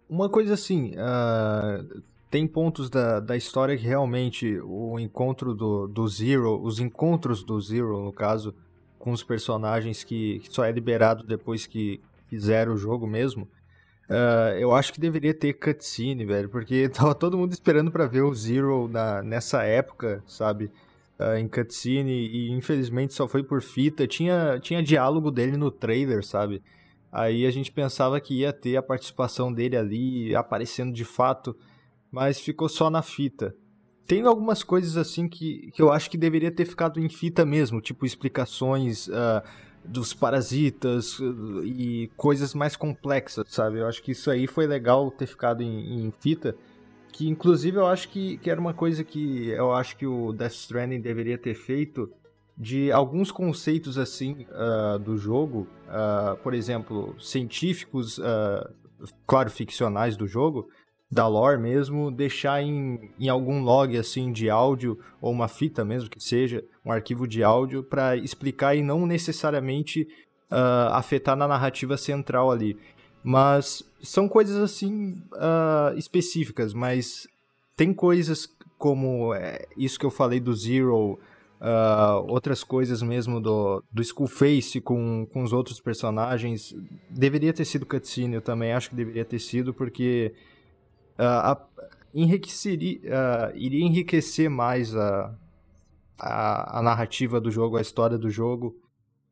uma 0.09 0.29
coisa 0.29 0.55
assim, 0.55 0.95
ah, 0.99 1.85
tem 2.31 2.47
pontos 2.47 2.89
da, 2.89 3.21
da 3.21 3.37
história 3.37 3.77
que 3.77 3.85
realmente 3.85 4.59
o 4.65 4.99
encontro 4.99 5.55
do, 5.55 5.87
do 5.87 6.09
Zero, 6.09 6.61
os 6.63 6.81
encontros 6.81 7.43
do 7.43 7.61
Zero, 7.61 8.03
no 8.03 8.13
caso, 8.13 8.55
com 8.99 9.13
os 9.13 9.23
personagens 9.23 10.03
que, 10.03 10.41
que 10.41 10.53
só 10.53 10.65
é 10.65 10.73
liberado 10.73 11.25
depois 11.25 11.67
que 11.67 12.01
fizeram 12.29 12.75
o 12.75 12.77
jogo 12.79 13.07
mesmo, 13.07 13.49
ah, 14.09 14.57
eu 14.59 14.75
acho 14.75 14.93
que 14.93 15.01
deveria 15.01 15.33
ter 15.33 15.53
cutscene, 15.53 16.25
velho, 16.25 16.49
porque 16.49 16.89
tava 16.91 17.15
todo 17.15 17.39
mundo 17.39 17.53
esperando 17.53 17.91
pra 17.93 18.07
ver 18.07 18.23
o 18.23 18.35
Zero 18.35 18.89
na, 18.89 19.23
nessa 19.23 19.63
época, 19.63 20.23
sabe? 20.27 20.71
Ah, 21.21 21.39
em 21.39 21.47
cutscene 21.47 22.11
e 22.11 22.51
infelizmente 22.51 23.13
só 23.13 23.29
foi 23.29 23.43
por 23.43 23.61
fita. 23.61 24.07
Tinha, 24.07 24.59
tinha 24.59 24.83
diálogo 24.83 25.31
dele 25.31 25.55
no 25.55 25.71
trailer, 25.71 26.25
sabe? 26.25 26.63
Aí 27.13 27.45
a 27.45 27.51
gente 27.51 27.71
pensava 27.71 28.19
que 28.21 28.41
ia 28.41 28.55
ter 28.55 28.77
a 28.77 28.83
participação 28.83 29.53
dele 29.53 29.77
ali, 29.77 30.35
aparecendo 30.35 30.95
de 30.95 31.05
fato, 31.05 31.55
mas 32.11 32.41
ficou 32.41 32.71
só 32.71 32.89
na 32.89 33.03
fita. 33.03 33.55
Tem 34.07 34.23
algumas 34.23 34.63
coisas 34.63 34.97
assim 34.97 35.29
que, 35.29 35.71
que 35.73 35.83
eu 35.83 35.93
acho 35.93 36.11
que 36.11 36.17
deveria 36.17 36.51
ter 36.51 36.65
ficado 36.65 36.99
em 36.99 37.09
fita 37.09 37.45
mesmo, 37.45 37.83
tipo 37.83 38.07
explicações 38.07 39.07
uh, 39.09 39.43
dos 39.85 40.15
parasitas 40.15 41.19
uh, 41.19 41.65
e 41.65 42.11
coisas 42.17 42.55
mais 42.55 42.77
complexas, 42.77 43.45
sabe? 43.49 43.79
Eu 43.79 43.87
acho 43.87 44.03
que 44.03 44.13
isso 44.13 44.31
aí 44.31 44.47
foi 44.47 44.67
legal 44.67 45.11
ter 45.11 45.27
ficado 45.27 45.63
em, 45.63 46.07
em 46.07 46.13
fita. 46.19 46.57
Que 47.13 47.29
inclusive 47.29 47.77
eu 47.77 47.87
acho 47.87 48.09
que, 48.09 48.39
que 48.39 48.51
era 48.51 48.61
uma 48.61 48.75
coisa 48.75 49.05
que 49.05 49.49
eu 49.49 49.73
acho 49.73 49.97
que 49.97 50.07
o 50.07 50.33
Death 50.33 50.53
Stranding 50.53 51.01
deveria 51.01 51.37
ter 51.37 51.55
feito 51.55 52.11
de 52.61 52.93
alguns 52.93 53.31
conceitos 53.31 53.97
assim 53.97 54.47
uh, 54.51 54.99
do 54.99 55.17
jogo, 55.17 55.67
uh, 55.89 56.37
por 56.43 56.53
exemplo, 56.53 57.17
científicos, 57.19 58.19
uh, 58.19 58.71
claro, 59.27 59.51
ficcionais 59.51 60.15
do 60.15 60.27
jogo, 60.27 60.69
da 61.11 61.27
lore 61.27 61.59
mesmo, 61.59 62.11
deixar 62.11 62.63
em, 62.63 63.11
em 63.19 63.31
algum 63.31 63.63
log 63.63 63.97
assim 63.97 64.31
de 64.31 64.51
áudio 64.51 64.99
ou 65.23 65.33
uma 65.33 65.49
fita 65.49 65.87
mesmo 65.87 66.11
que 66.11 66.23
seja, 66.23 66.63
um 66.85 66.93
arquivo 66.93 67.27
de 67.27 67.43
áudio 67.43 67.83
para 67.83 68.15
explicar 68.15 68.77
e 68.77 68.83
não 68.83 69.07
necessariamente 69.07 70.07
afetar 70.93 71.37
na 71.37 71.47
narrativa 71.47 71.97
central 71.97 72.51
ali. 72.51 72.77
Mas 73.23 73.83
são 74.03 74.29
coisas 74.29 74.57
assim 74.57 75.23
específicas, 75.97 76.73
mas 76.73 77.27
tem 77.77 77.93
coisas 77.93 78.49
como 78.79 79.35
é, 79.35 79.67
isso 79.77 79.99
que 79.99 80.07
eu 80.07 80.11
falei 80.11 80.41
do 80.41 80.55
Zero 80.55 81.19
Uh, 81.61 82.25
outras 82.27 82.65
coisas 82.65 83.03
mesmo 83.03 83.39
do, 83.39 83.85
do 83.93 84.01
Skullface 84.01 84.81
com, 84.81 85.27
com 85.31 85.43
os 85.43 85.53
outros 85.53 85.79
personagens. 85.79 86.75
Deveria 87.11 87.53
ter 87.53 87.67
sido 87.67 87.85
cutscene, 87.85 88.37
eu 88.37 88.41
também 88.41 88.73
acho 88.73 88.89
que 88.89 88.97
deveria 88.97 89.27
ter 89.27 89.39
sido, 89.39 89.75
porque 89.75 90.33
uh, 91.19 91.23
a, 91.23 91.69
enriqueceria, 92.15 92.99
uh, 93.01 93.57
iria 93.57 93.85
enriquecer 93.85 94.49
mais 94.49 94.97
a, 94.97 95.37
a, 96.19 96.79
a, 96.79 96.83
narrativa 96.83 97.39
do 97.39 97.51
jogo, 97.51 97.77
a 97.77 97.83
história 97.83 98.17
do 98.17 98.31
jogo, 98.31 98.75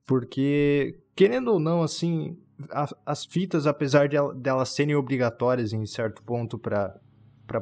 porque, 0.06 0.98
querendo 1.16 1.52
ou 1.52 1.58
não, 1.58 1.82
assim, 1.82 2.36
a, 2.70 2.86
as 3.06 3.24
fitas, 3.24 3.66
apesar 3.66 4.08
de 4.08 4.16
delas 4.36 4.70
serem 4.70 4.94
obrigatórias 4.94 5.72
em 5.72 5.84
certo 5.86 6.22
ponto 6.22 6.58
para 6.58 7.00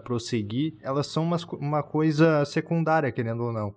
prosseguir, 0.02 0.74
elas 0.80 1.06
são 1.06 1.22
uma, 1.22 1.36
uma 1.52 1.82
coisa 1.82 2.44
secundária, 2.44 3.12
querendo 3.12 3.44
ou 3.44 3.52
não. 3.52 3.74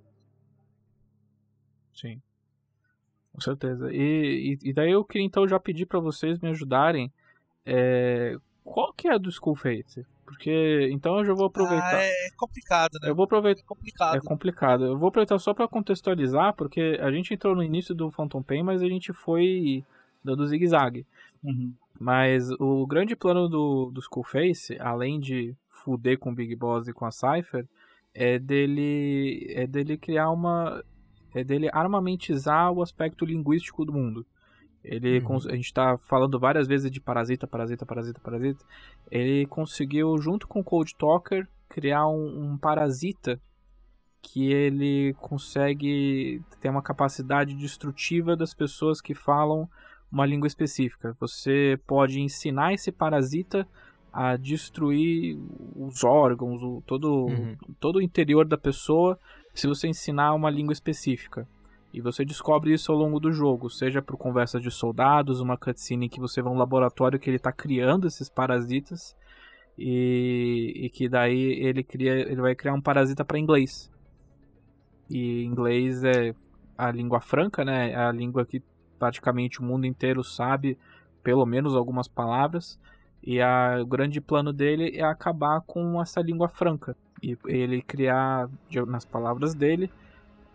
Sim. 1.93 2.21
Com 3.33 3.41
certeza. 3.41 3.91
E, 3.91 4.57
e, 4.63 4.69
e, 4.69 4.73
daí 4.73 4.91
eu 4.91 5.03
queria 5.03 5.25
então 5.25 5.47
já 5.47 5.59
pedir 5.59 5.85
para 5.85 5.99
vocês 5.99 6.39
me 6.39 6.49
ajudarem. 6.49 7.11
É, 7.65 8.35
qual 8.63 8.93
que 8.93 9.07
é 9.07 9.19
do 9.19 9.29
Skullface? 9.29 10.05
Porque 10.25 10.89
então 10.91 11.17
eu 11.19 11.25
já 11.25 11.33
vou 11.33 11.47
aproveitar. 11.47 11.95
Ah, 11.95 12.03
é 12.03 12.29
complicado, 12.37 12.99
né? 13.01 13.09
Eu 13.09 13.15
vou 13.15 13.25
aproveitar. 13.25 13.61
É 13.61 13.65
complicado. 13.65 14.15
É 14.15 14.21
complicado. 14.21 14.85
Eu 14.85 14.97
vou 14.97 15.09
aproveitar 15.09 15.39
só 15.39 15.53
para 15.53 15.67
contextualizar, 15.67 16.53
porque 16.53 16.97
a 17.01 17.11
gente 17.11 17.33
entrou 17.33 17.55
no 17.55 17.63
início 17.63 17.95
do 17.95 18.11
Phantom 18.11 18.41
Pain, 18.43 18.63
mas 18.63 18.81
a 18.81 18.87
gente 18.87 19.11
foi 19.11 19.83
dando 20.23 20.45
zigue-zague. 20.47 21.05
Uhum. 21.43 21.73
Mas 21.99 22.49
o 22.59 22.85
grande 22.87 23.15
plano 23.15 23.47
do, 23.47 23.91
do 23.91 23.99
Skullface, 23.99 24.77
além 24.79 25.19
de 25.19 25.55
fuder 25.69 26.17
com 26.17 26.31
o 26.31 26.35
Big 26.35 26.55
Boss 26.55 26.87
e 26.87 26.93
com 26.93 27.05
a 27.05 27.11
Cypher, 27.11 27.67
é 28.13 28.39
dele, 28.39 29.47
é 29.49 29.67
dele 29.67 29.97
criar 29.97 30.29
uma 30.31 30.83
é 31.33 31.43
dele 31.43 31.69
armamentizar 31.71 32.71
o 32.71 32.81
aspecto 32.81 33.25
linguístico 33.25 33.85
do 33.85 33.93
mundo. 33.93 34.25
Ele, 34.83 35.19
uhum. 35.19 35.35
a 35.35 35.55
gente 35.55 35.65
está 35.65 35.97
falando 35.97 36.39
várias 36.39 36.67
vezes 36.67 36.89
de 36.89 36.99
parasita, 36.99 37.45
parasita, 37.45 37.85
parasita, 37.85 38.19
parasita. 38.19 38.65
Ele 39.11 39.45
conseguiu, 39.45 40.17
junto 40.17 40.47
com 40.47 40.61
o 40.61 40.63
Cold 40.63 40.95
Talker, 40.95 41.47
criar 41.67 42.07
um, 42.07 42.53
um 42.53 42.57
parasita 42.57 43.39
que 44.21 44.51
ele 44.51 45.13
consegue 45.19 46.41
ter 46.59 46.69
uma 46.69 46.81
capacidade 46.81 47.55
destrutiva 47.55 48.35
das 48.35 48.53
pessoas 48.53 49.01
que 49.01 49.13
falam 49.13 49.69
uma 50.11 50.26
língua 50.26 50.48
específica. 50.48 51.15
Você 51.19 51.80
pode 51.86 52.19
ensinar 52.19 52.73
esse 52.73 52.91
parasita 52.91 53.68
a 54.11 54.36
destruir 54.36 55.38
os 55.76 56.03
órgãos, 56.03 56.64
o, 56.64 56.81
todo, 56.86 57.27
uhum. 57.27 57.56
todo 57.80 57.98
o 57.98 58.02
interior 58.02 58.45
da 58.45 58.57
pessoa 58.57 59.19
se 59.53 59.68
você 59.68 59.88
ensinar 59.88 60.34
uma 60.34 60.49
língua 60.49 60.73
específica. 60.73 61.48
E 61.91 62.02
você 62.02 62.23
descobre 62.23 62.73
isso 62.73 62.91
ao 62.91 62.98
longo 62.98 63.19
do 63.19 63.31
jogo, 63.31 63.69
seja 63.69 64.02
por 64.02 64.15
conversa 64.15 64.60
de 64.60 64.69
soldados, 64.69 65.41
uma 65.41 65.57
cutscene 65.57 66.07
que 66.07 66.19
você 66.19 66.41
vai 66.41 66.52
a 66.52 66.56
um 66.56 66.57
laboratório 66.57 67.19
que 67.19 67.30
ele 67.30 67.38
está 67.38 67.52
criando 67.52 68.07
esses 68.07 68.30
parasitas 68.30 69.15
e, 69.77 70.73
e, 70.76 70.90
que 70.90 71.10
daí 71.10 71.53
ele 71.64 71.84
cria, 71.84 72.14
ele 72.14 72.41
vai 72.41 72.53
criar 72.53 72.73
um 72.73 72.81
parasita 72.81 73.26
para 73.26 73.40
inglês. 73.40 73.90
E 75.10 75.44
inglês 75.44 76.03
é 76.03 76.36
a 76.77 76.91
língua 76.91 77.19
franca, 77.19 77.65
né? 77.65 77.91
É 77.91 77.95
a 77.95 78.11
língua 78.11 78.45
que 78.45 78.61
praticamente 78.99 79.61
o 79.61 79.63
mundo 79.63 79.85
inteiro 79.85 80.23
sabe 80.23 80.77
pelo 81.23 81.45
menos 81.45 81.76
algumas 81.76 82.07
palavras. 82.07 82.80
E 83.23 83.41
a, 83.41 83.80
o 83.81 83.85
grande 83.85 84.21
plano 84.21 84.53
dele 84.53 84.91
é 84.95 85.03
acabar 85.03 85.61
com 85.61 86.01
essa 86.01 86.21
língua 86.21 86.47
franca 86.47 86.95
e 87.21 87.38
ele 87.45 87.81
criar, 87.81 88.49
nas 88.88 89.05
palavras 89.05 89.53
dele, 89.53 89.91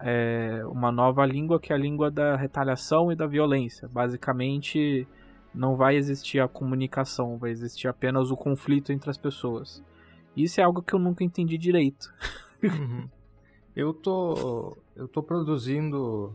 é, 0.00 0.62
uma 0.66 0.90
nova 0.90 1.24
língua 1.24 1.60
que 1.60 1.72
é 1.72 1.76
a 1.76 1.78
língua 1.78 2.10
da 2.10 2.36
retaliação 2.36 3.12
e 3.12 3.16
da 3.16 3.26
violência. 3.26 3.88
Basicamente, 3.88 5.06
não 5.54 5.76
vai 5.76 5.96
existir 5.96 6.40
a 6.40 6.48
comunicação, 6.48 7.38
vai 7.38 7.50
existir 7.50 7.88
apenas 7.88 8.30
o 8.30 8.36
conflito 8.36 8.92
entre 8.92 9.10
as 9.10 9.18
pessoas. 9.18 9.82
Isso 10.36 10.60
é 10.60 10.64
algo 10.64 10.82
que 10.82 10.94
eu 10.94 10.98
nunca 10.98 11.22
entendi 11.22 11.56
direito. 11.56 12.12
Uhum. 12.62 13.08
Eu 13.76 13.92
tô 13.92 14.76
eu 14.96 15.08
tô 15.08 15.22
produzindo 15.22 16.32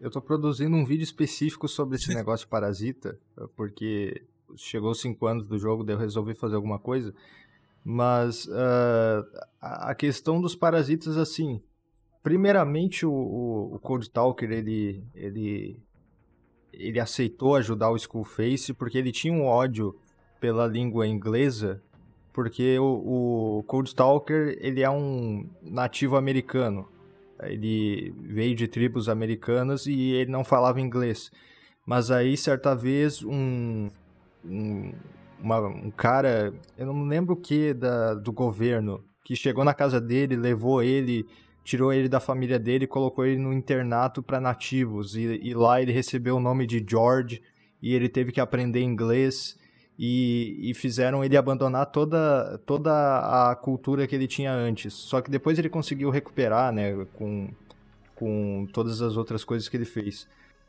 eu 0.00 0.10
tô 0.10 0.20
produzindo 0.20 0.74
um 0.74 0.84
vídeo 0.84 1.04
específico 1.04 1.68
sobre 1.68 1.96
esse 1.96 2.12
negócio 2.14 2.46
de 2.46 2.50
parasita, 2.50 3.18
porque 3.54 4.24
chegou 4.56 4.94
cinco 4.94 5.26
anos 5.26 5.46
do 5.46 5.58
jogo, 5.58 5.84
daí 5.84 5.94
eu 5.94 5.98
resolvi 5.98 6.34
fazer 6.34 6.56
alguma 6.56 6.78
coisa. 6.78 7.14
Mas 7.84 8.46
uh, 8.46 9.24
a 9.60 9.94
questão 9.94 10.40
dos 10.40 10.54
parasitas, 10.54 11.16
assim, 11.16 11.60
primeiramente 12.22 13.04
o, 13.04 13.12
o, 13.12 13.74
o 13.74 13.78
Cold 13.78 14.08
Talker, 14.10 14.50
ele, 14.50 15.04
ele, 15.14 15.78
ele 16.72 16.98
aceitou 16.98 17.56
ajudar 17.56 17.90
o 17.90 17.96
Skullface 17.96 18.72
porque 18.72 18.98
ele 18.98 19.12
tinha 19.12 19.32
um 19.32 19.44
ódio 19.44 19.94
pela 20.40 20.66
língua 20.66 21.06
inglesa, 21.06 21.82
porque 22.32 22.78
o, 22.78 23.58
o 23.58 23.62
Cold 23.64 23.94
Talker, 23.94 24.56
ele 24.60 24.82
é 24.82 24.90
um 24.90 25.48
nativo 25.62 26.16
americano. 26.16 26.88
Ele 27.44 28.14
veio 28.18 28.54
de 28.54 28.68
tribos 28.68 29.08
americanas 29.08 29.86
e 29.86 30.12
ele 30.12 30.30
não 30.30 30.44
falava 30.44 30.80
inglês. 30.80 31.30
Mas 31.86 32.10
aí, 32.10 32.36
certa 32.36 32.74
vez, 32.74 33.22
um, 33.22 33.88
um 34.44 34.92
uma, 35.42 35.60
um 35.66 35.90
cara, 35.90 36.52
eu 36.76 36.86
não 36.86 37.04
lembro 37.04 37.34
o 37.34 37.36
que, 37.36 37.72
da, 37.72 38.14
do 38.14 38.32
governo, 38.32 39.02
que 39.24 39.34
chegou 39.34 39.64
na 39.64 39.74
casa 39.74 40.00
dele, 40.00 40.36
levou 40.36 40.82
ele, 40.82 41.26
tirou 41.64 41.92
ele 41.92 42.08
da 42.08 42.20
família 42.20 42.58
dele 42.58 42.84
e 42.84 42.88
colocou 42.88 43.24
ele 43.24 43.40
no 43.40 43.52
internato 43.52 44.22
para 44.22 44.40
nativos. 44.40 45.16
E, 45.16 45.40
e 45.42 45.54
lá 45.54 45.80
ele 45.80 45.92
recebeu 45.92 46.36
o 46.36 46.40
nome 46.40 46.66
de 46.66 46.84
George 46.86 47.42
e 47.82 47.94
ele 47.94 48.08
teve 48.08 48.32
que 48.32 48.40
aprender 48.40 48.82
inglês. 48.82 49.58
E, 50.02 50.70
e, 50.70 50.72
fizeram 50.72 51.22
ele 51.22 51.36
abandonar 51.36 51.84
toda, 51.84 52.58
toda 52.64 53.50
a 53.50 53.54
cultura 53.54 54.06
que 54.06 54.14
ele 54.14 54.26
tinha 54.26 54.50
antes. 54.50 54.94
Só 54.94 55.20
que 55.20 55.30
depois 55.30 55.58
ele 55.58 55.68
conseguiu 55.68 56.08
recuperar, 56.08 56.72
né, 56.72 57.06
com, 57.12 57.50
com 58.14 58.66
todas 58.72 59.02
as 59.02 59.18
outras 59.18 59.44
coisas 59.44 59.68
que 59.68 59.76
ele 59.76 59.84
fez. 59.84 60.26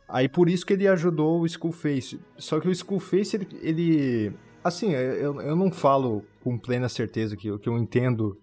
Aí 0.09 0.27
por 0.27 0.49
isso 0.49 0.65
que 0.65 0.73
ele 0.73 0.85
ajudou 0.85 1.39
o 1.39 1.45
Skullface. 1.45 2.19
Só 2.37 2.59
que 2.59 2.67
o 2.67 2.71
Skullface, 2.71 3.37
ele, 3.37 3.47
ele 3.61 4.33
Assim, 4.63 4.91
eu, 4.91 5.41
eu 5.41 5.55
não 5.55 5.71
falo 5.71 6.23
com 6.43 6.57
plena 6.57 6.87
certeza 6.87 7.35
que, 7.35 7.57
que 7.57 7.67
eu 7.67 7.77
entendo 7.77 8.37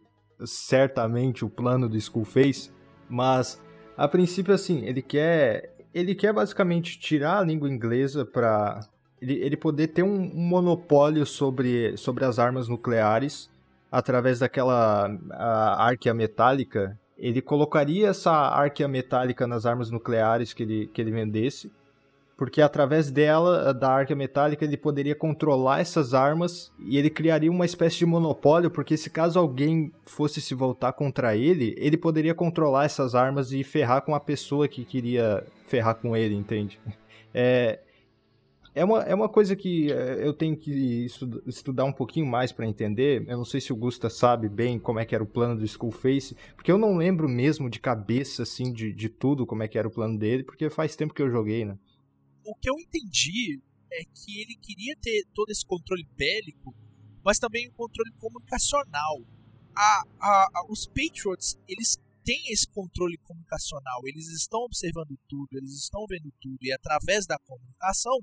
certamente 0.44 1.44
o 1.44 1.50
plano 1.50 1.88
do 1.88 1.96
Skullface, 1.96 2.70
mas 3.08 3.60
a 3.96 4.08
princípio, 4.08 4.52
assim, 4.52 4.84
ele 4.84 5.02
quer. 5.02 5.74
Ele 5.94 6.14
quer 6.14 6.32
basicamente 6.32 6.98
tirar 6.98 7.38
a 7.38 7.44
língua 7.44 7.68
inglesa 7.68 8.24
para 8.24 8.80
ele, 9.20 9.34
ele 9.34 9.56
poder 9.56 9.88
ter 9.88 10.02
um, 10.02 10.20
um, 10.20 10.40
monopólio 10.40 11.26
sobre, 11.26 11.96
sobre 11.96 12.24
as 12.24 12.38
armas 12.38 12.68
nucleares 12.68 13.50
através 13.90 14.38
daquela 14.38 15.10
arquia 15.78 16.14
metálica. 16.14 16.98
Ele 17.16 17.40
colocaria 17.42 18.08
essa 18.08 18.30
arquia 18.32 18.86
metálica 18.86 19.46
nas 19.46 19.66
armas 19.66 19.90
nucleares 19.90 20.52
que 20.52 20.62
ele, 20.62 20.86
que 20.86 21.00
ele 21.00 21.10
vendesse 21.10 21.70
porque 22.38 22.62
através 22.62 23.10
dela, 23.10 23.74
da 23.74 23.90
arca 23.90 24.14
metálica, 24.14 24.64
ele 24.64 24.76
poderia 24.76 25.16
controlar 25.16 25.80
essas 25.80 26.14
armas 26.14 26.70
e 26.78 26.96
ele 26.96 27.10
criaria 27.10 27.50
uma 27.50 27.66
espécie 27.66 27.98
de 27.98 28.06
monopólio, 28.06 28.70
porque 28.70 28.96
se 28.96 29.10
caso 29.10 29.40
alguém 29.40 29.92
fosse 30.06 30.40
se 30.40 30.54
voltar 30.54 30.92
contra 30.92 31.36
ele, 31.36 31.74
ele 31.76 31.96
poderia 31.96 32.32
controlar 32.32 32.84
essas 32.84 33.16
armas 33.16 33.50
e 33.50 33.64
ferrar 33.64 34.02
com 34.02 34.14
a 34.14 34.20
pessoa 34.20 34.68
que 34.68 34.84
queria 34.84 35.44
ferrar 35.66 35.96
com 35.96 36.16
ele, 36.16 36.34
entende? 36.34 36.78
É, 37.34 37.80
É 38.78 38.84
uma, 38.84 39.02
é 39.02 39.14
uma 39.14 39.28
coisa 39.28 39.56
que 39.56 39.90
é, 39.92 40.26
eu 40.26 40.32
tenho 40.32 40.56
que 40.56 40.70
estu- 41.04 41.42
estudar 41.46 41.84
um 41.84 41.92
pouquinho 41.92 42.26
mais 42.26 42.52
pra 42.52 42.66
entender. 42.66 43.24
Eu 43.28 43.36
não 43.36 43.44
sei 43.44 43.60
se 43.60 43.72
o 43.72 43.76
Gusta 43.76 44.08
sabe 44.08 44.48
bem 44.48 44.78
como 44.78 44.98
é 45.00 45.04
que 45.04 45.14
era 45.14 45.24
o 45.24 45.26
plano 45.26 45.56
do 45.58 45.64
Skullface, 45.64 46.36
porque 46.54 46.70
eu 46.70 46.78
não 46.78 46.96
lembro 46.96 47.28
mesmo 47.28 47.68
de 47.68 47.80
cabeça, 47.80 48.42
assim, 48.44 48.72
de, 48.72 48.92
de 48.92 49.08
tudo 49.08 49.46
como 49.46 49.62
é 49.62 49.68
que 49.68 49.78
era 49.78 49.88
o 49.88 49.90
plano 49.90 50.18
dele, 50.18 50.44
porque 50.44 50.70
faz 50.70 50.94
tempo 50.96 51.12
que 51.14 51.22
eu 51.22 51.30
joguei, 51.30 51.64
né? 51.64 51.78
o 52.44 52.54
que 52.54 52.70
eu 52.70 52.74
entendi 52.78 53.60
é 53.92 54.02
que 54.04 54.40
ele 54.40 54.56
queria 54.56 54.94
ter 55.02 55.22
todo 55.34 55.50
esse 55.50 55.66
controle 55.66 56.06
bélico, 56.16 56.74
mas 57.22 57.38
também 57.38 57.68
um 57.68 57.72
controle 57.72 58.10
comunicacional. 58.18 59.18
A, 59.76 60.02
a, 60.18 60.46
a- 60.54 60.66
os 60.70 60.86
Patriots, 60.86 61.58
eles 61.68 61.98
têm 62.24 62.40
esse 62.50 62.66
controle 62.68 63.18
comunicacional, 63.18 64.00
eles 64.04 64.28
estão 64.28 64.60
observando 64.60 65.14
tudo, 65.28 65.48
eles 65.52 65.72
estão 65.72 66.06
vendo 66.08 66.32
tudo, 66.40 66.58
e 66.62 66.72
através 66.72 67.26
da 67.26 67.38
comunicação, 67.46 68.18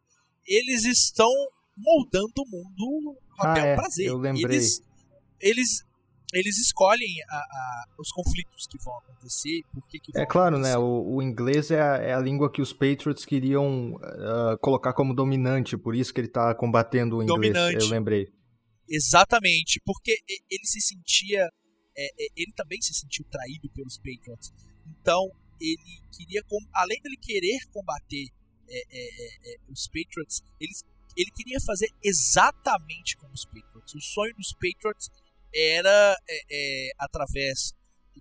eles 0.48 0.86
estão 0.86 1.30
moldando 1.78 2.34
o 2.38 2.46
mundo 2.50 3.18
a 3.40 3.52
Ah, 3.52 3.54
bel 3.54 3.66
é, 3.66 3.76
prazer. 3.76 4.08
eu 4.08 4.18
lembrei. 4.18 4.46
Eles, 4.58 4.82
eles, 5.42 5.84
eles 6.34 6.58
escolhem 6.58 7.16
a- 7.30 7.36
a- 7.36 7.86
os 8.00 8.10
conflitos 8.12 8.66
que 8.68 8.78
vão 8.84 8.98
acontecer, 9.00 9.62
por 9.74 9.86
que 9.88 10.00
É 10.16 10.26
claro, 10.26 10.58
né? 10.58 10.74
acontecer. 10.74 10.78
O, 11.10 11.16
o 11.16 11.22
inglês 11.22 11.72
é 11.72 11.82
a, 11.82 11.96
é 11.98 12.14
a 12.14 12.20
língua 12.20 12.52
que 12.52 12.62
os 12.62 12.72
Patriots 12.72 13.26
queriam 13.26 13.98
ah, 14.02 14.58
colocar 14.62 14.94
como 14.94 15.14
dominante, 15.14 15.78
por 15.78 15.96
isso 15.96 16.14
que 16.14 16.22
ele 16.22 16.28
tá 16.30 16.54
combatendo 16.56 17.18
o 17.18 17.24
inglês. 17.24 17.54
Dominante. 17.54 17.84
Eu 17.86 17.90
lembrei. 17.90 18.28
Exatamente, 18.90 19.82
porque 19.86 20.18
ele 20.50 20.66
se 20.66 20.80
sentia. 20.80 21.50
é, 21.98 22.06
é, 22.06 22.28
ele 22.36 22.52
também 22.56 22.80
se 22.82 22.94
sentiu 22.94 23.26
traído 23.32 23.70
pelos 23.74 23.98
Patriots. 23.98 24.54
Então, 25.02 25.30
ele 25.60 26.00
queria. 26.16 26.42
Além 26.74 27.02
dele 27.02 27.18
querer 27.18 27.60
combater 27.74 28.28
é, 28.70 28.78
é, 28.78 29.52
é, 29.52 29.54
é, 29.54 29.58
os 29.70 29.88
Patriots, 29.88 30.44
ele, 30.60 30.74
ele 31.18 31.32
queria 31.32 31.60
fazer 31.62 31.90
exatamente 32.04 33.18
como 33.18 33.34
os 33.34 33.46
Patriots. 33.46 33.94
O 33.96 34.02
sonho 34.02 34.34
dos 34.36 34.54
Patriots 34.54 35.10
era, 35.54 36.18
através 37.00 37.74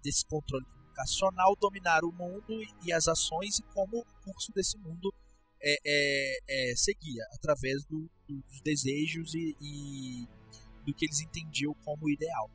desse 0.02 0.24
controle 0.26 0.64
comunicacional, 0.66 1.56
dominar 1.60 2.04
o 2.04 2.12
mundo 2.12 2.62
e, 2.84 2.92
as 2.92 3.08
ações 3.08 3.58
e 3.58 3.62
como 3.74 3.98
o 3.98 4.04
curso 4.24 4.52
desse 4.52 4.78
mundo 4.78 5.12
seguia, 6.76 7.24
através 7.32 7.84
do- 7.86 8.08
do- 8.28 8.42
dos 8.42 8.60
desejos 8.60 9.34
e, 9.34 9.56
e 9.60 10.28
do 10.84 10.94
que 10.94 11.06
eles 11.06 11.20
entendiam 11.20 11.74
como 11.84 12.08
ideal. 12.08 12.50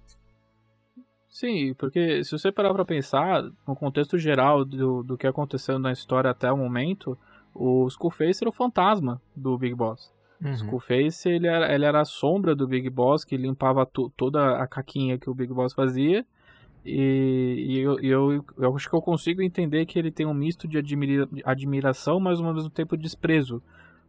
Sim, 1.30 1.74
porque 1.76 2.24
se 2.24 2.32
você 2.32 2.52
parar 2.52 2.74
pra 2.74 2.84
pensar, 2.84 3.44
no 3.68 3.76
contexto 3.76 4.18
geral 4.18 4.66
do, 4.66 5.04
do 5.04 5.18
que 5.18 5.28
aconteceu 5.28 5.78
na 5.78 5.92
história 5.92 6.32
até 6.32 6.52
o 6.52 6.58
momento, 6.58 7.18
o 7.54 7.88
Skullface 7.88 8.44
era 8.44 8.50
o 8.50 8.54
fantasma 8.54 9.22
do 9.36 9.58
Big 9.58 9.76
Boss. 9.76 10.12
Uhum. 10.42 10.52
O 10.52 10.54
Skullface, 10.54 11.30
ele 11.30 11.48
era, 11.48 11.74
ele 11.74 11.86
era 11.86 12.02
a 12.02 12.06
sombra 12.06 12.56
do 12.56 12.68
Big 12.68 12.90
Boss, 12.90 13.26
que 13.26 13.36
limpava 13.36 13.86
to- 13.86 14.12
toda 14.16 14.58
a 14.58 14.68
caquinha 14.68 15.18
que 15.18 15.30
o 15.30 15.34
Big 15.34 15.54
Boss 15.54 15.74
fazia. 15.74 16.26
E, 16.86 17.66
e 17.68 17.80
eu, 17.80 18.00
eu, 18.00 18.46
eu 18.58 18.76
acho 18.76 18.90
que 18.90 18.96
eu 18.96 19.02
consigo 19.02 19.42
entender 19.42 19.86
que 19.86 20.00
ele 20.00 20.12
tem 20.12 20.26
um 20.26 20.34
misto 20.34 20.68
de 20.68 20.78
admira- 20.78 21.28
admiração, 21.44 22.20
mas 22.20 22.40
ao 22.40 22.54
mesmo 22.54 22.70
tempo 22.70 22.96
desprezo. 22.96 23.62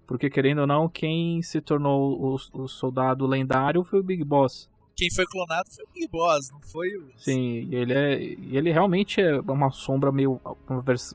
Porque, 0.06 0.30
querendo 0.30 0.60
ou 0.60 0.66
não, 0.66 0.88
quem 0.88 1.42
se 1.42 1.60
tornou 1.60 2.20
o, 2.20 2.36
o 2.52 2.68
soldado 2.68 3.26
lendário 3.26 3.82
foi 3.82 3.98
o 4.00 4.04
Big 4.04 4.22
Boss. 4.24 4.69
Quem 4.96 5.08
foi 5.10 5.24
clonado 5.26 5.70
foi 5.70 5.84
o 5.84 5.88
Big 5.94 6.08
Boss, 6.08 6.50
não 6.50 6.60
foi 6.60 6.88
o. 6.96 7.10
Sim, 7.16 7.68
ele 7.72 7.92
é. 7.92 8.22
ele 8.22 8.70
realmente 8.70 9.20
é 9.20 9.40
uma 9.40 9.70
sombra 9.70 10.12
meio. 10.12 10.40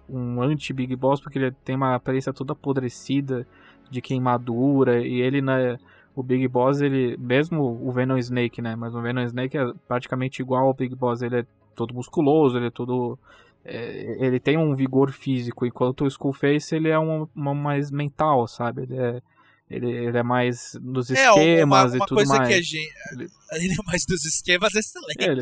um 0.09 0.41
anti-Big 0.41 0.95
Boss, 0.95 1.21
porque 1.21 1.37
ele 1.37 1.51
tem 1.51 1.75
uma 1.75 1.95
aparência 1.95 2.33
toda 2.33 2.53
apodrecida, 2.53 3.47
de 3.89 4.01
queimadura, 4.01 5.05
e 5.05 5.21
ele, 5.21 5.41
né. 5.41 5.77
O 6.15 6.23
Big 6.23 6.47
Boss, 6.47 6.79
ele. 6.79 7.17
Mesmo 7.17 7.61
o 7.61 7.91
Venom 7.91 8.17
Snake, 8.17 8.61
né? 8.61 8.75
Mas 8.75 8.95
o 8.95 9.01
Venom 9.01 9.23
Snake 9.23 9.57
é 9.57 9.73
praticamente 9.87 10.41
igual 10.41 10.67
ao 10.67 10.73
Big 10.73 10.95
Boss. 10.95 11.21
Ele 11.21 11.39
é 11.39 11.45
todo 11.75 11.93
musculoso, 11.93 12.57
ele 12.57 12.67
é 12.67 12.71
todo. 12.71 13.19
é, 13.65 14.25
ele 14.25 14.39
tem 14.39 14.57
um 14.57 14.73
vigor 14.73 15.11
físico, 15.11 15.65
enquanto 15.65 16.05
o 16.05 16.07
Skullface 16.07 16.75
ele 16.75 16.89
é 16.89 16.97
um, 16.97 17.27
uma 17.35 17.53
mais 17.53 17.91
mental, 17.91 18.47
sabe? 18.47 18.83
Ele 18.83 18.97
é. 18.97 19.21
Ele, 19.67 19.89
ele 19.91 20.17
é 20.17 20.21
mais 20.23 20.73
nos 20.79 21.09
É, 21.09 21.31
uma, 21.31 21.41
esquemas 21.41 21.93
uma 21.93 21.97
e 22.03 22.07
tudo 22.07 22.25
mais. 22.27 22.47
que 22.47 22.53
a 22.53 22.61
gente. 22.61 22.93
Ele- 23.51 23.73
é 23.73 23.83
mais 23.87 24.05
dos 24.05 24.23
esquemas 24.25 24.75
excelente. 24.75 25.21
É, 25.23 25.31
ele- 25.31 25.41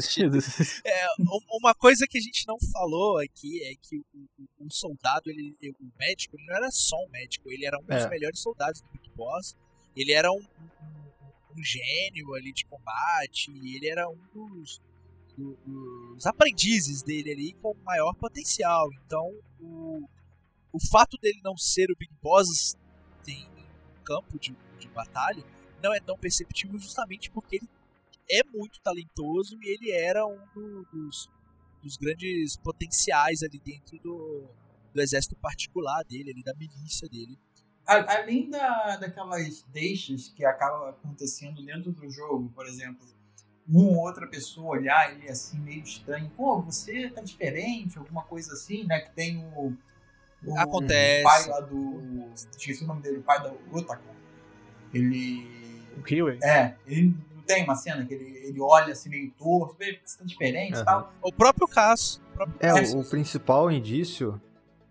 É, 0.85 1.05
um- 1.19 1.57
uma 1.57 1.73
coisa 1.75 2.05
que 2.07 2.17
a 2.17 2.21
gente 2.21 2.45
não 2.47 2.55
falou 2.71 3.17
aqui 3.19 3.61
é 3.63 3.73
que 3.81 3.97
o, 3.97 4.05
o- 4.61 4.67
o 4.67 4.71
soldado, 4.71 5.29
ele, 5.29 5.53
o 5.61 5.91
médico, 5.99 6.37
ele 6.37 6.45
não 6.45 6.55
era 6.55 6.71
só 6.71 6.95
um 7.05 7.09
médico, 7.09 7.51
ele 7.51 7.65
era 7.65 7.77
um 7.77 7.81
dos 7.83 7.97
É. 8.05 8.09
melhores 8.09 8.39
soldados 8.39 8.81
do 8.81 8.87
Big 8.91 9.09
Boss. 9.15 9.55
Ele 9.95 10.13
era 10.13 10.31
um, 10.31 10.35
um- 10.37 11.59
um 11.59 11.63
gênio 11.63 12.33
ali 12.35 12.53
de 12.53 12.65
combate, 12.65 13.51
ele 13.51 13.89
era 13.89 14.07
um 14.09 14.17
dos, 14.33 14.81
do- 15.37 15.57
dos 16.13 16.25
aprendizes 16.25 17.03
dele 17.03 17.31
ali 17.31 17.53
com 17.61 17.73
maior 17.83 18.13
potencial. 18.15 18.87
Então, 19.05 19.29
o, 19.59 20.07
o 20.71 20.79
fato 20.89 21.17
dele 21.21 21.39
não 21.43 21.57
ser 21.57 21.91
o 21.91 21.95
Big 21.97 22.13
Boss 22.21 22.75
em 23.27 23.47
campo 24.03 24.37
de, 24.39 24.55
de 24.79 24.87
batalha 24.89 25.43
não 25.81 25.93
é 25.93 25.99
tão 25.99 26.17
perceptível 26.17 26.77
justamente 26.79 27.29
porque 27.31 27.57
ele 27.57 27.69
é 28.29 28.41
muito 28.55 28.79
talentoso 28.81 29.57
e 29.61 29.73
ele 29.73 29.91
era 29.91 30.25
um 30.25 30.39
do- 30.55 30.85
dos, 30.91 31.29
dos 31.81 31.97
grandes 31.97 32.55
potenciais 32.57 33.43
ali 33.43 33.59
dentro 33.59 33.97
do, 33.99 34.47
do 34.93 35.01
exército 35.01 35.35
particular 35.35 36.03
dele, 36.05 36.31
ali 36.31 36.41
da 36.43 36.53
milícia 36.53 37.07
dele. 37.09 37.37
Além 37.85 38.49
da, 38.49 38.95
daquelas 38.95 39.63
deixas 39.73 40.29
que 40.29 40.45
acabam 40.45 40.87
acontecendo 40.89 41.61
dentro 41.65 41.91
do 41.91 42.09
jogo, 42.09 42.49
por 42.55 42.65
exemplo, 42.65 43.05
uma 43.67 43.89
ou 43.89 43.97
outra 43.97 44.25
pessoa 44.27 44.77
olhar 44.77 45.13
ele 45.13 45.29
assim 45.29 45.59
meio 45.59 45.83
estranho, 45.83 46.29
pô, 46.29 46.61
você 46.61 47.09
tá 47.09 47.21
diferente, 47.21 47.97
alguma 47.97 48.23
coisa 48.23 48.53
assim, 48.53 48.85
né? 48.85 49.01
Que 49.01 49.11
tem 49.13 49.37
o, 49.57 49.75
o 50.45 50.57
Acontece. 50.57 51.23
pai 51.23 51.47
lá 51.47 51.59
do. 51.61 52.01
Esqueci 52.35 52.83
o 52.83 52.87
nome 52.87 53.01
dele, 53.01 53.17
o 53.19 53.23
pai 53.23 53.41
da 53.41 53.51
Otaka. 53.71 54.01
Ele. 54.93 55.47
O 55.97 56.01
Kiwi. 56.03 56.39
É, 56.43 56.75
ele 56.87 57.15
não 57.35 57.41
tem 57.43 57.63
uma 57.63 57.75
cena 57.75 58.05
que 58.05 58.13
ele, 58.13 58.37
ele 58.47 58.59
olha 58.61 58.93
assim 58.93 59.09
meio 59.09 59.31
torto, 59.37 59.75
vê 59.77 59.93
que 59.93 59.99
tá 60.17 60.23
diferente 60.23 60.71
e 60.73 60.75
Aham. 60.75 60.85
tal. 60.85 61.13
O 61.21 61.31
próprio 61.31 61.67
caso. 61.67 62.21
o 62.31 62.35
próprio 62.35 62.55
É, 62.59 62.73
caso. 62.73 62.99
o, 62.99 63.05
principal 63.05 63.71
indício 63.71 64.41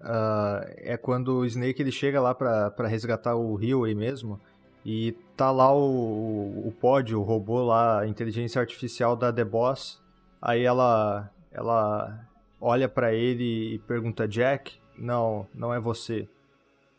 ah, 0.01 0.65
é 0.77 0.97
quando 0.97 1.39
o 1.39 1.45
Snake 1.47 1.81
ele 1.83 1.93
chega 1.93 2.21
lá 2.21 2.35
pra, 2.35 2.71
pra 2.71 2.87
resgatar 2.89 3.35
o 3.35 3.55
Huey 3.55 3.95
mesmo 3.95 4.41
e 4.85 5.13
tá 5.37 5.51
lá 5.51 5.73
o, 5.73 5.79
o, 5.81 6.69
o 6.69 6.73
pod, 6.73 7.15
o 7.15 7.23
robô 7.23 7.63
lá, 7.63 8.01
a 8.01 8.07
inteligência 8.09 8.61
artificial 8.61 9.17
da 9.17 9.33
The 9.33 9.45
Boss. 9.45 10.01
Aí 10.41 10.65
ela, 10.65 11.31
ela 11.53 12.29
olha 12.61 12.89
pra 12.89 13.13
ele 13.15 13.75
e 13.75 13.79
pergunta: 13.81 14.27
Jack? 14.27 14.81
Não, 14.97 15.47
não 15.55 15.73
é 15.73 15.81
você, 15.81 16.29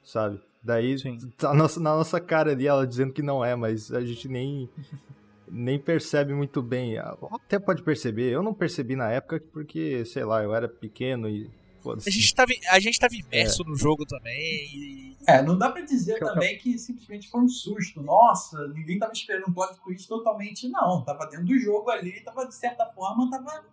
sabe? 0.03 0.39
Daí 0.61 0.97
Sim. 0.97 1.17
tá 1.37 1.49
na 1.49 1.55
nossa, 1.55 1.79
na 1.79 1.95
nossa 1.95 2.19
cara 2.21 2.51
ali 2.51 2.65
ela 2.67 2.87
dizendo 2.87 3.11
que 3.13 3.21
não 3.21 3.43
é, 3.43 3.55
mas 3.55 3.91
a 3.91 4.01
gente 4.03 4.27
nem. 4.27 4.69
Nem 5.55 5.77
percebe 5.77 6.33
muito 6.33 6.63
bem. 6.63 6.97
Até 6.97 7.59
pode 7.59 7.83
perceber. 7.83 8.31
Eu 8.31 8.41
não 8.41 8.55
percebi 8.55 8.95
na 8.95 9.11
época 9.11 9.39
porque, 9.51 10.03
sei 10.05 10.23
lá, 10.23 10.41
eu 10.41 10.55
era 10.55 10.67
pequeno 10.67 11.29
e. 11.29 11.47
A 11.85 12.09
gente 12.09 12.33
tava, 12.33 12.51
a 12.71 12.79
gente 12.79 12.97
tava 12.97 13.13
imerso 13.13 13.63
no 13.65 13.75
jogo 13.75 14.03
também. 14.05 14.33
E, 14.73 15.17
É, 15.27 15.43
não 15.43 15.55
dá 15.55 15.69
pra 15.69 15.81
dizer 15.83 16.17
eu- 16.19 16.25
também 16.33 16.57
que 16.57 16.79
simplesmente 16.79 17.29
foi 17.29 17.41
um 17.41 17.47
susto. 17.47 18.01
Nossa, 18.01 18.67
ninguém 18.69 18.97
tava 18.97 19.11
esperando 19.11 19.47
um 19.47 19.53
plot 19.53 19.77
twist 19.83 20.07
totalmente, 20.07 20.67
não. 20.69 21.03
Tava 21.03 21.25
dentro 21.27 21.45
do 21.45 21.59
jogo 21.59 21.89
ali, 21.91 22.23
tava 22.23 22.47
de 22.47 22.55
certa 22.55 22.85
forma, 22.87 23.29
tava 23.29 23.65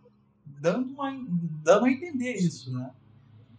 dando, 0.44 0.92
uma, 0.92 1.10
dando 1.64 1.86
a 1.86 1.90
entender 1.90 2.32
isso, 2.34 2.70
né? 2.76 2.90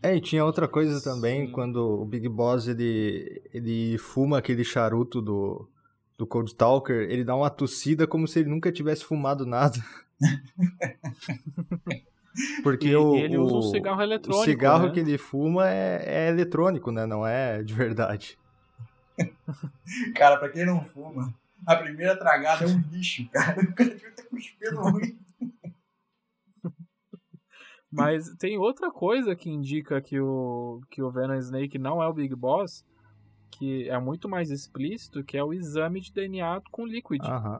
É, 0.03 0.15
e 0.15 0.21
tinha 0.21 0.43
outra 0.43 0.67
coisa 0.67 1.01
também, 1.01 1.45
Sim. 1.47 1.51
quando 1.51 1.77
o 2.01 2.05
Big 2.05 2.27
Boss 2.27 2.67
ele, 2.67 3.41
ele 3.53 3.97
fuma 3.97 4.39
aquele 4.39 4.63
charuto 4.63 5.21
do, 5.21 5.69
do 6.17 6.25
Cold 6.25 6.55
Talker, 6.55 7.07
ele 7.09 7.23
dá 7.23 7.35
uma 7.35 7.49
tossida 7.49 8.07
como 8.07 8.27
se 8.27 8.39
ele 8.39 8.49
nunca 8.49 8.71
tivesse 8.71 9.05
fumado 9.05 9.45
nada. 9.45 9.77
Porque 12.63 12.87
E, 12.87 12.95
o, 12.95 13.15
e 13.15 13.21
ele 13.21 13.37
usa 13.37 13.55
um 13.55 13.57
o- 13.57 13.61
cigarro 13.71 13.99
o 13.99 14.03
eletrônico. 14.03 14.45
cigarro 14.45 14.87
né? 14.87 14.93
que 14.93 14.99
ele 15.01 15.17
fuma 15.17 15.69
é, 15.69 16.03
é 16.05 16.29
eletrônico, 16.29 16.91
né? 16.91 17.05
Não 17.05 17.27
é 17.27 17.61
de 17.61 17.73
verdade. 17.73 18.37
Cara, 20.15 20.37
pra 20.37 20.49
quem 20.49 20.65
não 20.65 20.83
fuma, 20.83 21.33
a 21.67 21.75
primeira 21.75 22.15
tragada 22.17 22.63
é 22.63 22.67
um 22.67 22.81
lixo, 22.91 23.27
cara. 23.31 23.59
O 23.61 23.73
cara 23.73 23.89
devia 23.89 24.11
ter 24.11 24.23
cuspido 24.23 24.79
ruim. 24.81 25.17
Mas 27.91 28.33
tem 28.35 28.57
outra 28.57 28.89
coisa 28.89 29.35
que 29.35 29.49
indica 29.49 30.01
que 30.01 30.19
o, 30.19 30.81
que 30.89 31.01
o 31.01 31.11
Venom 31.11 31.35
Snake 31.35 31.77
não 31.77 32.01
é 32.01 32.07
o 32.07 32.13
Big 32.13 32.33
Boss, 32.33 32.85
que 33.51 33.89
é 33.89 33.99
muito 33.99 34.29
mais 34.29 34.49
explícito, 34.49 35.23
que 35.23 35.37
é 35.37 35.43
o 35.43 35.53
exame 35.53 35.99
de 35.99 36.13
DNA 36.13 36.61
com 36.71 36.85
Liquid. 36.85 37.21
Aham. 37.23 37.59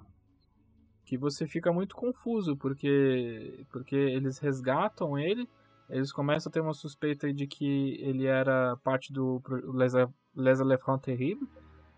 Que 1.06 1.18
você 1.18 1.46
fica 1.46 1.74
muito 1.74 1.96
confuso, 1.96 2.56
porque, 2.56 3.66
porque 3.70 3.96
eles 3.96 4.40
resgatam 4.40 5.20
ele, 5.20 5.48
eles 5.90 6.14
começam 6.14 6.50
a 6.50 6.54
ter 6.54 6.62
uma 6.62 6.74
suspeita 6.74 7.34
de 7.34 7.46
que 7.46 7.98
ele 8.00 8.26
era 8.26 8.78
parte 8.78 9.12
do 9.12 9.42
Les, 9.74 9.92
Les 10.34 10.60
Elephants 10.62 11.04
Terribles, 11.04 11.50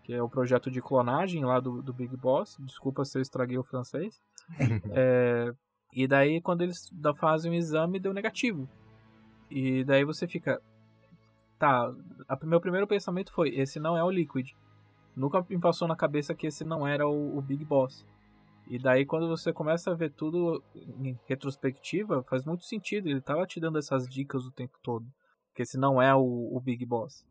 que 0.02 0.12
é 0.12 0.20
o 0.20 0.28
projeto 0.28 0.70
de 0.70 0.82
clonagem 0.82 1.44
lá 1.44 1.60
do, 1.60 1.80
do 1.80 1.92
Big 1.92 2.14
Boss. 2.16 2.56
Desculpa 2.60 3.04
se 3.04 3.16
eu 3.16 3.22
estraguei 3.22 3.56
o 3.56 3.62
francês. 3.62 4.20
é, 4.92 5.54
e 5.94 6.08
daí, 6.08 6.40
quando 6.40 6.62
eles 6.62 6.90
fazem 7.16 7.52
o 7.52 7.54
exame, 7.54 8.00
deu 8.00 8.12
negativo. 8.12 8.68
E 9.48 9.84
daí 9.84 10.04
você 10.04 10.26
fica. 10.26 10.60
Tá, 11.58 11.88
o 11.88 12.46
meu 12.46 12.60
primeiro 12.60 12.86
pensamento 12.86 13.32
foi: 13.32 13.50
esse 13.50 13.78
não 13.78 13.96
é 13.96 14.02
o 14.02 14.10
Liquid. 14.10 14.50
Nunca 15.14 15.46
me 15.48 15.60
passou 15.60 15.86
na 15.86 15.94
cabeça 15.94 16.34
que 16.34 16.48
esse 16.48 16.64
não 16.64 16.86
era 16.86 17.06
o, 17.06 17.38
o 17.38 17.40
Big 17.40 17.64
Boss. 17.64 18.04
E 18.66 18.78
daí, 18.78 19.06
quando 19.06 19.28
você 19.28 19.52
começa 19.52 19.92
a 19.92 19.94
ver 19.94 20.10
tudo 20.10 20.62
em 20.74 21.16
retrospectiva, 21.28 22.24
faz 22.24 22.44
muito 22.44 22.64
sentido. 22.64 23.08
Ele 23.08 23.20
tava 23.20 23.46
te 23.46 23.60
dando 23.60 23.78
essas 23.78 24.08
dicas 24.08 24.44
o 24.44 24.50
tempo 24.50 24.76
todo. 24.82 25.06
Que 25.54 25.62
esse 25.62 25.78
não 25.78 26.02
é 26.02 26.12
o, 26.12 26.50
o 26.52 26.60
Big 26.60 26.84
Boss. 26.84 27.24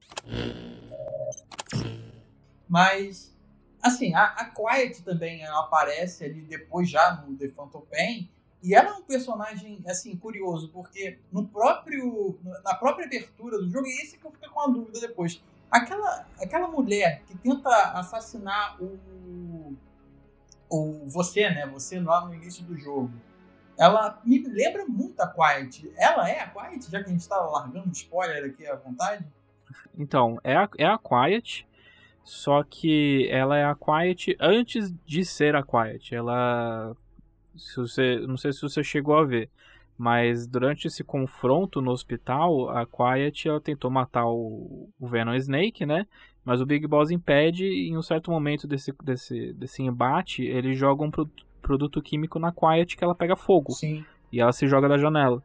Mas, 2.69 3.35
assim, 3.81 4.14
a, 4.14 4.26
a 4.26 4.45
Quiet 4.45 5.03
também 5.03 5.45
aparece 5.45 6.23
ali 6.23 6.41
depois 6.44 6.90
já 6.90 7.15
no 7.15 7.35
The 7.35 7.49
Phantom 7.49 7.81
Pain. 7.91 8.30
E 8.64 8.73
ela 8.73 8.91
é 8.91 8.94
um 8.94 9.03
personagem, 9.03 9.84
assim, 9.85 10.15
curioso, 10.15 10.69
porque 10.69 11.19
no 11.30 11.45
próprio, 11.45 12.40
na 12.64 12.73
própria 12.73 13.06
abertura 13.06 13.57
do 13.57 13.69
jogo, 13.69 13.85
e 13.85 14.02
esse 14.02 14.18
que 14.18 14.26
eu 14.26 14.31
fiquei 14.31 14.48
com 14.48 14.61
uma 14.61 14.73
dúvida 14.73 15.02
depois. 15.02 15.44
Aquela, 15.69 16.26
aquela 16.41 16.68
mulher 16.69 17.23
que 17.27 17.38
tenta 17.38 17.69
assassinar 17.91 18.81
o, 18.81 19.76
o 20.69 21.06
você, 21.07 21.49
né? 21.49 21.68
Você 21.68 21.99
lá 21.99 22.26
no 22.26 22.34
início 22.34 22.64
do 22.64 22.77
jogo. 22.77 23.11
Ela 23.77 24.22
me 24.23 24.41
lembra 24.48 24.85
muito 24.85 25.19
a 25.19 25.27
Quiet. 25.27 25.91
Ela 25.98 26.30
é 26.30 26.40
a 26.40 26.48
Quiet, 26.48 26.90
já 26.90 27.03
que 27.03 27.10
a 27.10 27.11
gente 27.11 27.27
tá 27.27 27.38
largando 27.41 27.91
spoiler 27.91 28.45
aqui 28.45 28.65
à 28.65 28.76
vontade? 28.76 29.26
Então, 29.98 30.40
é 30.44 30.56
a, 30.56 30.69
é 30.77 30.85
a 30.85 30.98
Quiet, 30.98 31.68
só 32.23 32.64
que 32.64 33.27
ela 33.30 33.57
é 33.57 33.65
a 33.65 33.76
Quiet 33.76 34.38
antes 34.40 34.94
de 35.06 35.26
ser 35.26 35.53
a 35.56 35.64
Quiet. 35.64 36.15
Ela. 36.15 36.95
Se 37.56 37.78
você, 37.78 38.20
não 38.28 38.38
sei 38.38 38.52
se 38.52 38.62
você 38.62 38.84
chegou 38.84 39.16
a 39.16 39.24
ver, 39.24 39.50
mas 39.98 40.48
durante 40.48 40.88
esse 40.88 41.04
confronto 41.04 41.82
no 41.82 41.92
hospital, 41.92 42.70
a 42.70 42.86
Quiet 42.86 43.48
ela 43.48 43.62
tentou 43.62 43.92
matar 43.92 44.26
o, 44.28 44.90
o 45.00 45.08
Venom 45.08 45.34
Snake, 45.36 45.86
né? 45.86 46.06
Mas 46.44 46.60
o 46.60 46.66
Big 46.66 46.86
Boss 46.88 47.10
impede 47.12 47.66
e 47.66 47.90
em 47.90 47.98
um 47.98 48.02
certo 48.02 48.30
momento 48.32 48.68
desse, 48.68 48.94
desse, 49.04 49.54
desse 49.54 49.82
embate, 49.82 50.44
ele 50.44 50.74
joga 50.74 51.04
um 51.04 51.12
pro, 51.12 51.30
produto 51.62 52.02
químico 52.02 52.38
na 52.40 52.52
Quiet 52.52 52.98
que 52.98 53.04
ela 53.04 53.16
pega 53.16 53.36
fogo. 53.36 53.72
Sim. 53.72 54.04
E 54.32 54.42
ela 54.42 54.52
se 54.52 54.68
joga 54.68 54.90
da 54.90 54.98
janela. 54.98 55.42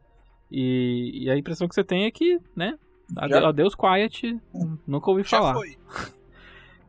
E, 0.51 1.23
e 1.23 1.29
a 1.29 1.37
impressão 1.37 1.67
que 1.67 1.75
você 1.75 1.83
tem 1.83 2.05
é 2.05 2.11
que, 2.11 2.39
né? 2.55 2.77
Já- 3.27 3.47
Adeus 3.47 3.75
Quiet, 3.75 4.37
nunca 4.85 5.09
ouvi 5.09 5.23
Já 5.23 5.29
falar. 5.29 5.53
foi. 5.53 5.77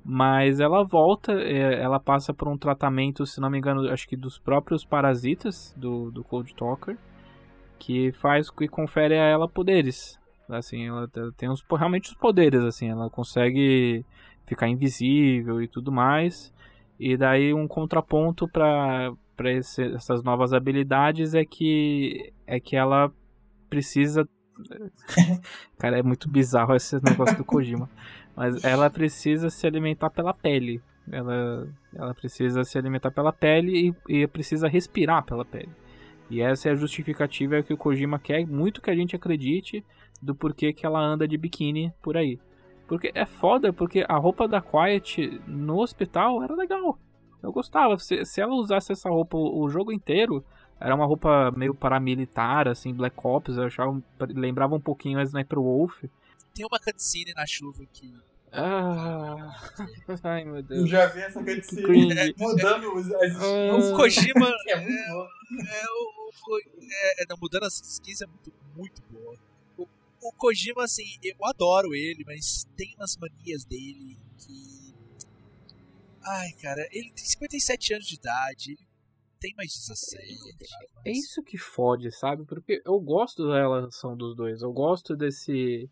Mas 0.05 0.61
ela 0.61 0.83
volta, 0.83 1.33
é, 1.33 1.81
ela 1.81 2.01
passa 2.01 2.33
por 2.33 2.49
um 2.49 2.57
tratamento, 2.57 3.27
se 3.27 3.41
não 3.41 3.51
me 3.51 3.59
engano, 3.59 3.89
acho 3.91 4.09
que 4.09 4.17
dos 4.17 4.39
próprios 4.39 4.85
parasitas 4.85 5.75
do, 5.77 6.11
do 6.11 6.25
Cold 6.25 6.55
Talker, 6.55 6.97
que 7.79 8.11
faz 8.13 8.51
que 8.51 8.67
confere 8.67 9.15
a 9.15 9.25
ela 9.25 9.49
poderes. 9.49 10.19
Assim, 10.49 10.89
ela 10.89 11.07
te- 11.07 11.33
tem 11.37 11.49
uns, 11.49 11.65
realmente 11.71 12.11
os 12.11 12.17
poderes, 12.17 12.63
assim, 12.63 12.89
ela 12.89 13.09
consegue 13.11 14.05
ficar 14.47 14.69
invisível 14.69 15.63
e 15.63 15.69
tudo 15.69 15.93
mais. 15.93 16.53
E 16.99 17.17
daí 17.17 17.55
um 17.55 17.69
contraponto 17.69 18.49
para 18.49 19.13
para 19.37 19.53
essas 19.53 20.23
novas 20.23 20.53
habilidades 20.53 21.33
é 21.33 21.47
que 21.47 22.31
é 22.47 22.61
que 22.61 22.77
ela 22.77 23.11
precisa 23.71 24.29
Cara, 25.79 25.99
é 25.99 26.03
muito 26.03 26.29
bizarro 26.29 26.75
esse 26.75 27.03
negócio 27.03 27.37
do 27.39 27.45
Kojima. 27.45 27.89
Mas 28.41 28.65
ela 28.65 28.89
precisa 28.89 29.51
se 29.51 29.67
alimentar 29.67 30.09
pela 30.09 30.33
pele. 30.33 30.81
Ela, 31.13 31.69
ela 31.95 32.15
precisa 32.15 32.65
se 32.65 32.79
alimentar 32.79 33.11
pela 33.11 33.35
pele 33.35 33.95
e, 34.09 34.23
e 34.23 34.27
precisa 34.27 34.67
respirar 34.67 35.23
pela 35.27 35.45
pele. 35.45 35.69
E 36.31 36.41
essa 36.41 36.71
é 36.71 36.73
a 36.73 36.75
justificativa 36.75 37.63
que 37.63 37.75
o 37.75 37.77
Kojima 37.77 38.19
quer 38.19 38.47
muito 38.47 38.81
que 38.81 38.91
a 38.91 38.95
gente 38.95 39.15
acredite 39.15 39.85
do 40.23 40.35
porquê 40.35 40.73
que 40.73 40.87
ela 40.87 40.99
anda 40.99 41.29
de 41.29 41.37
biquíni 41.37 41.93
por 42.01 42.17
aí. 42.17 42.41
Porque 42.89 43.13
é 43.15 43.27
foda, 43.27 43.75
porque 43.75 44.07
a 44.09 44.17
roupa 44.17 44.49
da 44.49 44.63
Quiet 44.63 45.39
no 45.47 45.79
hospital 45.79 46.43
era 46.43 46.55
legal. 46.55 46.99
Eu 47.43 47.53
gostava. 47.53 47.99
Se, 47.99 48.25
se 48.25 48.41
ela 48.41 48.55
usasse 48.55 48.91
essa 48.91 49.11
roupa 49.11 49.37
o, 49.37 49.69
jogo 49.69 49.93
inteiro, 49.93 50.43
era 50.81 50.95
uma 50.95 51.05
roupa 51.05 51.51
meio 51.55 51.75
paramilitar, 51.75 52.69
assim, 52.69 52.95
Black 52.95 53.19
Ops, 53.23 53.59
eu 53.59 53.65
achava, 53.65 54.03
lembrava 54.31 54.75
um 54.75 54.81
pouquinho 54.81 55.19
a 55.19 55.23
Sniper 55.25 55.61
Wolf. 55.61 56.05
Tem 56.55 56.65
uma 56.65 56.79
cutscene 56.79 57.35
na 57.37 57.47
chuva 57.47 57.85
que. 57.93 58.30
Ah, 58.53 59.55
ai 60.25 60.45
meu 60.45 60.57
Eu 60.57 60.63
Deus. 60.63 60.91
já 60.91 61.07
vi 61.07 61.21
essa 61.21 61.43
cutscene 61.43 61.83
cringe. 61.83 62.35
mudando 62.37 62.95
os, 62.97 63.11
as 63.13 63.37
Ah. 63.37 63.77
O 63.77 63.97
Kojima. 63.97 64.51
É 64.69 64.77
muito 64.77 65.09
bom. 65.09 65.27
É, 66.53 67.21
é, 67.21 67.23
é, 67.23 67.27
não, 67.29 67.37
mudando 67.41 67.65
as 67.65 67.81
skins 67.81 68.21
é 68.23 68.27
muito, 68.27 68.53
muito 68.77 69.03
boa. 69.11 69.37
O, 69.77 69.87
o 70.23 70.33
Kojima, 70.33 70.85
assim, 70.85 71.05
eu 71.23 71.35
adoro 71.45 71.95
ele, 71.95 72.25
mas 72.27 72.67
tem 72.77 72.95
umas 72.97 73.17
manias 73.17 73.65
dele 73.65 74.17
que. 74.39 74.95
Ai, 76.23 76.51
cara, 76.61 76.87
ele 76.93 77.11
tem 77.13 77.25
57 77.25 77.95
anos 77.95 78.07
de 78.07 78.15
idade, 78.17 78.71
ele 78.73 78.87
tem 79.41 79.55
mais 79.57 79.73
16. 79.73 80.39
É 81.05 81.11
isso 81.11 81.43
que 81.43 81.57
fode, 81.59 82.11
sabe? 82.13 82.45
Porque 82.47 82.83
eu 82.85 82.99
gosto 83.01 83.47
da 83.49 83.59
relação 83.59 84.17
dos 84.17 84.37
dois. 84.37 84.61
Eu 84.63 84.73
gosto 84.73 85.17
desse 85.17 85.89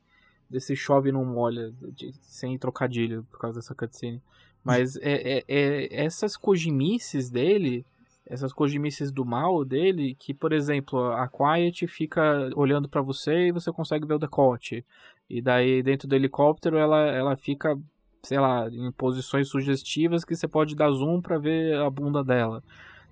desse 0.48 0.74
chove 0.74 1.12
não 1.12 1.24
molha, 1.24 1.70
de- 1.92 2.12
sem 2.22 2.58
trocadilho 2.58 3.24
por 3.30 3.38
causa 3.38 3.58
dessa 3.60 3.74
cutscene. 3.74 4.22
Mas 4.64 4.96
é, 4.96 5.38
é, 5.38 5.44
é 5.48 6.04
essas 6.04 6.36
cojimices 6.36 7.30
dele, 7.30 7.86
essas 8.26 8.52
cojimices 8.52 9.10
do 9.10 9.24
mal 9.24 9.64
dele, 9.64 10.14
que, 10.18 10.34
por 10.34 10.52
exemplo, 10.52 11.12
a 11.12 11.28
Quiet 11.28 11.86
fica 11.86 12.50
olhando 12.54 12.88
pra 12.88 13.00
você 13.00 13.48
e 13.48 13.52
você 13.52 13.72
consegue 13.72 14.06
ver 14.06 14.14
o 14.14 14.18
decote. 14.18 14.84
E 15.30 15.40
daí, 15.40 15.82
dentro 15.82 16.08
do 16.08 16.14
helicóptero, 16.14 16.76
ela, 16.76 16.98
ela 17.06 17.36
fica, 17.36 17.78
sei 18.22 18.38
lá, 18.38 18.68
em 18.68 18.90
posições 18.92 19.48
sugestivas 19.48 20.24
que 20.24 20.34
você 20.34 20.48
pode 20.48 20.74
dar 20.74 20.90
zoom 20.90 21.20
pra 21.20 21.38
ver 21.38 21.76
a 21.76 21.88
bunda 21.88 22.22
dela. 22.24 22.62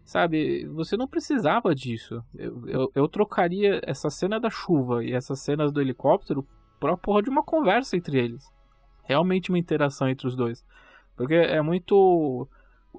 Sabe, 0.05 0.67
você 0.67 0.97
não 0.97 1.09
precisava 1.09 1.75
disso. 1.75 2.23
Eu, 2.35 2.69
eu, 2.69 2.93
eu 2.95 3.09
trocaria 3.09 3.81
essa 3.85 4.09
cena 4.09 4.39
da 4.39 4.49
chuva 4.49 5.05
e 5.05 5.13
essas 5.13 5.41
cenas 5.41 5.73
do 5.73 5.81
helicóptero 5.81 6.47
pra 6.79 6.97
porra 6.97 7.23
de 7.23 7.31
uma 7.31 7.43
conversa 7.43 7.97
entre 7.97 8.19
eles. 8.19 8.45
Realmente 9.05 9.51
uma 9.51 9.59
interação 9.59 10.09
entre 10.09 10.27
os 10.27 10.37
dois. 10.37 10.65
Porque 11.17 11.35
é 11.35 11.61
muito. 11.63 12.49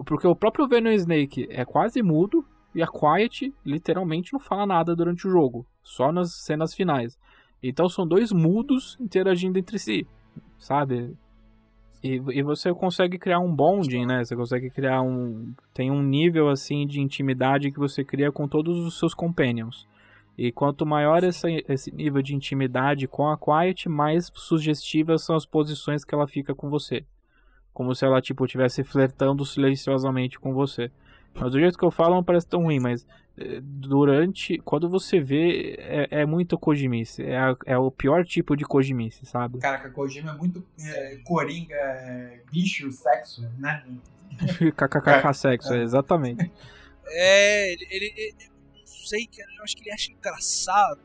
Porque 0.05 0.27
o 0.27 0.35
próprio 0.35 0.67
Venom 0.67 0.91
Snake 0.91 1.47
é 1.49 1.65
quase 1.65 2.01
mudo 2.01 2.45
e 2.73 2.81
a 2.81 2.87
Quiet 2.87 3.53
literalmente 3.65 4.33
não 4.33 4.39
fala 4.39 4.65
nada 4.65 4.95
durante 4.95 5.27
o 5.27 5.31
jogo. 5.31 5.65
Só 5.83 6.11
nas 6.11 6.33
cenas 6.43 6.73
finais. 6.73 7.17
Então 7.61 7.89
são 7.89 8.07
dois 8.07 8.31
mudos 8.31 8.97
interagindo 8.99 9.57
entre 9.57 9.79
si. 9.79 10.07
Sabe? 10.57 11.15
E, 12.03 12.21
e 12.31 12.43
você 12.43 12.73
consegue 12.73 13.17
criar 13.17 13.39
um 13.39 13.53
bonding, 13.53 14.05
né? 14.05 14.23
Você 14.23 14.35
consegue 14.35 14.69
criar 14.69 15.01
um. 15.01 15.53
Tem 15.73 15.89
um 15.89 16.01
nível 16.01 16.49
assim 16.49 16.85
de 16.85 17.01
intimidade 17.01 17.71
que 17.71 17.79
você 17.79 18.03
cria 18.03 18.31
com 18.31 18.47
todos 18.47 18.77
os 18.85 18.99
seus 18.99 19.13
companions. 19.13 19.87
E 20.37 20.51
quanto 20.51 20.85
maior 20.85 21.23
essa, 21.23 21.47
esse 21.49 21.91
nível 21.91 22.21
de 22.21 22.35
intimidade 22.35 23.07
com 23.07 23.27
a 23.27 23.37
Quiet, 23.37 23.89
mais 23.89 24.29
sugestivas 24.35 25.23
são 25.23 25.35
as 25.35 25.45
posições 25.45 26.05
que 26.05 26.13
ela 26.13 26.27
fica 26.27 26.53
com 26.53 26.69
você. 26.69 27.03
Como 27.73 27.95
se 27.95 28.05
ela, 28.05 28.21
tipo, 28.21 28.45
estivesse 28.45 28.83
flertando 28.83 29.43
silenciosamente 29.45 30.39
com 30.39 30.53
você. 30.53 30.91
Mas 31.33 31.51
do 31.51 31.59
jeito 31.59 31.77
que 31.77 31.83
eu 31.85 31.91
falo 31.91 32.15
não 32.15 32.23
parece 32.23 32.47
tão 32.47 32.63
ruim, 32.63 32.79
mas 32.79 33.05
eh, 33.37 33.59
durante. 33.61 34.57
Quando 34.59 34.87
você 34.89 35.19
vê, 35.19 35.75
é, 35.79 36.21
é 36.21 36.25
muito 36.25 36.57
Kojimice. 36.57 37.23
É, 37.23 37.37
a- 37.37 37.55
é 37.65 37.77
o 37.77 37.91
pior 37.91 38.25
tipo 38.25 38.55
de 38.55 38.63
Kojimice, 38.63 39.25
sabe? 39.25 39.59
Caraca, 39.59 39.89
Kojima 39.91 40.31
é 40.31 40.35
muito 40.35 40.63
é, 40.79 41.17
coringa, 41.23 41.75
é, 41.75 42.41
bicho, 42.51 42.91
sexo, 42.91 43.47
né? 43.59 43.83
KKKK 44.75 45.33
sexo, 45.33 45.73
é, 45.73 45.83
exatamente. 45.83 46.51
É, 47.07 47.73
ele, 47.73 47.87
ele, 47.91 48.35
sei, 49.05 49.27
cara, 49.27 49.49
eu 49.57 49.63
acho 49.63 49.75
que 49.75 49.83
ele 49.83 49.91
acha 49.91 50.11
engraçado. 50.11 51.01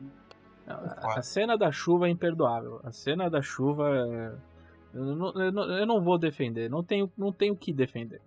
A 0.66 1.18
a 1.18 1.22
cena 1.22 1.56
da 1.56 1.72
chuva 1.72 2.06
é 2.06 2.10
imperdoável. 2.10 2.80
A 2.84 2.92
cena 2.92 3.28
da 3.28 3.42
chuva 3.42 3.90
é. 3.90 4.52
Eu 4.94 5.16
não, 5.16 5.32
eu 5.32 5.52
não, 5.52 5.62
eu 5.78 5.86
não 5.86 6.02
vou 6.02 6.18
defender. 6.18 6.68
Não 6.68 6.84
tenho, 6.84 7.10
não 7.16 7.32
tenho 7.32 7.54
o 7.54 7.56
que 7.56 7.72
defender. 7.72 8.20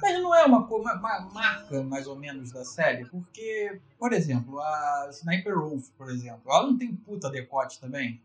Mas 0.00 0.14
não 0.22 0.34
é 0.34 0.44
uma, 0.46 0.66
uma, 0.66 0.94
uma 0.94 1.20
marca, 1.32 1.82
mais 1.82 2.06
ou 2.06 2.16
menos, 2.16 2.52
da 2.52 2.64
série? 2.64 3.04
Porque, 3.06 3.80
por 3.98 4.12
exemplo, 4.12 4.58
a 4.58 5.08
Sniper 5.10 5.58
Wolf, 5.58 5.90
por 5.90 6.08
exemplo, 6.08 6.42
ela 6.46 6.66
não 6.66 6.78
tem 6.78 6.94
puta 6.94 7.28
decote 7.28 7.78
também? 7.78 8.22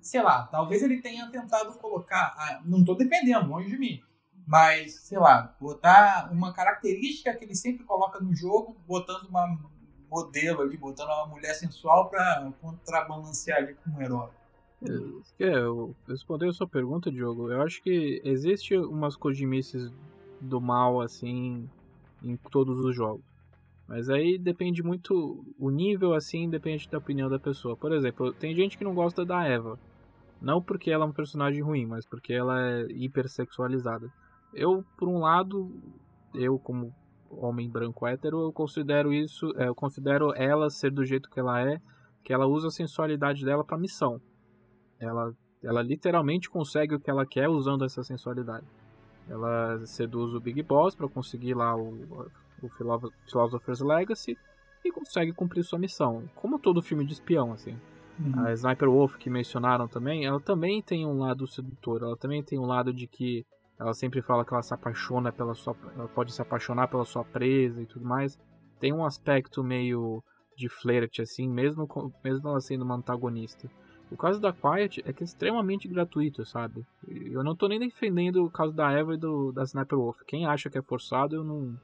Sei 0.00 0.22
lá, 0.22 0.46
talvez 0.46 0.82
ele 0.82 1.02
tenha 1.02 1.28
tentado 1.28 1.76
colocar. 1.78 2.34
ah, 2.38 2.62
não 2.64 2.84
tô 2.84 2.94
defendendo, 2.94 3.48
longe 3.48 3.68
de 3.68 3.76
mim. 3.76 4.00
Mas, 4.46 4.94
sei 5.00 5.18
lá, 5.18 5.54
botar 5.60 6.28
uma 6.30 6.52
característica 6.52 7.34
que 7.34 7.44
ele 7.44 7.54
sempre 7.54 7.84
coloca 7.84 8.20
no 8.20 8.34
jogo, 8.34 8.76
botando 8.86 9.24
uma 9.24 9.58
modelo 10.08 10.62
ali, 10.62 10.76
botando 10.76 11.08
uma 11.08 11.26
mulher 11.26 11.54
sensual 11.54 12.08
pra 12.08 12.50
contrabalancear 12.60 13.58
ali 13.58 13.74
com 13.74 13.90
um 13.90 14.00
herói. 14.00 14.30
É, 15.40 15.58
eu 15.58 15.94
respondendo 16.06 16.50
a 16.50 16.54
sua 16.54 16.68
pergunta, 16.68 17.10
Diogo, 17.10 17.50
eu 17.50 17.62
acho 17.62 17.82
que 17.82 18.20
existe 18.24 18.76
umas 18.76 19.16
Kojimices 19.16 19.90
do 20.40 20.60
mal, 20.60 21.00
assim, 21.00 21.68
em 22.22 22.36
todos 22.36 22.78
os 22.78 22.94
jogos. 22.94 23.24
Mas 23.88 24.10
aí 24.10 24.36
depende 24.36 24.82
muito. 24.82 25.44
O 25.58 25.70
nível, 25.70 26.12
assim, 26.12 26.48
depende 26.48 26.88
da 26.88 26.98
opinião 26.98 27.28
da 27.28 27.38
pessoa. 27.38 27.76
Por 27.76 27.92
exemplo, 27.92 28.32
tem 28.32 28.54
gente 28.54 28.76
que 28.76 28.84
não 28.84 28.94
gosta 28.94 29.24
da 29.24 29.44
Eva. 29.46 29.78
Não 30.42 30.60
porque 30.60 30.90
ela 30.90 31.04
é 31.04 31.08
um 31.08 31.12
personagem 31.12 31.62
ruim, 31.62 31.86
mas 31.86 32.04
porque 32.04 32.32
ela 32.32 32.60
é 32.60 32.86
hipersexualizada. 32.90 34.12
Eu, 34.54 34.84
por 34.96 35.08
um 35.08 35.18
lado, 35.18 35.70
eu 36.34 36.58
como 36.58 36.94
homem 37.30 37.68
branco 37.68 38.06
hétero, 38.06 38.42
eu 38.42 38.52
considero 38.52 39.12
isso, 39.12 39.52
é, 39.56 39.68
eu 39.68 39.74
considero 39.74 40.32
ela 40.34 40.70
ser 40.70 40.90
do 40.90 41.04
jeito 41.04 41.28
que 41.28 41.40
ela 41.40 41.60
é, 41.60 41.80
que 42.24 42.32
ela 42.32 42.46
usa 42.46 42.68
a 42.68 42.70
sensualidade 42.70 43.44
dela 43.44 43.64
para 43.64 43.78
missão. 43.78 44.20
Ela, 44.98 45.32
ela 45.62 45.82
literalmente 45.82 46.48
consegue 46.48 46.94
o 46.94 47.00
que 47.00 47.10
ela 47.10 47.26
quer 47.26 47.48
usando 47.48 47.84
essa 47.84 48.02
sensualidade. 48.02 48.66
Ela 49.28 49.84
seduz 49.86 50.34
o 50.34 50.40
Big 50.40 50.62
Boss 50.62 50.94
para 50.94 51.08
conseguir 51.08 51.54
lá 51.54 51.76
o, 51.76 52.28
o 52.62 52.68
Philosopher's 53.28 53.80
Legacy 53.80 54.36
e 54.84 54.92
consegue 54.92 55.32
cumprir 55.32 55.64
sua 55.64 55.78
missão, 55.78 56.28
como 56.34 56.58
todo 56.58 56.82
filme 56.82 57.04
de 57.04 57.12
espião, 57.12 57.52
assim. 57.52 57.76
Uhum. 58.18 58.46
A 58.46 58.52
Sniper 58.52 58.88
Wolf 58.88 59.16
que 59.16 59.28
mencionaram 59.28 59.86
também, 59.86 60.24
ela 60.24 60.40
também 60.40 60.80
tem 60.80 61.04
um 61.04 61.18
lado 61.18 61.46
sedutor, 61.46 62.02
ela 62.02 62.16
também 62.16 62.42
tem 62.42 62.58
um 62.58 62.64
lado 62.64 62.92
de 62.92 63.06
que 63.06 63.44
ela 63.78 63.92
sempre 63.92 64.22
fala 64.22 64.44
que 64.44 64.52
ela 64.52 64.62
se 64.62 64.72
apaixona 64.72 65.32
pela 65.32 65.54
sua. 65.54 65.76
Ela 65.94 66.08
pode 66.08 66.32
se 66.32 66.40
apaixonar 66.40 66.88
pela 66.88 67.04
sua 67.04 67.24
presa 67.24 67.82
e 67.82 67.86
tudo 67.86 68.04
mais. 68.04 68.38
Tem 68.80 68.92
um 68.92 69.04
aspecto 69.04 69.62
meio 69.62 70.22
de 70.56 70.68
flerte, 70.68 71.20
assim, 71.20 71.48
mesmo, 71.48 71.86
mesmo 72.24 72.48
ela 72.48 72.60
sendo 72.60 72.84
uma 72.84 72.94
antagonista. 72.94 73.68
O 74.10 74.16
caso 74.16 74.40
da 74.40 74.52
Quiet 74.52 75.02
é 75.04 75.12
que 75.12 75.22
é 75.22 75.26
extremamente 75.26 75.88
gratuito, 75.88 76.46
sabe? 76.46 76.86
Eu 77.06 77.42
não 77.42 77.56
tô 77.56 77.66
nem 77.66 77.78
defendendo 77.78 78.44
o 78.44 78.50
caso 78.50 78.72
da 78.72 78.90
Eva 78.92 79.14
e 79.14 79.18
do, 79.18 79.52
da 79.52 79.64
Sniper 79.64 79.98
Wolf. 79.98 80.20
Quem 80.26 80.46
acha 80.46 80.70
que 80.70 80.78
é 80.78 80.82
forçado, 80.82 81.34
eu 81.34 81.44
não, 81.44 81.78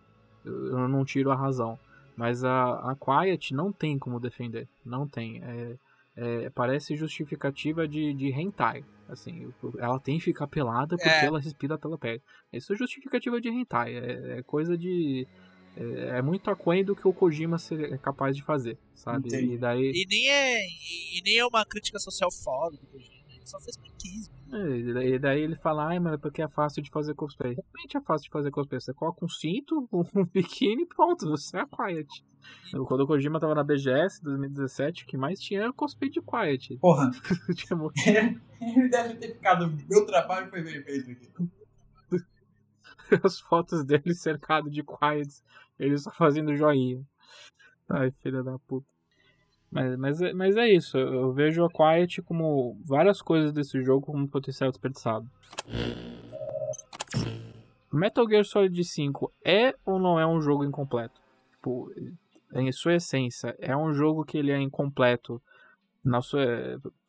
eu 0.44 0.88
não 0.88 1.04
tiro 1.04 1.30
a 1.30 1.34
razão. 1.34 1.78
Mas 2.16 2.44
a, 2.44 2.92
a 2.92 2.96
Quiet 2.96 3.52
não 3.52 3.72
tem 3.72 3.98
como 3.98 4.20
defender. 4.20 4.68
Não 4.84 5.06
tem. 5.06 5.42
É, 5.42 5.76
é, 6.16 6.50
parece 6.50 6.96
justificativa 6.96 7.86
de, 7.88 8.12
de 8.14 8.28
hentai. 8.28 8.84
Assim, 9.08 9.52
ela 9.78 9.98
tem 10.00 10.18
que 10.18 10.24
ficar 10.24 10.46
pelada 10.46 10.96
porque 10.96 11.08
é. 11.08 11.26
ela 11.26 11.40
respira 11.40 11.76
pela 11.76 11.98
pele. 11.98 12.22
Isso 12.52 12.72
é 12.72 12.76
justificativa 12.76 13.40
de 13.40 13.48
hentai. 13.48 13.94
É, 13.94 14.38
é 14.38 14.42
coisa 14.42 14.76
de. 14.76 15.26
É, 15.76 16.18
é, 16.18 16.22
muito 16.22 16.50
aquém 16.50 16.84
do 16.84 16.94
que 16.94 17.06
o 17.06 17.12
Kojima 17.12 17.56
é 17.92 17.98
capaz 17.98 18.36
de 18.36 18.42
fazer, 18.42 18.78
sabe? 18.94 19.28
E, 19.34 19.56
daí... 19.56 19.90
e, 19.94 20.06
nem 20.06 20.30
é, 20.30 20.66
e 20.66 21.22
nem 21.24 21.38
é 21.38 21.46
uma 21.46 21.64
crítica 21.64 21.98
social 21.98 22.30
foda 22.30 22.76
do 22.76 22.86
Kojima. 22.86 23.22
Ele 23.28 23.46
só 23.46 23.58
fez 23.60 23.76
quis, 23.98 24.28
é, 24.28 24.41
e 24.52 25.18
daí 25.18 25.40
ele 25.40 25.56
fala, 25.56 25.88
ai, 25.88 25.98
mas 25.98 26.12
é 26.12 26.16
porque 26.18 26.42
é 26.42 26.48
fácil 26.48 26.82
de 26.82 26.90
fazer 26.90 27.14
cosplay. 27.14 27.54
Realmente 27.54 27.96
é 27.96 28.00
fácil 28.02 28.24
de 28.24 28.30
fazer 28.30 28.50
cosplay. 28.50 28.80
Você 28.80 28.92
coloca 28.92 29.24
um 29.24 29.28
cinto, 29.28 29.88
um 29.92 30.24
biquíni 30.26 30.82
e 30.82 30.86
pronto, 30.86 31.26
você 31.26 31.58
é 31.58 31.64
Quiet. 31.66 32.24
Quando 32.86 33.00
o 33.00 33.06
Kojima 33.06 33.40
tava 33.40 33.54
na 33.54 33.64
BGS 33.64 34.22
2017, 34.22 35.04
o 35.04 35.06
que 35.06 35.16
mais 35.16 35.40
tinha 35.40 35.62
era 35.62 35.72
cosplay 35.72 36.10
de 36.10 36.20
Quiet. 36.20 36.76
Porra. 36.78 37.10
ele 38.60 38.88
deve 38.88 39.14
ter 39.14 39.28
ficado. 39.34 39.72
Meu 39.88 40.04
trabalho 40.04 40.48
foi 40.48 40.62
bem 40.62 40.82
feito 40.82 41.10
aqui. 41.12 41.28
As 43.24 43.40
fotos 43.40 43.84
dele 43.84 44.14
cercado 44.14 44.70
de 44.70 44.82
Quiet, 44.82 45.42
ele 45.78 45.96
só 45.96 46.10
fazendo 46.10 46.54
joinha. 46.54 47.02
Ai, 47.88 48.10
filha 48.22 48.42
da 48.42 48.58
puta. 48.58 48.86
Mas, 49.72 49.96
mas, 49.96 50.20
é, 50.20 50.32
mas 50.34 50.56
é 50.56 50.68
isso, 50.68 50.98
eu 50.98 51.32
vejo 51.32 51.64
a 51.64 51.70
Quiet 51.70 52.20
como 52.20 52.76
várias 52.84 53.22
coisas 53.22 53.54
desse 53.54 53.82
jogo 53.82 54.04
como 54.04 54.28
potencial 54.28 54.70
desperdiçado. 54.70 55.26
Metal 57.90 58.28
Gear 58.28 58.44
Solid 58.44 58.84
5 58.84 59.32
é 59.42 59.74
ou 59.86 59.98
não 59.98 60.20
é 60.20 60.26
um 60.26 60.42
jogo 60.42 60.62
incompleto? 60.62 61.18
Tipo, 61.52 61.90
em 62.54 62.70
sua 62.70 62.96
essência, 62.96 63.56
é 63.58 63.74
um 63.74 63.94
jogo 63.94 64.26
que 64.26 64.36
ele 64.36 64.52
é 64.52 64.60
incompleto 64.60 65.40
na 66.04 66.20
sua, 66.20 66.44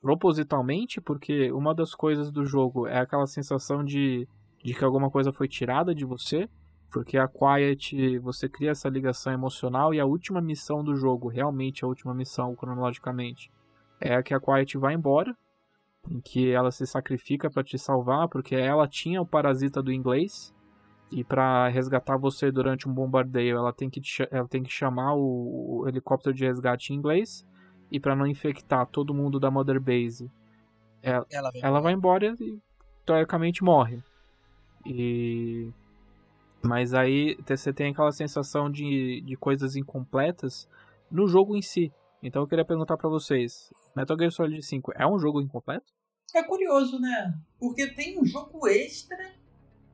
propositalmente, 0.01 1.01
porque 1.01 1.51
uma 1.51 1.75
das 1.75 1.93
coisas 1.93 2.31
do 2.31 2.45
jogo 2.45 2.87
é 2.87 2.99
aquela 2.99 3.27
sensação 3.27 3.83
de, 3.83 4.25
de 4.63 4.73
que 4.73 4.85
alguma 4.85 5.11
coisa 5.11 5.33
foi 5.33 5.49
tirada 5.49 5.93
de 5.93 6.05
você, 6.05 6.47
porque 6.93 7.17
a 7.17 7.27
Quiet, 7.27 8.19
você 8.19 8.47
cria 8.47 8.69
essa 8.69 8.87
ligação 8.87 9.33
emocional 9.33 9.95
e 9.95 9.99
a 9.99 10.05
última 10.05 10.39
missão 10.39 10.83
do 10.83 10.95
jogo, 10.95 11.27
realmente 11.27 11.83
a 11.83 11.87
última 11.87 12.13
missão 12.13 12.55
cronologicamente, 12.55 13.51
é 13.99 14.13
a 14.13 14.21
que 14.21 14.31
a 14.31 14.39
Quiet 14.39 14.77
vai 14.77 14.93
embora, 14.93 15.35
em 16.07 16.21
que 16.21 16.51
ela 16.51 16.69
se 16.69 16.85
sacrifica 16.85 17.49
para 17.49 17.63
te 17.63 17.79
salvar, 17.79 18.29
porque 18.29 18.55
ela 18.55 18.87
tinha 18.87 19.19
o 19.19 19.25
parasita 19.25 19.81
do 19.81 19.91
inglês 19.91 20.53
e 21.11 21.23
para 21.23 21.67
resgatar 21.67 22.15
você 22.15 22.51
durante 22.51 22.87
um 22.87 22.93
bombardeio, 22.93 23.57
ela 23.57 23.73
tem 23.73 23.89
que, 23.89 23.99
ela 24.29 24.47
tem 24.47 24.61
que 24.61 24.71
chamar 24.71 25.15
o, 25.15 25.81
o 25.81 25.87
helicóptero 25.87 26.35
de 26.35 26.45
resgate 26.45 26.93
em 26.93 26.97
inglês 26.97 27.43
e 27.91 27.99
para 27.99 28.15
não 28.15 28.27
infectar 28.27 28.85
todo 28.85 29.15
mundo 29.15 29.39
da 29.39 29.49
Mother 29.49 29.81
Base, 29.81 30.29
ela, 31.01 31.25
ela, 31.31 31.51
vai, 31.51 31.61
ela 31.63 31.79
vai 31.81 31.93
embora 31.93 32.35
e 32.39 32.59
teoricamente 33.03 33.63
morre. 33.63 34.03
E 34.85 35.71
mas 36.63 36.93
aí 36.93 37.37
você 37.45 37.73
tem 37.73 37.91
aquela 37.91 38.11
sensação 38.11 38.71
de, 38.71 39.21
de 39.21 39.35
coisas 39.35 39.75
incompletas 39.75 40.67
no 41.11 41.27
jogo 41.27 41.55
em 41.55 41.61
si. 41.61 41.91
Então 42.21 42.41
eu 42.41 42.47
queria 42.47 42.65
perguntar 42.65 42.97
para 42.97 43.09
vocês: 43.09 43.69
Metal 43.95 44.17
Gear 44.17 44.31
Solid 44.31 44.63
5 44.63 44.93
é 44.95 45.05
um 45.05 45.19
jogo 45.19 45.41
incompleto? 45.41 45.93
É 46.33 46.41
curioso, 46.41 46.99
né? 46.99 47.37
Porque 47.59 47.87
tem 47.87 48.19
um 48.19 48.25
jogo 48.25 48.67
extra, 48.67 49.33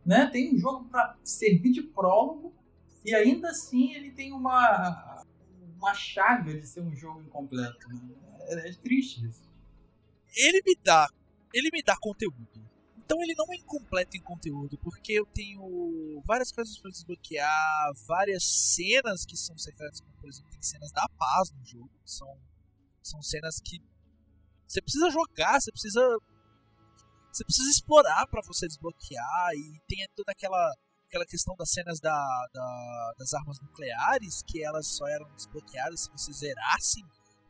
né? 0.05 0.27
Tem 0.27 0.53
um 0.53 0.57
jogo 0.57 0.85
para 0.85 1.17
servir 1.23 1.71
de 1.71 1.81
prólogo 1.81 2.53
e 3.03 3.13
ainda 3.15 3.49
assim 3.49 3.93
ele 3.93 4.11
tem 4.11 4.31
uma 4.31 5.25
uma 5.75 5.93
chaga 5.93 6.53
de 6.53 6.67
ser 6.67 6.81
um 6.81 6.95
jogo 6.95 7.21
incompleto. 7.21 7.87
Né? 7.89 7.99
É, 8.41 8.69
é 8.69 8.73
triste 8.73 9.25
isso. 9.25 9.49
Ele 10.35 10.61
me 10.65 10.77
dá, 10.83 11.07
ele 11.53 11.69
me 11.73 11.81
dá 11.81 11.95
conteúdo. 11.99 12.68
Então 13.09 13.23
ele 13.23 13.33
não 13.33 13.51
é 13.51 13.55
incompleto 13.55 14.15
em 14.15 14.21
conteúdo, 14.21 14.77
porque 14.77 15.13
eu 15.13 15.25
tenho 15.25 16.21
várias 16.27 16.51
coisas 16.51 16.77
para 16.77 16.91
desbloquear, 16.91 17.91
várias 18.05 18.43
cenas 18.75 19.25
que 19.25 19.35
são 19.35 19.57
secretas, 19.57 19.99
como 19.99 20.13
por 20.17 20.29
exemplo, 20.29 20.51
tem 20.51 20.61
cenas 20.61 20.91
da 20.91 21.09
paz 21.17 21.49
no 21.49 21.65
jogo, 21.65 21.89
são, 22.05 22.39
são 23.01 23.19
cenas 23.23 23.59
que 23.65 23.81
você 24.67 24.79
precisa 24.79 25.09
jogar, 25.09 25.59
você 25.59 25.71
precisa 25.71 26.19
você 27.31 27.43
precisa 27.43 27.69
explorar 27.71 28.27
para 28.27 28.43
você 28.45 28.67
desbloquear 28.67 29.53
e 29.55 29.81
tem 29.87 30.07
toda 30.15 30.31
aquela 30.31 30.71
aquela 31.07 31.25
questão 31.25 31.55
das 31.55 31.71
cenas 31.71 31.99
da, 31.99 32.47
da, 32.53 33.13
das 33.17 33.33
armas 33.33 33.59
nucleares 33.59 34.43
que 34.43 34.63
elas 34.63 34.85
só 34.85 35.07
eram 35.07 35.27
desbloqueadas 35.33 36.01
se 36.01 36.11
você 36.11 36.31
zerasse 36.31 37.01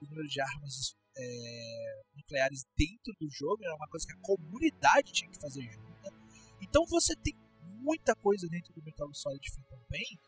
o 0.02 0.06
número 0.06 0.30
de 0.30 0.40
armas 0.40 0.96
é, 1.18 2.02
nucleares 2.16 2.66
dentro 2.78 3.14
do 3.20 3.30
jogo, 3.30 3.64
era 3.64 3.76
uma 3.76 3.88
coisa 3.88 4.06
que 4.06 4.14
a 4.14 4.22
comunidade 4.22 5.12
tinha 5.12 5.30
que 5.30 5.40
fazer 5.40 5.64
junto. 5.64 5.90
Então 6.62 6.86
você 6.86 7.16
tem 7.16 7.36
muita 7.82 8.16
coisa 8.16 8.48
dentro 8.48 8.74
do 8.74 8.84
Metal 8.84 9.10
Solid 9.14 9.50
Phantom 9.52 9.82
Pain 9.90 10.20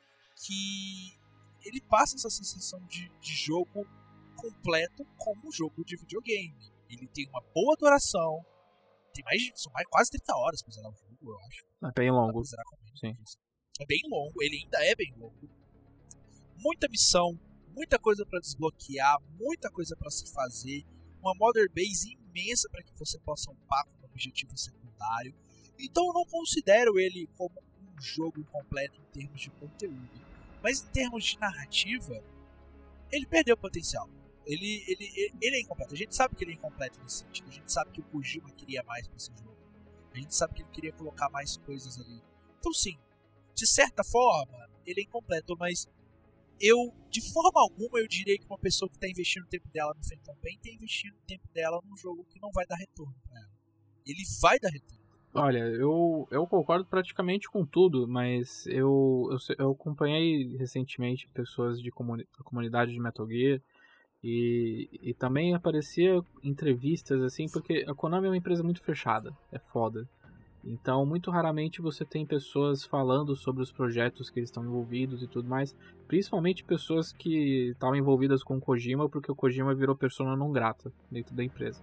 que 0.45 1.19
ele 1.63 1.81
passa 1.81 2.15
essa 2.15 2.29
sensação 2.29 2.79
de, 2.87 3.09
de 3.19 3.33
jogo 3.35 3.85
completo 4.35 5.05
como 5.17 5.47
um 5.47 5.51
jogo 5.51 5.83
de 5.85 5.95
videogame. 5.97 6.71
Ele 6.89 7.07
tem 7.07 7.27
uma 7.29 7.41
boa 7.53 7.75
duração, 7.77 8.43
tem 9.13 9.23
mais, 9.23 9.41
são 9.55 9.71
mais 9.71 9.87
quase 9.87 10.11
30 10.11 10.35
horas 10.35 10.61
pra 10.61 10.73
zerar 10.73 10.91
o 10.91 10.95
jogo, 10.95 11.17
eu 11.21 11.39
acho. 11.47 11.65
É 11.83 11.91
bem 11.95 12.11
longo. 12.11 12.43
Sim. 12.43 13.15
É 13.79 13.85
bem 13.85 14.01
longo, 14.09 14.41
ele 14.41 14.57
ainda 14.57 14.85
é 14.85 14.95
bem 14.95 15.13
longo. 15.17 15.49
Muita 16.57 16.87
missão, 16.89 17.39
muita 17.71 17.97
coisa 17.99 18.25
para 18.25 18.39
desbloquear, 18.39 19.17
muita 19.39 19.69
coisa 19.69 19.95
para 19.95 20.09
se 20.09 20.31
fazer, 20.31 20.85
uma 21.21 21.33
Mother 21.35 21.69
Base 21.69 22.17
imensa 22.29 22.69
para 22.69 22.83
que 22.83 22.93
você 22.97 23.19
possa 23.19 23.51
upar 23.51 23.85
como 23.85 24.05
objetivo 24.05 24.57
secundário. 24.57 25.33
Então 25.79 26.07
eu 26.07 26.13
não 26.13 26.25
considero 26.25 26.99
ele 26.99 27.27
como 27.37 27.53
um 27.81 28.01
jogo 28.01 28.43
completo 28.45 28.99
em 28.99 29.11
termos 29.11 29.41
de 29.41 29.49
conteúdo, 29.51 30.21
mas 30.61 30.81
em 30.81 30.87
termos 30.87 31.25
de 31.25 31.39
narrativa, 31.39 32.23
ele 33.11 33.25
perdeu 33.25 33.57
potencial. 33.57 34.09
Ele, 34.45 34.83
ele, 34.87 35.33
ele, 35.39 35.55
é 35.55 35.61
incompleto. 35.61 35.93
A 35.93 35.97
gente 35.97 36.15
sabe 36.15 36.35
que 36.35 36.43
ele 36.43 36.51
é 36.51 36.55
incompleto 36.55 36.99
nesse 37.01 37.19
sentido. 37.19 37.49
A 37.49 37.53
gente 37.53 37.71
sabe 37.71 37.91
que 37.91 38.01
o 38.01 38.03
Kojima 38.05 38.49
queria 38.51 38.83
mais 38.83 39.07
para 39.07 39.17
esse 39.17 39.31
jogo. 39.37 39.55
A 40.13 40.17
gente 40.17 40.35
sabe 40.35 40.55
que 40.55 40.61
ele 40.63 40.69
queria 40.71 40.93
colocar 40.93 41.29
mais 41.29 41.57
coisas 41.57 41.99
ali. 41.99 42.21
Então, 42.59 42.73
sim, 42.73 42.97
de 43.55 43.67
certa 43.67 44.03
forma, 44.03 44.69
ele 44.85 45.01
é 45.01 45.03
incompleto, 45.03 45.55
mas 45.57 45.87
eu, 46.61 46.93
de 47.09 47.21
forma 47.33 47.59
alguma, 47.59 47.99
eu 47.99 48.07
diria 48.07 48.37
que 48.37 48.45
uma 48.45 48.57
pessoa 48.57 48.87
que 48.89 48.95
está 48.95 49.07
investindo 49.07 49.43
o 49.43 49.49
tempo 49.49 49.67
dela 49.69 49.93
no 49.95 50.03
Phantom 50.03 50.35
Pain 50.41 50.55
está 50.55 50.69
investindo 50.69 51.13
o 51.13 51.25
tempo 51.27 51.47
dela 51.53 51.81
num 51.83 51.97
jogo 51.97 52.23
que 52.25 52.39
não 52.39 52.51
vai 52.51 52.65
dar 52.65 52.75
retorno 52.75 53.15
para 53.27 53.39
ela. 53.39 53.51
Ele 54.05 54.23
vai 54.41 54.59
dar 54.59 54.69
retorno. 54.69 55.01
Olha, 55.33 55.59
eu, 55.59 56.27
eu 56.29 56.45
concordo 56.45 56.85
praticamente 56.85 57.49
com 57.49 57.65
tudo, 57.65 58.05
mas 58.07 58.65
eu, 58.67 59.29
eu, 59.31 59.55
eu 59.57 59.71
acompanhei 59.71 60.57
recentemente 60.57 61.27
pessoas 61.29 61.81
de 61.81 61.89
comuni 61.89 62.27
da 62.37 62.43
comunidade 62.43 62.91
de 62.91 62.99
Metal 62.99 63.25
Gear 63.27 63.61
E, 64.21 64.89
e 65.01 65.13
também 65.13 65.55
aparecia 65.55 66.21
entrevistas 66.43 67.21
assim, 67.21 67.47
porque 67.47 67.85
a 67.87 67.95
Konami 67.95 68.27
é 68.27 68.29
uma 68.29 68.37
empresa 68.37 68.61
muito 68.61 68.81
fechada, 68.81 69.33
é 69.53 69.59
foda. 69.59 70.07
Então, 70.63 71.05
muito 71.05 71.31
raramente 71.31 71.81
você 71.81 72.05
tem 72.05 72.25
pessoas 72.25 72.83
falando 72.85 73.35
sobre 73.35 73.63
os 73.63 73.71
projetos 73.71 74.29
que 74.29 74.39
eles 74.39 74.49
estão 74.49 74.63
envolvidos 74.63 75.23
e 75.23 75.27
tudo 75.27 75.49
mais, 75.49 75.75
principalmente 76.07 76.63
pessoas 76.63 77.11
que 77.11 77.69
estavam 77.71 77.95
envolvidas 77.95 78.43
com 78.43 78.57
o 78.57 78.61
Kojima, 78.61 79.09
porque 79.09 79.31
o 79.31 79.35
Kojima 79.35 79.73
virou 79.73 79.95
persona 79.95 80.35
não 80.35 80.51
grata 80.51 80.93
dentro 81.09 81.35
da 81.35 81.43
empresa. 81.43 81.81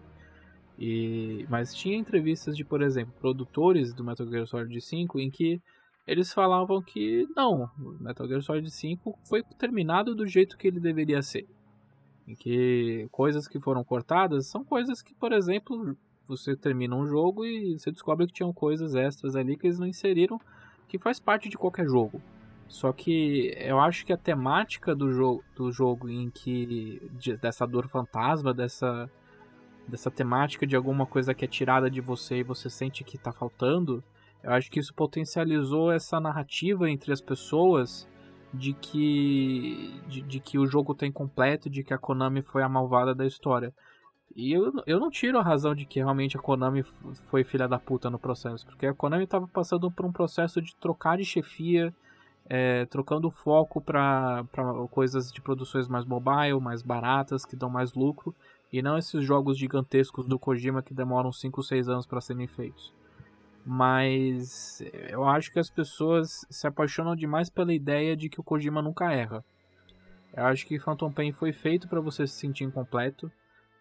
E, 0.79 1.45
mas 1.51 1.75
tinha 1.75 1.97
entrevistas 1.97 2.57
de, 2.57 2.65
por 2.65 2.81
exemplo, 2.81 3.13
produtores 3.19 3.93
do 3.93 4.05
Metal 4.05 4.29
Gear 4.29 4.47
Solid 4.47 4.81
5 4.81 5.19
em 5.19 5.29
que 5.29 5.61
eles 6.07 6.33
falavam 6.33 6.81
que 6.81 7.27
não, 7.35 7.69
o 7.79 8.03
Metal 8.03 8.29
Gear 8.29 8.43
Solid 8.43 8.71
5 8.71 9.19
foi 9.25 9.43
terminado 9.59 10.15
do 10.15 10.27
jeito 10.27 10.57
que 10.57 10.69
ele 10.69 10.79
deveria 10.79 11.21
ser. 11.21 11.49
Em 12.29 12.35
que 12.37 13.09
coisas 13.11 13.49
que 13.49 13.59
foram 13.59 13.83
cortadas 13.83 14.47
são 14.47 14.65
coisas 14.65 15.03
que, 15.03 15.15
por 15.15 15.33
exemplo, 15.33 15.97
você 16.29 16.55
termina 16.55 16.95
um 16.95 17.07
jogo 17.07 17.45
e 17.45 17.79
você 17.79 17.91
descobre 17.91 18.27
que 18.27 18.33
tinham 18.35 18.53
coisas 18.53 18.95
extras 18.95 19.35
ali 19.35 19.57
que 19.57 19.67
eles 19.67 19.79
não 19.79 19.87
inseriram, 19.87 20.39
que 20.87 20.99
faz 20.99 21.19
parte 21.19 21.49
de 21.49 21.57
qualquer 21.57 21.87
jogo. 21.87 22.21
Só 22.69 22.93
que 22.93 23.55
eu 23.57 23.81
acho 23.81 24.05
que 24.05 24.13
a 24.13 24.17
temática 24.17 24.95
do 24.95 25.11
jogo, 25.11 25.43
do 25.57 25.73
jogo 25.73 26.09
em 26.09 26.29
que 26.29 27.01
de, 27.13 27.37
dessa 27.39 27.67
dor 27.67 27.89
fantasma, 27.89 28.53
dessa 28.53 29.11
dessa 29.89 30.11
temática 30.11 30.67
de 30.67 30.77
alguma 30.77 31.07
coisa 31.07 31.33
que 31.33 31.47
é 31.47 31.49
tirada 31.49 31.91
de 31.91 32.03
você 32.03 32.41
e 32.41 32.43
você 32.43 32.69
sente 32.69 33.03
que 33.03 33.17
está 33.17 33.33
faltando, 33.33 34.05
eu 34.43 34.53
acho 34.53 34.71
que 34.71 34.79
isso 34.79 34.93
potencializou 34.93 35.91
essa 35.91 36.21
narrativa 36.21 36.91
entre 36.91 37.11
as 37.11 37.23
pessoas 37.23 38.07
de 38.53 38.75
que 38.75 39.99
de, 40.07 40.21
de 40.21 40.41
que 40.41 40.59
o 40.59 40.67
jogo 40.67 40.93
está 40.93 41.07
incompleto, 41.07 41.71
de 41.71 41.83
que 41.83 41.95
a 41.95 41.99
Konami 41.99 42.43
foi 42.43 42.63
a 42.63 42.69
malvada 42.69 43.15
da 43.15 43.27
história. 43.27 43.73
E 44.37 44.53
eu, 44.53 44.73
eu 44.87 45.01
não 45.01 45.11
tiro 45.11 45.39
a 45.39 45.43
razão 45.43 45.75
de 45.75 45.85
que 45.85 45.99
realmente 45.99 46.37
a 46.37 46.41
Konami 46.41 46.83
foi 47.29 47.43
filha 47.43 47.67
da 47.67 47.79
puta 47.79 48.09
no 48.09 48.19
processo, 48.19 48.65
porque 48.67 48.87
a 48.87 48.95
Konami 48.95 49.25
estava 49.25 49.49
passando 49.49 49.91
por 49.91 50.07
um 50.07 50.13
processo 50.13 50.63
de 50.63 50.77
trocar 50.77 51.17
de 51.19 51.25
chefia, 51.25 51.93
é, 52.49 52.87
trocando 52.87 53.31
foco 53.31 53.81
para 53.81 54.45
coisas 54.91 55.31
de 55.33 55.41
produções 55.41 55.89
mais 55.89 56.05
mobile, 56.05 56.61
mais 56.61 56.83
baratas, 56.83 57.45
que 57.45 57.57
dão 57.57 57.69
mais 57.69 57.95
lucro, 57.95 58.35
e 58.73 58.81
não 58.81 58.97
esses 58.97 59.25
jogos 59.25 59.59
gigantescos 59.59 60.27
do 60.27 60.39
Kojima 60.39 60.83
que 60.83 60.95
demoram 60.95 61.33
5 61.33 61.61
ou 61.61 61.65
6 61.65 61.89
anos 61.89 62.07
para 62.07 62.21
serem 62.21 62.47
feitos. 62.47 62.93
Mas 63.65 64.83
eu 65.11 65.25
acho 65.27 65.53
que 65.53 65.59
as 65.59 65.69
pessoas 65.69 66.47
se 66.49 66.67
apaixonam 66.67 67.15
demais 67.15 67.51
pela 67.51 67.75
ideia 67.75 68.17
de 68.17 68.29
que 68.29 68.41
o 68.41 68.43
Kojima 68.43 68.81
nunca 68.81 69.13
erra. 69.13 69.45
Eu 70.35 70.45
acho 70.45 70.67
que 70.67 70.79
Phantom 70.79 71.13
Pain 71.13 71.33
foi 71.33 71.53
feito 71.53 71.89
para 71.89 72.01
você 72.01 72.27
se 72.27 72.35
sentir 72.35 72.65
incompleto. 72.65 73.31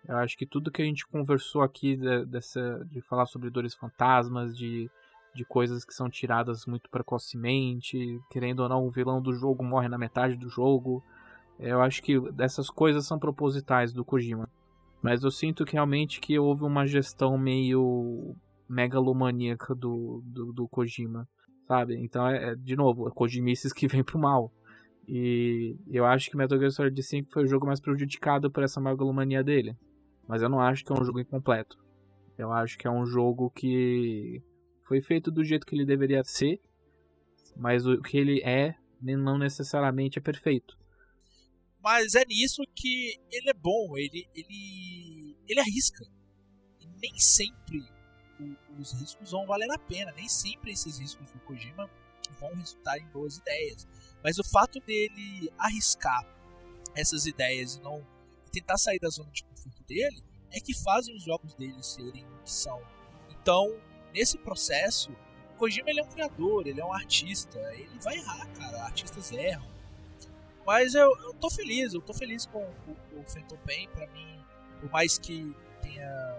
Eu 0.05 0.17
acho 0.17 0.37
que 0.37 0.45
tudo 0.45 0.71
que 0.71 0.81
a 0.81 0.85
gente 0.85 1.05
conversou 1.07 1.61
aqui 1.61 1.95
de, 1.95 2.25
dessa, 2.25 2.85
de 2.85 3.01
falar 3.01 3.25
sobre 3.25 3.49
dores 3.49 3.73
fantasmas, 3.73 4.57
de, 4.57 4.89
de 5.35 5.45
coisas 5.45 5.85
que 5.85 5.93
são 5.93 6.09
tiradas 6.09 6.65
muito 6.65 6.89
precocemente, 6.89 8.19
querendo 8.29 8.61
ou 8.61 8.69
não, 8.69 8.85
o 8.85 8.91
vilão 8.91 9.21
do 9.21 9.33
jogo 9.33 9.63
morre 9.63 9.87
na 9.87 9.97
metade 9.97 10.35
do 10.35 10.49
jogo. 10.49 11.03
Eu 11.59 11.81
acho 11.81 12.01
que 12.01 12.13
essas 12.39 12.69
coisas 12.69 13.05
são 13.05 13.17
propositais 13.17 13.93
do 13.93 14.05
Kojima. 14.05 14.49
Mas 15.01 15.23
eu 15.23 15.31
sinto 15.31 15.65
que 15.65 15.73
realmente 15.73 16.19
que 16.19 16.37
houve 16.39 16.63
uma 16.63 16.85
gestão 16.85 17.37
meio 17.37 18.35
megalomaníaca 18.67 19.73
do, 19.73 20.21
do, 20.25 20.51
do 20.53 20.67
Kojima, 20.67 21.27
sabe? 21.67 21.95
Então 21.95 22.27
é, 22.27 22.51
é 22.51 22.55
de 22.55 22.75
novo, 22.75 23.07
é 23.07 23.11
Kojimices 23.11 23.73
que 23.73 23.87
vem 23.87 24.03
pro 24.03 24.19
mal. 24.19 24.51
E 25.07 25.77
eu 25.87 26.05
acho 26.05 26.29
que 26.29 26.35
Metal 26.35 26.57
Gear 26.57 26.71
Solid 26.71 27.01
5 27.01 27.29
foi 27.31 27.43
o 27.43 27.47
jogo 27.47 27.65
mais 27.65 27.79
prejudicado 27.79 28.51
por 28.51 28.63
essa 28.63 28.81
megalomania 28.81 29.43
dele. 29.43 29.75
Mas 30.27 30.41
eu 30.41 30.49
não 30.49 30.59
acho 30.59 30.83
que 30.83 30.91
é 30.91 30.95
um 30.95 31.03
jogo 31.03 31.19
incompleto. 31.19 31.77
Eu 32.37 32.51
acho 32.51 32.77
que 32.77 32.87
é 32.87 32.91
um 32.91 33.05
jogo 33.05 33.49
que 33.49 34.41
foi 34.83 35.01
feito 35.01 35.31
do 35.31 35.43
jeito 35.43 35.65
que 35.65 35.75
ele 35.75 35.85
deveria 35.85 36.23
ser, 36.23 36.61
mas 37.55 37.85
o 37.85 38.01
que 38.01 38.17
ele 38.17 38.41
é 38.43 38.75
não 38.99 39.37
necessariamente 39.37 40.19
é 40.19 40.21
perfeito. 40.21 40.77
Mas 41.81 42.15
é 42.15 42.25
nisso 42.25 42.61
que 42.75 43.17
ele 43.31 43.49
é 43.49 43.53
bom, 43.53 43.97
ele 43.97 44.27
ele 44.35 45.37
ele 45.47 45.59
arrisca. 45.59 46.05
E 46.81 46.87
nem 47.01 47.17
sempre 47.17 47.83
os 48.77 48.91
riscos 48.93 49.31
vão 49.31 49.45
valer 49.45 49.71
a 49.71 49.79
pena, 49.79 50.11
nem 50.11 50.27
sempre 50.27 50.71
esses 50.71 50.99
riscos 50.99 51.31
do 51.31 51.39
Kojima 51.39 51.89
vão 52.39 52.53
resultar 52.53 52.97
em 52.97 53.07
boas 53.07 53.37
ideias. 53.37 53.87
Mas 54.23 54.37
o 54.37 54.43
fato 54.43 54.79
dele 54.81 55.51
arriscar 55.57 56.23
essas 56.95 57.25
ideias 57.25 57.75
e 57.75 57.81
não 57.81 58.05
tentar 58.51 58.77
sair 58.77 58.99
da 58.99 59.09
zona 59.09 59.31
de 59.31 59.43
conforto 59.68 59.84
dele 59.84 60.23
é 60.52 60.60
que 60.60 60.73
fazem 60.73 61.15
os 61.15 61.23
jogos 61.23 61.53
dele 61.56 61.81
serem 61.84 62.26
o 62.26 62.44
que 62.44 62.52
são. 62.52 62.81
Então, 63.30 63.76
nesse 64.14 64.38
processo, 64.38 65.11
o 65.53 65.57
Kojima 65.57 65.89
ele 65.89 65.99
é 65.99 66.03
um 66.03 66.10
criador, 66.10 66.68
ele 66.68 66.80
é 66.80 66.85
um 66.85 66.94
artista, 66.94 67.60
ele 67.73 67.99
vai 68.02 68.18
errar, 68.18 68.48
cara, 68.53 68.84
artistas 68.84 69.31
erram. 69.31 69.68
Mas 70.65 70.95
eu, 70.95 71.18
eu 71.19 71.34
tô 71.35 71.49
feliz, 71.49 71.94
eu 71.94 72.02
tô 72.02 72.14
feliz 72.14 72.45
com 72.45 72.60
o, 72.60 73.19
o 73.19 73.23
Phantom 73.23 73.57
Pain, 73.65 73.88
pra 73.89 74.07
mim, 74.07 74.44
por 74.80 74.89
mais 74.91 75.18
que 75.18 75.56
tenha, 75.81 76.38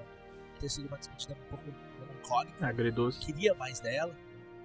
tenha 0.59 0.71
sido 0.71 0.87
uma 0.87 0.99
despedida 0.99 1.35
um 1.35 1.49
pouco 1.49 1.65
melancólica, 1.99 2.67
agridoce. 2.67 3.21
eu 3.21 3.27
queria 3.27 3.55
mais 3.55 3.81
dela. 3.81 4.15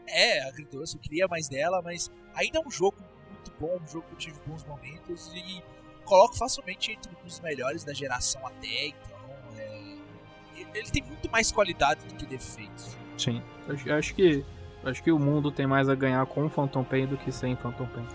É, 0.05 0.41
agridoce, 0.49 0.95
eu 0.95 1.01
queria 1.01 1.27
mais 1.29 1.47
dela, 1.47 1.81
mas 1.81 2.11
ainda 2.35 2.59
é 2.59 2.61
um 2.61 2.69
jogo 2.69 2.97
muito 3.31 3.51
bom, 3.57 3.79
um 3.81 3.87
jogo 3.87 4.05
que 4.07 4.13
eu 4.13 4.17
tive 4.17 4.39
bons 4.45 4.65
momentos 4.65 5.31
e 5.33 5.63
coloco 6.03 6.35
facilmente 6.35 6.91
entre 6.91 7.11
os 7.25 7.39
melhores 7.39 7.83
da 7.83 7.93
geração 7.93 8.45
até, 8.45 8.87
então 8.87 9.17
é... 9.57 9.97
ele 10.73 10.89
tem 10.89 11.03
muito 11.03 11.29
mais 11.31 11.51
qualidade 11.51 12.05
do 12.05 12.15
que 12.15 12.25
defeitos. 12.25 12.97
Sim, 13.17 13.41
eu 13.67 13.95
acho 13.95 14.13
que 14.15 14.45
acho 14.83 15.01
que 15.01 15.11
o 15.11 15.19
mundo 15.19 15.51
tem 15.51 15.65
mais 15.65 15.87
a 15.87 15.95
ganhar 15.95 16.25
com 16.25 16.49
Phantom 16.49 16.83
Pain 16.83 17.07
do 17.07 17.17
que 17.17 17.31
sem 17.31 17.55
Phantom 17.55 17.85
Pain. 17.87 18.07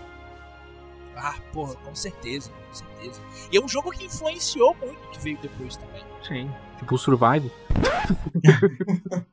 Ah, 1.15 1.35
porra, 1.51 1.75
com 1.75 1.93
certeza, 1.93 2.49
com 2.51 2.73
certeza. 2.73 3.21
E 3.51 3.57
é 3.57 3.61
um 3.61 3.67
jogo 3.67 3.91
que 3.91 4.05
influenciou 4.05 4.73
muito 4.75 5.03
o 5.03 5.09
que 5.11 5.19
veio 5.19 5.37
depois 5.41 5.75
também. 5.75 6.01
Sim. 6.25 6.49
Tipo 6.77 6.95
o 6.95 6.97
Survive. 6.97 7.51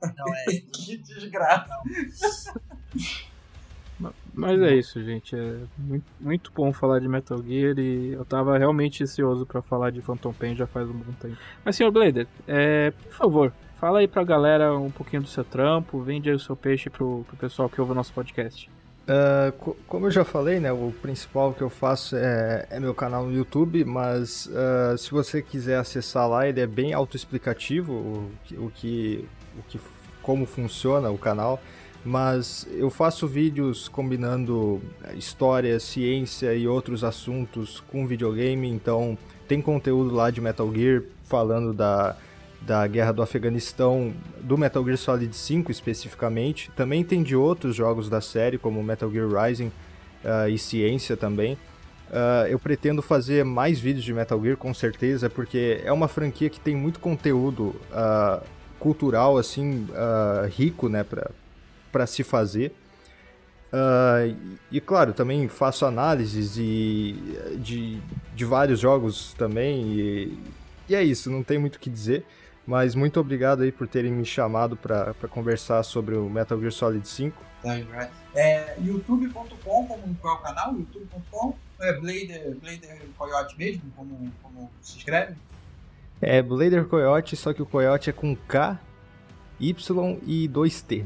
Não, 0.02 0.34
é. 0.34 0.60
que 0.74 0.96
desgraça. 0.96 1.72
Mas 4.34 4.60
é 4.60 4.74
isso, 4.74 5.02
gente. 5.02 5.34
É 5.34 5.56
muito, 6.20 6.52
bom 6.54 6.72
falar 6.72 7.00
de 7.00 7.08
Metal 7.08 7.42
Gear 7.42 7.78
e 7.78 8.12
eu 8.12 8.24
tava 8.24 8.58
realmente 8.58 9.02
ansioso 9.02 9.46
para 9.46 9.62
falar 9.62 9.90
de 9.90 10.02
Phantom 10.02 10.32
Pain 10.32 10.54
já 10.54 10.66
faz 10.66 10.88
um 10.88 10.92
bom 10.92 11.12
tempo. 11.20 11.36
Mas, 11.64 11.76
senhor 11.76 11.90
Blader, 11.90 12.26
é, 12.46 12.90
por 12.90 13.12
favor, 13.12 13.52
fala 13.80 14.00
aí 14.00 14.08
pra 14.08 14.22
galera 14.24 14.76
um 14.76 14.90
pouquinho 14.90 15.22
do 15.22 15.28
seu 15.28 15.44
trampo, 15.44 16.00
vende 16.00 16.28
aí 16.28 16.36
o 16.36 16.40
seu 16.40 16.54
peixe 16.54 16.90
pro, 16.90 17.24
pro 17.26 17.36
pessoal 17.36 17.68
que 17.68 17.80
ouve 17.80 17.92
o 17.92 17.94
nosso 17.94 18.12
podcast. 18.12 18.70
Uh, 19.06 19.52
co 19.52 19.76
como 19.86 20.06
eu 20.06 20.10
já 20.10 20.24
falei, 20.24 20.58
né, 20.58 20.72
o 20.72 20.92
principal 21.00 21.54
que 21.54 21.62
eu 21.62 21.70
faço 21.70 22.16
é, 22.16 22.66
é 22.70 22.80
meu 22.80 22.92
canal 22.92 23.24
no 23.24 23.32
YouTube, 23.32 23.84
mas 23.84 24.46
uh, 24.46 24.98
se 24.98 25.12
você 25.12 25.40
quiser 25.40 25.78
acessar 25.78 26.28
lá, 26.28 26.48
ele 26.48 26.60
é 26.60 26.66
bem 26.66 26.92
autoexplicativo 26.92 27.92
o, 27.92 28.32
o 28.56 28.70
que, 28.70 29.24
o 29.56 29.62
que, 29.68 29.80
como 30.20 30.44
funciona 30.44 31.08
o 31.08 31.16
canal 31.16 31.60
mas 32.06 32.68
eu 32.70 32.88
faço 32.88 33.26
vídeos 33.26 33.88
combinando 33.88 34.80
história, 35.16 35.80
ciência 35.80 36.54
e 36.54 36.68
outros 36.68 37.02
assuntos 37.02 37.82
com 37.90 38.06
videogame, 38.06 38.68
então 38.68 39.18
tem 39.48 39.60
conteúdo 39.60 40.14
lá 40.14 40.30
de 40.30 40.40
Metal 40.40 40.72
Gear 40.72 41.02
falando 41.24 41.74
da, 41.74 42.16
da 42.62 42.86
guerra 42.86 43.10
do 43.10 43.22
Afeganistão, 43.22 44.14
do 44.40 44.56
Metal 44.56 44.84
Gear 44.84 44.96
Solid 44.96 45.34
5 45.34 45.72
especificamente. 45.72 46.70
Também 46.76 47.02
tem 47.02 47.24
de 47.24 47.34
outros 47.34 47.74
jogos 47.74 48.08
da 48.08 48.20
série, 48.20 48.56
como 48.56 48.80
Metal 48.84 49.10
Gear 49.10 49.26
Rising 49.28 49.72
uh, 50.24 50.48
e 50.48 50.56
Ciência 50.56 51.16
também. 51.16 51.54
Uh, 52.08 52.46
eu 52.48 52.58
pretendo 52.60 53.02
fazer 53.02 53.44
mais 53.44 53.80
vídeos 53.80 54.04
de 54.04 54.14
Metal 54.14 54.40
Gear, 54.40 54.56
com 54.56 54.72
certeza, 54.72 55.28
porque 55.28 55.80
é 55.84 55.90
uma 55.90 56.06
franquia 56.06 56.48
que 56.48 56.60
tem 56.60 56.76
muito 56.76 57.00
conteúdo 57.00 57.74
uh, 57.90 58.46
cultural, 58.78 59.36
assim, 59.38 59.88
rico, 60.50 60.88
né, 60.88 61.02
pra, 61.02 61.30
para 61.90 62.06
se 62.06 62.22
fazer. 62.22 62.74
Uh, 63.72 64.58
e, 64.70 64.80
claro, 64.80 65.12
também 65.12 65.48
faço 65.48 65.84
análises 65.84 66.56
e, 66.56 67.14
de, 67.58 68.00
de 68.34 68.44
vários 68.44 68.80
jogos 68.80 69.34
também. 69.34 69.92
E, 69.92 70.38
e 70.88 70.94
é 70.94 71.02
isso, 71.02 71.30
não 71.30 71.42
tem 71.42 71.58
muito 71.58 71.76
o 71.76 71.78
que 71.78 71.90
dizer. 71.90 72.24
Mas 72.66 72.94
muito 72.96 73.20
obrigado 73.20 73.62
aí 73.62 73.70
por 73.70 73.86
terem 73.86 74.10
me 74.10 74.24
chamado 74.24 74.76
para 74.76 75.14
conversar 75.30 75.82
sobre 75.84 76.16
o 76.16 76.28
Metal 76.28 76.58
Gear 76.58 76.72
Solid 76.72 77.06
5. 77.06 77.44
É, 78.34 78.76
youtube.com, 78.80 79.86
como 79.86 80.16
qual 80.20 80.36
é 80.36 80.38
o 80.38 80.42
canal? 80.42 80.74
youtube.com 80.74 81.56
é 81.80 81.92
Blader, 81.92 82.56
Blader 82.60 82.98
Coyote 83.16 83.56
mesmo, 83.58 83.82
como, 83.94 84.32
como 84.42 84.70
se 84.80 84.98
escreve? 84.98 85.34
É 86.20 86.42
Blader 86.42 86.86
Coyote, 86.86 87.36
só 87.36 87.52
que 87.52 87.62
o 87.62 87.66
Coyote 87.66 88.10
é 88.10 88.12
com 88.12 88.34
K, 88.34 88.80
Y 89.60 90.18
e 90.26 90.48
2T. 90.48 91.04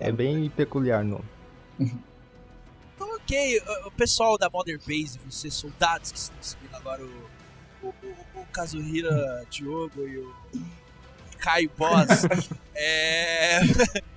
É 0.00 0.12
bem 0.12 0.48
peculiar 0.50 1.02
o 1.02 1.08
nome. 1.08 1.24
Então, 1.78 3.14
ok, 3.16 3.62
o 3.84 3.90
pessoal 3.90 4.38
da 4.38 4.48
Mother 4.48 4.78
Base, 4.78 5.18
vocês 5.28 5.54
soldados 5.54 6.12
que 6.12 6.18
estão 6.18 6.36
seguindo 6.40 6.74
agora 6.74 7.02
o, 7.02 7.30
o, 7.82 7.88
o, 7.88 8.40
o 8.40 8.46
Kazuhira 8.52 9.44
Diogo 9.50 10.06
e 10.06 10.18
o 10.18 10.34
Caio 11.38 11.70
Boss. 11.76 12.24
é... 12.74 13.60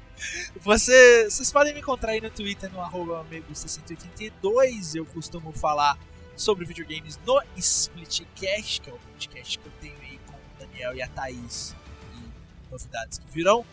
Você, 0.62 1.30
vocês 1.30 1.52
podem 1.52 1.74
me 1.74 1.80
encontrar 1.80 2.12
aí 2.12 2.22
no 2.22 2.30
Twitter 2.30 2.72
no 2.72 2.82
arroba 2.82 3.26
amigo682. 3.26 4.96
Eu 4.96 5.06
costumo 5.06 5.52
falar 5.52 5.98
sobre 6.36 6.66
videogames 6.66 7.20
no 7.26 7.42
Splitcast, 7.56 8.82
que 8.82 8.90
é 8.90 8.94
o 8.94 8.98
podcast 8.98 9.60
que 9.60 9.66
eu 9.66 9.72
tenho 9.82 9.96
aí 10.02 10.20
com 10.26 10.34
o 10.34 10.60
Daniel 10.60 10.94
e 10.94 11.02
a 11.02 11.08
Thaís 11.08 11.76
e 12.14 12.72
novidades 12.72 13.20
que 13.20 13.32
virão. 13.32 13.66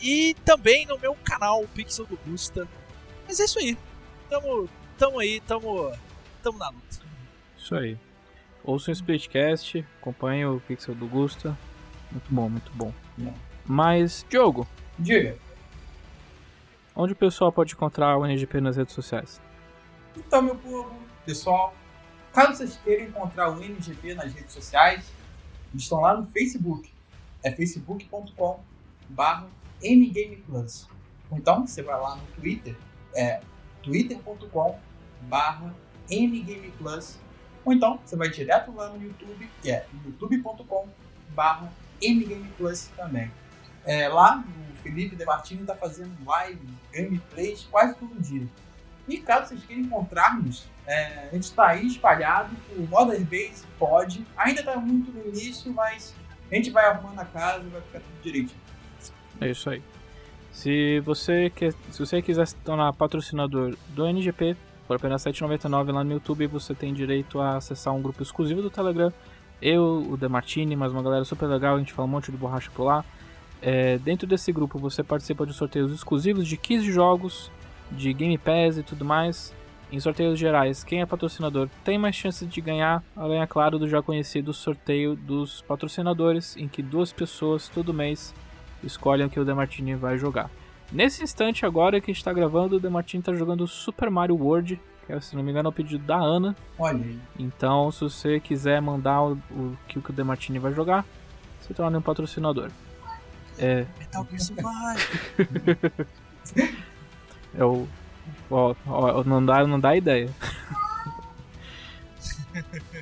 E 0.00 0.34
também 0.44 0.86
no 0.86 0.98
meu 0.98 1.14
canal, 1.24 1.62
o 1.62 1.68
Pixel 1.68 2.06
do 2.06 2.18
Gusta. 2.26 2.68
Mas 3.26 3.40
é 3.40 3.44
isso 3.44 3.58
aí. 3.58 3.76
Tamo, 4.28 4.68
tamo 4.98 5.18
aí, 5.18 5.40
tamo, 5.40 5.92
tamo 6.42 6.58
na 6.58 6.68
luta. 6.68 7.00
Isso 7.56 7.74
aí. 7.74 7.98
Ouça 8.62 8.90
o 8.90 8.92
Splitcast, 8.92 9.86
acompanhe 10.00 10.44
o 10.44 10.60
Pixel 10.60 10.94
do 10.94 11.06
Gusta. 11.06 11.56
Muito 12.10 12.32
bom, 12.32 12.48
muito 12.48 12.72
bom. 12.72 12.92
Mas, 13.64 14.24
Diogo, 14.28 14.66
Diga. 14.98 15.36
onde 16.94 17.12
o 17.12 17.16
pessoal 17.16 17.50
pode 17.52 17.74
encontrar 17.74 18.16
o 18.16 18.24
NGP 18.24 18.60
nas 18.60 18.76
redes 18.76 18.94
sociais? 18.94 19.40
Então, 20.16 20.42
meu 20.42 20.56
povo, 20.56 20.96
pessoal, 21.24 21.74
caso 22.32 22.58
vocês 22.58 22.78
queiram 22.82 23.06
encontrar 23.06 23.50
o 23.50 23.62
NGP 23.62 24.14
nas 24.14 24.32
redes 24.32 24.52
sociais, 24.52 25.10
eles 25.72 25.82
estão 25.82 26.00
lá 26.00 26.16
no 26.16 26.26
Facebook. 26.26 26.90
É 27.42 27.50
facebook.com 27.52 28.60
barra 29.08 29.46
ngameplus. 29.82 30.88
Ou 31.30 31.38
então, 31.38 31.66
você 31.66 31.82
vai 31.82 31.98
lá 32.00 32.16
no 32.16 32.26
Twitter, 32.40 32.76
é 33.14 33.40
twitter.com 33.82 34.78
barra 35.22 35.74
ngameplus. 36.10 37.18
Ou 37.64 37.72
então, 37.72 37.98
você 38.04 38.16
vai 38.16 38.28
direto 38.28 38.72
lá 38.72 38.88
no 38.90 39.02
YouTube, 39.02 39.48
que 39.60 39.70
é 39.70 39.86
youtube.com 40.04 40.88
barra 41.30 41.72
ngameplus 42.02 42.88
também. 42.96 43.30
É, 43.84 44.08
lá, 44.08 44.44
o 44.72 44.76
Felipe 44.82 45.16
De 45.16 45.24
Martini 45.24 45.60
está 45.62 45.74
fazendo 45.74 46.12
live, 46.24 46.60
gameplays 46.92 47.66
quase 47.70 47.94
todo 47.96 48.20
dia. 48.20 48.46
E 49.08 49.18
caso 49.18 49.48
vocês 49.48 49.64
queiram 49.64 49.84
encontrar-nos, 49.84 50.66
é, 50.86 51.28
a 51.28 51.34
gente 51.34 51.44
está 51.44 51.68
aí 51.68 51.86
espalhado 51.86 52.54
por 52.68 52.88
Modern 52.88 53.24
Base, 53.24 53.64
pode. 53.78 54.26
Ainda 54.36 54.60
está 54.60 54.76
muito 54.76 55.12
no 55.12 55.28
início, 55.28 55.72
mas 55.72 56.14
a 56.50 56.54
gente 56.54 56.70
vai 56.70 56.86
arrumando 56.86 57.18
a 57.20 57.24
casa 57.24 57.64
e 57.64 57.68
vai 57.68 57.80
ficar 57.82 58.00
tudo 58.00 58.22
direitinho. 58.22 58.65
É 59.40 59.50
isso 59.50 59.68
aí. 59.70 59.82
Se 60.52 61.00
você, 61.00 61.50
quer, 61.54 61.74
se 61.90 61.98
você 61.98 62.22
quiser 62.22 62.46
se 62.46 62.56
tornar 62.56 62.92
patrocinador 62.94 63.76
do 63.88 64.06
NGP, 64.06 64.56
por 64.86 64.96
apenas 64.96 65.24
R$ 65.24 65.32
7,99 65.32 65.92
lá 65.92 66.02
no 66.02 66.12
YouTube, 66.12 66.46
você 66.46 66.74
tem 66.74 66.94
direito 66.94 67.40
a 67.40 67.56
acessar 67.56 67.92
um 67.92 68.00
grupo 68.00 68.22
exclusivo 68.22 68.62
do 68.62 68.70
Telegram. 68.70 69.12
Eu, 69.60 70.06
o 70.10 70.16
Demartini, 70.16 70.76
mais 70.76 70.92
uma 70.92 71.02
galera 71.02 71.24
super 71.24 71.46
legal, 71.46 71.76
a 71.76 71.78
gente 71.78 71.92
fala 71.92 72.08
um 72.08 72.10
monte 72.10 72.30
de 72.30 72.36
borracha 72.38 72.70
por 72.74 72.84
lá. 72.84 73.04
É, 73.60 73.98
dentro 73.98 74.26
desse 74.26 74.52
grupo 74.52 74.78
você 74.78 75.02
participa 75.02 75.46
de 75.46 75.52
sorteios 75.52 75.92
exclusivos 75.92 76.46
de 76.46 76.56
15 76.56 76.90
jogos, 76.92 77.50
de 77.90 78.12
Game 78.12 78.38
Pass 78.38 78.78
e 78.78 78.82
tudo 78.82 79.04
mais. 79.04 79.54
Em 79.90 80.00
sorteios 80.00 80.38
gerais, 80.38 80.82
quem 80.82 81.00
é 81.00 81.06
patrocinador 81.06 81.68
tem 81.84 81.96
mais 81.96 82.16
chances 82.16 82.48
de 82.48 82.60
ganhar, 82.60 83.04
além, 83.14 83.40
é 83.40 83.46
claro, 83.46 83.78
do 83.78 83.88
já 83.88 84.02
conhecido 84.02 84.52
sorteio 84.52 85.14
dos 85.14 85.62
patrocinadores, 85.62 86.56
em 86.56 86.66
que 86.66 86.82
duas 86.82 87.12
pessoas 87.12 87.68
todo 87.68 87.94
mês 87.94 88.34
escolhem 88.82 89.26
o 89.26 89.30
que 89.30 89.40
o 89.40 89.44
Demartini 89.44 89.94
vai 89.94 90.18
jogar. 90.18 90.50
Nesse 90.92 91.22
instante 91.22 91.66
agora 91.66 92.00
que 92.00 92.10
a 92.10 92.14
gente 92.14 92.20
está 92.20 92.32
gravando, 92.32 92.76
o 92.76 92.80
Demartini 92.80 93.20
está 93.20 93.34
jogando 93.34 93.66
Super 93.66 94.10
Mario 94.10 94.36
World, 94.36 94.80
que 95.06 95.12
é, 95.12 95.20
se 95.20 95.34
não 95.34 95.42
me 95.42 95.50
engano 95.50 95.68
é 95.68 95.70
o 95.70 95.72
pedido 95.72 96.04
da 96.04 96.16
Ana. 96.16 96.54
Olha 96.78 97.02
aí. 97.02 97.18
Então, 97.38 97.90
se 97.90 98.00
você 98.00 98.40
quiser 98.40 98.80
mandar 98.80 99.22
o, 99.22 99.32
o 99.50 99.76
que 99.88 99.98
o 99.98 100.02
que 100.02 100.10
o 100.10 100.12
Demartini 100.12 100.58
vai 100.58 100.72
jogar, 100.72 101.04
se 101.60 101.74
torne 101.74 101.96
um 101.96 102.02
patrocinador. 102.02 102.70
É, 103.58 103.86
Metal 103.98 104.26
Gear 104.30 104.40
Survive. 104.40 106.06
é 107.56 107.64
o. 107.64 107.88
Ó, 108.50 108.74
ó, 108.86 109.24
não 109.24 109.44
dá, 109.44 109.66
não 109.66 109.80
dá 109.80 109.96
ideia. 109.96 110.30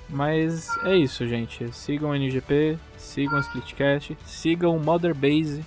Mas 0.09 0.69
é 0.85 0.97
isso, 0.97 1.27
gente. 1.27 1.73
Sigam 1.73 2.11
o 2.11 2.15
NGP, 2.15 2.79
sigam 3.15 3.39
o 3.39 3.41
Splitcast, 3.41 4.19
sigam 4.27 4.77
o 4.77 4.81
Mother 4.81 5.15
Base. 5.15 5.65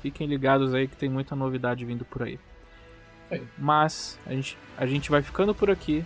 Fiquem 0.00 0.28
ligados 0.28 0.72
aí 0.72 0.86
que 0.86 0.96
tem 0.96 1.08
muita 1.08 1.34
novidade 1.34 1.84
vindo 1.84 2.04
por 2.04 2.22
aí. 2.22 2.38
Mas 3.58 4.16
a 4.24 4.30
gente, 4.32 4.56
a 4.76 4.86
gente 4.86 5.10
vai 5.10 5.20
ficando 5.20 5.52
por 5.52 5.70
aqui. 5.70 6.04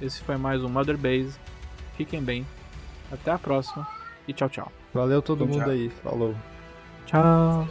Esse 0.00 0.22
foi 0.22 0.36
mais 0.36 0.62
um 0.62 0.68
Mother 0.68 0.96
Base. 0.96 1.36
Fiquem 1.96 2.22
bem. 2.22 2.46
Até 3.10 3.32
a 3.32 3.38
próxima 3.38 3.88
e 4.28 4.32
tchau, 4.32 4.48
tchau. 4.48 4.72
Valeu 4.94 5.20
todo 5.20 5.38
Tchau, 5.38 5.48
mundo 5.48 5.62
tchau. 5.62 5.70
aí. 5.72 5.90
Falou. 5.90 6.36
Tchau. 7.06 7.68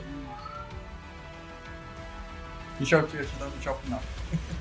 Te 2.77 2.95
dar 3.40 3.48
um 3.48 3.60
tchau 3.61 3.80
final. 3.84 4.02